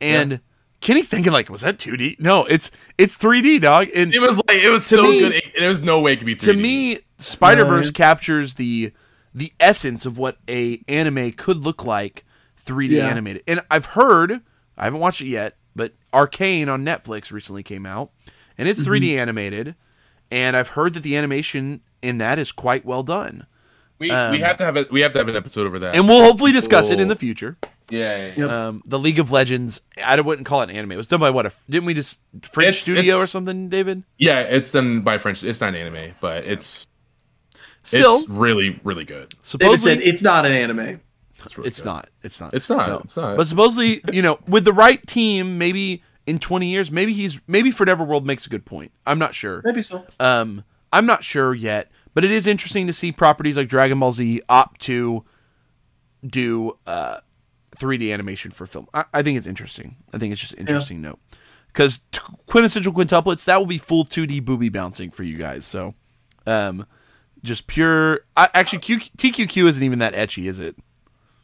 and 0.00 0.40
Kenny's 0.80 1.08
thinking 1.08 1.32
like, 1.32 1.50
was 1.50 1.60
that 1.62 1.78
2D? 1.78 2.16
No, 2.18 2.44
it's 2.46 2.70
it's 2.96 3.18
3D, 3.18 3.60
dog. 3.60 3.88
And 3.94 4.14
It 4.14 4.20
was 4.20 4.36
like 4.38 4.56
it 4.58 4.70
was 4.70 4.88
To 4.88 4.94
so 4.96 5.10
me- 5.10 5.18
good. 5.20 5.32
It, 5.34 5.52
there 5.58 5.68
was 5.68 5.82
no 5.82 6.00
way 6.00 6.14
it 6.14 6.16
could 6.16 6.26
be 6.26 6.34
3D. 6.36 6.44
to 6.52 6.54
me, 6.54 6.98
Spider 7.18 7.64
Verse 7.64 7.86
No. 7.86 7.92
captures 7.92 8.54
the 8.54 8.92
the 9.34 9.52
essence 9.60 10.06
of 10.06 10.16
what 10.16 10.38
a 10.48 10.80
anime 10.88 11.32
could 11.32 11.58
look 11.58 11.84
like 11.84 12.24
3D 12.64 12.96
Yeah. 12.96 13.08
animated. 13.08 13.42
And 13.46 13.60
I've 13.70 13.84
heard, 13.86 14.40
I 14.78 14.84
haven't 14.84 15.00
watched 15.00 15.20
it 15.20 15.26
yet, 15.26 15.56
but 15.65 15.65
Arcane 16.16 16.68
on 16.68 16.84
Netflix 16.84 17.30
recently 17.30 17.62
came 17.62 17.84
out, 17.84 18.10
and 18.56 18.68
it's 18.68 18.82
3D 18.82 19.16
animated, 19.18 19.74
and 20.30 20.56
I've 20.56 20.68
heard 20.68 20.94
that 20.94 21.02
the 21.02 21.16
animation 21.16 21.82
in 22.02 22.18
that 22.18 22.38
is 22.38 22.50
quite 22.52 22.84
well 22.86 23.02
done. 23.02 23.46
we, 23.98 24.10
um, 24.10 24.32
we 24.32 24.40
have 24.40 24.56
to 24.58 24.64
have 24.64 24.76
a 24.76 24.86
we 24.90 25.02
have 25.02 25.12
to 25.12 25.18
have 25.18 25.28
an 25.28 25.36
episode 25.36 25.66
over 25.66 25.78
that. 25.80 25.94
And 25.94 26.08
we'll 26.08 26.22
hopefully 26.24 26.52
discuss 26.52 26.90
it 26.90 27.00
in 27.00 27.08
the 27.08 27.16
future. 27.16 27.56
yeah, 27.90 28.26
yeah, 28.28 28.34
yeah. 28.36 28.66
Um, 28.68 28.82
the 28.86 28.98
League 28.98 29.18
of 29.18 29.30
Legends, 29.30 29.80
I 30.04 30.20
wouldn't 30.20 30.46
call 30.46 30.62
it 30.62 30.70
an 30.70 30.76
anime. 30.76 30.92
It 30.92 30.96
was 30.96 31.06
done 31.06 31.20
by 31.20 31.30
what? 31.30 31.46
A, 31.46 31.52
didn't 31.68 31.84
we 31.86 31.94
just 31.94 32.18
French 32.42 32.68
It's- 32.68 32.82
studio 32.82 33.02
it's- 33.16 33.24
or 33.24 33.26
something, 33.26 33.68
David? 33.68 34.02
Yeah, 34.18 34.40
it's 34.40 34.70
done 34.72 35.02
by 35.02 35.18
French. 35.18 35.44
It's 35.44 35.60
not 35.60 35.74
anime, 35.74 36.14
but 36.20 36.44
it's 36.44 36.86
Still, 37.82 38.16
it's 38.16 38.28
really 38.28 38.80
really 38.84 39.04
good. 39.04 39.28
David 39.30 39.38
supposedly, 39.42 40.00
said 40.00 40.08
it's 40.08 40.22
not 40.22 40.44
an 40.46 40.52
anime. 40.52 41.00
It's, 41.44 41.56
really 41.58 41.68
It's 41.68 41.80
good. 41.80 41.86
not. 41.86 42.10
It's 42.22 42.40
not. 42.40 42.54
It's 42.54 42.68
not. 42.70 42.88
No. 42.88 42.98
It's 42.98 43.16
not. 43.16 43.36
But 43.36 43.46
supposedly, 43.46 44.00
you 44.12 44.22
know, 44.22 44.38
with 44.48 44.64
the 44.64 44.72
right 44.72 45.04
team, 45.06 45.58
maybe 45.58 46.02
in 46.26 46.38
20 46.38 46.66
years. 46.66 46.90
Maybe 46.90 47.12
he's 47.12 47.40
maybe 47.46 47.70
Forever 47.70 48.04
World 48.04 48.26
makes 48.26 48.46
a 48.46 48.48
good 48.48 48.64
point. 48.64 48.92
I'm 49.06 49.18
not 49.18 49.34
sure. 49.34 49.62
Maybe 49.64 49.82
so. 49.82 50.04
Um, 50.20 50.64
I'm 50.92 51.06
not 51.06 51.24
sure 51.24 51.54
yet, 51.54 51.90
but 52.14 52.24
it 52.24 52.30
is 52.30 52.46
interesting 52.46 52.86
to 52.86 52.92
see 52.92 53.12
properties 53.12 53.56
like 53.56 53.68
Dragon 53.68 53.98
Ball 53.98 54.12
Z 54.12 54.42
opt 54.48 54.80
to 54.82 55.24
do 56.26 56.76
uh, 56.86 57.18
3D 57.78 58.12
animation 58.12 58.50
for 58.50 58.66
film. 58.66 58.88
I, 58.92 59.04
I 59.14 59.22
think 59.22 59.38
it's 59.38 59.46
interesting. 59.46 59.96
I 60.12 60.18
think 60.18 60.32
it's 60.32 60.40
just 60.40 60.54
interesting 60.58 61.00
note 61.00 61.20
because 61.68 62.00
t- 62.10 62.20
quintessential 62.46 62.92
quintuplets 62.92 63.44
that 63.44 63.58
will 63.58 63.66
be 63.66 63.78
full 63.78 64.04
2D 64.04 64.44
booby 64.44 64.68
bouncing 64.68 65.10
for 65.10 65.22
you 65.22 65.36
guys. 65.36 65.64
So, 65.64 65.94
um, 66.46 66.86
just 67.42 67.66
pure. 67.66 68.20
I, 68.36 68.48
actually, 68.54 68.80
Q, 68.80 68.98
TQQ 68.98 69.68
isn't 69.68 69.82
even 69.82 70.00
that 70.00 70.14
ecchi, 70.14 70.46
is 70.48 70.58
it? 70.58 70.76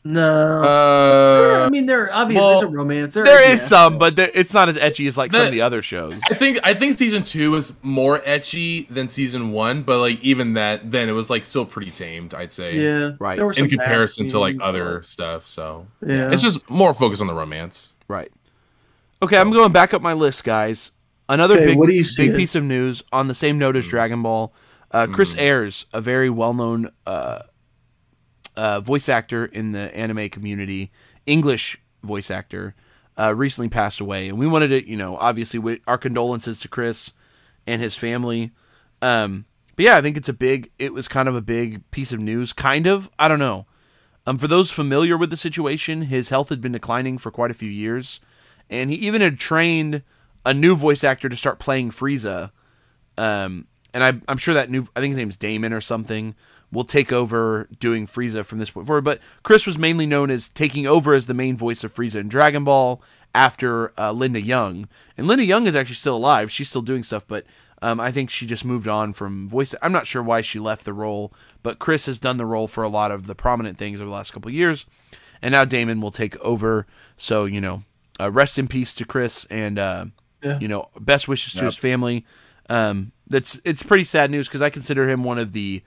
No. 0.04 0.62
Uh, 0.64 1.64
I 1.64 1.68
mean, 1.70 1.86
there 1.86 2.12
obviously 2.12 2.44
well, 2.44 2.56
is 2.56 2.62
a 2.62 2.66
romance. 2.66 3.14
There, 3.14 3.24
There 3.24 3.52
is 3.52 3.60
yeah. 3.60 3.66
some, 3.66 3.98
but 3.98 4.16
there, 4.16 4.30
it's 4.34 4.52
not 4.52 4.68
as 4.68 4.76
ecchi 4.76 5.06
as 5.06 5.16
like 5.16 5.32
some 5.32 5.46
of 5.46 5.52
the 5.52 5.60
other 5.60 5.80
shows. 5.80 6.20
I 6.28 6.34
think 6.34 6.58
I 6.64 6.74
think 6.74 6.98
season 6.98 7.22
two 7.22 7.54
is 7.54 7.76
more 7.82 8.18
ecchi 8.20 8.88
than 8.88 9.08
season 9.08 9.52
one, 9.52 9.82
but 9.82 9.98
like 10.00 10.20
even 10.20 10.54
that, 10.54 10.90
then 10.90 11.08
it 11.08 11.12
was 11.12 11.30
like 11.30 11.44
still 11.44 11.64
pretty 11.64 11.92
tamed. 11.92 12.34
I'd 12.34 12.50
say, 12.50 12.76
Yeah. 12.76 13.10
Right. 13.20 13.38
In 13.38 13.68
comparison 13.68 14.26
to 14.28 14.40
like 14.40 14.54
scenes, 14.54 14.62
other 14.62 15.02
stuff. 15.04 15.46
So 15.46 15.86
Yeah. 16.04 16.32
it's 16.32 16.42
just 16.42 16.68
more 16.68 16.94
focused 16.94 17.20
on 17.20 17.28
the 17.28 17.34
romance. 17.34 17.92
Right. 18.08 18.32
Okay, 19.22 19.38
I'm 19.38 19.52
going 19.52 19.70
back 19.70 19.94
up 19.94 20.02
my 20.02 20.14
list, 20.14 20.42
guys. 20.42 20.90
Another 21.28 21.54
Okay, 21.54 21.66
big, 21.66 21.78
what 21.78 21.88
do 21.88 21.94
you 21.94 22.04
big 22.16 22.34
piece 22.34 22.56
of 22.56 22.64
news 22.64 23.04
on 23.12 23.28
the 23.28 23.34
same 23.34 23.56
note 23.56 23.76
as 23.76 23.86
Dragon 23.86 24.20
Ball. 24.22 24.52
Uh, 24.90 25.06
Chris 25.06 25.34
Ayres, 25.38 25.86
a 25.94 26.00
very 26.00 26.28
well-known 26.28 26.90
uh, 27.06 27.38
uh, 28.56 28.80
voice 28.80 29.08
actor 29.08 29.44
in 29.46 29.72
the 29.72 29.94
anime 29.96 30.28
community, 30.28 30.90
English 31.26 31.80
voice 32.02 32.30
actor, 32.30 32.74
uh, 33.18 33.34
recently 33.34 33.68
passed 33.68 34.00
away, 34.00 34.28
and 34.28 34.38
we 34.38 34.46
wanted 34.46 34.68
to, 34.68 34.88
you 34.88 34.96
know, 34.96 35.16
obviously, 35.16 35.58
with 35.58 35.80
our 35.86 35.98
condolences 35.98 36.60
to 36.60 36.68
Chris 36.68 37.12
and 37.66 37.80
his 37.80 37.94
family. 37.94 38.52
Um, 39.00 39.44
but 39.76 39.84
yeah, 39.84 39.96
I 39.96 40.02
think 40.02 40.16
it's 40.16 40.28
a 40.28 40.34
big. 40.34 40.70
It 40.78 40.92
was 40.92 41.08
kind 41.08 41.28
of 41.28 41.36
a 41.36 41.42
big 41.42 41.88
piece 41.90 42.12
of 42.12 42.20
news, 42.20 42.52
kind 42.52 42.86
of. 42.86 43.10
I 43.18 43.28
don't 43.28 43.38
know. 43.38 43.66
Um, 44.26 44.38
for 44.38 44.46
those 44.46 44.70
familiar 44.70 45.16
with 45.16 45.30
the 45.30 45.36
situation, 45.36 46.02
his 46.02 46.28
health 46.28 46.48
had 46.48 46.60
been 46.60 46.72
declining 46.72 47.18
for 47.18 47.30
quite 47.30 47.50
a 47.50 47.54
few 47.54 47.70
years, 47.70 48.20
and 48.70 48.90
he 48.90 48.96
even 48.96 49.20
had 49.20 49.38
trained 49.38 50.02
a 50.46 50.54
new 50.54 50.76
voice 50.76 51.04
actor 51.04 51.28
to 51.28 51.36
start 51.36 51.58
playing 51.58 51.90
Frieza. 51.90 52.50
Um, 53.18 53.66
and 53.92 54.02
I, 54.02 54.14
I'm 54.28 54.38
sure 54.38 54.54
that 54.54 54.70
new, 54.70 54.86
I 54.96 55.00
think 55.00 55.12
his 55.12 55.18
name's 55.18 55.36
Daman 55.36 55.72
or 55.72 55.80
something, 55.80 56.34
will 56.72 56.84
take 56.84 57.12
over 57.12 57.68
doing 57.78 58.06
Frieza 58.06 58.44
from 58.44 58.58
this 58.58 58.70
point 58.70 58.86
forward. 58.86 59.04
But 59.04 59.20
Chris 59.42 59.66
was 59.66 59.76
mainly 59.78 60.06
known 60.06 60.30
as 60.30 60.48
taking 60.48 60.86
over 60.86 61.12
as 61.14 61.26
the 61.26 61.34
main 61.34 61.56
voice 61.56 61.84
of 61.84 61.94
Frieza 61.94 62.16
in 62.16 62.28
Dragon 62.28 62.64
Ball 62.64 63.02
after 63.34 63.92
uh, 63.98 64.12
Linda 64.12 64.40
Young. 64.40 64.88
And 65.16 65.26
Linda 65.26 65.44
Young 65.44 65.66
is 65.66 65.76
actually 65.76 65.96
still 65.96 66.16
alive; 66.16 66.50
she's 66.50 66.68
still 66.68 66.82
doing 66.82 67.02
stuff, 67.04 67.24
but 67.28 67.44
um, 67.82 67.98
I 68.00 68.10
think 68.12 68.30
she 68.30 68.46
just 68.46 68.64
moved 68.64 68.88
on 68.88 69.12
from 69.12 69.48
voice. 69.48 69.74
I'm 69.82 69.92
not 69.92 70.06
sure 70.06 70.22
why 70.22 70.40
she 70.40 70.58
left 70.58 70.84
the 70.84 70.92
role, 70.92 71.32
but 71.62 71.78
Chris 71.78 72.06
has 72.06 72.18
done 72.18 72.36
the 72.36 72.46
role 72.46 72.68
for 72.68 72.82
a 72.84 72.88
lot 72.88 73.10
of 73.10 73.26
the 73.26 73.34
prominent 73.34 73.76
things 73.78 74.00
over 74.00 74.08
the 74.08 74.14
last 74.14 74.32
couple 74.32 74.48
of 74.48 74.54
years, 74.54 74.86
and 75.42 75.52
now 75.52 75.64
Daman 75.64 76.00
will 76.00 76.10
take 76.12 76.38
over. 76.40 76.86
So 77.16 77.44
you 77.44 77.60
know, 77.60 77.82
uh, 78.20 78.30
rest 78.30 78.58
in 78.58 78.68
peace 78.68 78.94
to 78.94 79.04
Chris, 79.04 79.46
and 79.50 79.78
uh, 79.78 80.06
Yeah. 80.42 80.58
you 80.60 80.68
know, 80.68 80.88
best 81.00 81.28
wishes 81.28 81.52
to 81.54 81.58
Yep. 81.60 81.64
his 81.66 81.76
family. 81.76 82.24
Um, 82.70 83.12
that's 83.26 83.60
it's 83.64 83.82
pretty 83.82 84.04
sad 84.04 84.30
news 84.30 84.46
because 84.48 84.62
I 84.62 84.70
consider 84.70 85.08
him 85.08 85.24
one 85.24 85.38
of 85.38 85.52
the 85.52 85.82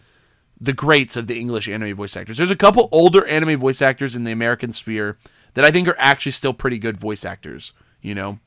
the 0.60 0.74
greats 0.74 1.16
of 1.16 1.28
the 1.28 1.40
English 1.40 1.68
anime 1.68 1.96
voice 1.96 2.16
actors. 2.16 2.38
There's 2.38 2.52
a 2.52 2.56
couple 2.56 2.88
older 2.92 3.26
anime 3.28 3.60
voice 3.60 3.82
actors 3.82 4.16
in 4.16 4.24
the 4.24 4.32
American 4.32 4.72
sphere 4.74 5.18
that 5.54 5.66
I 5.66 5.72
think 5.72 5.88
are 5.88 5.96
actually 5.98 6.32
still 6.34 6.54
pretty 6.54 6.80
good 6.80 6.98
voice 6.98 7.26
actors. 7.26 7.74
You 8.02 8.16
know, 8.16 8.40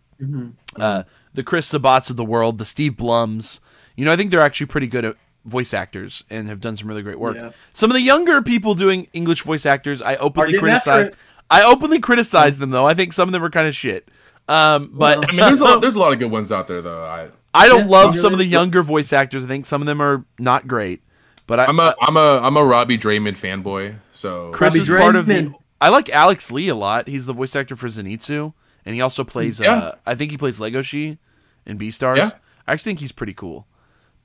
uh, 0.79 1.03
the 1.35 1.43
Chris 1.43 1.71
Sabats 1.73 2.11
of 2.11 2.17
the 2.17 2.25
world, 2.25 2.59
the 2.59 2.65
Steve 2.65 2.93
Blums. 2.93 3.61
You 3.97 4.05
know, 4.05 4.13
I 4.13 4.17
think 4.17 4.31
they're 4.31 4.41
actually 4.41 4.67
pretty 4.67 4.87
good 4.87 5.05
at 5.05 5.17
voice 5.45 5.73
actors 5.75 6.25
and 6.31 6.49
have 6.49 6.61
done 6.61 6.77
some 6.77 6.89
really 6.89 7.03
great 7.03 7.19
work. 7.19 7.37
Yeah. 7.37 7.51
Some 7.73 7.91
of 7.91 7.95
the 7.95 8.01
younger 8.03 8.43
people 8.43 8.75
doing 8.75 9.09
English 9.13 9.43
voice 9.43 9.67
actors, 9.67 10.01
I 10.03 10.17
openly 10.17 10.59
criticize. 10.59 11.09
it. 11.09 11.15
I 11.51 11.63
openly 11.65 11.99
criticize 11.99 12.59
them 12.59 12.71
though. 12.71 12.87
I 12.87 12.95
think 12.95 13.13
some 13.13 13.29
of 13.29 13.33
them 13.33 13.43
are 13.43 13.51
kind 13.51 13.67
of 13.67 13.75
shit. 13.75 14.09
Um, 14.49 14.91
but 14.95 15.29
I 15.29 15.33
mean, 15.33 15.41
there's 15.41 15.61
a 15.61 15.65
lot, 15.65 15.81
there's 15.83 15.95
a 15.95 15.99
lot 15.99 16.13
of 16.13 16.19
good 16.19 16.31
ones 16.31 16.53
out 16.53 16.67
there 16.69 16.81
though. 16.83 17.03
I 17.03 17.29
I 17.55 17.69
don't 17.69 17.81
Yeah, 17.89 17.97
love 17.97 18.11
really. 18.11 18.19
some 18.23 18.33
of 18.33 18.39
the 18.39 18.45
younger 18.45 18.83
voice 18.83 19.13
actors. 19.13 19.45
I 19.45 19.47
think 19.47 19.67
some 19.67 19.81
of 19.83 19.87
them 19.87 20.01
are 20.03 20.25
not 20.39 20.69
great. 20.69 21.03
But 21.49 21.59
I, 21.61 21.65
I'm 21.65 21.81
a 21.81 21.95
I'm 22.01 22.17
a 22.17 22.39
I'm 22.41 22.57
a 22.57 22.65
Robbie 22.65 22.99
Daymond 22.99 23.39
fanboy. 23.39 23.97
So 24.13 24.53
Chris 24.53 24.75
Robbie 24.77 24.81
is 24.83 24.89
part 24.89 25.17
of 25.17 25.27
the. 25.27 25.33
Daymond. 25.35 25.55
I 25.81 25.89
like 25.89 26.07
Aleks 26.07 26.53
Le 26.53 26.73
a 26.73 26.77
lot. 26.77 27.09
He's 27.09 27.27
the 27.27 27.33
voice 27.33 27.57
actor 27.57 27.75
for 27.75 27.87
Zenitsu, 27.89 28.53
and 28.85 28.95
he 28.95 29.01
also 29.01 29.25
plays. 29.25 29.59
Yeah. 29.59 29.73
Uh, 29.75 29.93
I 30.07 30.15
think 30.15 30.31
he 30.31 30.37
plays 30.37 30.61
Lego 30.61 30.81
Legoshi 30.83 31.19
in 31.67 31.79
Beastars. 31.79 32.17
Yeah. 32.19 32.31
I 32.67 32.73
actually 32.75 32.91
think 32.91 33.01
he's 33.01 33.13
pretty 33.13 33.33
cool. 33.33 33.67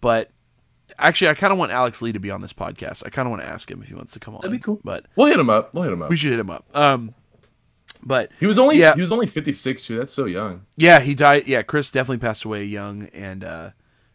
But 0.01 0.31
actually, 0.99 1.29
I 1.29 1.33
kind 1.33 1.53
of 1.53 1.59
want 1.59 1.71
Aleks 1.71 2.01
Le 2.01 2.11
to 2.11 2.19
be 2.19 2.29
on 2.29 2.41
this 2.41 2.51
podcast. 2.53 3.03
I 3.05 3.09
kind 3.09 3.25
of 3.25 3.29
want 3.31 3.41
to 3.43 3.47
ask 3.47 3.71
him 3.71 3.81
if 3.81 3.87
he 3.87 3.95
wants 3.95 4.11
to 4.13 4.19
come 4.19 4.35
on. 4.35 4.41
That'd 4.41 4.51
be 4.51 4.61
cool. 4.61 4.81
But 4.83 5.05
we'll 5.15 5.27
hit 5.27 5.39
him 5.39 5.49
up. 5.49 5.73
We'll 5.73 5.83
hit 5.83 5.93
him 5.93 6.01
up. 6.01 6.09
we 6.09 6.15
should 6.17 6.31
hit 6.31 6.39
him 6.41 6.49
up. 6.49 6.65
Um, 6.75 7.13
but 8.01 8.31
He 8.39 8.47
was 8.47 8.59
only 8.59 8.77
Yeah. 8.79 8.95
he 8.95 9.01
was 9.01 9.13
only 9.13 9.27
56 9.27 9.85
too. 9.85 9.97
That's 9.97 10.11
so 10.11 10.25
young. 10.25 10.65
Yeah, 10.75 10.99
he 10.99 11.15
died. 11.15 11.47
Yeah, 11.47 11.61
Chris 11.61 11.89
definitely 11.89 12.17
passed 12.17 12.43
away 12.43 12.65
young, 12.65 13.07
and 13.13 13.43
uh, 13.45 13.69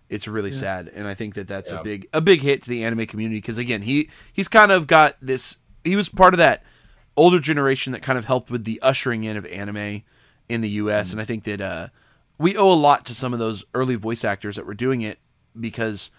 it's 0.09 0.27
really 0.29 0.53
sad. 0.53 0.89
And 0.89 1.07
I 1.07 1.15
think 1.15 1.35
that 1.35 1.47
that's 1.49 1.71
Yeah. 1.71 1.81
a 1.81 1.85
big 1.85 2.09
a 2.13 2.21
big 2.21 2.41
hit 2.41 2.63
to 2.63 2.71
the 2.71 2.85
anime 2.85 3.07
community 3.07 3.39
because 3.39 3.59
again, 3.59 3.83
he 3.83 4.09
he's 4.33 4.49
kind 4.49 4.73
of 4.73 4.87
got 4.87 5.17
this. 5.21 5.59
He 5.85 5.97
was 5.97 6.09
part 6.09 6.35
of 6.35 6.39
that 6.39 6.63
older 7.17 7.41
generation 7.41 7.93
that 7.93 8.03
kind 8.03 8.19
of 8.19 8.25
helped 8.27 8.51
with 8.51 8.65
the 8.65 8.81
ushering 8.83 9.25
in 9.25 9.37
of 9.37 9.45
anime 9.47 10.03
in 10.49 10.61
the 10.61 10.71
U.S. 10.71 11.13
And 11.13 11.21
I 11.21 11.25
think 11.25 11.45
that 11.45 11.61
uh, 11.61 11.89
we 12.39 12.57
owe 12.57 12.73
a 12.73 12.75
lot 12.75 13.05
to 13.07 13.15
some 13.15 13.33
of 13.33 13.39
those 13.39 13.65
early 13.75 13.97
voice 13.97 14.25
actors 14.25 14.57
that 14.57 14.67
were 14.67 14.75
doing 14.75 15.03
it 15.03 15.19
because 15.59 16.11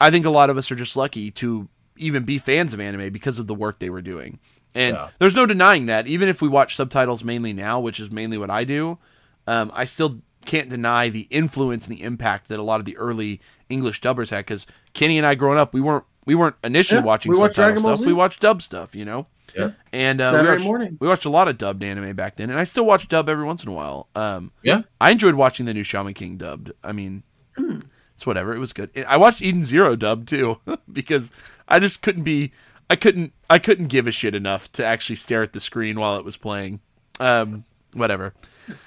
I 0.00 0.10
think 0.10 0.26
a 0.26 0.30
lot 0.30 0.50
of 0.50 0.56
us 0.56 0.70
are 0.70 0.76
just 0.76 0.96
lucky 0.96 1.30
to 1.32 1.68
even 1.96 2.24
be 2.24 2.38
fans 2.38 2.74
of 2.74 2.80
anime 2.80 3.12
because 3.12 3.38
of 3.38 3.46
the 3.46 3.54
work 3.54 3.78
they 3.78 3.90
were 3.90 4.02
doing. 4.02 4.38
And 4.74 4.96
Yeah. 4.96 5.08
there's 5.18 5.34
no 5.36 5.46
denying 5.46 5.86
that. 5.86 6.06
Even 6.06 6.28
if 6.28 6.40
we 6.42 6.48
watch 6.48 6.76
subtitles 6.76 7.22
mainly 7.24 7.52
now, 7.52 7.78
which 7.80 8.00
is 8.00 8.10
mainly 8.10 8.38
what 8.38 8.50
I 8.50 8.64
do, 8.64 8.98
um, 9.46 9.70
I 9.74 9.84
still 9.84 10.20
can't 10.50 10.68
deny 10.68 11.08
the 11.08 11.28
influence 11.30 11.86
and 11.86 11.96
the 11.96 12.02
impact 12.02 12.48
that 12.48 12.58
a 12.58 12.62
lot 12.62 12.80
of 12.80 12.84
the 12.84 12.96
early 12.96 13.40
English 13.68 14.00
dubbers 14.00 14.30
had. 14.30 14.38
Because 14.38 14.66
Kenny 14.94 15.16
and 15.16 15.26
I, 15.26 15.34
growing 15.36 15.58
up, 15.58 15.72
we 15.72 15.80
weren't 15.80 16.04
we 16.26 16.34
weren't 16.34 16.56
initially 16.64 17.00
Yeah, 17.00 17.04
watching 17.06 17.30
we 17.32 17.38
subtitle 17.38 17.80
stuff. 17.82 17.98
Z. 18.00 18.06
We 18.06 18.12
watched 18.12 18.40
dub 18.40 18.60
stuff, 18.62 18.94
you 18.94 19.04
know. 19.04 19.26
Yeah. 19.56 19.70
And 19.92 20.20
uh, 20.20 20.30
we, 20.42 20.48
watched, 20.48 20.64
morning. 20.64 20.96
we 21.00 21.08
watched 21.08 21.24
a 21.24 21.30
lot 21.30 21.48
of 21.48 21.58
dubbed 21.58 21.82
anime 21.82 22.14
back 22.14 22.36
then, 22.36 22.50
and 22.50 22.58
I 22.60 22.64
still 22.64 22.84
watch 22.84 23.08
dub 23.08 23.28
every 23.28 23.44
once 23.44 23.62
in 23.64 23.68
a 23.68 23.72
while. 23.72 24.08
Um, 24.14 24.52
Yeah. 24.62 24.82
I 25.00 25.10
enjoyed 25.10 25.34
watching 25.34 25.66
the 25.66 25.74
new 25.74 25.82
Shaman 25.82 26.14
King 26.14 26.36
dubbed. 26.36 26.72
I 26.84 26.92
mean, 26.92 27.22
Hmm. 27.56 27.80
it's 28.14 28.26
whatever. 28.26 28.54
It 28.54 28.58
was 28.58 28.72
good. 28.72 28.90
I 29.08 29.16
watched 29.16 29.42
Eden 29.42 29.64
Zero 29.64 29.96
dubbed 29.96 30.28
too 30.28 30.58
because 30.92 31.30
I 31.68 31.78
just 31.78 32.02
couldn't 32.02 32.24
be. 32.24 32.52
I 32.88 32.96
couldn't. 32.96 33.32
I 33.48 33.58
couldn't 33.60 33.86
give 33.86 34.06
a 34.08 34.10
shit 34.12 34.34
enough 34.34 34.70
to 34.72 34.84
actually 34.84 35.16
stare 35.16 35.42
at 35.42 35.52
the 35.52 35.60
screen 35.60 35.98
while 35.98 36.16
it 36.16 36.24
was 36.24 36.36
playing. 36.36 36.80
Um, 37.20 37.64
whatever. 37.92 38.34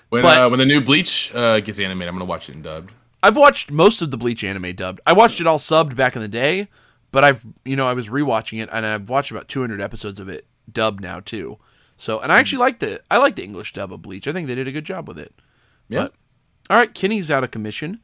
When 0.09 0.21
But- 0.21 0.37
uh, 0.37 0.49
when 0.49 0.59
the 0.59 0.65
new 0.65 0.81
Bleach 0.81 1.33
uh, 1.33 1.59
gets 1.59 1.79
animated, 1.79 2.09
I'm 2.09 2.15
gonna 2.15 2.25
watch 2.25 2.49
it 2.49 2.55
in 2.55 2.61
dubbed. 2.61 2.91
I've 3.21 3.37
watched 3.37 3.71
most 3.71 4.01
of 4.01 4.11
the 4.11 4.17
Bleach 4.17 4.43
anime 4.43 4.73
dubbed. 4.75 4.99
I 5.07 5.13
watched 5.13 5.39
it 5.39 5.47
all 5.47 5.57
subbed 5.59 5.95
back 5.95 6.15
in 6.15 6.21
the 6.21 6.27
day, 6.27 6.67
but 7.11 7.23
I've 7.23 7.45
you 7.65 7.75
know 7.75 7.87
I 7.87 7.93
was 7.93 8.09
rewatching 8.09 8.61
it 8.61 8.69
and 8.71 8.85
I've 8.85 9.09
watched 9.09 9.31
about 9.31 9.47
200 9.47 9.81
episodes 9.81 10.19
of 10.19 10.27
it 10.29 10.45
dubbed 10.71 11.01
now 11.01 11.19
too. 11.19 11.57
So 11.97 12.19
and 12.19 12.31
I 12.31 12.39
actually 12.39 12.59
like 12.59 12.79
the 12.79 13.01
I 13.09 13.17
like 13.17 13.35
the 13.35 13.43
English 13.43 13.73
dub 13.73 13.93
of 13.93 14.01
Bleach. 14.01 14.27
I 14.27 14.33
think 14.33 14.47
they 14.47 14.55
did 14.55 14.67
a 14.67 14.71
good 14.71 14.85
job 14.85 15.07
with 15.07 15.17
it. 15.19 15.33
Yeah. 15.89 16.03
But, 16.03 16.13
all 16.69 16.77
right, 16.77 16.93
Kenny's 16.93 17.29
out 17.31 17.43
of 17.43 17.51
commission. 17.51 17.99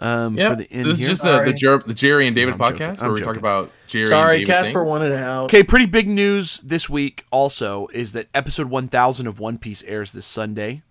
Um, 0.00 0.36
Yeah. 0.36 0.50
for 0.50 0.56
the 0.56 0.70
end 0.72 0.86
this 0.86 0.98
here. 0.98 1.10
is 1.10 1.20
just 1.20 1.22
the 1.22 1.42
the, 1.44 1.52
Jer- 1.52 1.78
the 1.86 1.94
Jerry 1.94 2.26
and 2.26 2.34
David 2.34 2.54
I'm 2.54 2.58
joking. 2.58 2.78
podcast 2.88 3.00
where 3.00 3.12
we 3.12 3.20
joking. 3.20 3.34
talk 3.34 3.36
about 3.40 3.70
Jerry. 3.86 4.06
Sorry, 4.06 4.36
and 4.38 4.46
David 4.46 4.64
Casper 4.64 4.80
things. 4.80 4.88
wanted 4.88 5.12
out. 5.12 5.44
Okay, 5.44 5.62
pretty 5.62 5.86
big 5.86 6.08
news 6.08 6.58
this 6.64 6.88
week 6.90 7.24
also 7.30 7.86
is 7.92 8.10
that 8.12 8.26
episode 8.34 8.68
1000 8.68 9.26
of 9.28 9.38
One 9.38 9.56
Piece 9.56 9.84
airs 9.84 10.10
this 10.10 10.26
Sunday. 10.26 10.82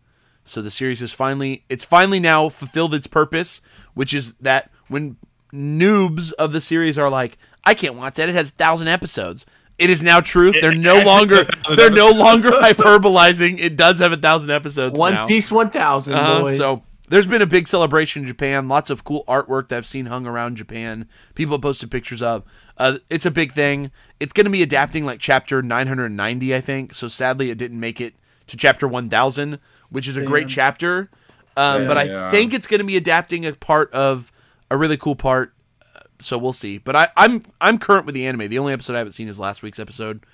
So 0.44 0.62
the 0.62 0.72
series 0.72 1.02
is 1.02 1.12
finally 1.14 1.64
it's 1.70 1.86
finally 1.86 2.20
now 2.20 2.50
fulfilled 2.50 2.94
its 2.94 3.08
purpose, 3.08 3.62
which 3.94 4.14
is 4.14 4.34
that 4.36 4.70
when 4.88 5.18
noobs 5.54 6.34
of 6.34 6.52
the 6.52 6.62
series 6.62 6.98
are 6.98 7.10
like, 7.10 7.38
I 7.64 7.74
can't 7.74 7.96
watch 7.96 8.16
that, 8.16 8.30
it 8.30 8.36
has 8.36 8.52
1000 8.52 8.88
episodes. 8.88 9.46
It 9.80 9.90
is 9.90 10.02
now 10.04 10.20
truth. 10.20 10.56
They're 10.62 10.74
no 10.76 11.02
longer 11.04 11.46
they're 11.76 11.90
no 11.90 12.10
longer 12.10 12.52
hyperbolizing. 12.52 13.60
It 13.60 13.76
does 13.76 14.00
have 14.00 14.12
a 14.12 14.16
1000 14.16 14.50
episodes 14.52 14.98
One 14.98 15.14
now. 15.14 15.28
Piece 15.28 15.52
1000, 15.52 16.14
Uh, 16.14 16.42
boys. 16.42 16.58
so 16.58 16.84
there's 17.10 17.28
been 17.28 17.42
a 17.42 17.48
big 17.48 17.68
celebration 17.68 18.22
in 18.24 18.28
Japan. 18.28 18.68
Lots 18.68 18.90
of 18.90 19.04
cool 19.04 19.24
artwork 19.28 19.70
that 19.70 19.78
I've 19.78 19.86
seen 19.86 20.06
hung 20.08 20.26
around 20.26 20.58
Japan. 20.58 21.08
People 21.36 21.56
have 21.56 21.62
posted 21.62 21.92
pictures 21.92 22.22
of. 22.22 22.44
Uh, 22.78 22.98
it's 23.10 23.26
a 23.26 23.32
big 23.32 23.52
thing. 23.52 23.92
It's 24.20 24.34
going 24.34 24.46
to 24.46 24.50
be 24.52 24.64
adapting 24.64 25.06
like 25.06 25.20
chapter 25.20 25.62
990, 25.62 26.56
I 26.56 26.62
think. 26.62 26.94
So 26.94 27.08
sadly, 27.08 27.50
it 27.50 27.58
didn't 27.58 27.80
make 27.80 28.00
it 28.00 28.16
to 28.48 28.58
chapter 28.58 28.88
1000, 28.88 29.60
which 29.94 30.08
is 30.08 30.18
a 30.18 30.26
great 30.26 30.50
chapter. 30.50 31.10
Um, 31.56 31.88
but 31.88 31.98
I 31.98 32.04
Yeah. 32.04 32.32
think 32.32 32.54
it's 32.54 32.68
going 32.68 32.80
to 32.80 32.86
be 32.86 32.98
adapting 32.98 33.46
a 33.46 33.54
part 33.54 33.92
of 33.94 34.32
a 34.72 34.76
really 34.78 34.98
cool 34.98 35.16
part. 35.16 35.54
Uh, 35.82 36.00
So 36.20 36.38
we'll 36.38 36.52
see. 36.54 36.78
But 36.80 36.96
I, 36.96 37.08
I'm 37.16 37.44
I'm 37.62 37.78
current 37.78 38.06
with 38.06 38.16
the 38.16 38.26
anime. 38.28 38.48
The 38.50 38.60
only 38.60 38.74
episode 38.74 38.96
I 38.96 38.98
haven't 38.98 39.14
seen 39.14 39.28
is 39.28 39.38
last 39.40 39.62
week's 39.64 39.80
episode. 39.80 40.26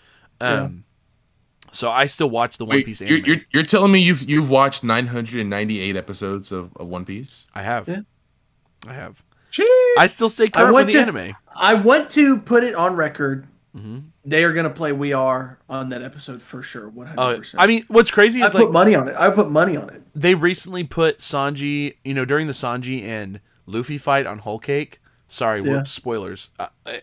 Um, 0.41 0.85
So 1.71 1.91
I 1.91 2.05
still 2.07 2.29
watch 2.29 2.57
the 2.57 2.65
One 2.65 2.77
Wait, 2.77 2.85
Piece 2.85 3.01
you're, 3.01 3.17
anime. 3.17 3.25
you're 3.27 3.37
you're 3.51 3.63
telling 3.63 3.91
me 3.91 3.99
you've 3.99 4.27
you've 4.29 4.49
watched 4.49 4.83
998 4.83 5.95
episodes 5.95 6.51
of, 6.51 6.71
of 6.77 6.87
One 6.87 7.05
Piece? 7.05 7.45
I 7.53 7.61
have. 7.63 7.87
Yeah. 7.87 7.99
I 8.87 8.93
have. 8.93 9.21
Jeez. 9.51 9.65
I 9.97 10.07
still 10.07 10.29
stay 10.29 10.47
current 10.47 10.73
went 10.73 10.85
with 10.87 10.93
the 10.95 10.99
to- 11.11 11.19
anime. 11.19 11.35
I 11.55 11.73
want 11.73 12.09
to 12.11 12.37
put 12.39 12.63
it 12.63 12.75
on 12.75 12.95
record. 12.95 13.45
Mhm. 13.79 14.03
They 14.25 14.43
are 14.43 14.51
going 14.53 14.65
to 14.65 14.69
play 14.69 14.91
"We 14.91 15.13
Are" 15.13 15.59
on 15.69 15.89
that 15.89 16.01
episode 16.01 16.41
for 16.41 16.61
sure. 16.61 16.89
One 16.89 17.07
hundred 17.07 17.45
Uh. 17.53 17.57
I 17.57 17.67
mean, 17.67 17.85
what's 17.87 18.11
crazy 18.11 18.39
is 18.39 18.45
I 18.45 18.49
is 18.49 18.53
put 18.53 18.71
money 18.71 18.95
on 18.95 19.07
it. 19.07 19.15
I 19.17 19.29
put 19.29 19.49
money 19.49 19.77
on 19.77 19.89
it. 19.89 20.01
they 20.15 20.35
recently 20.35 20.83
put 20.83 21.19
Sanji, 21.19 21.95
you 22.03 22.13
know, 22.13 22.25
during 22.25 22.47
the 22.47 22.53
Sanji 22.53 23.03
and 23.03 23.39
Luffy 23.65 23.97
fight 23.97 24.25
on 24.25 24.39
Whole 24.39 24.59
Cake. 24.59 24.99
Sorry, 25.27 25.61
Yeah. 25.63 25.77
whoops, 25.77 25.91
spoilers. 25.91 26.49
Uh, 26.59 26.67
uh, 26.85 26.93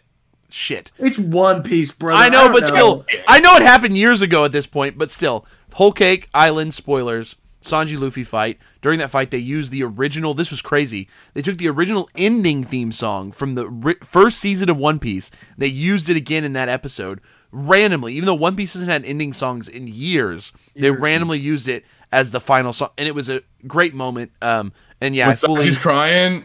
shit. 0.51 0.91
It's 0.99 1.19
One 1.19 1.63
Piece, 1.63 1.93
bro. 1.93 2.15
I 2.15 2.29
know, 2.29 2.45
don't 2.49 2.53
but 2.53 2.67
still, 2.67 3.07
I 3.29 3.41
know 3.41 3.55
it 3.57 3.63
happened 3.63 3.97
years 3.97 4.21
ago 4.21 4.45
at 4.45 4.53
this 4.53 4.67
point, 4.67 4.99
but 4.99 5.11
still, 5.11 5.47
Whole 5.75 5.93
Cake 5.93 6.29
Island 6.35 6.75
spoilers. 6.75 7.37
Sanji 7.67 7.99
Luffy 7.99 8.25
fight. 8.25 8.59
During 8.81 8.99
that 9.01 9.11
fight, 9.11 9.31
they 9.31 9.39
used 9.39 9.71
the 9.73 9.83
original. 9.83 10.35
This 10.35 10.51
was 10.51 10.63
crazy. 10.63 11.09
They 11.35 11.43
took 11.43 11.59
the 11.59 11.69
original 11.69 12.09
ending 12.17 12.65
theme 12.65 12.93
song 12.93 13.33
from 13.33 13.55
the 13.55 13.69
ri- 13.69 13.97
first 14.03 14.39
season 14.39 14.69
of 14.71 14.77
One 14.77 14.99
Piece. 14.99 15.31
They 15.59 15.67
used 15.67 16.09
it 16.09 16.17
again 16.17 16.45
in 16.45 16.53
that 16.55 16.69
episode 16.69 17.21
randomly, 17.53 18.15
even 18.15 18.27
though 18.27 18.35
One 18.35 18.57
Piece 18.57 18.73
hasn't 18.75 18.91
had 18.91 19.05
ending 19.05 19.33
songs 19.33 19.69
in 19.69 19.87
years. 19.87 20.53
They 20.75 20.83
Years. 20.89 20.99
randomly 21.01 21.39
used 21.39 21.69
it 21.69 21.85
as 22.13 22.31
the 22.31 22.41
final 22.41 22.73
song, 22.73 22.91
and 22.97 23.09
it 23.09 23.15
was 23.15 23.29
a 23.29 23.43
great 23.67 23.95
moment. 23.95 24.33
Um, 24.41 24.73
and 25.01 25.15
yeah, 25.15 25.25
I 25.27 25.29
when 25.29 25.37
fully, 25.37 25.67
Sanji's 25.67 25.79
crying, 25.79 26.45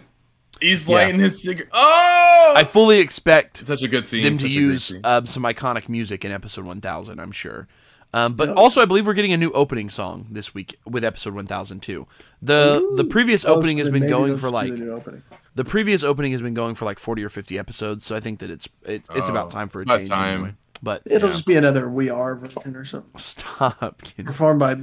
he's 0.60 0.88
Yeah. 0.88 0.96
lighting 0.96 1.20
his 1.20 1.42
cigarette. 1.42 1.70
Oh, 1.72 2.54
I 2.56 2.64
fully 2.64 3.00
expect 3.00 3.66
such 3.66 3.82
a 3.84 3.88
good 3.88 4.08
scene. 4.08 4.24
them 4.24 4.38
to 4.38 4.44
such 4.44 4.50
a 4.52 4.54
use 4.54 4.84
scene. 4.86 5.02
um, 5.04 5.26
some 5.28 5.44
iconic 5.44 5.88
music 5.88 6.26
in 6.26 6.32
episode 6.32 6.66
1000 6.66 7.20
i'm 7.20 7.32
sure 7.32 7.68
um, 8.14 8.36
but 8.36 8.50
also 8.50 8.82
i 8.82 8.86
believe 8.86 9.06
we're 9.08 9.14
getting 9.14 9.34
a 9.34 9.38
new 9.38 9.52
opening 9.52 9.90
song 9.90 10.28
this 10.30 10.54
week 10.54 10.78
with 10.86 11.04
episode 11.04 11.34
1000 11.34 11.80
too 11.82 12.08
the 12.42 12.94
the 12.96 13.04
previous 13.06 13.46
opening 13.46 13.78
has 13.78 13.90
been 13.90 14.08
going 14.08 14.38
for 14.38 14.50
like 14.50 14.72
the 14.72 15.22
the 15.56 15.66
previous 15.66 16.04
opening 16.04 16.32
has 16.32 16.42
been 16.42 16.54
going 16.54 16.76
for 16.76 16.86
like 16.86 17.00
40 17.00 17.24
or 17.24 17.30
50 17.30 17.58
episodes 17.60 18.06
so 18.06 18.16
i 18.16 18.20
think 18.20 18.40
that 18.40 18.50
it's 18.50 18.68
it, 18.84 19.04
it's 19.16 19.28
Oh, 19.28 19.32
about 19.32 19.52
time 19.52 19.70
for 19.70 19.82
a 19.82 19.86
change 19.86 20.10
time. 20.10 20.34
anyway. 20.36 20.54
but 20.84 21.02
It'll 21.06 21.28
yeah. 21.30 21.34
just 21.34 21.46
be 21.46 21.56
another 21.56 21.88
"We 21.90 22.10
Are" 22.10 22.36
version 22.36 22.76
or 22.76 22.84
something, 22.86 23.12
stop 23.18 24.02
kidding. 24.04 24.26
performed 24.26 24.60
by 24.60 24.76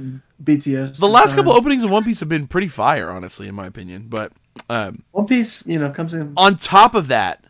BTS. 0.43 0.97
the 0.99 1.07
last 1.09 1.35
couple 1.35 1.51
openings 1.51 1.83
of 1.83 1.89
one 1.89 2.03
piece 2.03 2.19
have 2.21 2.29
been 2.29 2.47
pretty 2.47 2.67
fire 2.69 3.09
honestly 3.09 3.47
in 3.47 3.55
my 3.55 3.65
opinion 3.65 4.05
but 4.07 4.31
um, 4.69 5.03
One 5.11 5.25
Piece, 5.25 5.65
you 5.65 5.79
know, 5.79 5.89
comes 5.89 6.13
in. 6.13 6.33
on 6.35 6.57
top 6.57 6.93
of 6.93 7.07
that, 7.07 7.45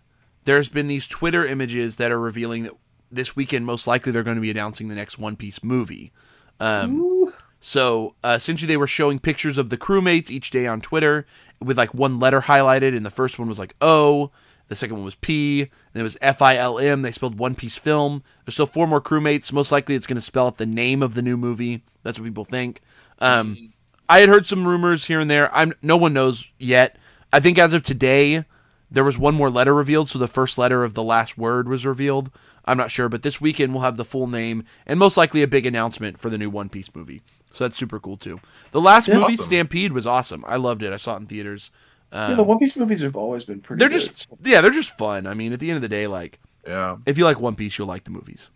there's 0.46 0.70
been 0.70 0.88
these 0.88 1.08
Twitter 1.08 1.44
images 1.44 1.96
that 1.96 2.12
are 2.12 2.20
revealing 2.20 2.64
that 2.64 2.74
this 3.12 3.36
weekend, 3.36 3.66
most 3.66 3.88
likely, 3.88 4.12
they're 4.12 4.24
going 4.24 4.36
to 4.36 4.42
be 4.42 4.52
announcing 4.52 4.88
the 4.88 4.96
next 4.96 5.18
One 5.18 5.36
Piece 5.36 5.64
movie. 5.64 6.12
Um, 6.60 7.00
Ooh. 7.00 7.34
so 7.60 8.16
uh, 8.24 8.36
essentially, 8.38 8.68
they 8.68 8.78
were 8.78 8.88
showing 8.88 9.20
pictures 9.20 9.58
of 9.58 9.70
the 9.70 9.78
crewmates 9.78 10.30
each 10.30 10.52
day 10.52 10.68
on 10.68 10.82
Twitter 10.82 11.26
with 11.60 11.78
like 11.78 11.94
one 11.94 12.20
letter 12.20 12.42
highlighted, 12.42 12.96
and 12.96 13.06
the 13.06 13.10
first 13.12 13.40
one 13.40 13.48
was 13.48 13.60
like 13.60 13.76
O, 13.82 14.32
the 14.68 14.76
second 14.76 14.98
one 14.98 15.06
was 15.06 15.16
P, 15.16 15.62
and 15.62 15.70
it 16.00 16.04
was 16.04 16.18
F 16.22 16.42
I 16.42 16.56
L 16.58 16.78
M. 16.78 17.02
They 17.02 17.12
spelled 17.12 17.40
One 17.40 17.56
Piece 17.56 17.76
Film. 17.76 18.24
There's 18.46 18.54
still 18.54 18.66
four 18.66 18.88
more 18.88 19.02
crewmates. 19.02 19.52
Most 19.52 19.72
likely, 19.72 19.96
it's 19.96 20.08
going 20.08 20.16
to 20.16 20.22
spell 20.22 20.48
out 20.48 20.58
the 20.58 20.66
name 20.66 21.02
of 21.02 21.16
the 21.16 21.22
new 21.22 21.38
movie. 21.38 21.84
That's 22.04 22.20
what 22.20 22.26
people 22.26 22.46
think. 22.46 22.82
Um, 23.20 23.74
I 24.08 24.20
had 24.20 24.30
heard 24.30 24.46
some 24.46 24.68
rumors 24.68 25.06
here 25.06 25.20
and 25.20 25.30
there. 25.30 25.54
I'm 25.56 25.74
no 25.82 25.98
one 25.98 26.14
knows 26.14 26.52
yet. 26.58 26.98
I 27.32 27.40
think 27.40 27.58
as 27.58 27.74
of 27.74 27.84
today, 27.84 28.46
there 28.90 29.04
was 29.04 29.18
one 29.18 29.36
more 29.36 29.50
letter 29.50 29.74
revealed, 29.74 30.10
so 30.10 30.18
the 30.18 30.28
first 30.28 30.58
letter 30.58 30.84
of 30.84 30.94
the 30.94 31.04
last 31.04 31.38
word 31.38 31.68
was 31.68 31.86
revealed. 31.86 32.32
I'm 32.70 32.78
not 32.78 32.92
sure, 32.92 33.10
but 33.10 33.24
this 33.24 33.42
weekend 33.42 33.74
we'll 33.74 33.84
have 33.84 33.98
the 33.98 34.06
full 34.06 34.28
name 34.28 34.64
and 34.86 35.00
most 35.00 35.18
likely 35.18 35.42
a 35.42 35.48
big 35.48 35.66
announcement 35.66 36.20
for 36.20 36.30
the 36.30 36.38
new 36.38 36.50
One 36.50 36.70
Piece 36.70 36.94
movie. 36.96 37.22
So 37.52 37.64
that's 37.64 37.76
super 37.78 38.00
cool 38.00 38.18
too. 38.18 38.40
The 38.72 38.82
last 38.82 39.08
movie, 39.10 39.34
Awesome. 39.34 39.46
Stampede, 39.46 39.92
was 39.92 40.06
awesome. 40.06 40.44
I 40.48 40.58
loved 40.58 40.84
it. 40.84 40.94
I 40.94 40.98
saw 40.98 41.16
it 41.16 41.22
in 41.22 41.26
theaters. 41.26 41.72
Um, 42.12 42.32
yeah, 42.32 42.36
the 42.38 42.44
One 42.44 42.60
Piece 42.60 42.76
movies 42.76 43.02
have 43.02 43.16
always 43.16 43.44
been 43.46 43.60
pretty. 43.60 43.80
they're 43.80 43.90
good. 43.90 44.00
just 44.00 44.28
yeah, 44.44 44.62
they're 44.62 44.72
just 44.72 44.98
fun. 44.98 45.28
I 45.28 45.34
mean, 45.34 45.54
at 45.54 45.60
the 45.60 45.70
end 45.70 45.78
of 45.78 45.82
the 45.82 45.90
day, 45.90 46.08
like 46.08 46.40
yeah. 46.66 46.98
if 47.06 47.18
you 47.18 47.26
like 47.26 47.40
One 47.40 47.56
Piece, 47.56 47.78
you'll 47.78 47.88
like 47.88 48.04
the 48.04 48.12
movies. 48.12 48.50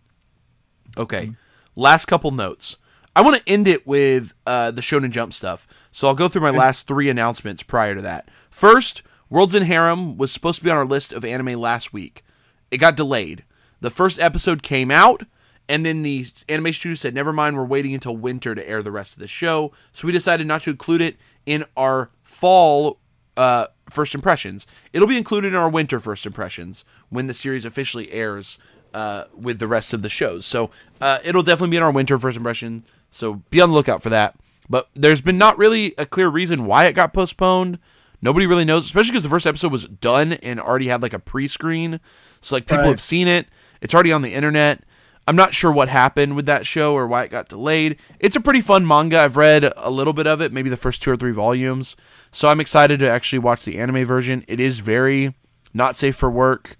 Okay. 0.96 1.32
Last 1.76 2.06
couple 2.06 2.30
notes. 2.30 2.78
I 3.16 3.22
want 3.22 3.36
to 3.36 3.52
end 3.52 3.68
it 3.68 3.86
with 3.86 4.32
uh, 4.46 4.70
the 4.70 4.80
Shonen 4.80 5.10
Jump 5.10 5.32
stuff. 5.32 5.66
So 5.90 6.08
I'll 6.08 6.14
go 6.14 6.28
through 6.28 6.42
my 6.42 6.50
last 6.50 6.86
three 6.88 7.08
announcements 7.08 7.62
prior 7.62 7.94
to 7.94 8.02
that. 8.02 8.28
First, 8.50 9.02
World's 9.30 9.54
End 9.54 9.66
Harem 9.66 10.16
was 10.16 10.32
supposed 10.32 10.58
to 10.58 10.64
be 10.64 10.70
on 10.70 10.76
our 10.76 10.84
list 10.84 11.12
of 11.12 11.24
anime 11.24 11.60
last 11.60 11.92
week. 11.92 12.22
It 12.70 12.78
got 12.78 12.96
delayed. 12.96 13.44
The 13.84 13.90
first 13.90 14.18
episode 14.18 14.62
came 14.62 14.90
out, 14.90 15.24
and 15.68 15.84
then 15.84 16.02
the 16.04 16.24
anime 16.48 16.72
studio 16.72 16.94
said, 16.94 17.12
never 17.12 17.34
mind, 17.34 17.54
we're 17.54 17.66
waiting 17.66 17.92
until 17.92 18.16
winter 18.16 18.54
to 18.54 18.66
air 18.66 18.82
the 18.82 18.90
rest 18.90 19.12
of 19.12 19.18
the 19.18 19.28
show. 19.28 19.72
So 19.92 20.06
we 20.06 20.12
decided 20.12 20.46
not 20.46 20.62
to 20.62 20.70
include 20.70 21.02
it 21.02 21.18
in 21.44 21.66
our 21.76 22.08
fall 22.22 22.98
uh, 23.36 23.66
first 23.90 24.14
impressions. 24.14 24.66
It'll 24.94 25.06
be 25.06 25.18
included 25.18 25.48
in 25.48 25.54
our 25.54 25.68
winter 25.68 26.00
first 26.00 26.24
impressions 26.24 26.82
when 27.10 27.26
the 27.26 27.34
series 27.34 27.66
officially 27.66 28.10
airs 28.10 28.58
uh, 28.94 29.24
with 29.36 29.58
the 29.58 29.66
rest 29.66 29.92
of 29.92 30.00
the 30.00 30.08
shows. 30.08 30.46
So 30.46 30.70
uh, 31.02 31.18
it'll 31.22 31.42
definitely 31.42 31.72
be 31.72 31.76
in 31.76 31.82
our 31.82 31.90
winter 31.90 32.16
first 32.18 32.38
impression. 32.38 32.86
So 33.10 33.42
be 33.50 33.60
on 33.60 33.68
the 33.68 33.74
lookout 33.74 34.02
for 34.02 34.08
that. 34.08 34.34
But 34.66 34.88
there's 34.94 35.20
been 35.20 35.36
not 35.36 35.58
really 35.58 35.92
a 35.98 36.06
clear 36.06 36.28
reason 36.28 36.64
why 36.64 36.86
it 36.86 36.94
got 36.94 37.12
postponed. 37.12 37.78
Nobody 38.22 38.46
really 38.46 38.64
knows, 38.64 38.86
especially 38.86 39.10
because 39.10 39.24
the 39.24 39.28
first 39.28 39.46
episode 39.46 39.72
was 39.72 39.84
done 39.86 40.32
and 40.32 40.58
already 40.58 40.88
had 40.88 41.02
like 41.02 41.12
a 41.12 41.18
pre-screen. 41.18 42.00
So 42.40 42.56
like 42.56 42.64
people 42.64 42.78
Right. 42.84 42.88
have 42.88 43.02
seen 43.02 43.28
it. 43.28 43.46
It's 43.84 43.94
already 43.94 44.12
on 44.12 44.22
the 44.22 44.32
internet. 44.32 44.82
I'm 45.28 45.36
not 45.36 45.52
sure 45.52 45.70
what 45.70 45.90
happened 45.90 46.36
with 46.36 46.46
that 46.46 46.64
show 46.64 46.94
or 46.94 47.06
why 47.06 47.24
it 47.24 47.30
got 47.30 47.48
delayed. 47.48 47.98
It's 48.18 48.34
a 48.34 48.40
pretty 48.40 48.62
fun 48.62 48.86
manga. 48.86 49.20
I've 49.20 49.36
read 49.36 49.72
a 49.76 49.90
little 49.90 50.14
bit 50.14 50.26
of 50.26 50.40
it, 50.40 50.52
maybe 50.52 50.70
the 50.70 50.76
first 50.76 51.02
two 51.02 51.10
or 51.10 51.16
three 51.16 51.32
volumes. 51.32 51.94
So 52.32 52.48
I'm 52.48 52.60
excited 52.60 52.98
to 53.00 53.08
actually 53.08 53.40
watch 53.40 53.64
the 53.64 53.78
anime 53.78 54.06
version. 54.06 54.42
It 54.48 54.58
is 54.58 54.78
very 54.78 55.34
not 55.74 55.96
safe 55.96 56.16
for 56.16 56.30
work. 56.30 56.78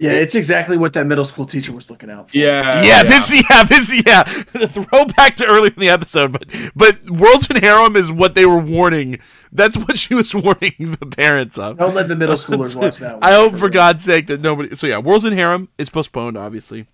Yeah, 0.00 0.12
it's 0.12 0.34
exactly 0.34 0.78
what 0.78 0.94
that 0.94 1.06
middle 1.06 1.26
school 1.26 1.44
teacher 1.44 1.72
was 1.72 1.90
looking 1.90 2.08
out 2.08 2.30
for. 2.30 2.36
Yeah. 2.38 2.82
yeah, 2.82 3.02
this 3.02 3.30
yeah, 3.50 3.64
this 3.64 3.92
yeah. 4.06 4.22
The 4.54 4.66
throwback 4.66 5.36
to 5.36 5.46
earlier 5.46 5.72
in 5.74 5.78
the 5.78 5.90
episode, 5.90 6.32
but 6.32 6.46
but 6.74 7.10
World's 7.10 7.50
End 7.50 7.62
Harem 7.62 7.96
is 7.96 8.10
what 8.10 8.34
they 8.34 8.46
were 8.46 8.58
warning. 8.58 9.18
That's 9.52 9.76
what 9.76 9.98
she 9.98 10.14
was 10.14 10.34
warning 10.34 10.96
the 10.98 11.06
parents 11.06 11.58
of. 11.58 11.76
Don't 11.76 11.94
let 11.94 12.08
the 12.08 12.16
middle 12.16 12.36
schoolers 12.36 12.74
watch 12.74 12.96
that. 12.98 13.20
One. 13.20 13.22
I 13.30 13.34
hope 13.34 13.56
for 13.56 13.68
God's 13.68 14.02
sake 14.02 14.26
that 14.28 14.40
nobody. 14.40 14.74
So 14.74 14.86
yeah, 14.86 14.96
World's 14.96 15.26
End 15.26 15.34
Harem 15.34 15.68
is 15.76 15.90
postponed, 15.90 16.38
obviously. 16.38 16.86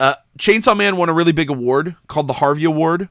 Uh, 0.00 0.16
Chainsaw 0.36 0.76
Man 0.76 0.96
won 0.96 1.08
a 1.08 1.12
really 1.12 1.32
big 1.32 1.48
award 1.48 1.94
called 2.08 2.26
the 2.26 2.34
Harvey 2.34 2.64
Award 2.64 3.08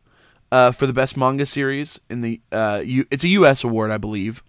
uh, 0.51 0.71
for 0.71 0.87
the 0.87 0.93
best 0.93 1.15
manga 1.15 1.45
series 1.45 2.01
in 2.09 2.19
the. 2.19 2.41
Uh, 2.51 2.81
U- 2.83 3.07
it's 3.09 3.23
a 3.23 3.29
U.S. 3.29 3.63
award, 3.63 3.91
I 3.91 3.97
believe. 3.97 4.43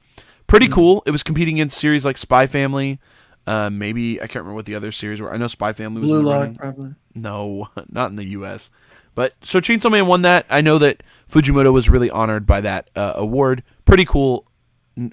Pretty 0.49 0.67
cool. 0.67 1.05
It 1.07 1.13
was 1.13 1.23
competing 1.23 1.55
against 1.55 1.79
series 1.79 2.05
like 2.05 2.19
Spy 2.19 2.49
Family. 2.49 2.99
Uh, 3.47 3.71
maybe 3.71 4.17
I 4.21 4.27
can't 4.27 4.37
remember 4.45 4.55
what 4.55 4.67
the 4.67 4.75
other 4.75 4.91
series 4.93 5.21
were. 5.21 5.33
I 5.33 5.37
know 5.37 5.47
Spy 5.47 5.73
Family 5.73 6.01
was 6.01 6.11
Blue 6.11 6.23
Lock, 6.23 6.41
running. 6.41 6.55
probably. 6.57 6.95
No, 7.15 7.69
not 7.91 8.11
in 8.11 8.17
the 8.17 8.27
U.S. 8.29 8.71
But 9.15 9.35
so 9.43 9.61
Chainsaw 9.61 9.91
Man 9.91 10.07
won 10.07 10.23
that. 10.23 10.47
I 10.51 10.61
know 10.61 10.79
that 10.79 11.03
Fujimoto 11.31 11.73
was 11.73 11.89
really 11.89 12.11
honored 12.11 12.47
by 12.47 12.61
that 12.61 12.91
uh, 12.97 13.13
award. 13.17 13.63
Pretty 13.85 14.05
cool 14.05 14.46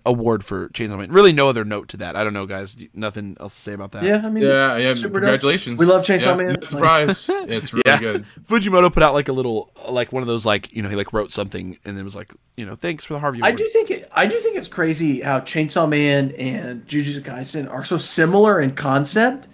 award 0.05 0.45
for 0.45 0.69
Chainsaw 0.69 0.97
Man. 0.97 1.11
Really, 1.11 1.33
no 1.33 1.49
other 1.49 1.65
note 1.65 1.89
to 1.89 1.97
that. 1.97 2.15
I 2.15 2.23
don't 2.23 2.31
know, 2.33 2.45
guys. 2.45 2.77
Nothing 2.93 3.35
else 3.39 3.53
to 3.55 3.61
say 3.61 3.73
about 3.73 3.91
that. 3.91 4.03
Yeah, 4.03 4.21
I 4.23 4.29
mean, 4.29 4.43
Yeah, 4.45 4.77
yeah. 4.77 4.93
super 4.93 5.19
dope. 5.19 5.23
Congratulations. 5.23 5.77
We 5.77 5.85
love 5.85 6.05
Chainsaw 6.05 6.25
Yeah, 6.27 6.35
Man. 6.35 6.57
no 6.61 6.67
surprise. 6.67 7.29
it's 7.29 7.73
really 7.73 7.83
Yeah. 7.85 7.99
good. 7.99 8.25
Fujimoto 8.47 8.91
put 8.93 9.03
out 9.03 9.13
like 9.13 9.27
a 9.27 9.33
little, 9.33 9.71
like 9.89 10.13
one 10.13 10.23
of 10.23 10.27
those, 10.27 10.45
like 10.45 10.71
you 10.73 10.81
know, 10.81 10.89
he 10.89 10.95
like 10.95 11.11
wrote 11.11 11.31
something 11.31 11.77
and 11.83 11.97
then 11.97 12.05
was 12.05 12.15
like, 12.15 12.33
you 12.55 12.65
know, 12.65 12.75
thanks 12.75 13.03
for 13.03 13.13
the 13.13 13.19
Harvey 13.19 13.39
I 13.43 13.51
do 13.51 13.67
think 13.67 13.91
it, 13.91 14.07
I 14.13 14.25
do 14.25 14.37
think 14.39 14.55
it's 14.57 14.67
crazy 14.69 15.19
how 15.21 15.41
Chainsaw 15.41 15.89
Man 15.89 16.31
and 16.37 16.87
Jujutsu 16.87 17.21
Kaisen 17.21 17.69
are 17.69 17.83
so 17.83 17.97
similar 17.97 18.61
in 18.61 18.75
concept, 18.75 19.47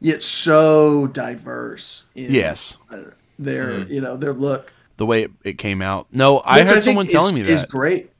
yet 0.00 0.20
so 0.22 1.06
diverse. 1.06 2.04
In 2.16 2.32
Yes, 2.32 2.76
their 3.38 3.68
mm-hmm. 3.70 3.92
you 3.92 4.00
know 4.00 4.16
their 4.16 4.32
look. 4.32 4.72
the 4.96 5.06
way 5.06 5.22
it, 5.24 5.30
it 5.44 5.58
came 5.58 5.82
out. 5.82 6.06
No, 6.10 6.38
I 6.38 6.60
Which 6.60 6.68
heard 6.68 6.74
think 6.74 6.84
someone 6.84 7.06
is- 7.06 7.12
telling 7.12 7.34
me 7.34 7.42
that. 7.42 7.50
is 7.50 7.64
great. 7.64 8.10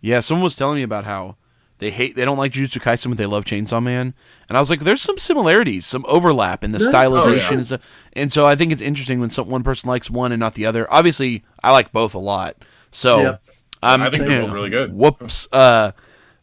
Yeah, 0.00 0.20
someone 0.20 0.44
was 0.44 0.56
telling 0.56 0.76
me 0.76 0.82
about 0.82 1.04
how 1.04 1.36
they 1.78 1.90
hate, 1.90 2.16
they 2.16 2.24
don't 2.24 2.38
like 2.38 2.52
Jujutsu 2.52 2.80
Kaisen, 2.80 3.08
but 3.08 3.18
they 3.18 3.26
love 3.26 3.44
Chainsaw 3.44 3.82
Man. 3.82 4.14
And 4.48 4.56
I 4.56 4.60
was 4.60 4.70
like, 4.70 4.80
there's 4.80 5.02
some 5.02 5.18
similarities, 5.18 5.84
some 5.86 6.04
overlap 6.08 6.64
in 6.64 6.72
the 6.72 6.78
There- 6.78 6.90
stylization 6.92 7.26
oh, 7.26 7.32
yeah. 7.32 7.52
and 7.52 7.66
stuff. 7.66 7.80
And 8.14 8.32
so 8.32 8.46
I 8.46 8.56
think 8.56 8.72
it's 8.72 8.82
interesting 8.82 9.20
when 9.20 9.30
some 9.30 9.48
one 9.48 9.62
person 9.62 9.88
likes 9.88 10.08
one 10.10 10.32
and 10.32 10.40
not 10.40 10.54
the 10.54 10.66
other. 10.66 10.90
Obviously, 10.92 11.44
I 11.62 11.72
like 11.72 11.92
both 11.92 12.14
a 12.14 12.18
lot. 12.18 12.56
So 12.90 13.20
Yep. 13.20 13.42
um, 13.82 14.02
I 14.02 14.10
think 14.10 14.24
they're 14.24 14.42
both 14.42 14.52
really 14.52 14.70
good. 14.70 14.92
Whoops. 14.94 15.48
Uh, 15.52 15.92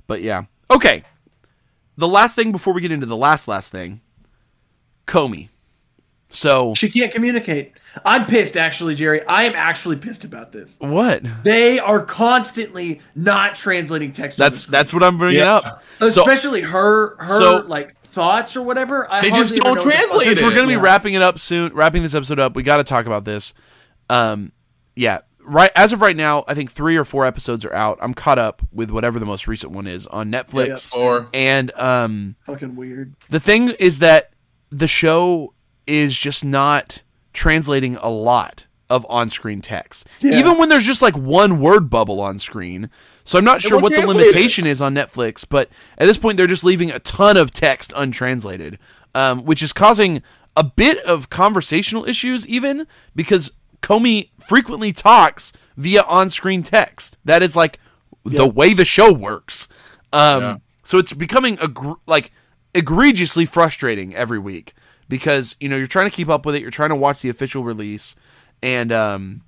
but 0.07 0.21
yeah. 0.21 0.43
Okay. 0.69 1.03
The 1.97 2.07
last 2.07 2.35
thing 2.35 2.51
before 2.51 2.73
we 2.73 2.81
get 2.81 2.91
into 2.91 3.05
the 3.05 3.17
last 3.17 3.47
last 3.47 3.71
thing, 3.71 4.01
Komi. 5.07 5.49
So 6.30 6.73
She 6.75 6.89
can't 6.89 7.11
communicate. 7.13 7.73
I'm 8.06 8.26
pissed, 8.26 8.57
actually, 8.57 8.95
Jerry. 8.95 9.26
I 9.28 9.44
am 9.44 9.53
actually 9.56 9.98
pissed 9.98 10.24
about 10.24 10.52
this. 10.52 10.76
what? 10.80 11.24
They 11.44 11.80
are 11.80 12.02
constantly 12.03 13.02
not 13.15 13.56
translating 13.56 14.11
text. 14.14 14.38
That's 14.38 14.65
that's 14.65 14.94
what 14.94 15.03
I'm 15.03 15.18
bringing 15.18 15.40
Yeah. 15.40 15.56
up. 15.56 15.84
So- 15.99 16.07
especially 16.07 16.61
her 16.61 17.15
her 17.18 17.38
so- 17.40 17.65
like 17.68 17.94
thoughts 18.03 18.56
or 18.57 18.64
whatever. 18.64 19.11
I 19.11 19.22
They 19.22 19.32
just 19.32 19.56
don't 19.56 19.64
know 19.64 19.70
what 19.72 19.84
the 19.84 19.90
fuck- 19.91 19.94
translate 19.99 20.28
since 20.28 20.40
it. 20.40 20.44
we're 20.44 20.53
gonna 20.56 20.68
be 20.68 20.74
Yeah. 20.74 20.82
wrapping 20.82 21.14
it 21.14 21.22
up 21.22 21.40
soon, 21.40 21.74
wrapping 21.74 22.03
this 22.03 22.14
episode 22.15 22.40
up, 22.40 22.56
we 22.56 22.64
got 22.64 22.78
to 22.78 22.84
talk 22.84 23.06
about 23.07 23.26
this. 23.26 23.53
Um, 24.10 24.52
yeah, 24.95 25.20
right. 25.44 25.72
As 25.76 25.94
of 25.94 26.02
right 26.02 26.15
now, 26.15 26.44
I 26.48 26.53
think 26.53 26.72
three 26.72 26.95
or 26.98 27.06
four 27.06 27.26
episodes 27.26 27.65
are 27.65 27.74
out. 27.74 27.98
I'm 28.02 28.14
caught 28.14 28.38
up 28.40 28.61
with 28.72 28.91
whatever 28.91 29.18
the 29.20 29.26
most 29.26 29.48
recent 29.48 29.72
one 29.72 29.88
is 29.88 30.06
on 30.07 30.32
Netflix. 30.32 30.91
Yeah, 30.94 30.99
Or 30.99 31.28
And 31.34 31.72
um, 31.80 32.36
Fucking 32.45 32.76
weird. 32.76 33.14
the 33.30 33.40
thing 33.40 33.70
is 33.80 33.99
that 33.99 34.32
the 34.70 34.88
show 34.88 35.53
is 35.88 36.15
just 36.18 36.45
not 36.45 37.02
translating 37.34 37.95
a 37.97 38.10
lot 38.10 38.65
of 38.89 39.05
on-screen 39.10 39.61
text. 39.61 40.07
Yeah. 40.22 40.38
even 40.38 40.57
when 40.57 40.69
there's 40.69 40.85
just 40.85 41.01
like 41.01 41.15
one 41.18 41.60
word 41.60 41.89
bubble 41.89 42.22
on 42.22 42.38
screen. 42.39 42.89
So 43.23 43.38
i'm 43.39 43.45
not 43.45 43.61
sure 43.61 43.80
what 43.80 43.91
the 43.93 44.05
limitation 44.05 44.68
is 44.68 44.81
on 44.81 44.93
netflix 44.93 45.45
but 45.47 45.69
at 45.97 46.05
this 46.07 46.18
point 46.18 46.35
they're 46.38 46.45
just 46.45 46.64
leaving 46.65 46.91
a 46.91 46.99
ton 46.99 47.38
of 47.38 47.51
text 47.51 47.93
untranslated 47.95 48.77
um, 49.15 49.45
which 49.45 49.64
is 49.64 49.72
causing 49.72 50.22
a 50.57 50.64
bit 50.64 50.97
of 51.05 51.30
conversational 51.30 52.05
issues 52.05 52.45
even 52.47 52.85
because 53.15 53.51
Komi 53.81 54.30
frequently 54.39 54.91
talks 54.93 55.51
via 55.77 56.01
on-screen 56.03 56.64
text. 56.64 57.18
That 57.26 57.41
is 57.43 57.55
like 57.55 57.80
the 58.23 58.47
way 58.47 58.73
the 58.73 58.85
show 58.85 59.11
works. 59.11 59.68
Um, 60.14 60.41
Yeah. 60.41 60.57
so 60.84 60.97
it's 60.99 61.14
becoming 61.14 61.57
egr- 61.57 61.97
like 62.07 62.31
egregiously 62.76 63.45
frustrating 63.45 64.15
every 64.15 64.39
week 64.39 64.73
because 65.14 65.56
you 65.60 65.69
know 65.69 65.76
you're 65.77 65.85
trying 65.85 66.10
to 66.10 66.15
keep 66.15 66.27
up 66.27 66.44
with 66.44 66.56
it, 66.56 66.61
you're 66.64 66.72
trying 66.72 66.90
to 66.90 66.95
watch 66.95 67.22
the 67.22 67.30
official 67.30 67.64
release, 67.64 68.15
and 68.64 68.91
um, 68.91 69.41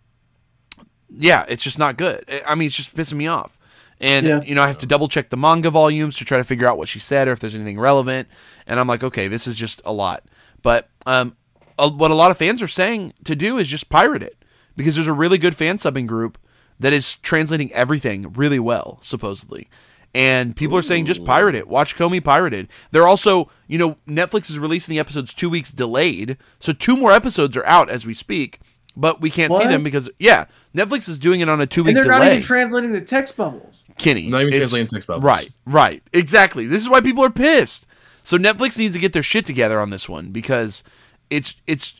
yeah, 1.09 1.43
it's 1.49 1.63
just 1.63 1.79
not 1.79 1.97
good. 1.97 2.23
I- 2.47 2.53
mean, 2.53 2.67
it's 2.67 2.75
just 2.75 2.95
pissing 2.95 3.13
me 3.17 3.25
off. 3.25 3.57
And 3.99 4.27
Yeah. 4.27 4.41
you 4.43 4.53
know, 4.53 4.61
I 4.61 4.67
have 4.67 4.77
to 4.79 4.85
double 4.85 5.07
check 5.07 5.29
the 5.29 5.37
manga 5.37 5.71
volumes 5.71 6.17
to 6.17 6.25
try 6.25 6.37
to 6.37 6.43
figure 6.43 6.67
out 6.67 6.77
what 6.77 6.87
she 6.87 6.99
said 6.99 7.27
or 7.27 7.31
if 7.31 7.39
there's 7.39 7.55
anything 7.55 7.79
relevant. 7.79 8.27
And 8.67 8.79
I'm 8.79 8.87
like, 8.87 9.03
okay, 9.03 9.27
this 9.27 9.47
is 9.47 9.57
just 9.57 9.81
a 9.85 9.91
lot. 9.93 10.23
But 10.61 10.89
um, 11.07 11.35
a, 11.79 11.89
what 11.89 12.11
a 12.11 12.15
lot 12.15 12.29
of 12.29 12.37
fans 12.37 12.61
are 12.61 12.67
saying 12.67 13.13
to 13.23 13.35
do 13.35 13.57
is 13.57 13.67
just 13.67 13.89
pirate 13.89 14.21
it 14.21 14.35
because 14.75 14.93
there's 14.95 15.07
a 15.07 15.13
really 15.13 15.39
good 15.39 15.55
fan 15.55 15.77
subbing 15.79 16.05
group 16.05 16.37
that 16.79 16.93
is 16.93 17.15
translating 17.17 17.71
everything 17.73 18.31
really 18.33 18.59
well, 18.59 18.99
supposedly. 19.01 19.67
And 20.15 20.55
people 20.55 20.77
are 20.77 20.81
saying 20.81 21.07
just 21.07 21.25
pirate 21.25 21.55
it. 21.55 21.67
Watch 21.67 21.97
Komi 21.97 22.23
pirated. 22.23 22.69
They're 22.91 23.05
also, 23.05 23.49
you 23.67 23.77
know, 23.77 23.97
Netflix 24.07 24.49
is 24.49 24.57
releasing 24.57 24.93
the 24.93 24.99
episodes 24.99 25.33
two 25.33 25.49
weeks 25.49 25.71
delayed, 25.71 26.37
so 26.57 26.71
two 26.71 26.95
more 26.95 27.11
episodes 27.11 27.57
are 27.57 27.65
out 27.65 27.89
as 27.89 28.05
we 28.05 28.13
speak, 28.13 28.61
but 28.95 29.19
we 29.19 29.29
can't 29.29 29.51
see 29.51 29.65
them 29.65 29.83
because 29.83 30.09
yeah, 30.17 30.45
Netflix 30.73 31.09
is 31.09 31.19
doing 31.19 31.41
it 31.41 31.49
on 31.49 31.59
a 31.59 31.67
two 31.67 31.83
week 31.83 31.89
And 31.89 31.97
they're 31.97 32.05
delay. 32.05 32.19
not 32.19 32.27
even 32.31 32.41
translating 32.43 32.93
the 32.93 33.01
text 33.01 33.35
bubbles. 33.35 33.75
Kenny. 33.97 34.29
Not 34.29 34.43
even 34.43 34.53
translating 34.53 34.87
text 34.87 35.05
bubbles. 35.05 35.25
Right, 35.25 35.51
right. 35.65 36.01
Exactly. 36.13 36.65
This 36.65 36.81
is 36.81 36.87
why 36.87 37.01
people 37.01 37.25
are 37.25 37.29
pissed. 37.29 37.85
So 38.23 38.37
Netflix 38.37 38.77
needs 38.77 38.95
to 38.95 39.01
get 39.01 39.11
their 39.11 39.21
shit 39.21 39.45
together 39.45 39.81
on 39.81 39.89
this 39.89 40.07
one 40.07 40.31
because 40.31 40.81
it's 41.29 41.57
it's 41.67 41.99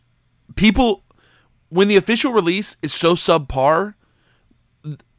people 0.56 1.04
when 1.68 1.90
the 1.90 1.98
official 1.98 2.32
release 2.32 2.78
is 2.82 2.94
so 2.94 3.16
subpar, 3.16 3.96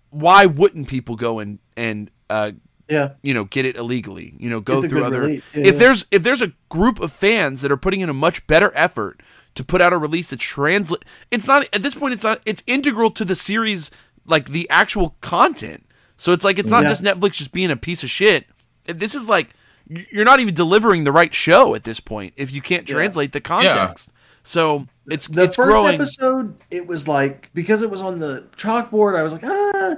why 0.08 0.46
wouldn't 0.46 0.88
people 0.88 1.14
go 1.16 1.38
and 1.38 1.58
and 1.76 2.10
uh 2.30 2.52
Yeah. 2.88 3.10
you 3.22 3.34
know 3.34 3.44
get 3.44 3.64
it 3.64 3.76
illegally 3.76 4.34
you 4.38 4.48
know 4.48 4.60
go 4.60 4.78
It's 4.82 4.88
through 4.92 5.04
other 5.04 5.28
yeah, 5.28 5.36
if 5.38 5.54
yeah. 5.54 5.70
there's 5.72 6.06
if 6.10 6.22
there's 6.22 6.42
a 6.42 6.52
group 6.68 7.00
of 7.00 7.12
fans 7.12 7.62
that 7.62 7.72
are 7.72 7.76
putting 7.76 8.00
in 8.00 8.08
a 8.08 8.14
much 8.14 8.46
better 8.46 8.70
effort 8.74 9.20
to 9.56 9.64
put 9.64 9.80
out 9.80 9.92
a 9.92 9.98
release 9.98 10.30
that 10.30 10.38
translate 10.38 11.04
it's 11.30 11.46
not 11.46 11.66
at 11.72 11.82
this 11.82 11.94
point 11.94 12.14
it's 12.14 12.22
not 12.22 12.40
it's 12.46 12.62
integral 12.66 13.10
to 13.10 13.24
the 13.24 13.34
series 13.34 13.90
like 14.26 14.50
the 14.50 14.68
actual 14.70 15.16
content 15.20 15.84
so 16.16 16.32
it's 16.32 16.44
like 16.44 16.58
it's 16.58 16.70
not 16.70 16.84
Yeah. 16.84 16.90
just 16.90 17.02
netflix 17.02 17.32
just 17.32 17.52
being 17.52 17.70
a 17.72 17.76
piece 17.76 18.02
of 18.04 18.10
shit 18.10 18.46
this 18.86 19.14
is 19.16 19.28
like 19.28 19.50
you're 19.88 20.24
not 20.24 20.38
even 20.40 20.54
delivering 20.54 21.04
the 21.04 21.12
right 21.12 21.32
show 21.34 21.74
at 21.74 21.84
this 21.84 21.98
point 22.00 22.34
if 22.36 22.52
you 22.52 22.60
can't 22.62 22.86
translate 22.86 23.32
the 23.32 23.40
context 23.40 24.10
so 24.44 24.86
it's 25.08 25.26
The 25.26 25.44
it's 25.44 25.56
first 25.56 25.68
growing 25.68 25.94
episode, 25.94 26.56
it 26.70 26.86
was 26.86 27.08
like 27.08 27.50
because 27.52 27.82
it 27.82 27.90
was 27.90 28.00
on 28.00 28.18
the 28.18 28.46
chalkboard. 28.56 29.18
I 29.18 29.24
was 29.24 29.32
like, 29.32 29.42
ah. 29.44 29.96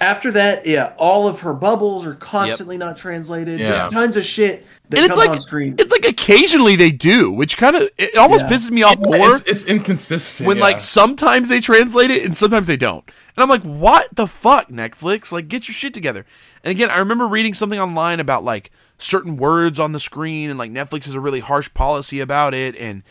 After 0.00 0.30
that, 0.32 0.64
yeah, 0.64 0.92
all 0.96 1.26
of 1.26 1.40
her 1.40 1.52
bubbles 1.52 2.06
are 2.06 2.14
constantly 2.14 2.78
not 2.78 2.96
translated. 2.96 3.58
Yeah. 3.58 3.66
Just 3.66 3.94
tons 3.94 4.16
of 4.16 4.24
shit 4.24 4.64
that 4.90 4.98
and 4.98 5.06
it's 5.06 5.14
comes 5.14 5.18
like 5.26 5.30
on 5.30 5.40
screen. 5.40 5.74
it's 5.78 5.90
like 5.90 6.06
occasionally 6.06 6.76
they 6.76 6.90
do 6.90 7.30
which 7.32 7.56
kind 7.56 7.74
of 7.76 7.90
it 7.98 8.16
almost 8.16 8.44
Yeah. 8.44 8.50
pisses 8.50 8.70
me 8.70 8.82
off 8.84 8.96
Yeah, 9.10 9.18
more 9.18 9.36
It's, 9.36 9.44
it's 9.46 9.64
inconsistent. 9.64 10.46
when 10.46 10.56
yeah. 10.58 10.62
like 10.62 10.80
sometimes 10.80 11.48
they 11.48 11.60
translate 11.60 12.10
it 12.12 12.24
and 12.24 12.36
sometimes 12.36 12.68
they 12.68 12.76
don't. 12.76 13.04
And 13.36 13.42
I'm 13.42 13.48
like, 13.48 13.62
what 13.64 14.08
the 14.14 14.26
fuck, 14.28 14.68
Netflix? 14.68 15.30
Like, 15.32 15.48
get 15.48 15.66
your 15.68 15.74
shit 15.74 15.92
together. 15.94 16.24
And 16.64 16.70
again, 16.70 16.90
I 16.90 16.98
remember 16.98 17.26
reading 17.26 17.52
something 17.54 17.78
online 17.78 18.20
about 18.20 18.44
like 18.44 18.70
certain 18.98 19.36
words 19.36 19.78
on 19.80 19.92
the 19.92 20.00
screen 20.00 20.48
and 20.48 20.58
like 20.58 20.70
Netflix 20.70 21.04
has 21.06 21.14
a 21.14 21.20
really 21.20 21.40
harsh 21.40 21.72
policy 21.74 22.20
about 22.20 22.54
it. 22.54 22.76
And 22.76 23.02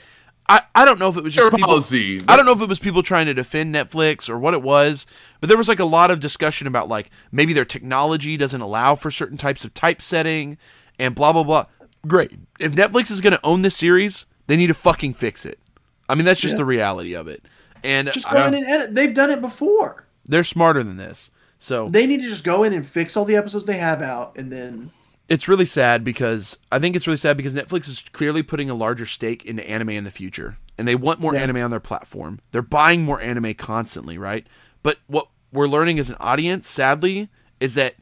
I, 0.50 0.62
I 0.74 0.86
don't 0.86 0.98
know 1.00 1.10
if 1.10 1.18
it 1.18 1.24
was 1.24 1.34
just 1.34 1.52
people. 1.52 1.68
policy. 1.68 2.22
I 2.28 2.38
don't 2.38 2.46
know 2.46 2.54
if 2.54 2.62
it 2.62 2.70
was 2.70 2.80
people 2.80 3.04
trying 3.04 3.26
to 3.26 3.34
defend 3.34 3.76
Netflix 3.76 4.30
or 4.30 4.40
what 4.40 4.54
it 4.54 4.62
was, 4.62 5.06
but 5.42 5.50
there 5.50 5.58
was 5.58 5.68
like 5.68 5.80
a 5.80 5.86
lot 5.86 6.10
of 6.10 6.20
discussion 6.22 6.68
about 6.68 6.88
like 6.88 7.10
maybe 7.32 7.52
their 7.54 7.66
technology 7.66 8.38
doesn't 8.38 8.62
allow 8.62 8.96
for 8.96 9.12
certain 9.12 9.38
types 9.38 9.66
of 9.66 9.74
typesetting 9.74 10.58
and 10.98 11.16
blah 11.16 11.34
blah 11.34 11.44
blah. 11.44 11.66
Great. 12.08 12.32
If 12.60 12.74
Netflix 12.74 13.12
is 13.12 13.20
going 13.22 13.34
to 13.34 13.46
own 13.46 13.62
this 13.64 13.76
series, 13.76 14.26
they 14.48 14.56
need 14.56 14.68
to 14.68 14.74
fucking 14.74 15.16
fix 15.16 15.46
it. 15.46 15.60
I 16.08 16.16
mean, 16.16 16.24
that's 16.24 16.40
just 16.40 16.54
Yeah. 16.54 16.58
the 16.60 16.66
reality 16.66 17.14
of 17.14 17.28
it. 17.28 17.44
And 17.84 18.10
just 18.14 18.30
go 18.30 18.46
in 18.48 18.54
and 18.54 18.66
edit. 18.66 18.96
They've 18.96 19.14
done 19.14 19.30
it 19.30 19.42
before. 19.42 20.06
they're 20.26 20.44
smarter 20.46 20.84
than 20.84 20.98
this. 20.98 21.30
So 21.60 21.88
They 21.90 22.06
need 22.08 22.22
to 22.22 22.28
just 22.28 22.44
go 22.44 22.64
in 22.64 22.72
and 22.74 22.86
fix 22.86 23.18
all 23.18 23.26
the 23.26 23.36
episodes 23.36 23.66
they 23.66 23.78
have 23.78 24.02
out, 24.02 24.38
and 24.38 24.52
then 24.52 24.92
it's 25.30 25.48
really 25.48 25.66
sad 25.66 26.04
because 26.04 26.58
I 26.72 26.80
think 26.80 26.96
it's 26.96 27.08
really 27.08 27.18
sad 27.18 27.38
because 27.38 27.54
Netflix 27.54 27.88
is 27.88 28.04
clearly 28.14 28.44
putting 28.44 28.70
a 28.70 28.74
larger 28.76 29.06
stake 29.06 29.46
into 29.46 29.68
anime 29.70 29.90
in 29.90 30.04
the 30.04 30.12
future, 30.12 30.58
and 30.78 30.88
they 30.88 30.96
want 30.96 31.20
more 31.20 31.34
Yeah. 31.36 31.42
anime 31.42 31.58
on 31.58 31.72
their 31.72 31.80
platform. 31.80 32.40
They're 32.52 32.62
buying 32.62 33.04
more 33.04 33.20
anime 33.22 33.54
constantly, 33.56 34.18
right? 34.18 34.48
But 34.84 35.00
what 35.08 35.28
we're 35.52 35.68
learning 35.68 36.00
as 36.00 36.10
an 36.10 36.18
audience, 36.20 36.68
sadly, 36.68 37.30
is 37.60 37.74
that 37.76 37.96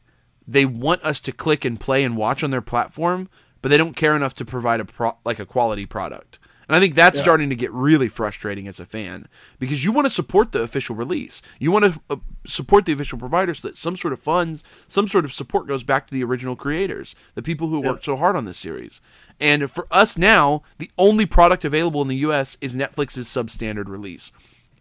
they 0.47 0.65
want 0.65 1.03
us 1.03 1.19
to 1.21 1.31
click 1.31 1.65
and 1.65 1.79
play 1.79 2.03
and 2.03 2.15
watch 2.15 2.43
on 2.43 2.51
their 2.51 2.61
platform, 2.61 3.29
but 3.61 3.69
they 3.69 3.77
don't 3.77 3.95
care 3.95 4.15
enough 4.15 4.35
to 4.35 4.45
provide 4.45 4.79
a 4.79 4.85
pro- 4.85 5.17
like 5.25 5.39
a 5.39 5.45
quality 5.45 5.85
product. 5.87 6.37
And 6.67 6.75
I 6.75 6.79
think 6.79 6.95
that's 6.95 7.19
starting 7.19 7.49
to 7.49 7.55
get 7.55 7.71
really 7.71 8.07
frustrating 8.07 8.67
as 8.67 8.79
a 8.79 8.85
fan 8.85 9.27
because 9.59 9.83
you 9.83 9.91
want 9.91 10.05
to 10.05 10.09
support 10.09 10.51
the 10.51 10.61
official 10.61 10.95
release. 10.95 11.41
You 11.59 11.71
want 11.71 11.85
to 11.85 12.01
uh, 12.09 12.15
support 12.45 12.85
the 12.85 12.93
official 12.93 13.19
provider 13.19 13.53
so 13.53 13.67
that 13.67 13.77
some 13.77 13.95
sort 13.95 14.13
of 14.13 14.19
funds, 14.19 14.63
some 14.87 15.07
sort 15.07 15.25
of 15.25 15.33
support 15.33 15.67
goes 15.67 15.83
back 15.83 16.07
to 16.07 16.13
the 16.13 16.23
original 16.23 16.55
creators, 16.55 17.15
the 17.35 17.43
people 17.43 17.67
who 17.67 17.81
worked 17.81 18.05
so 18.05 18.17
hard 18.17 18.35
on 18.35 18.45
this 18.45 18.57
series. 18.57 19.01
And 19.39 19.69
for 19.69 19.87
us 19.91 20.17
now, 20.17 20.63
the 20.77 20.89
only 20.97 21.25
product 21.25 21.65
available 21.65 22.01
in 22.01 22.07
the 22.07 22.15
US 22.17 22.57
is 22.61 22.75
Netflix's 22.75 23.27
substandard 23.27 23.87
release. 23.87 24.31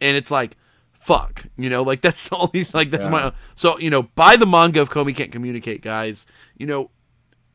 And 0.00 0.16
it's 0.16 0.30
like, 0.30 0.56
fuck, 0.92 1.46
you 1.56 1.68
know, 1.68 1.82
like 1.82 2.00
that's 2.02 2.28
the 2.28 2.36
only, 2.36 2.66
like, 2.72 2.90
that's 2.90 3.08
my, 3.08 3.32
so, 3.54 3.78
you 3.78 3.90
know, 3.90 4.04
buy 4.04 4.36
the 4.36 4.46
manga 4.46 4.80
if 4.80 4.90
Komi 4.90 5.14
can't 5.14 5.32
communicate, 5.32 5.82
guys. 5.82 6.26
You 6.56 6.66
know, 6.66 6.90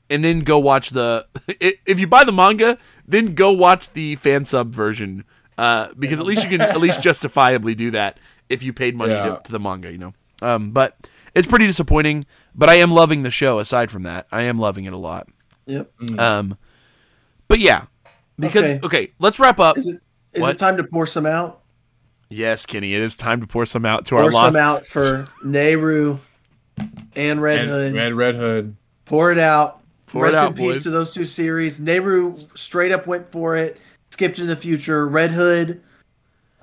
and 0.09 0.23
then 0.23 0.39
go 0.41 0.57
watch 0.59 0.89
the 0.91 1.25
if 1.47 1.99
you 1.99 2.07
buy 2.07 2.23
the 2.23 2.31
manga 2.31 2.77
then 3.07 3.33
go 3.35 3.51
watch 3.51 3.91
the 3.93 4.15
fan 4.17 4.45
sub 4.45 4.73
version 4.73 5.23
uh, 5.57 5.89
because 5.99 6.19
at 6.19 6.25
least 6.25 6.43
you 6.43 6.49
can 6.49 6.61
at 6.61 6.79
least 6.79 7.01
justifiably 7.09 7.75
do 7.75 7.91
that 7.91 8.19
if 8.49 8.63
you 8.63 8.71
paid 8.73 8.95
money 8.95 9.13
Yeah. 9.13 9.35
to, 9.37 9.41
to 9.43 9.51
the 9.51 9.59
manga 9.59 9.91
you 9.91 9.97
know 9.97 10.13
um, 10.41 10.71
but 10.71 10.95
it's 11.35 11.47
pretty 11.47 11.67
disappointing 11.67 12.25
but 12.55 12.69
i 12.69 12.75
am 12.75 12.91
loving 12.91 13.23
the 13.23 13.31
show 13.31 13.59
aside 13.59 13.91
from 13.91 14.03
that 14.03 14.27
i 14.31 14.41
am 14.43 14.57
loving 14.57 14.85
it 14.85 14.93
a 14.93 14.97
lot 14.97 15.27
yep. 15.65 15.91
um, 16.17 16.57
but 17.47 17.59
yeah 17.59 17.85
because 18.39 18.63
Okay. 18.65 18.79
okay, 18.85 19.11
let's 19.19 19.37
wrap 19.39 19.59
up 19.59 19.77
Is 19.77 19.87
it 19.87 20.01
is 20.33 20.47
it 20.47 20.57
time 20.59 20.77
to 20.77 20.83
pour 20.83 21.05
some 21.07 21.25
out? 21.25 21.61
yes 22.29 22.65
kenny 22.65 22.93
it 22.93 23.01
is 23.01 23.17
time 23.17 23.41
to 23.41 23.47
pour 23.47 23.65
some 23.65 23.85
out 23.85 24.05
to 24.05 24.15
our 24.15 24.23
Pour 24.23 24.31
lost 24.31 24.53
some 24.53 24.61
out 24.61 24.85
for 24.85 25.27
Neru 25.45 26.19
and 27.15 27.41
Red 27.41 27.59
and, 27.61 27.69
Hood. 27.69 27.93
Red 27.93 28.13
Red 28.13 28.35
Hood. 28.35 28.75
Pour 29.03 29.31
it 29.31 29.39
out. 29.39 29.81
Pour 30.09 30.23
it 30.25 30.29
Rest 30.29 30.37
out, 30.37 30.47
in 30.51 30.53
peace 30.57 30.65
boys. 30.65 30.83
to 30.83 30.89
those 30.89 31.13
two 31.13 31.25
series. 31.25 31.79
Neru 31.79 32.47
straight 32.57 32.91
up 32.91 33.07
went 33.07 33.31
for 33.31 33.55
it, 33.55 33.77
skipped 34.11 34.39
into 34.39 34.53
the 34.53 34.59
future. 34.59 35.07
Red 35.07 35.31
Hood 35.31 35.81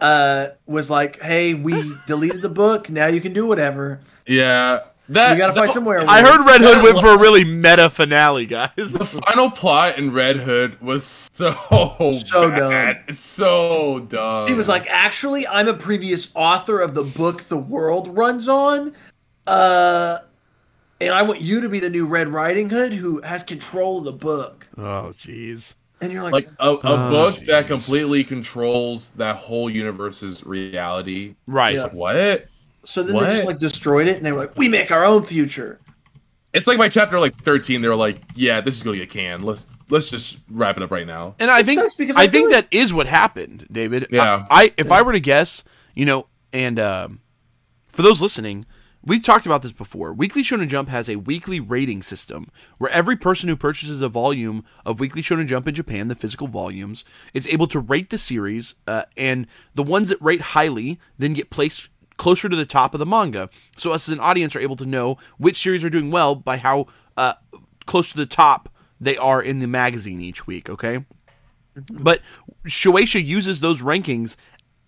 uh, 0.00 0.48
was 0.66 0.90
like, 0.90 1.20
"Hey, 1.22 1.54
we 1.54 1.72
deleted 2.06 2.42
the 2.42 2.48
book. 2.48 2.90
Now 2.90 3.06
you 3.06 3.20
can 3.20 3.32
do 3.32 3.46
whatever. 3.46 4.00
Yeah, 4.26 4.80
that 5.08 5.32
We 5.32 5.38
gotta 5.38 5.52
fight 5.54 5.72
somewhere." 5.72 6.02
i 6.08 6.20
heard 6.20 6.44
red 6.44 6.60
hood 6.60 6.82
went 6.82 6.98
for 7.00 7.14
a 7.14 7.18
really 7.18 7.44
meta 7.44 7.88
finale 7.88 8.44
guys 8.46 8.70
The 8.76 9.04
final 9.26 9.50
plot 9.50 9.96
in 9.96 10.12
Red 10.12 10.36
Hood 10.38 10.80
was 10.82 11.28
so 11.32 11.54
So 12.26 12.50
bad. 12.50 13.04
It's 13.06 13.20
so 13.20 14.00
dumb. 14.00 14.48
He 14.48 14.54
was 14.54 14.66
like, 14.68 14.86
"Actually, 14.88 15.46
I'm 15.46 15.68
a 15.68 15.74
previous 15.74 16.32
author 16.34 16.80
of 16.80 16.94
the 16.94 17.04
book 17.04 17.42
the 17.44 17.56
world 17.56 18.08
runs 18.16 18.48
on, 18.48 18.92
uh, 19.46 20.18
and 21.00 21.12
I 21.12 21.22
want 21.22 21.40
you 21.40 21.60
to 21.60 21.68
be 21.68 21.78
the 21.80 21.90
new 21.90 22.06
Red 22.06 22.28
Riding 22.28 22.70
Hood 22.70 22.92
who 22.92 23.20
has 23.22 23.42
control 23.42 23.98
of 23.98 24.04
the 24.04 24.12
book." 24.12 24.66
oh 24.78 25.12
jeez 25.18 25.74
And 26.00 26.12
you're 26.12 26.22
like, 26.22 26.32
like 26.32 26.48
a, 26.58 26.70
a 26.70 26.78
Oh, 26.82 27.10
book 27.10 27.44
that 27.46 27.66
completely 27.66 28.22
controls 28.24 29.10
that 29.16 29.36
whole 29.36 29.68
universe's 29.70 30.44
reality. 30.44 31.34
right 31.46 31.74
Yeah. 31.76 31.86
What? 31.88 32.46
so 32.84 33.02
then 33.02 33.14
they 33.18 33.26
just 33.26 33.44
like 33.44 33.58
destroyed 33.58 34.06
it, 34.08 34.16
and 34.16 34.24
they 34.24 34.30
were 34.32 34.38
like, 34.38 34.56
"We 34.56 34.68
make 34.68 34.90
our 34.92 35.04
own 35.04 35.22
future." 35.24 35.80
It's 36.52 36.66
like 36.68 36.78
my 36.78 36.88
chapter 36.88 37.18
like 37.18 37.34
thirteen, 37.36 37.80
they 37.80 37.88
were 37.88 37.96
like, 37.96 38.20
"Yeah, 38.34 38.60
this 38.60 38.76
is 38.76 38.82
gonna 38.82 38.96
get 38.96 39.10
canned. 39.10 39.44
Let's 39.44 39.66
let's 39.90 40.08
just 40.08 40.38
wrap 40.50 40.76
it 40.76 40.82
up 40.82 40.90
right 40.92 41.06
now." 41.06 41.34
And 41.40 41.50
I 41.50 41.60
It 41.60 41.66
think 41.66 41.80
sucks 41.80 41.94
because 41.94 42.16
I, 42.16 42.22
I 42.22 42.26
think 42.28 42.50
like- 42.50 42.70
that 42.70 42.76
is 42.76 42.92
what 42.94 43.06
happened, 43.08 43.66
David. 43.72 44.06
Yeah. 44.10 44.46
I, 44.50 44.62
I 44.66 44.72
if 44.78 44.90
I 44.92 45.02
were 45.02 45.12
to 45.12 45.20
guess, 45.20 45.64
you 45.94 46.04
know, 46.06 46.26
And 46.52 46.78
um, 46.78 47.20
for 47.88 48.02
those 48.02 48.22
listening, 48.22 48.64
we've 49.06 49.22
talked 49.22 49.46
about 49.46 49.62
this 49.62 49.72
before. 49.72 50.12
Weekly 50.12 50.42
Shonen 50.42 50.68
Jump 50.68 50.88
has 50.88 51.08
a 51.08 51.16
weekly 51.16 51.60
rating 51.60 52.02
system 52.02 52.50
where 52.78 52.90
every 52.90 53.16
person 53.16 53.48
who 53.48 53.56
purchases 53.56 54.02
a 54.02 54.08
volume 54.08 54.64
of 54.84 55.00
Weekly 55.00 55.22
Shonen 55.22 55.46
Jump 55.46 55.68
in 55.68 55.74
Japan, 55.74 56.08
the 56.08 56.14
physical 56.14 56.48
volumes, 56.48 57.04
is 57.32 57.46
able 57.48 57.68
to 57.68 57.78
rate 57.78 58.10
the 58.10 58.18
series, 58.18 58.74
uh, 58.86 59.04
and 59.16 59.46
the 59.74 59.82
ones 59.82 60.08
that 60.08 60.20
rate 60.20 60.40
highly 60.40 60.98
then 61.18 61.32
get 61.32 61.50
placed 61.50 61.88
closer 62.16 62.48
to 62.48 62.56
the 62.56 62.66
top 62.66 62.94
of 62.94 62.98
the 62.98 63.06
manga. 63.06 63.48
So 63.76 63.92
us 63.92 64.08
as 64.08 64.12
an 64.12 64.20
audience 64.20 64.56
are 64.56 64.60
able 64.60 64.76
to 64.76 64.86
know 64.86 65.18
which 65.38 65.62
series 65.62 65.84
are 65.84 65.90
doing 65.90 66.10
well 66.10 66.34
by 66.34 66.56
how 66.56 66.86
uh, 67.16 67.34
close 67.86 68.10
to 68.10 68.16
the 68.16 68.26
top 68.26 68.68
they 69.00 69.16
are 69.16 69.42
in 69.42 69.60
the 69.60 69.66
magazine 69.66 70.20
each 70.20 70.46
week. 70.46 70.68
Okay, 70.68 71.04
but 71.92 72.20
Shueisha 72.66 73.24
uses 73.24 73.60
those 73.60 73.82
rankings 73.82 74.36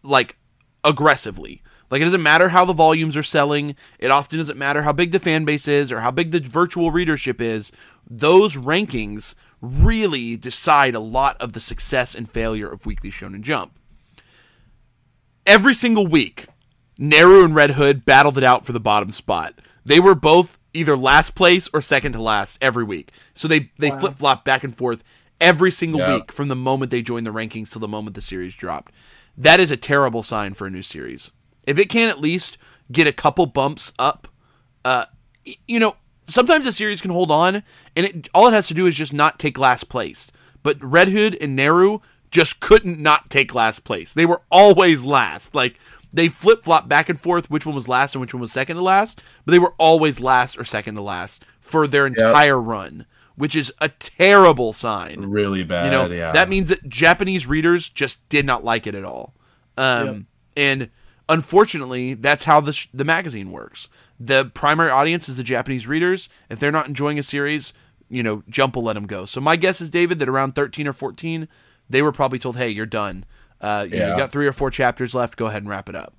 like 0.02 0.38
aggressively. 0.84 1.62
Like 1.90 2.02
it 2.02 2.04
doesn't 2.04 2.22
matter 2.22 2.50
how 2.50 2.64
the 2.64 2.72
volumes 2.74 3.16
are 3.16 3.22
selling. 3.22 3.74
It 3.98 4.10
often 4.10 4.38
doesn't 4.38 4.58
matter 4.58 4.82
how 4.82 4.92
big 4.92 5.12
the 5.12 5.18
fan 5.18 5.44
base 5.44 5.66
is 5.66 5.90
or 5.90 6.00
how 6.00 6.10
big 6.10 6.30
the 6.32 6.40
virtual 6.40 6.90
readership 6.90 7.40
is. 7.40 7.72
Those 8.08 8.56
rankings 8.56 9.34
really 9.60 10.36
decide 10.36 10.94
a 10.94 11.00
lot 11.00 11.36
of 11.40 11.52
the 11.54 11.60
success 11.60 12.14
and 12.14 12.30
failure 12.30 12.68
of 12.68 12.84
Weekly 12.86 13.10
Shonen 13.10 13.40
Jump. 13.40 13.72
Every 15.46 15.72
single 15.74 16.06
week, 16.06 16.46
Neru 16.98 17.44
and 17.44 17.54
Red 17.54 17.72
Hood 17.72 18.04
battled 18.04 18.36
it 18.36 18.44
out 18.44 18.66
for 18.66 18.72
the 18.72 18.80
bottom 18.80 19.10
spot. 19.10 19.54
They 19.84 19.98
were 20.00 20.14
both 20.14 20.58
either 20.74 20.96
last 20.96 21.34
place 21.34 21.68
or 21.72 21.80
second 21.80 22.12
to 22.12 22.22
last 22.22 22.58
every 22.60 22.84
week. 22.84 23.10
So 23.34 23.48
they 23.48 23.70
they 23.78 23.90
Wow. 23.90 23.98
flip 24.00 24.18
flop 24.18 24.44
back 24.44 24.62
and 24.62 24.76
forth 24.76 25.02
every 25.40 25.70
single 25.70 26.00
Yeah. 26.00 26.14
week 26.16 26.32
from 26.32 26.48
the 26.48 26.56
moment 26.56 26.90
they 26.90 27.00
joined 27.02 27.26
the 27.26 27.32
rankings 27.32 27.70
to 27.72 27.78
the 27.78 27.88
moment 27.88 28.14
the 28.14 28.20
series 28.22 28.54
dropped. 28.54 28.92
That 29.36 29.58
is 29.60 29.70
a 29.70 29.76
terrible 29.76 30.22
sign 30.22 30.52
for 30.52 30.66
a 30.66 30.70
new 30.70 30.82
series. 30.82 31.30
If 31.68 31.78
it 31.78 31.90
can 31.90 32.08
at 32.08 32.18
least 32.18 32.56
get 32.90 33.06
a 33.06 33.12
couple 33.12 33.44
bumps 33.44 33.92
up, 33.98 34.26
uh, 34.86 35.04
you 35.66 35.78
know, 35.78 35.96
sometimes 36.26 36.66
a 36.66 36.72
series 36.72 37.02
can 37.02 37.10
hold 37.10 37.30
on, 37.30 37.62
and 37.94 38.06
it 38.06 38.28
all 38.34 38.48
it 38.48 38.52
has 38.52 38.68
to 38.68 38.74
do 38.74 38.86
is 38.86 38.96
just 38.96 39.12
not 39.12 39.38
take 39.38 39.58
last 39.58 39.90
place. 39.90 40.30
But 40.62 40.82
Red 40.82 41.08
Hood 41.08 41.36
and 41.40 41.58
Neru 41.58 42.00
just 42.30 42.60
couldn't 42.60 42.98
not 42.98 43.28
take 43.28 43.54
last 43.54 43.84
place. 43.84 44.14
They 44.14 44.24
were 44.24 44.40
always 44.50 45.04
last. 45.04 45.54
Like 45.54 45.78
they 46.10 46.28
flip 46.28 46.64
flop 46.64 46.88
back 46.88 47.10
and 47.10 47.20
forth 47.20 47.50
which 47.50 47.66
one 47.66 47.74
was 47.74 47.86
last 47.86 48.14
and 48.14 48.22
which 48.22 48.32
one 48.32 48.40
was 48.40 48.50
second 48.50 48.76
to 48.76 48.82
last, 48.82 49.20
but 49.44 49.52
they 49.52 49.58
were 49.58 49.74
always 49.76 50.20
last 50.20 50.58
or 50.58 50.64
second 50.64 50.94
to 50.94 51.02
last 51.02 51.44
for 51.60 51.86
their 51.86 52.06
entire 52.06 52.58
run, 52.58 53.04
which 53.36 53.54
is 53.54 53.70
a 53.82 53.90
terrible 53.90 54.72
sign. 54.72 55.26
Really 55.26 55.64
bad. 55.64 55.84
You 55.84 55.90
know, 55.90 56.06
yeah. 56.06 56.32
that 56.32 56.48
means 56.48 56.70
that 56.70 56.88
Japanese 56.88 57.46
readers 57.46 57.90
just 57.90 58.26
did 58.30 58.46
not 58.46 58.64
like 58.64 58.86
it 58.86 58.94
at 58.94 59.04
all. 59.04 59.34
Um, 59.76 60.26
And 60.56 60.90
unfortunately, 61.28 62.14
that's 62.14 62.44
how 62.44 62.60
the, 62.60 62.72
sh- 62.72 62.88
the 62.92 63.04
magazine 63.04 63.50
works. 63.50 63.88
The 64.18 64.50
primary 64.54 64.90
audience 64.90 65.28
is 65.28 65.36
the 65.36 65.42
Japanese 65.42 65.86
readers. 65.86 66.28
If 66.48 66.58
they're 66.58 66.72
not 66.72 66.88
enjoying 66.88 67.18
a 67.18 67.22
series, 67.22 67.72
you 68.08 68.22
know, 68.22 68.42
Jump 68.48 68.76
will 68.76 68.82
let 68.82 68.94
them 68.94 69.06
go. 69.06 69.24
So 69.24 69.40
my 69.40 69.56
guess 69.56 69.80
is, 69.80 69.90
David, 69.90 70.18
that 70.18 70.28
around 70.28 70.54
13 70.54 70.88
or 70.88 70.92
14, 70.92 71.48
they 71.88 72.02
were 72.02 72.12
probably 72.12 72.38
told, 72.38 72.56
hey, 72.56 72.68
you're 72.68 72.86
done. 72.86 73.24
Uh, 73.60 73.86
you, 73.90 73.98
know, 73.98 74.10
you 74.10 74.16
got 74.16 74.32
three 74.32 74.46
or 74.46 74.52
four 74.52 74.70
chapters 74.70 75.14
left. 75.14 75.36
Go 75.36 75.46
ahead 75.46 75.62
and 75.62 75.68
wrap 75.68 75.88
it 75.88 75.94
up. 75.94 76.14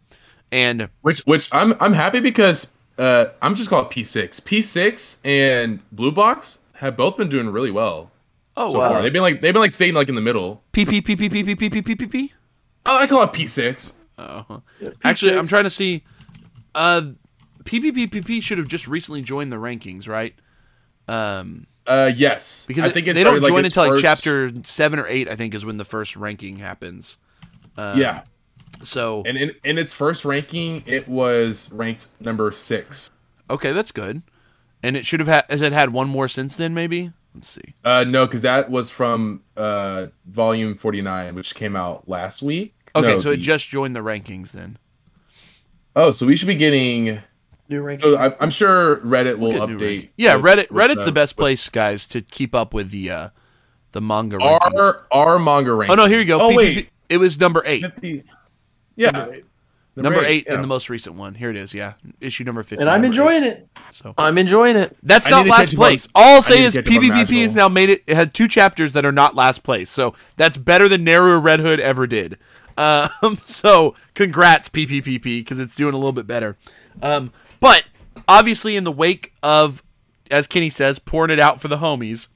And 0.52 0.90
Which 1.02 1.20
which 1.22 1.48
I'm 1.54 1.76
I'm 1.80 1.94
happy 1.94 2.20
because 2.20 2.72
uh 2.98 3.28
I'm 3.42 3.56
just 3.56 3.70
called 3.70 3.92
P6. 3.92 4.42
P6 4.42 5.18
and 5.24 5.80
Blue 5.92 6.12
Box 6.12 6.58
have 6.78 6.98
both 6.98 7.18
been 7.18 7.30
doing 7.30 7.50
really 7.50 7.72
well 7.72 8.12
oh, 8.58 8.74
so 8.74 8.80
far. 8.80 9.02
They've 9.02 9.14
been 9.14 9.22
like 9.22 9.42
they've 9.42 9.54
been 9.54 9.62
like 9.62 9.74
staying 9.74 9.94
like 9.94 10.10
in 10.10 10.16
the 10.16 10.22
middle. 10.22 10.64
P 10.72 10.86
P 10.86 11.02
P 11.02 11.16
P 11.16 11.30
P 11.30 11.44
P 11.44 11.56
P 11.56 11.70
P 11.70 11.82
P 11.82 11.96
P 11.96 12.06
P. 12.08 12.34
Oh, 12.86 12.98
I 12.98 13.08
call 13.08 13.24
it 13.24 13.32
P6. 13.32 13.94
Oh, 14.20 14.62
Yeah, 14.82 14.90
actually, 15.04 15.38
I'm 15.38 15.48
trying 15.48 15.64
to 15.64 15.70
see. 15.70 16.04
Uh, 16.76 17.12
PPPPP 17.64 18.42
should 18.42 18.58
have 18.58 18.68
just 18.68 18.88
recently 18.88 19.22
joined 19.22 19.52
the 19.52 19.58
rankings, 19.58 20.08
right? 20.08 20.34
Um, 21.08 21.68
Uh 21.88 22.12
yes. 22.16 22.66
because 22.68 22.84
I 22.84 22.90
think 22.90 23.08
it 23.08 23.14
they 23.14 23.24
don't 23.24 23.42
like, 23.42 23.50
join 23.50 23.66
its 23.66 23.76
until 23.78 23.94
like 23.94 24.02
chapter 24.02 24.52
seven 24.64 25.00
or 25.00 25.08
eight. 25.08 25.28
I 25.30 25.36
think 25.36 25.54
is 25.54 25.66
when 25.66 25.78
the 25.78 25.86
first 25.86 26.16
ranking 26.16 26.58
happens. 26.58 27.18
Um, 27.78 28.00
Yeah. 28.00 28.24
So 28.82 29.24
And 29.26 29.38
in, 29.38 29.52
in 29.64 29.78
its 29.78 29.94
first 29.94 30.24
ranking, 30.26 30.84
it 30.86 31.08
was 31.08 31.72
ranked 31.72 32.08
number 32.20 32.52
six. 32.52 33.10
okay, 33.50 33.72
that's 33.72 33.92
good. 33.92 34.22
And 34.82 34.96
it 34.96 35.06
should 35.06 35.20
have 35.20 35.28
had. 35.28 35.46
Has 35.50 35.62
it 35.62 35.74
had 35.74 35.92
one 35.92 36.08
more 36.08 36.28
since 36.30 36.56
then? 36.56 36.74
Maybe. 36.74 37.12
Let's 37.40 37.50
see. 37.52 37.74
Uh 37.86 38.04
no, 38.04 38.26
because 38.26 38.42
that 38.42 38.70
was 38.70 38.90
from 38.90 39.44
uh 39.56 40.08
volume 40.26 40.76
49, 40.76 41.36
which 41.36 41.56
came 41.56 41.76
out 41.78 42.08
last 42.10 42.42
week. 42.42 42.74
Okay, 42.94 43.14
No, 43.14 43.20
so 43.22 43.32
it 43.32 43.38
just 43.38 43.70
joined 43.70 43.96
the 43.96 44.02
rankings 44.02 44.52
then. 44.52 44.78
Oh, 45.96 46.12
so 46.12 46.26
we 46.26 46.36
should 46.36 46.48
be 46.50 46.56
getting. 46.56 47.22
New 47.70 47.82
rankings. 47.82 48.02
So 48.02 48.18
I, 48.18 48.36
I'm 48.42 48.50
sure 48.50 48.98
Reddit 48.98 49.38
will 49.38 49.52
Get 49.54 49.70
new 49.70 49.78
update. 49.80 50.10
Yeah, 50.18 50.36
with- 50.36 50.46
Reddit. 50.46 50.72
with 50.72 50.84
Reddit's 50.92 51.06
the 51.06 51.12
best 51.14 51.38
place, 51.38 51.70
guys, 51.70 52.08
to 52.08 52.20
keep 52.22 52.54
up 52.54 52.74
with 52.74 52.92
the 52.92 53.10
uh, 53.10 53.30
the 53.94 54.02
manga 54.02 54.38
rankings. 54.38 54.76
Our 54.78 55.06
our 55.12 55.40
manga 55.40 55.72
rankings. 55.72 55.92
oh 55.92 55.96
no, 55.96 56.06
here 56.08 56.20
you 56.20 56.26
go. 56.26 56.42
Oh 56.42 56.50
PPP 56.50 56.56
wait, 56.58 56.90
it 57.08 57.18
was 57.20 57.40
number 57.40 57.64
eight. 57.66 57.82
50 57.84 58.24
Yeah, 58.98 59.12
Number 59.12 59.34
eight. 59.36 59.46
Number 59.96 60.24
eight 60.24 60.46
yeah. 60.48 60.56
in 60.56 60.62
the 60.62 60.68
most 60.68 60.90
recent 60.90 61.16
one. 61.16 61.36
Here 61.36 61.50
it 61.50 61.58
is. 61.58 61.74
Yeah, 61.74 61.94
issue 62.22 62.44
number 62.44 62.64
fifty. 62.64 62.82
And 62.82 62.90
I'm 62.90 63.04
enjoying 63.04 63.44
eight. 63.44 63.52
it. 63.52 63.70
So 63.92 64.14
I'm 64.18 64.38
enjoying 64.38 64.78
it. 64.78 64.96
that's 65.04 65.26
I 65.26 65.30
not 65.30 65.48
last 65.48 65.60
catch 65.60 65.74
up 65.74 65.78
place. 65.78 66.08
All 66.16 66.36
I'll 66.36 66.42
say 66.42 66.64
is 66.64 66.74
catch 66.74 66.88
up 66.88 66.94
on 66.94 67.02
PvPP 67.02 67.42
has 67.42 67.56
now 67.56 67.68
made 67.68 67.90
it. 67.90 68.04
It 68.08 68.16
had 68.16 68.34
two 68.34 68.48
chapters 68.48 68.94
that 68.94 69.06
are 69.06 69.12
not 69.12 69.36
last 69.36 69.64
place. 69.64 69.90
So 69.90 70.14
that's 70.38 70.58
better 70.58 70.88
than 70.88 71.06
Neru 71.06 71.32
or 71.32 71.40
Red 71.40 71.60
Hood 71.60 71.80
ever 71.80 72.08
did. 72.08 72.38
Um, 72.78 73.38
so 73.44 73.96
congrats 74.14 74.70
PPPP 74.70 75.24
because 75.24 75.60
it's 75.60 75.76
doing 75.76 75.94
a 75.94 75.98
little 75.98 76.14
bit 76.14 76.28
better. 76.28 76.58
Um, 77.02 77.32
but 77.60 77.84
obviously 78.28 78.76
in 78.76 78.84
the 78.84 78.92
wake 78.92 79.34
of, 79.44 79.84
as 80.32 80.48
Kenny 80.48 80.70
says, 80.70 81.00
pouring 81.00 81.32
it 81.32 81.40
out 81.40 81.62
for 81.62 81.68
the 81.68 81.78
homies, 81.78 82.30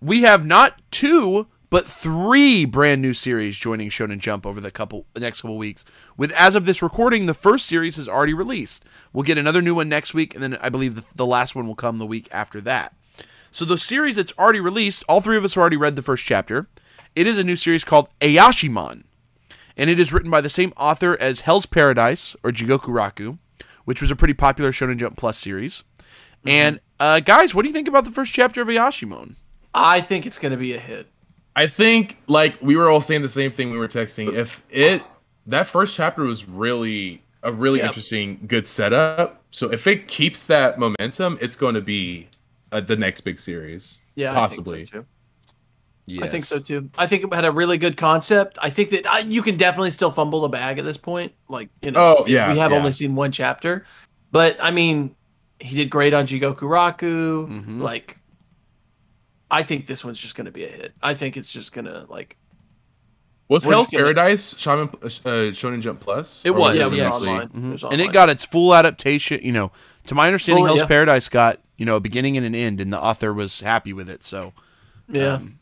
we 0.00 0.22
have 0.22 0.44
not 0.44 0.80
two 0.90 1.46
but 1.74 1.86
three 1.86 2.64
brand 2.64 3.02
new 3.02 3.12
series 3.12 3.56
joining 3.56 3.88
Shonen 3.88 4.18
Jump 4.18 4.46
over 4.46 4.60
the 4.60 4.70
couple 4.70 5.06
the 5.12 5.18
next 5.18 5.40
couple 5.40 5.58
weeks. 5.58 5.84
With 6.16 6.30
as 6.30 6.54
of 6.54 6.66
this 6.66 6.80
recording, 6.80 7.26
the 7.26 7.34
first 7.34 7.66
series 7.66 7.98
is 7.98 8.08
already 8.08 8.32
released. 8.32 8.84
We'll 9.12 9.24
get 9.24 9.38
another 9.38 9.60
new 9.60 9.74
one 9.74 9.88
next 9.88 10.14
week, 10.14 10.34
and 10.34 10.42
then 10.44 10.56
I 10.60 10.68
believe 10.68 10.94
the, 10.94 11.04
the 11.16 11.26
last 11.26 11.56
one 11.56 11.66
will 11.66 11.74
come 11.74 11.98
the 11.98 12.06
week 12.06 12.28
after 12.30 12.60
that. 12.60 12.94
So 13.50 13.64
the 13.64 13.76
series 13.76 14.14
that's 14.14 14.32
already 14.38 14.60
released, 14.60 15.02
all 15.08 15.20
three 15.20 15.36
of 15.36 15.42
us 15.42 15.54
have 15.54 15.62
already 15.62 15.76
read 15.76 15.96
the 15.96 16.02
first 16.02 16.24
chapter. 16.24 16.68
It 17.16 17.26
is 17.26 17.38
a 17.38 17.42
new 17.42 17.56
series 17.56 17.82
called 17.82 18.06
Ayashimon, 18.20 19.02
and 19.76 19.90
it 19.90 19.98
is 19.98 20.12
written 20.12 20.30
by 20.30 20.42
the 20.42 20.48
same 20.48 20.72
author 20.76 21.20
as 21.20 21.40
Hell's 21.40 21.66
Paradise 21.66 22.36
or 22.44 22.52
Jigoku 22.52 22.90
Raku, 22.94 23.38
which 23.84 24.00
was 24.00 24.12
a 24.12 24.16
pretty 24.16 24.34
popular 24.34 24.70
Shonen 24.70 24.98
Jump 24.98 25.16
Plus 25.16 25.38
series. 25.38 25.82
And 26.46 26.78
uh, 27.00 27.18
guys, 27.18 27.52
what 27.52 27.62
do 27.62 27.68
you 27.68 27.74
think 27.74 27.88
about 27.88 28.04
the 28.04 28.12
first 28.12 28.32
chapter 28.32 28.62
of 28.62 28.68
Ayashimon? 28.68 29.34
I 29.74 30.00
think 30.00 30.24
it's 30.24 30.38
going 30.38 30.52
to 30.52 30.56
be 30.56 30.72
a 30.72 30.78
hit. 30.78 31.08
I 31.56 31.66
think 31.66 32.18
like 32.26 32.60
we 32.60 32.76
were 32.76 32.90
all 32.90 33.00
saying 33.00 33.22
the 33.22 33.28
same 33.28 33.50
thing 33.50 33.70
we 33.70 33.78
were 33.78 33.88
texting. 33.88 34.32
If 34.34 34.62
it 34.70 35.02
that 35.46 35.66
first 35.66 35.94
chapter 35.94 36.22
was 36.24 36.48
really 36.48 37.22
a 37.42 37.52
really 37.52 37.78
Yep. 37.80 37.88
interesting, 37.88 38.40
good 38.46 38.66
setup. 38.66 39.42
So 39.50 39.70
if 39.70 39.86
it 39.86 40.08
keeps 40.08 40.46
that 40.46 40.78
momentum, 40.78 41.38
it's 41.40 41.56
going 41.56 41.74
to 41.74 41.80
be 41.82 42.28
uh, 42.72 42.80
the 42.80 42.96
next 42.96 43.20
big 43.20 43.38
series. 43.38 43.98
Yeah, 44.16 44.32
possibly. 44.32 44.80
I 44.80 44.84
think 44.84 44.88
so 44.88 45.00
too. 45.00 45.06
I 46.22 46.26
think 46.28 46.44
so 46.44 46.58
too. 46.58 46.88
I 46.98 47.06
think 47.06 47.24
it 47.24 47.32
had 47.34 47.44
a 47.44 47.52
really 47.52 47.78
good 47.78 47.96
concept. 47.96 48.58
I 48.60 48.68
think 48.70 48.90
that 48.90 49.06
I, 49.06 49.20
you 49.20 49.42
can 49.42 49.56
definitely 49.56 49.90
still 49.90 50.10
fumble 50.10 50.40
the 50.40 50.48
bag 50.48 50.78
at 50.78 50.84
this 50.84 50.96
point. 50.96 51.32
Like 51.48 51.68
you 51.82 51.90
know, 51.92 52.18
Oh, 52.18 52.24
yeah, 52.26 52.52
we 52.52 52.58
have 52.58 52.72
yeah. 52.72 52.78
only 52.78 52.92
seen 52.92 53.14
one 53.14 53.30
chapter, 53.32 53.86
but 54.32 54.56
I 54.60 54.70
mean, 54.70 55.14
he 55.60 55.76
did 55.76 55.88
great 55.90 56.12
on 56.14 56.26
Jigoku 56.26 56.60
Raku. 56.62 57.46
Mhm. 57.48 57.80
Like, 57.80 58.18
I 59.54 59.62
think 59.62 59.86
this 59.86 60.04
one's 60.04 60.18
just 60.18 60.34
going 60.34 60.46
to 60.46 60.50
be 60.52 60.64
a 60.64 60.68
hit. 60.68 60.92
I 61.02 61.14
think 61.14 61.36
it's 61.36 61.52
just 61.52 61.72
going 61.72 61.84
to 61.84 62.06
like. 62.08 62.36
Was 63.48 63.66
We're 63.66 63.72
Hell's 63.74 63.84
just 63.84 63.92
gonna- 63.92 64.04
Paradise 64.04 64.56
Shaman, 64.58 64.88
uh, 64.88 65.06
Shonen 65.52 65.80
Jump 65.82 66.00
Plus? 66.00 66.42
It 66.44 66.50
Or 66.50 66.54
was, 66.54 66.76
Yeah, 66.76 66.86
it 66.86 66.90
was 66.90 66.98
yes. 66.98 67.12
online. 67.14 67.48
Mhm. 67.50 67.68
It 67.68 67.72
was 67.72 67.84
and 67.84 68.00
it 68.00 68.12
got 68.12 68.30
its 68.30 68.42
full 68.44 68.74
adaptation. 68.74 69.40
You 69.42 69.52
know, 69.52 69.70
to 70.06 70.14
my 70.14 70.26
understanding, 70.26 70.62
Full- 70.64 70.76
Hell's 70.76 70.80
yeah. 70.80 70.86
Paradise 70.86 71.28
got 71.28 71.60
you 71.76 71.84
know 71.84 71.96
a 71.96 72.00
beginning 72.00 72.36
and 72.38 72.46
an 72.46 72.54
end, 72.54 72.80
and 72.80 72.90
the 72.92 72.98
author 73.00 73.32
was 73.34 73.60
happy 73.60 73.92
with 73.92 74.08
it. 74.08 74.24
So 74.24 74.54
Yeah. 75.10 75.34
um, 75.34 75.58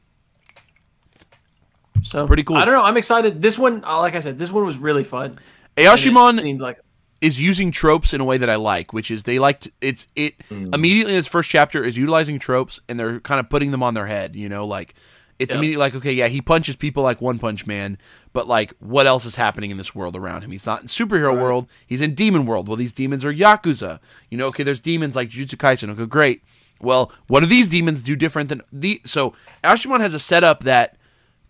so 2.03 2.27
pretty 2.27 2.45
cool. 2.45 2.57
I 2.57 2.65
don't 2.65 2.75
know. 2.75 2.85
I'm 2.85 2.97
excited. 2.97 3.43
This 3.43 3.59
one, 3.59 3.85
uh, 3.85 3.99
like 4.01 4.15
I 4.15 4.21
said, 4.21 4.39
this 4.39 4.51
one 4.53 4.65
was 4.65 4.79
really 4.79 5.05
fun. 5.05 5.39
And 5.77 5.87
Ayashimon 5.87 6.41
seemed 6.41 6.61
like 6.61 6.79
is 7.23 7.41
using 7.41 7.71
tropes 7.71 8.13
in 8.13 8.21
a 8.21 8.25
way 8.25 8.37
that 8.37 8.51
I 8.51 8.57
like, 8.57 8.93
which 8.93 9.11
is 9.11 9.23
they 9.23 9.39
like 9.39 9.61
to, 9.61 9.73
it's 9.81 10.07
it 10.15 10.35
Mm. 10.51 10.75
immediately 10.75 11.15
in 11.15 11.19
its 11.21 11.29
first 11.29 11.49
chapter 11.49 11.83
is 11.83 11.97
utilizing 11.97 12.39
tropes 12.39 12.81
and 12.89 13.01
they're 13.01 13.21
kind 13.21 13.41
of 13.41 13.49
putting 13.49 13.71
them 13.71 13.83
on 13.83 13.95
their 13.95 14.07
head, 14.09 14.37
you 14.37 14.49
know, 14.51 14.67
like 14.67 14.95
it's 15.39 15.51
Yep. 15.51 15.59
immediately 15.59 15.81
like 15.81 15.95
okay, 15.95 16.13
yeah, 16.13 16.27
he 16.29 16.43
punches 16.43 16.77
people 16.77 17.03
like 17.03 17.21
One 17.23 17.39
Punch 17.39 17.67
Man, 17.67 17.97
but 18.33 18.47
like 18.49 18.75
what 18.81 19.07
else 19.07 19.25
is 19.25 19.37
happening 19.37 19.71
in 19.71 19.77
this 19.79 19.95
world 19.95 20.17
around 20.17 20.43
him? 20.43 20.51
He's 20.51 20.67
not 20.67 20.83
in 20.83 20.89
superhero 20.89 21.33
world, 21.41 21.69
he's 21.87 22.03
in 22.03 22.15
demon 22.15 22.45
world. 22.45 22.67
Well, 22.69 22.77
these 22.77 22.93
demons 22.93 23.25
are 23.25 23.33
yakuza. 23.33 24.01
You 24.29 24.37
know, 24.37 24.47
okay, 24.49 24.65
there's 24.65 24.81
demons 24.81 25.15
like 25.17 25.31
Jujutsu 25.31 25.57
Kaisen. 25.57 25.89
Okay, 25.91 26.07
great. 26.07 26.43
Well, 26.81 27.13
what 27.29 27.41
do 27.41 27.47
these 27.47 27.69
demons 27.69 28.03
do 28.03 28.17
different 28.17 28.49
than 28.49 28.63
the 28.73 29.01
so 29.05 29.33
Ashimon 29.63 30.01
has 30.01 30.13
a 30.13 30.19
setup 30.19 30.65
that 30.65 30.97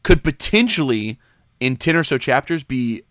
could 0.02 0.22
potentially 0.22 1.18
in 1.60 1.76
10 1.76 1.96
or 1.96 2.04
so 2.04 2.18
chapters 2.18 2.62
be 2.62 3.02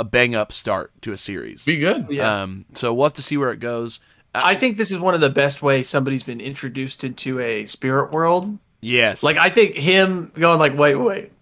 a 0.00 0.04
bang 0.04 0.34
up 0.34 0.50
start 0.50 0.90
to 1.02 1.12
a 1.12 1.18
series. 1.18 1.64
Be 1.64 1.76
good. 1.76 2.06
Yeah. 2.08 2.42
Um, 2.42 2.64
so 2.74 2.94
we'll 2.94 3.04
have 3.04 3.12
to 3.14 3.22
see 3.22 3.36
where 3.36 3.50
it 3.52 3.60
goes. 3.60 4.00
I 4.34 4.54
think 4.54 4.76
this 4.78 4.90
is 4.90 4.98
one 4.98 5.12
of 5.14 5.20
the 5.20 5.28
best 5.30 5.60
ways 5.60 5.88
somebody's 5.88 6.22
been 6.22 6.40
introduced 6.40 7.04
into 7.04 7.38
a 7.40 7.66
spirit 7.66 8.12
world. 8.12 8.58
Yes, 8.80 9.22
Like 9.22 9.36
I 9.36 9.50
think 9.50 9.74
him 9.74 10.32
going 10.34 10.58
like, 10.58 10.74
wait, 10.78 10.94
wait, 10.94 11.32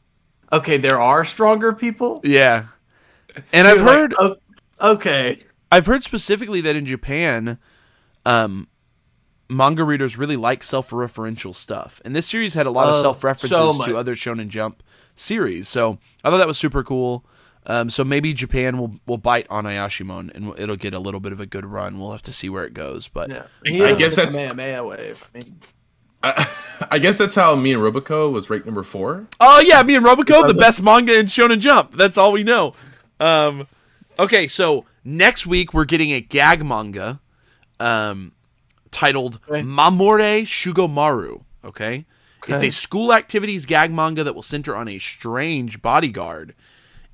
okay, 0.52 0.76
there 0.76 1.00
are 1.00 1.24
stronger 1.24 1.72
people. 1.72 2.20
yeah. 2.24 2.64
And 3.52 3.68
I've 3.68 3.74
He 3.76 3.78
was 3.84 3.86
like, 3.86 3.96
heard 3.96 4.14
"Oh, 4.18 4.36
okay, 4.80 5.40
I've 5.70 5.86
heard 5.86 6.02
specifically 6.02 6.60
that 6.62 6.74
in 6.74 6.84
Japan, 6.84 7.58
um, 8.26 8.66
manga 9.48 9.84
readers 9.84 10.18
really 10.18 10.36
like 10.36 10.62
self-referential 10.64 11.54
stuff, 11.54 12.00
and 12.04 12.16
this 12.16 12.26
series 12.26 12.54
had 12.54 12.66
a 12.66 12.70
lot 12.70 12.88
of 12.88 12.94
Oh, 12.96 13.02
self-references 13.02 13.50
so 13.50 13.84
to 13.84 13.96
other 13.96 14.16
Shonen 14.16 14.48
Jump 14.48 14.82
series. 15.14 15.68
So 15.68 15.98
I 16.24 16.30
thought 16.30 16.38
that 16.38 16.48
was 16.48 16.58
super 16.58 16.82
cool. 16.82 17.24
Um, 17.68 17.90
so 17.90 18.02
maybe 18.02 18.32
Japan 18.32 18.78
will 18.78 18.98
will 19.06 19.18
bite 19.18 19.46
on 19.50 19.64
Ayashimon, 19.64 20.34
and 20.34 20.58
it'll 20.58 20.76
get 20.76 20.94
a 20.94 20.98
little 20.98 21.20
bit 21.20 21.32
of 21.32 21.40
a 21.40 21.46
good 21.46 21.66
run. 21.66 21.98
We'll 21.98 22.12
have 22.12 22.22
to 22.22 22.32
see 22.32 22.48
where 22.48 22.64
it 22.64 22.72
goes, 22.72 23.08
but 23.08 23.28
yeah. 23.28 23.44
I 23.66 23.94
guess 23.94 24.14
the 24.14 24.22
that's- 24.22 24.34
Kamehameha 24.34 24.84
wave. 24.84 25.30
I 25.34 25.38
mean, 25.38 25.56
I, 26.22 26.48
I 26.90 26.98
guess 26.98 27.18
that's 27.18 27.34
how 27.34 27.54
me 27.56 27.74
and 27.74 27.82
Roboco 27.82 28.32
was 28.32 28.48
ranked 28.48 28.64
number 28.64 28.82
four. 28.82 29.26
Oh 29.38 29.60
yeah, 29.60 29.82
me 29.82 29.94
and 29.94 30.04
Roboco, 30.04 30.46
the 30.46 30.54
best 30.54 30.82
manga 30.82 31.18
in 31.18 31.26
Shonen 31.26 31.60
Jump. 31.60 31.92
That's 31.92 32.16
all 32.16 32.32
we 32.32 32.42
know. 32.42 32.72
Um, 33.20 33.66
okay, 34.18 34.48
so 34.48 34.86
next 35.04 35.46
week 35.46 35.74
we're 35.74 35.84
getting 35.84 36.10
a 36.12 36.22
gag 36.22 36.64
manga, 36.64 37.20
um, 37.78 38.32
titled 38.90 39.40
Okay. 39.48 39.60
Mamore 39.62 40.42
Shugomaru. 40.42 41.42
Okay? 41.64 42.06
it's 42.46 42.64
a 42.64 42.70
school 42.70 43.12
activities 43.12 43.66
gag 43.66 43.92
manga 43.92 44.24
that 44.24 44.34
will 44.34 44.42
center 44.42 44.74
on 44.74 44.88
a 44.88 44.98
strange 44.98 45.82
bodyguard. 45.82 46.54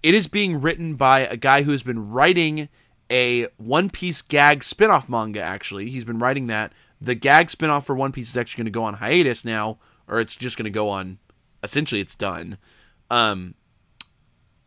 It 0.05 0.14
is 0.14 0.26
being 0.26 0.60
written 0.60 0.97
by 0.97 1.20
a 1.20 1.35
guy 1.39 1.62
who 1.62 1.70
has 1.70 1.82
been 1.82 2.10
writing 2.10 2.68
a 3.10 3.47
One 3.56 3.89
Piece 3.89 4.20
gag 4.20 4.62
spin-off 4.62 5.09
manga. 5.09 5.40
Actually, 5.40 5.89
he's 5.89 6.05
been 6.05 6.18
writing 6.18 6.47
that. 6.48 6.74
The 7.01 7.14
gag 7.14 7.48
spin-off 7.48 7.86
for 7.86 7.94
One 7.94 8.12
Piece 8.12 8.28
is 8.28 8.36
actually 8.36 8.64
going 8.64 8.72
to 8.72 8.78
go 8.78 8.85
on 8.85 8.94
hiatus 8.94 9.47
now, 9.47 9.78
or 10.06 10.20
it's 10.20 10.36
just 10.36 10.59
going 10.59 10.64
to 10.64 10.70
go 10.70 10.90
on. 10.90 11.20
Essentially, 11.62 12.02
it's 12.02 12.14
done. 12.14 12.59
Um, 13.10 13.55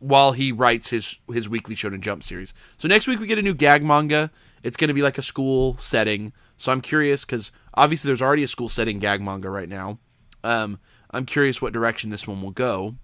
while 0.00 0.32
he 0.32 0.50
writes 0.50 0.90
his 0.90 1.20
his 1.32 1.48
weekly 1.48 1.76
Shonen 1.76 2.00
Jump 2.00 2.24
series. 2.24 2.52
So 2.76 2.88
next 2.88 3.06
week 3.06 3.20
we 3.20 3.28
get 3.28 3.38
a 3.38 3.42
new 3.42 3.54
gag 3.54 3.84
manga. 3.84 4.32
It's 4.64 4.76
going 4.76 4.88
to 4.88 4.94
be 4.94 5.02
like 5.02 5.18
a 5.18 5.22
school 5.22 5.76
setting. 5.78 6.32
So 6.56 6.72
I'm 6.72 6.80
curious 6.80 7.24
because 7.24 7.52
obviously 7.74 8.08
there's 8.08 8.22
already 8.22 8.42
a 8.42 8.48
school 8.48 8.68
setting 8.68 8.98
gag 8.98 9.22
manga 9.22 9.50
right 9.50 9.68
now. 9.68 10.00
Um, 10.42 10.80
I'm 11.12 11.26
curious 11.26 11.62
what 11.62 11.72
direction 11.72 12.10
this 12.10 12.26
one 12.26 12.42
will 12.42 12.50
go. 12.50 12.96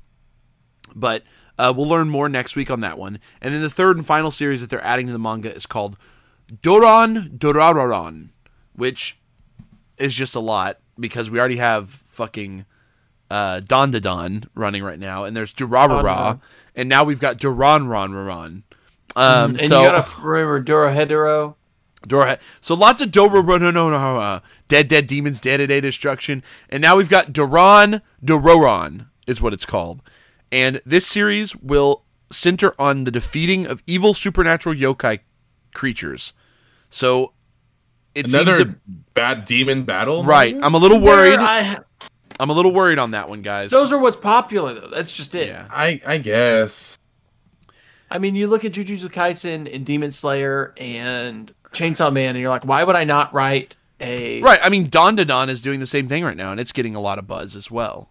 But 0.94 1.22
uh, 1.58 1.72
we'll 1.76 1.88
learn 1.88 2.08
more 2.08 2.28
next 2.28 2.56
week 2.56 2.70
on 2.70 2.80
that 2.80 2.98
one. 2.98 3.18
And 3.40 3.54
then 3.54 3.62
the 3.62 3.70
third 3.70 3.96
and 3.96 4.06
final 4.06 4.30
series 4.30 4.60
that 4.60 4.70
they're 4.70 4.84
adding 4.84 5.06
to 5.06 5.12
the 5.12 5.18
manga 5.18 5.54
is 5.54 5.66
called 5.66 5.96
Doran 6.62 7.36
Doraroran, 7.38 8.30
which 8.74 9.18
is 9.98 10.14
just 10.14 10.34
a 10.34 10.40
lot 10.40 10.78
because 10.98 11.30
we 11.30 11.38
already 11.38 11.56
have 11.56 11.90
fucking 11.90 12.66
uh, 13.30 13.60
Don 13.60 13.90
Don 13.90 14.44
running 14.54 14.82
right 14.82 14.98
now, 14.98 15.24
and 15.24 15.36
there's 15.36 15.52
Durarara, 15.52 16.40
and 16.74 16.88
now 16.88 17.04
we've 17.04 17.20
got 17.20 17.38
Duran 17.38 17.88
Ron 17.88 18.12
Ron. 18.12 18.64
Um, 19.16 19.50
and 19.52 19.68
so 19.68 19.82
you 19.82 19.88
gotta 19.88 20.20
remember 20.20 20.62
Dorohedoro. 20.62 21.56
Dora. 22.06 22.38
So 22.60 22.74
lots 22.74 23.00
of 23.00 23.10
Dora 23.10 23.42
no 23.42 23.56
no 23.56 23.70
no 23.70 23.90
no 23.90 24.20
uh, 24.20 24.40
dead 24.68 24.88
dead 24.88 25.06
demons 25.06 25.40
day 25.40 25.56
to 25.56 25.66
day 25.66 25.80
destruction, 25.80 26.42
and 26.68 26.82
now 26.82 26.96
we've 26.96 27.08
got 27.08 27.32
Duran 27.32 28.02
Dororon 28.22 29.06
is 29.26 29.40
what 29.40 29.52
it's 29.54 29.64
called, 29.64 30.02
and 30.54 30.80
this 30.86 31.06
series 31.06 31.56
will 31.56 32.04
center 32.30 32.72
on 32.78 33.04
the 33.04 33.10
defeating 33.10 33.66
of 33.66 33.82
evil 33.86 34.14
supernatural 34.14 34.74
yokai 34.74 35.18
creatures. 35.74 36.32
So 36.90 37.32
it 38.14 38.28
Another 38.28 38.54
seems 38.54 38.68
to, 38.68 38.78
bad 39.14 39.44
demon 39.44 39.82
battle. 39.82 40.24
right. 40.24 40.56
I'm 40.62 40.74
a 40.74 40.78
little 40.78 41.00
worried. 41.00 41.38
I, 41.40 41.78
I'm 42.38 42.50
a 42.50 42.52
little 42.52 42.72
worried 42.72 42.98
on 42.98 43.10
that 43.12 43.28
one, 43.28 43.42
guys. 43.42 43.70
those 43.70 43.92
are 43.92 43.98
what's 43.98 44.16
popular 44.16 44.74
though. 44.74 44.88
That's 44.88 45.16
just 45.16 45.34
it. 45.34 45.48
yeah. 45.48 45.66
I 45.70 46.00
I 46.06 46.18
guess. 46.18 46.98
I 48.10 48.18
mean, 48.18 48.36
you 48.36 48.46
look 48.46 48.64
at 48.64 48.72
Jujutsu 48.72 49.08
Kaisen 49.10 49.72
and 49.74 49.84
Demon 49.84 50.12
Slayer 50.12 50.72
and 50.76 51.52
Chainsaw 51.72 52.12
Man, 52.12 52.30
and 52.30 52.38
you're 52.38 52.50
like, 52.50 52.64
why 52.64 52.84
would 52.84 52.94
I 52.94 53.02
not 53.02 53.34
write 53.34 53.76
a 54.00 54.40
Right. 54.40 54.60
I 54.62 54.68
mean, 54.68 54.88
Don 54.88 55.16
Don 55.16 55.48
is 55.48 55.62
doing 55.62 55.80
the 55.80 55.86
same 55.86 56.06
thing 56.06 56.22
right 56.24 56.36
now, 56.36 56.52
and 56.52 56.60
it's 56.60 56.70
getting 56.72 56.94
a 56.94 57.00
lot 57.00 57.18
of 57.18 57.26
buzz 57.26 57.56
as 57.56 57.70
well. 57.72 58.10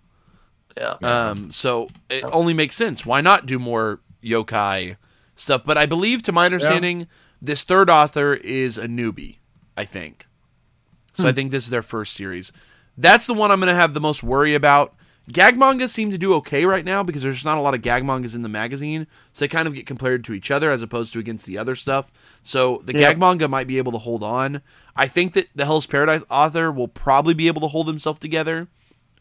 Yeah. 0.78 0.96
Um, 1.02 1.52
so 1.52 1.90
it 2.10 2.24
only 2.32 2.54
makes 2.54 2.76
sense. 2.76 3.06
Why 3.06 3.22
not 3.22 3.46
do 3.46 3.60
more 3.60 4.00
yokai 4.24 4.98
stuff? 5.36 5.64
But 5.66 5.78
I 5.78 5.86
believe, 5.86 6.24
to 6.24 6.32
my 6.32 6.46
understanding, 6.46 7.08
this 7.42 7.64
third 7.64 7.90
author 7.90 8.34
is 8.34 8.78
a 8.78 8.88
newbie. 8.88 9.38
I 9.76 9.86
think. 9.86 10.28
So 11.14 11.28
I 11.28 11.32
think 11.32 11.52
this 11.52 11.64
is 11.66 11.70
their 11.70 11.82
first 11.84 12.14
series. 12.14 12.52
That's 12.98 13.26
the 13.28 13.34
one 13.34 13.52
I'm 13.52 13.60
going 13.60 13.70
to 13.74 13.76
have 13.76 13.94
the 13.94 14.02
most 14.02 14.24
worry 14.24 14.56
about. 14.56 14.94
Gag 15.32 15.58
mangas 15.58 15.92
seem 15.92 16.12
to 16.12 16.18
do 16.18 16.34
okay 16.36 16.66
right 16.66 16.84
now 16.84 17.02
because 17.02 17.24
there's 17.24 17.36
just 17.36 17.46
not 17.46 17.58
a 17.58 17.62
lot 17.62 17.74
of 17.74 17.82
gag 17.82 18.04
mangas 18.04 18.36
in 18.36 18.42
the 18.42 18.50
magazine, 18.50 19.08
so 19.32 19.46
they 19.46 19.48
kind 19.48 19.68
of 19.68 19.74
get 19.74 19.86
compared 19.86 20.24
to 20.26 20.34
each 20.34 20.52
other 20.52 20.70
as 20.70 20.82
opposed 20.82 21.14
to 21.14 21.20
against 21.20 21.46
the 21.46 21.58
other 21.58 21.76
stuff. 21.76 22.12
So 22.44 22.82
the 22.84 22.94
Yeah. 22.94 23.00
gag 23.14 23.20
manga 23.20 23.48
might 23.48 23.68
be 23.68 23.78
able 23.78 23.94
to 23.94 24.00
hold 24.00 24.22
on. 24.22 24.62
I 24.96 25.08
think 25.08 25.34
that 25.34 25.48
the 25.56 25.66
Hell's 25.66 25.86
Paradise 25.86 26.22
author 26.30 26.72
will 26.72 26.90
probably 26.90 27.34
be 27.34 27.48
able 27.48 27.62
to 27.62 27.68
hold 27.70 27.88
himself 27.88 28.20
together 28.20 28.68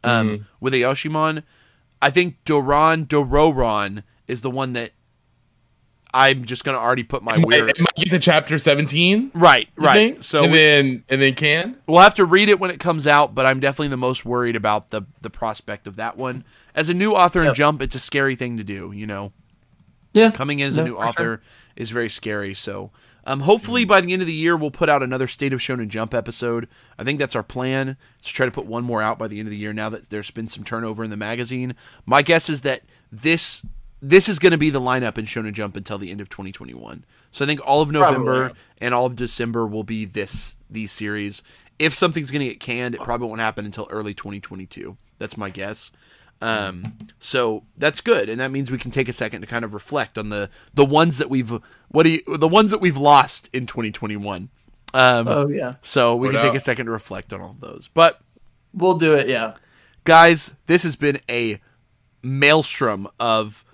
um, 0.05 0.47
with 0.61 0.75
a 0.75 0.79
Yoshimon. 0.79 1.43
I 2.01 2.11
think 2.11 2.43
Doron 2.45 3.07
Dororon 3.07 4.03
is 4.27 4.41
the 4.41 4.51
one 4.51 4.73
that 4.73 4.93
I'm 6.15 6.45
just 6.45 6.65
going 6.65 6.77
to 6.77 6.81
already 6.81 7.05
put 7.05 7.23
my 7.23 7.37
It 7.37 7.39
might, 7.39 7.47
weird. 7.47 7.71
it 7.71 7.81
might 7.81 7.95
get 7.97 8.11
to 8.11 8.19
chapter 8.19 8.59
seventeen. 8.59 9.31
Right, 9.35 9.69
right. 9.77 10.15
think? 10.15 10.25
So 10.25 10.43
and 10.43 10.53
we, 10.53 10.59
then 10.59 11.05
and 11.09 11.23
then 11.23 11.35
can. 11.35 11.77
We'll 11.87 12.01
have 12.03 12.15
to 12.17 12.25
read 12.27 12.49
it 12.51 12.61
when 12.61 12.71
it 12.71 12.79
comes 12.81 13.07
out, 13.07 13.35
but 13.35 13.47
I'm 13.47 13.61
definitely 13.61 13.89
the 13.89 13.97
most 13.97 14.25
worried 14.27 14.57
about 14.57 14.91
the 14.91 15.03
the 15.23 15.31
prospect 15.31 15.87
of 15.87 15.97
that 15.97 16.17
one. 16.19 16.45
As 16.75 16.89
a 16.91 16.95
new 16.95 17.13
author 17.15 17.41
in 17.41 17.47
Yep. 17.47 17.55
Jump, 17.57 17.83
it's 17.83 17.95
a 17.95 17.99
scary 17.99 18.35
thing 18.35 18.59
to 18.59 18.65
do. 18.65 18.93
You 18.93 19.07
know, 19.07 19.33
yeah. 20.13 20.31
coming 20.31 20.61
in 20.61 20.69
as 20.69 20.77
No, 20.77 20.83
a 20.83 20.87
new 20.87 20.97
author 20.97 21.23
sure. 21.23 21.41
is 21.77 21.91
very 21.91 22.11
scary. 22.11 22.53
So, 22.53 22.91
um, 23.25 23.41
hopefully 23.41 23.85
by 23.85 24.01
the 24.01 24.13
end 24.13 24.23
of 24.23 24.27
the 24.27 24.35
year, 24.35 24.57
we'll 24.57 24.71
put 24.71 24.89
out 24.89 25.03
another 25.03 25.29
State 25.29 25.53
of 25.53 25.61
Shonen 25.61 25.89
Jump 25.89 26.15
episode. 26.15 26.69
I 26.99 27.05
think 27.05 27.19
that's 27.19 27.37
our 27.37 27.43
plan. 27.43 27.97
To 28.23 28.29
try 28.33 28.47
to 28.47 28.53
put 28.53 28.67
one 28.67 28.85
more 28.85 29.03
out 29.03 29.19
by 29.19 29.29
the 29.29 29.39
end 29.39 29.49
of 29.49 29.51
the 29.51 29.57
year. 29.57 29.73
Now 29.73 29.89
that 29.91 30.11
there's 30.11 30.31
been 30.31 30.49
some 30.49 30.65
turnover 30.65 31.05
in 31.05 31.11
the 31.11 31.17
magazine, 31.17 31.75
my 32.07 32.23
guess 32.23 32.49
is 32.49 32.63
that 32.63 32.83
this 33.11 33.65
this 34.01 34.29
is 34.29 34.41
going 34.41 34.51
to 34.51 34.59
be 34.59 34.71
the 34.71 34.81
lineup 34.81 35.17
in 35.17 35.25
Shonen 35.27 35.53
Jump 35.53 35.77
until 35.77 35.97
the 35.97 36.11
end 36.11 36.21
of 36.21 36.29
2021. 36.29 37.05
So 37.31 37.45
I 37.45 37.49
think 37.49 37.61
all 37.65 37.83
of 37.83 37.93
November 37.93 38.47
Probably. 38.47 38.63
and 38.81 38.95
all 38.95 39.07
of 39.07 39.15
December 39.15 39.67
will 39.67 39.85
be 39.85 40.05
this 40.05 40.57
these 40.69 40.91
series. 40.91 41.43
If 41.79 41.95
something's 41.95 42.31
going 42.31 42.41
to 42.41 42.49
get 42.49 42.61
canned, 42.61 42.95
it 42.95 43.01
probably 43.01 43.29
won't 43.29 43.41
happen 43.41 43.65
until 43.65 43.87
early 43.91 44.15
2022. 44.15 44.97
That's 45.19 45.37
my 45.37 45.51
guess. 45.51 45.93
Um, 46.43 46.99
so 47.21 47.63
that's 47.77 48.01
good, 48.01 48.29
and 48.29 48.41
that 48.41 48.51
means 48.51 48.71
we 48.71 48.77
can 48.79 48.91
take 48.91 49.09
a 49.09 49.13
second 49.13 49.43
to 49.43 49.47
kind 49.47 49.65
of 49.65 49.73
reflect 49.75 50.19
on 50.19 50.29
the 50.29 50.51
the 50.75 50.85
ones 50.85 51.19
that 51.19 51.31
we've 51.31 51.53
what 51.89 52.03
do 52.03 52.11
you 52.11 52.37
the 52.37 52.49
ones 52.49 52.71
that 52.73 52.79
we've 52.81 52.97
lost 52.97 53.49
in 53.53 53.65
2021. 53.67 54.49
Um, 54.95 55.29
Oh 55.29 55.47
yeah. 55.49 55.77
so 55.83 56.17
we 56.17 56.29
Word 56.29 56.33
can 56.35 56.43
take 56.43 56.55
a 56.55 56.61
second 56.61 56.87
to 56.87 56.93
reflect 56.93 57.33
on 57.33 57.41
all 57.41 57.51
of 57.53 57.61
those. 57.61 57.89
But 57.95 58.21
We'll 58.75 58.95
do 58.99 59.15
it. 59.15 59.29
Yeah. 59.29 59.55
guys, 60.05 60.55
this 60.67 60.83
has 60.83 60.97
been 60.97 61.21
a 61.31 61.61
maelstrom 62.23 63.09
of 63.21 63.65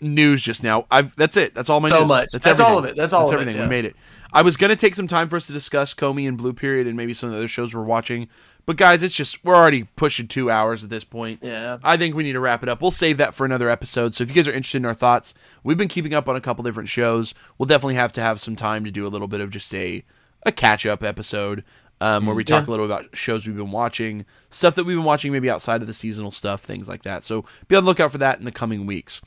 news 0.00 0.42
just 0.42 0.62
now. 0.62 0.86
I've 0.90 1.14
that's 1.16 1.36
it. 1.36 1.54
That's 1.54 1.70
all 1.70 1.80
my 1.80 1.90
So 1.90 2.00
news. 2.00 2.08
much. 2.08 2.28
That's 2.32 2.60
all 2.60 2.78
of 2.78 2.84
it. 2.84 2.96
That's 2.96 3.12
all 3.12 3.26
of 3.26 3.32
it, 3.32 3.34
everything. 3.34 3.56
yeah. 3.56 3.62
We 3.62 3.68
made 3.68 3.84
it. 3.84 3.96
I 4.32 4.42
was 4.42 4.56
gonna 4.56 4.76
take 4.76 4.94
some 4.94 5.06
time 5.06 5.28
for 5.28 5.36
us 5.36 5.46
to 5.46 5.52
discuss 5.52 5.94
Komi 5.94 6.28
and 6.28 6.36
Blue 6.36 6.52
Period 6.52 6.86
and 6.86 6.96
maybe 6.96 7.14
some 7.14 7.28
of 7.28 7.32
the 7.32 7.38
other 7.38 7.48
shows 7.48 7.74
we're 7.74 7.82
watching, 7.84 8.28
but 8.66 8.76
guys, 8.76 9.02
it's 9.02 9.14
just 9.14 9.42
we're 9.44 9.54
already 9.54 9.84
pushing 9.96 10.26
two 10.28 10.50
hours 10.50 10.84
at 10.84 10.90
this 10.90 11.04
point. 11.04 11.40
Yeah. 11.42 11.78
I 11.84 11.96
think 11.96 12.14
we 12.14 12.22
need 12.24 12.32
to 12.32 12.40
wrap 12.40 12.62
it 12.62 12.68
up. 12.68 12.82
We'll 12.82 12.90
save 12.90 13.16
that 13.18 13.34
for 13.34 13.44
another 13.46 13.70
episode. 13.70 14.14
So 14.14 14.22
if 14.24 14.28
you 14.30 14.34
guys 14.34 14.48
are 14.48 14.52
interested 14.52 14.78
in 14.78 14.84
our 14.86 14.94
thoughts, 14.94 15.32
we've 15.64 15.78
been 15.78 15.88
keeping 15.88 16.12
up 16.14 16.28
on 16.28 16.36
a 16.36 16.40
couple 16.40 16.64
different 16.64 16.88
shows. 16.88 17.32
We'll 17.58 17.66
definitely 17.66 17.94
have 17.94 18.12
to 18.14 18.20
have 18.20 18.40
some 18.40 18.56
time 18.56 18.84
to 18.84 18.90
do 18.90 19.06
a 19.06 19.08
little 19.08 19.28
bit 19.28 19.40
of 19.40 19.50
just 19.50 19.72
a 19.74 20.04
a 20.44 20.52
catch 20.52 20.84
up 20.86 21.02
episode 21.02 21.64
um, 22.00 22.26
where 22.26 22.34
we 22.34 22.44
talk 22.44 22.64
Yeah. 22.66 22.70
a 22.70 22.72
little 22.72 22.86
about 22.86 23.16
shows 23.16 23.46
we've 23.46 23.56
been 23.56 23.70
watching, 23.70 24.26
stuff 24.50 24.74
that 24.76 24.84
we've 24.84 24.96
been 24.96 25.04
watching 25.04 25.32
maybe 25.32 25.48
outside 25.50 25.80
of 25.80 25.86
the 25.86 25.94
seasonal 25.94 26.30
stuff, 26.30 26.60
things 26.60 26.88
like 26.88 27.02
that. 27.04 27.24
So 27.24 27.44
be 27.68 27.74
on 27.76 27.84
the 27.84 27.88
lookout 27.88 28.12
for 28.12 28.18
that 28.18 28.38
in 28.38 28.44
the 28.44 28.52
coming 28.52 28.84
weeks. 28.86 29.20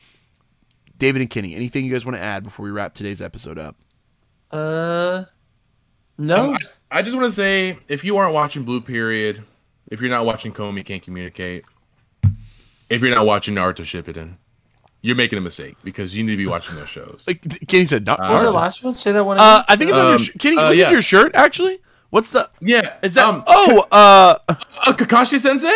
David 0.97 1.21
and 1.21 1.29
Kenny, 1.31 1.55
anything 1.55 1.85
you 1.85 1.91
guys 1.91 2.05
want 2.05 2.17
to 2.17 2.21
add 2.23 2.43
before 2.43 2.63
we 2.65 2.71
wrap 2.71 2.93
today's 2.93 3.21
episode 3.21 3.57
up? 3.57 3.75
Uh. 4.51 5.23
No. 6.19 6.53
I, 6.91 6.99
I 6.99 7.01
just 7.01 7.15
want 7.15 7.27
to 7.27 7.31
say, 7.31 7.79
if 7.87 8.03
you 8.03 8.17
aren't 8.17 8.33
watching 8.33 8.63
Blue 8.63 8.81
Period, 8.81 9.43
if 9.89 10.01
you're 10.01 10.09
not 10.09 10.25
watching 10.25 10.51
Komi 10.53 10.85
Can't 10.85 11.01
Communicate, 11.01 11.63
if 12.89 13.01
you're 13.01 13.13
not 13.15 13.25
watching 13.25 13.55
Naruto 13.55 13.81
Shippuden, 13.85 14.35
you're 15.01 15.15
making 15.15 15.37
a 15.37 15.41
mistake 15.41 15.77
because 15.83 16.15
you 16.17 16.23
need 16.25 16.31
to 16.33 16.37
be 16.37 16.45
watching 16.45 16.75
those 16.75 16.89
shows. 16.89 17.23
Like, 17.25 17.41
Kenny 17.67 17.85
said, 17.85 18.05
not. 18.05 18.19
what 18.19 18.31
was 18.31 18.41
the 18.41 18.51
last 18.51 18.83
one? 18.83 18.95
Say 18.95 19.13
that 19.13 19.23
one. 19.23 19.39
uh. 19.39 19.63
I 19.67 19.75
think 19.77 19.89
it's 19.91 19.97
on 19.97 20.05
your 20.05 20.13
Um, 20.15 20.21
sh- 20.21 20.31
Kenny. 20.37 20.57
uh, 20.57 20.67
look 20.69 20.77
yeah. 20.77 20.85
at 20.87 20.91
your 20.91 21.01
shirt. 21.01 21.33
Actually, 21.35 21.79
what's 22.09 22.31
the? 22.31 22.49
yeah, 22.59 22.95
Is 23.01 23.13
that? 23.13 23.25
um, 23.25 23.43
oh, 23.47 23.85
uh, 23.91 24.35
uh, 24.49 24.55
Kakashi 24.93 25.39
Sensei? 25.39 25.71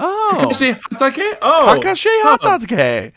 oh, 0.00 0.38
Kakashi 0.40 0.78
Hatake? 0.90 1.38
Oh, 1.42 1.78
Kakashi 1.80 2.08
huh. 2.24 2.38
Hatatsuke. 2.38 3.12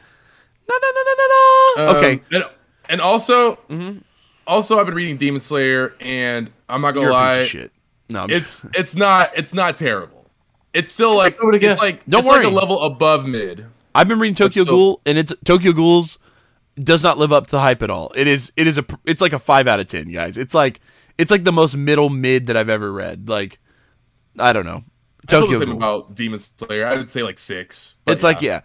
No, 0.70 0.76
no, 0.84 0.92
no, 0.94 1.04
no, 1.08 1.14
no, 1.18 1.86
no. 1.86 1.90
Um, 1.92 1.98
okay, 1.98 2.22
and 2.32 2.46
And 2.90 3.02
also, 3.02 3.56
Mhm. 3.72 4.04
Also 4.50 4.80
I've 4.80 4.86
been 4.86 4.96
reading 4.96 5.18
Demon 5.18 5.40
Slayer, 5.42 5.96
and 6.02 6.52
I'm 6.68 6.82
not 6.82 6.92
gonna 6.92 7.06
You're 7.06 7.14
lie, 7.14 7.46
shit. 7.46 7.72
No, 8.10 8.24
I'm 8.24 8.30
it's 8.30 8.66
it's 8.74 8.96
not 8.96 9.32
it's 9.38 9.54
not 9.54 9.76
terrible. 9.78 10.26
It's 10.74 10.92
still 10.92 11.16
like 11.16 11.36
I 11.42 11.48
it's 11.50 11.58
guessed. 11.60 11.82
like 11.82 12.06
Don't 12.08 12.22
it's 12.22 12.28
like 12.28 12.44
worry. 12.44 12.46
a 12.46 12.50
level 12.50 12.82
above 12.82 13.26
mid. 13.26 13.66
I've 13.96 14.08
been 14.08 14.20
reading 14.20 14.36
Tokyo 14.36 14.64
so- 14.64 14.72
Ghoul, 14.72 15.02
and 15.06 15.18
it's 15.18 15.34
Tokyo 15.46 15.72
Ghouls 15.72 16.20
does 16.80 17.04
not 17.04 17.18
live 17.18 17.32
up 17.34 17.46
to 17.48 17.52
the 17.52 17.60
hype 17.60 17.82
at 17.82 17.90
all. 17.90 18.12
It 18.16 18.28
is 18.28 18.52
it 18.58 18.66
is 18.68 18.78
a 18.78 18.84
pr- 18.84 18.96
it's 19.06 19.22
like 19.22 19.34
a 19.34 19.40
five 19.40 19.68
out 19.68 19.80
of 19.80 19.88
ten, 19.88 20.12
guys. 20.12 20.38
It's 20.38 20.54
like 20.54 20.80
it's 21.18 21.32
like 21.32 21.44
the 21.44 21.52
most 21.52 21.76
middle 21.76 22.10
mid 22.10 22.48
that 22.48 22.58
I've 22.58 22.70
ever 22.70 22.92
read. 22.92 23.30
Like 23.30 23.60
I 24.38 24.54
don't 24.54 24.66
know. 24.66 24.84
I 24.86 25.22
the 25.22 25.28
Tokyo 25.28 25.60
same 25.60 25.68
Ghoul. 25.70 25.78
about 25.78 26.16
Demon 26.16 26.40
Slayer. 26.40 26.86
I 26.88 26.96
would 26.98 27.10
say 27.10 27.22
like 27.24 27.38
six. 27.38 27.96
but 28.06 28.14
It's 28.14 28.24
like 28.24 28.42
yeah, 28.42 28.62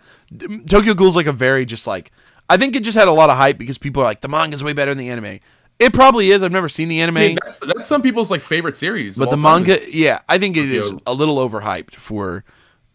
Tokyo 0.67 0.95
Ghoul's 0.95 1.17
like 1.17 1.27
a 1.27 1.33
very 1.33 1.65
just 1.67 1.87
like 1.87 2.11
I 2.49 2.57
think 2.57 2.77
it 2.77 2.83
just 2.85 2.97
had 2.97 3.09
a 3.09 3.13
lot 3.13 3.29
of 3.31 3.37
hype 3.37 3.59
because 3.59 3.77
people 3.79 4.03
are 4.03 4.07
like 4.07 4.21
the 4.21 4.29
manga's 4.29 4.63
way 4.63 4.73
better 4.73 4.91
than 4.93 4.99
the 4.99 5.11
anime. 5.11 5.41
It 5.79 5.93
probably 5.93 6.31
is. 6.31 6.43
I've 6.43 6.53
never 6.53 6.69
seen 6.69 6.89
the 6.89 7.01
anime, 7.01 7.17
I 7.17 7.21
mean, 7.29 7.39
that's, 7.43 7.59
that's 7.59 7.89
some 7.89 8.01
people's 8.03 8.31
like 8.31 8.43
favorite 8.43 8.77
series. 8.77 9.17
but 9.17 9.31
the 9.31 9.37
manga, 9.37 9.81
is- 9.81 9.93
yeah, 9.95 10.21
I 10.29 10.39
think 10.39 10.57
it 10.57 10.71
is 10.71 10.93
a 11.07 11.13
little 11.13 11.37
overhyped 11.37 11.95
for 11.97 12.45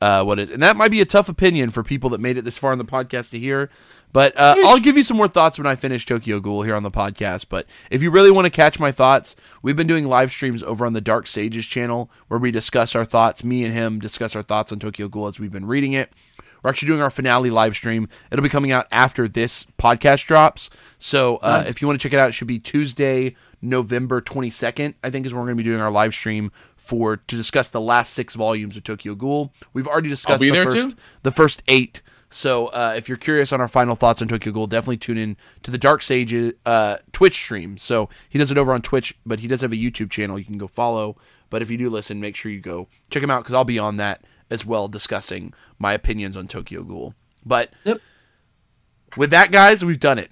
uh, 0.01 0.23
what 0.23 0.39
it. 0.39 0.49
And 0.49 0.64
that 0.64 0.77
might 0.77 0.91
be 0.91 1.01
a 1.01 1.06
tough 1.06 1.27
opinion 1.27 1.72
for 1.72 1.84
people 1.84 2.10
that 2.11 2.19
made 2.22 2.38
it 2.38 2.45
this 2.45 2.57
far 2.57 2.72
in 2.72 2.77
the 2.80 2.85
podcast 2.85 3.31
to 3.31 3.39
hear. 3.39 3.69
But 4.11 4.35
uh, 4.39 4.56
I'll 4.64 4.80
give 4.80 4.97
you 4.97 5.03
some 5.03 5.18
more 5.18 5.27
thoughts 5.27 5.60
when 5.60 5.68
I 5.68 5.76
finish 5.76 6.03
Tokyo 6.06 6.39
Ghoul 6.39 6.64
here 6.64 6.73
on 6.73 6.81
the 6.81 6.89
podcast. 6.89 7.45
But 7.49 7.68
if 7.91 8.01
you 8.01 8.10
really 8.10 8.31
want 8.31 8.45
to 8.45 8.49
catch 8.49 8.80
my 8.80 8.91
thoughts, 8.91 9.35
we've 9.61 9.76
been 9.76 9.85
doing 9.85 10.07
live 10.07 10.31
streams 10.31 10.64
over 10.64 10.84
on 10.85 10.93
the 10.93 11.01
Dark 11.01 11.27
Sages 11.27 11.65
channel 11.68 12.10
where 12.27 12.39
we 12.39 12.49
discuss 12.49 12.95
our 12.95 13.06
thoughts. 13.06 13.43
Me 13.43 13.64
and 13.64 13.72
him 13.73 13.99
discuss 13.99 14.35
our 14.35 14.41
thoughts 14.41 14.72
on 14.72 14.80
Tokyo 14.80 15.10
Ghoul 15.10 15.27
as 15.27 15.39
we've 15.39 15.51
been 15.51 15.68
reading 15.68 15.93
it. 15.93 16.11
We're 16.64 16.69
actually 16.69 16.88
doing 16.88 17.02
our 17.02 17.10
finale 17.10 17.49
live 17.49 17.76
stream. 17.76 18.07
It'll 18.31 18.44
be 18.44 18.49
coming 18.49 18.72
out 18.72 18.88
after 18.91 19.27
this 19.27 19.65
podcast 19.77 20.26
drops. 20.26 20.69
So 20.98 21.38
uh, 21.38 21.64
if 21.68 21.81
you 21.81 21.88
want 21.88 21.99
to 21.99 22.03
check 22.03 22.14
it 22.14 22.19
out, 22.19 22.30
it 22.30 22.34
should 22.34 22.48
be 22.48 22.60
Tuesday, 22.60 23.36
November 23.61 24.22
22nd, 24.22 24.95
I 25.03 25.10
think 25.10 25.26
is 25.26 25.34
when 25.34 25.41
we're 25.41 25.48
going 25.48 25.57
to 25.57 25.64
be 25.64 25.69
doing 25.69 25.81
our 25.81 25.91
live 25.91 26.14
stream 26.14 26.52
for 26.76 27.18
to 27.18 27.36
discuss 27.36 27.69
the 27.69 27.81
last 27.81 28.14
six 28.14 28.34
volumes 28.34 28.76
of 28.77 28.84
Tokyo 28.84 29.15
Ghoul. 29.15 29.53
We've 29.73 29.88
already 29.88 30.10
discussed 30.10 30.40
the 30.41 30.49
first 30.65 30.98
the 31.23 31.31
first 31.31 31.64
eight. 31.68 32.02
So 32.31 32.68
uh, 32.68 32.94
if 32.95 33.10
you're 33.10 33.18
curious 33.18 33.52
on 33.52 33.60
our 33.60 33.68
final 33.68 33.95
thoughts 33.95 34.22
on 34.22 34.27
Tokyo 34.27 34.53
Ghoul, 34.53 34.68
definitely 34.68 34.98
tune 34.98 35.18
in 35.18 35.36
to 35.64 35.72
the 35.72 35.80
Dark 35.80 36.03
Sage 36.03 36.53
uh, 36.65 36.98
Twitch 37.11 37.34
stream. 37.34 37.77
So 37.77 38.07
he 38.30 38.38
does 38.38 38.52
it 38.52 38.57
over 38.57 38.72
on 38.72 38.84
Twitch, 38.84 39.18
but 39.26 39.40
he 39.40 39.48
does 39.48 39.61
have 39.61 39.72
a 39.72 39.76
YouTube 39.76 40.11
channel 40.11 40.38
you 40.38 40.45
can 40.45 40.60
go 40.60 40.68
follow. 40.68 41.15
But 41.49 41.64
if 41.64 41.72
you 41.72 41.77
do 41.77 41.90
listen, 41.90 42.19
make 42.19 42.36
sure 42.36 42.52
you 42.52 42.60
go 42.60 42.88
check 43.10 43.23
him 43.23 43.31
out 43.31 43.44
because 43.44 43.56
I'll 43.56 43.64
be 43.64 43.80
on 43.80 43.98
that 43.98 44.23
as 44.49 44.65
well 44.65 44.88
discussing 44.88 45.53
my 45.77 45.93
opinions 45.93 46.35
on 46.38 46.47
Tokyo 46.47 46.84
Ghoul. 46.84 47.13
But 47.45 47.69
Yep. 47.85 48.01
with 49.17 49.30
that, 49.31 49.51
guys, 49.51 49.84
we've 49.84 49.99
done 49.99 50.19
it. 50.19 50.31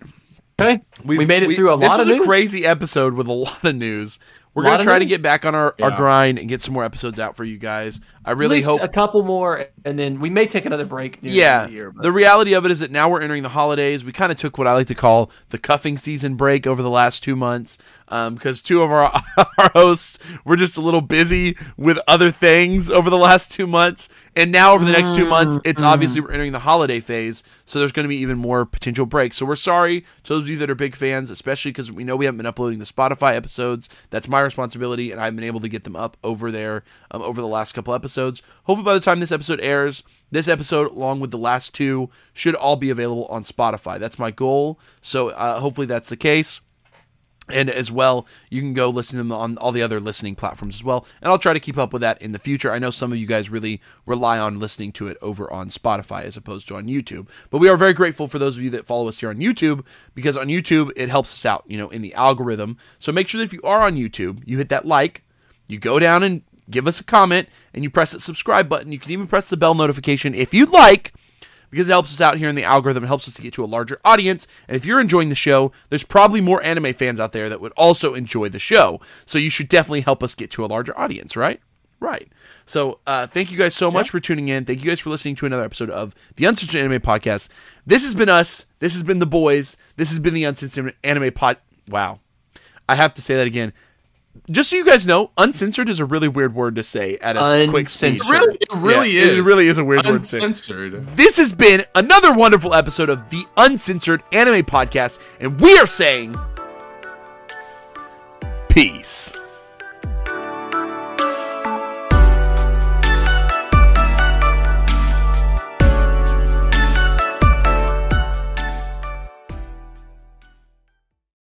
Okay. 0.60 0.82
we 1.06 1.20
We've- 1.20 1.28
made 1.28 1.44
it 1.44 1.50
we- 1.50 1.56
through 1.56 1.72
a 1.72 1.78
this 1.78 1.90
lot 1.90 2.00
was 2.00 2.08
of 2.08 2.20
a 2.20 2.26
crazy 2.26 2.66
episode 2.66 3.14
with 3.14 3.28
a 3.28 3.32
lot 3.34 3.64
of 3.64 3.76
news. 3.76 4.18
We're 4.56 4.64
gonna 4.64 4.78
of 4.80 4.84
try 4.86 4.98
to 4.98 5.06
get 5.06 5.22
back 5.22 5.46
on 5.46 5.54
our, 5.54 5.76
our 5.80 5.92
grind 5.92 6.40
and 6.40 6.50
get 6.50 6.64
some 6.64 6.74
more 6.74 6.84
episodes 6.84 7.20
out 7.20 7.38
for 7.38 7.44
you 7.44 7.60
guys. 7.60 8.02
I 8.26 8.32
At 8.32 8.40
really 8.40 8.56
least 8.56 8.68
hope 8.68 8.82
a 8.82 8.88
couple 8.88 9.22
more, 9.22 9.66
and 9.86 10.00
then 10.00 10.20
we 10.20 10.32
may 10.32 10.48
take 10.48 10.66
another 10.66 10.84
break. 10.88 11.22
Near 11.22 11.32
yeah, 11.32 11.44
the, 11.44 11.54
end 11.54 11.64
of 11.66 11.70
the, 11.70 11.76
year, 11.76 11.92
but- 11.92 12.02
the 12.02 12.12
reality 12.12 12.54
of 12.54 12.66
it 12.66 12.72
is 12.72 12.80
that 12.80 12.90
now 12.90 13.08
we're 13.08 13.22
entering 13.22 13.44
the 13.44 13.50
holidays. 13.50 14.04
We 14.04 14.12
kind 14.14 14.32
of 14.32 14.40
took 14.40 14.58
what 14.58 14.66
I 14.66 14.74
like 14.74 14.88
to 14.88 14.96
call 14.96 15.30
the 15.50 15.60
cuffing 15.60 15.96
season 15.96 16.34
break 16.34 16.66
over 16.66 16.82
the 16.82 16.90
last 16.90 17.22
two 17.24 17.36
months 17.36 17.78
because 18.08 18.62
two 18.62 18.82
of 18.82 18.92
our, 18.92 19.12
our 19.58 19.70
hosts 19.74 20.18
were 20.46 20.56
just 20.56 20.78
a 20.78 20.82
little 20.82 21.02
busy 21.02 21.58
with 21.78 22.00
other 22.08 22.32
things 22.32 22.90
over 22.90 23.10
the 23.10 23.18
last 23.18 23.52
two 23.52 23.68
months. 23.68 24.10
And 24.36 24.52
now, 24.52 24.74
over 24.74 24.86
the 24.86 24.92
next 24.92 25.16
two 25.16 25.28
months, 25.28 25.60
it's 25.66 25.82
obviously 25.82 26.22
we're 26.22 26.32
entering 26.32 26.52
the 26.52 26.60
holiday 26.60 27.00
phase. 27.00 27.42
So 27.66 27.80
there's 27.80 27.92
going 27.92 28.04
to 28.04 28.10
be 28.10 28.18
even 28.18 28.38
more 28.38 28.66
potential 28.66 29.08
breaks. 29.08 29.38
So 29.38 29.46
we're 29.46 29.56
sorry 29.56 30.02
to 30.24 30.34
those 30.34 30.44
of 30.44 30.50
you 30.50 30.58
that 30.58 30.70
are 30.70 30.76
big 30.76 30.96
fans, 30.96 31.32
especially 31.32 31.72
because 31.72 31.92
we 31.92 32.04
know 32.04 32.16
we 32.16 32.26
haven't 32.26 32.38
been 32.38 32.46
uploading 32.46 32.78
the 32.78 32.86
Spotify 32.86 33.36
episodes. 33.36 33.90
That's 34.12 34.28
my 34.28 34.42
responsibility, 34.42 35.12
and 35.12 35.20
I've 35.20 35.36
been 35.36 35.44
able 35.46 35.60
to 35.62 35.70
get 35.70 35.86
them 35.86 35.96
up 35.96 36.18
over 36.24 36.52
there 36.52 36.84
um, 37.10 37.24
over 37.24 37.42
the 37.42 37.48
last 37.48 37.74
couple 37.74 37.94
episodes. 37.96 38.44
Hopefully, 38.66 38.86
by 38.86 38.94
the 38.94 39.00
time 39.00 39.20
this 39.20 39.32
episode 39.32 39.60
airs, 39.60 40.04
this 40.30 40.48
episode, 40.48 40.92
along 40.92 41.20
with 41.20 41.32
the 41.32 41.38
last 41.38 41.74
two, 41.74 42.10
should 42.34 42.56
all 42.56 42.76
be 42.76 42.90
available 42.90 43.26
on 43.26 43.44
Spotify. 43.44 43.98
That's 44.00 44.20
my 44.20 44.32
goal. 44.32 44.80
So 45.02 45.30
uh, 45.30 45.60
hopefully 45.60 45.88
that's 45.88 46.10
the 46.10 46.18
case. 46.18 46.62
And 47.50 47.70
as 47.70 47.92
well, 47.92 48.28
you 48.50 48.62
can 48.62 48.74
go 48.74 48.90
listen 48.90 49.18
to 49.18 49.24
them 49.24 49.32
on 49.32 49.58
all 49.58 49.72
the 49.72 49.82
other 49.82 50.00
listening 50.00 50.36
platforms 50.36 50.76
as 50.76 50.84
well. 50.84 51.06
And 51.22 51.32
I'll 51.32 51.40
try 51.40 51.54
to 51.54 51.60
keep 51.60 51.78
up 51.78 51.94
with 51.94 52.02
that 52.02 52.22
in 52.22 52.34
the 52.34 52.40
future. 52.40 52.74
I 52.74 52.80
know 52.80 52.92
some 52.92 53.12
of 53.12 53.18
you 53.18 53.26
guys 53.26 53.50
really 53.50 53.82
rely 54.06 54.38
on 54.38 54.60
listening 54.60 54.92
to 54.94 55.08
it 55.08 55.18
over 55.22 55.52
on 55.52 55.70
Spotify 55.70 56.24
as 56.24 56.36
opposed 56.36 56.68
to 56.68 56.76
on 56.76 56.88
YouTube. 56.88 57.30
But 57.50 57.60
we 57.60 57.70
are 57.70 57.78
very 57.78 57.94
grateful 57.94 58.28
for 58.28 58.38
those 58.38 58.58
of 58.58 58.64
you 58.64 58.70
that 58.72 58.86
follow 58.86 59.08
us 59.08 59.20
here 59.20 59.30
on 59.30 59.38
YouTube 59.38 59.86
because 60.14 60.36
on 60.36 60.48
YouTube, 60.48 60.92
it 60.98 61.10
helps 61.10 61.34
us 61.34 61.46
out, 61.46 61.64
you 61.68 61.78
know, 61.78 61.90
in 61.90 62.02
the 62.02 62.14
algorithm. 62.16 62.78
So 63.00 63.12
make 63.12 63.28
sure 63.30 63.40
that 63.40 63.46
if 63.46 63.54
you 63.54 63.62
are 63.64 63.82
on 63.82 63.96
YouTube, 63.96 64.44
you 64.46 64.58
hit 64.58 64.70
that 64.70 64.86
like, 64.86 65.24
you 65.68 65.80
go 65.80 66.00
down 66.00 66.24
and 66.24 66.42
give 66.70 66.86
us 66.86 67.00
a 67.00 67.04
comment, 67.04 67.48
and 67.74 67.84
you 67.84 67.90
press 67.90 68.12
that 68.12 68.22
subscribe 68.22 68.68
button. 68.68 68.92
You 68.92 69.00
can 69.00 69.12
even 69.12 69.28
press 69.28 69.48
the 69.48 69.56
bell 69.56 69.74
notification 69.74 70.34
if 70.34 70.54
you'd 70.54 70.70
like 70.70 71.14
because 71.70 71.90
it 71.90 71.92
helps 71.92 72.14
us 72.14 72.22
out 72.22 72.38
here 72.38 72.50
in 72.50 72.56
the 72.56 72.64
algorithm. 72.64 73.04
It 73.04 73.08
helps 73.08 73.28
us 73.28 73.34
to 73.36 73.42
get 73.42 73.54
to 73.54 73.64
a 73.64 73.66
larger 73.66 74.00
audience. 74.06 74.48
And 74.68 74.76
if 74.76 74.86
you're 74.86 75.00
enjoying 75.00 75.30
the 75.30 75.36
show, 75.36 75.72
there's 75.90 76.04
probably 76.04 76.42
more 76.42 76.64
anime 76.64 76.94
fans 76.94 77.20
out 77.20 77.32
there 77.32 77.50
that 77.50 77.62
would 77.62 77.74
also 77.74 78.14
enjoy 78.14 78.50
the 78.50 78.60
show. 78.60 79.02
So 79.26 79.38
you 79.38 79.50
should 79.50 79.70
definitely 79.70 80.02
help 80.02 80.24
us 80.24 80.36
get 80.36 80.52
to 80.52 80.66
a 80.66 80.68
larger 80.68 80.98
audience, 80.98 81.36
right? 81.36 81.60
Right. 82.00 82.30
So 82.66 83.00
uh, 83.08 83.26
thank 83.26 83.52
you 83.52 83.58
guys 83.58 83.74
so 83.74 83.90
much 83.90 84.12
for 84.12 84.20
tuning 84.20 84.50
in. 84.50 84.66
Thank 84.66 84.84
you 84.84 84.90
guys 84.90 85.00
for 85.00 85.10
listening 85.10 85.36
to 85.38 85.46
another 85.46 85.64
episode 85.64 85.90
of 85.90 86.14
the 86.36 86.46
Uncensored 86.46 86.80
Anime 86.80 87.02
Podcast. 87.02 87.50
This 87.86 88.04
has 88.04 88.14
been 88.14 88.30
us. 88.30 88.66
This 88.80 88.94
has 88.94 89.04
been 89.04 89.20
the 89.20 89.26
boys. 89.26 89.78
This 89.96 90.10
has 90.10 90.20
been 90.20 90.36
the 90.36 90.44
Uncensored 90.44 90.96
Anime 91.04 91.32
Pod. 91.32 91.58
Wow. 91.90 92.20
I 92.88 92.96
have 92.96 93.14
to 93.16 93.22
say 93.22 93.36
that 93.36 93.48
again. 93.48 93.74
Just 94.50 94.70
so 94.70 94.76
you 94.76 94.86
guys 94.86 95.06
know, 95.06 95.32
uncensored 95.38 95.90
is 95.90 96.00
a 96.00 96.06
really 96.06 96.28
weird 96.28 96.54
word 96.56 96.76
to 96.76 96.84
say 96.84 97.18
at 97.18 97.36
a 97.38 97.68
quick 97.70 97.88
speed. 97.88 98.14
Uncensored. 98.22 98.30
Really, 98.40 98.56
it 98.62 98.74
really 98.76 99.10
Yeah, 99.12 99.22
is. 99.24 99.38
It 99.38 99.42
really 99.42 99.68
is 99.68 99.78
a 99.78 99.84
weird 99.84 100.06
word 100.06 100.22
to 100.24 100.28
say. 100.28 100.38
uncensored. 100.38 101.04
This 101.16 101.38
has 101.38 101.54
been 101.54 101.84
another 101.96 102.34
wonderful 102.34 102.74
episode 102.74 103.10
of 103.10 103.30
the 103.30 103.46
Uncensored 103.58 104.24
Anime 104.32 104.64
Podcast, 104.66 105.20
and 105.40 105.60
we 105.60 105.78
are 105.78 105.86
saying 105.88 106.36
peace. 108.70 109.36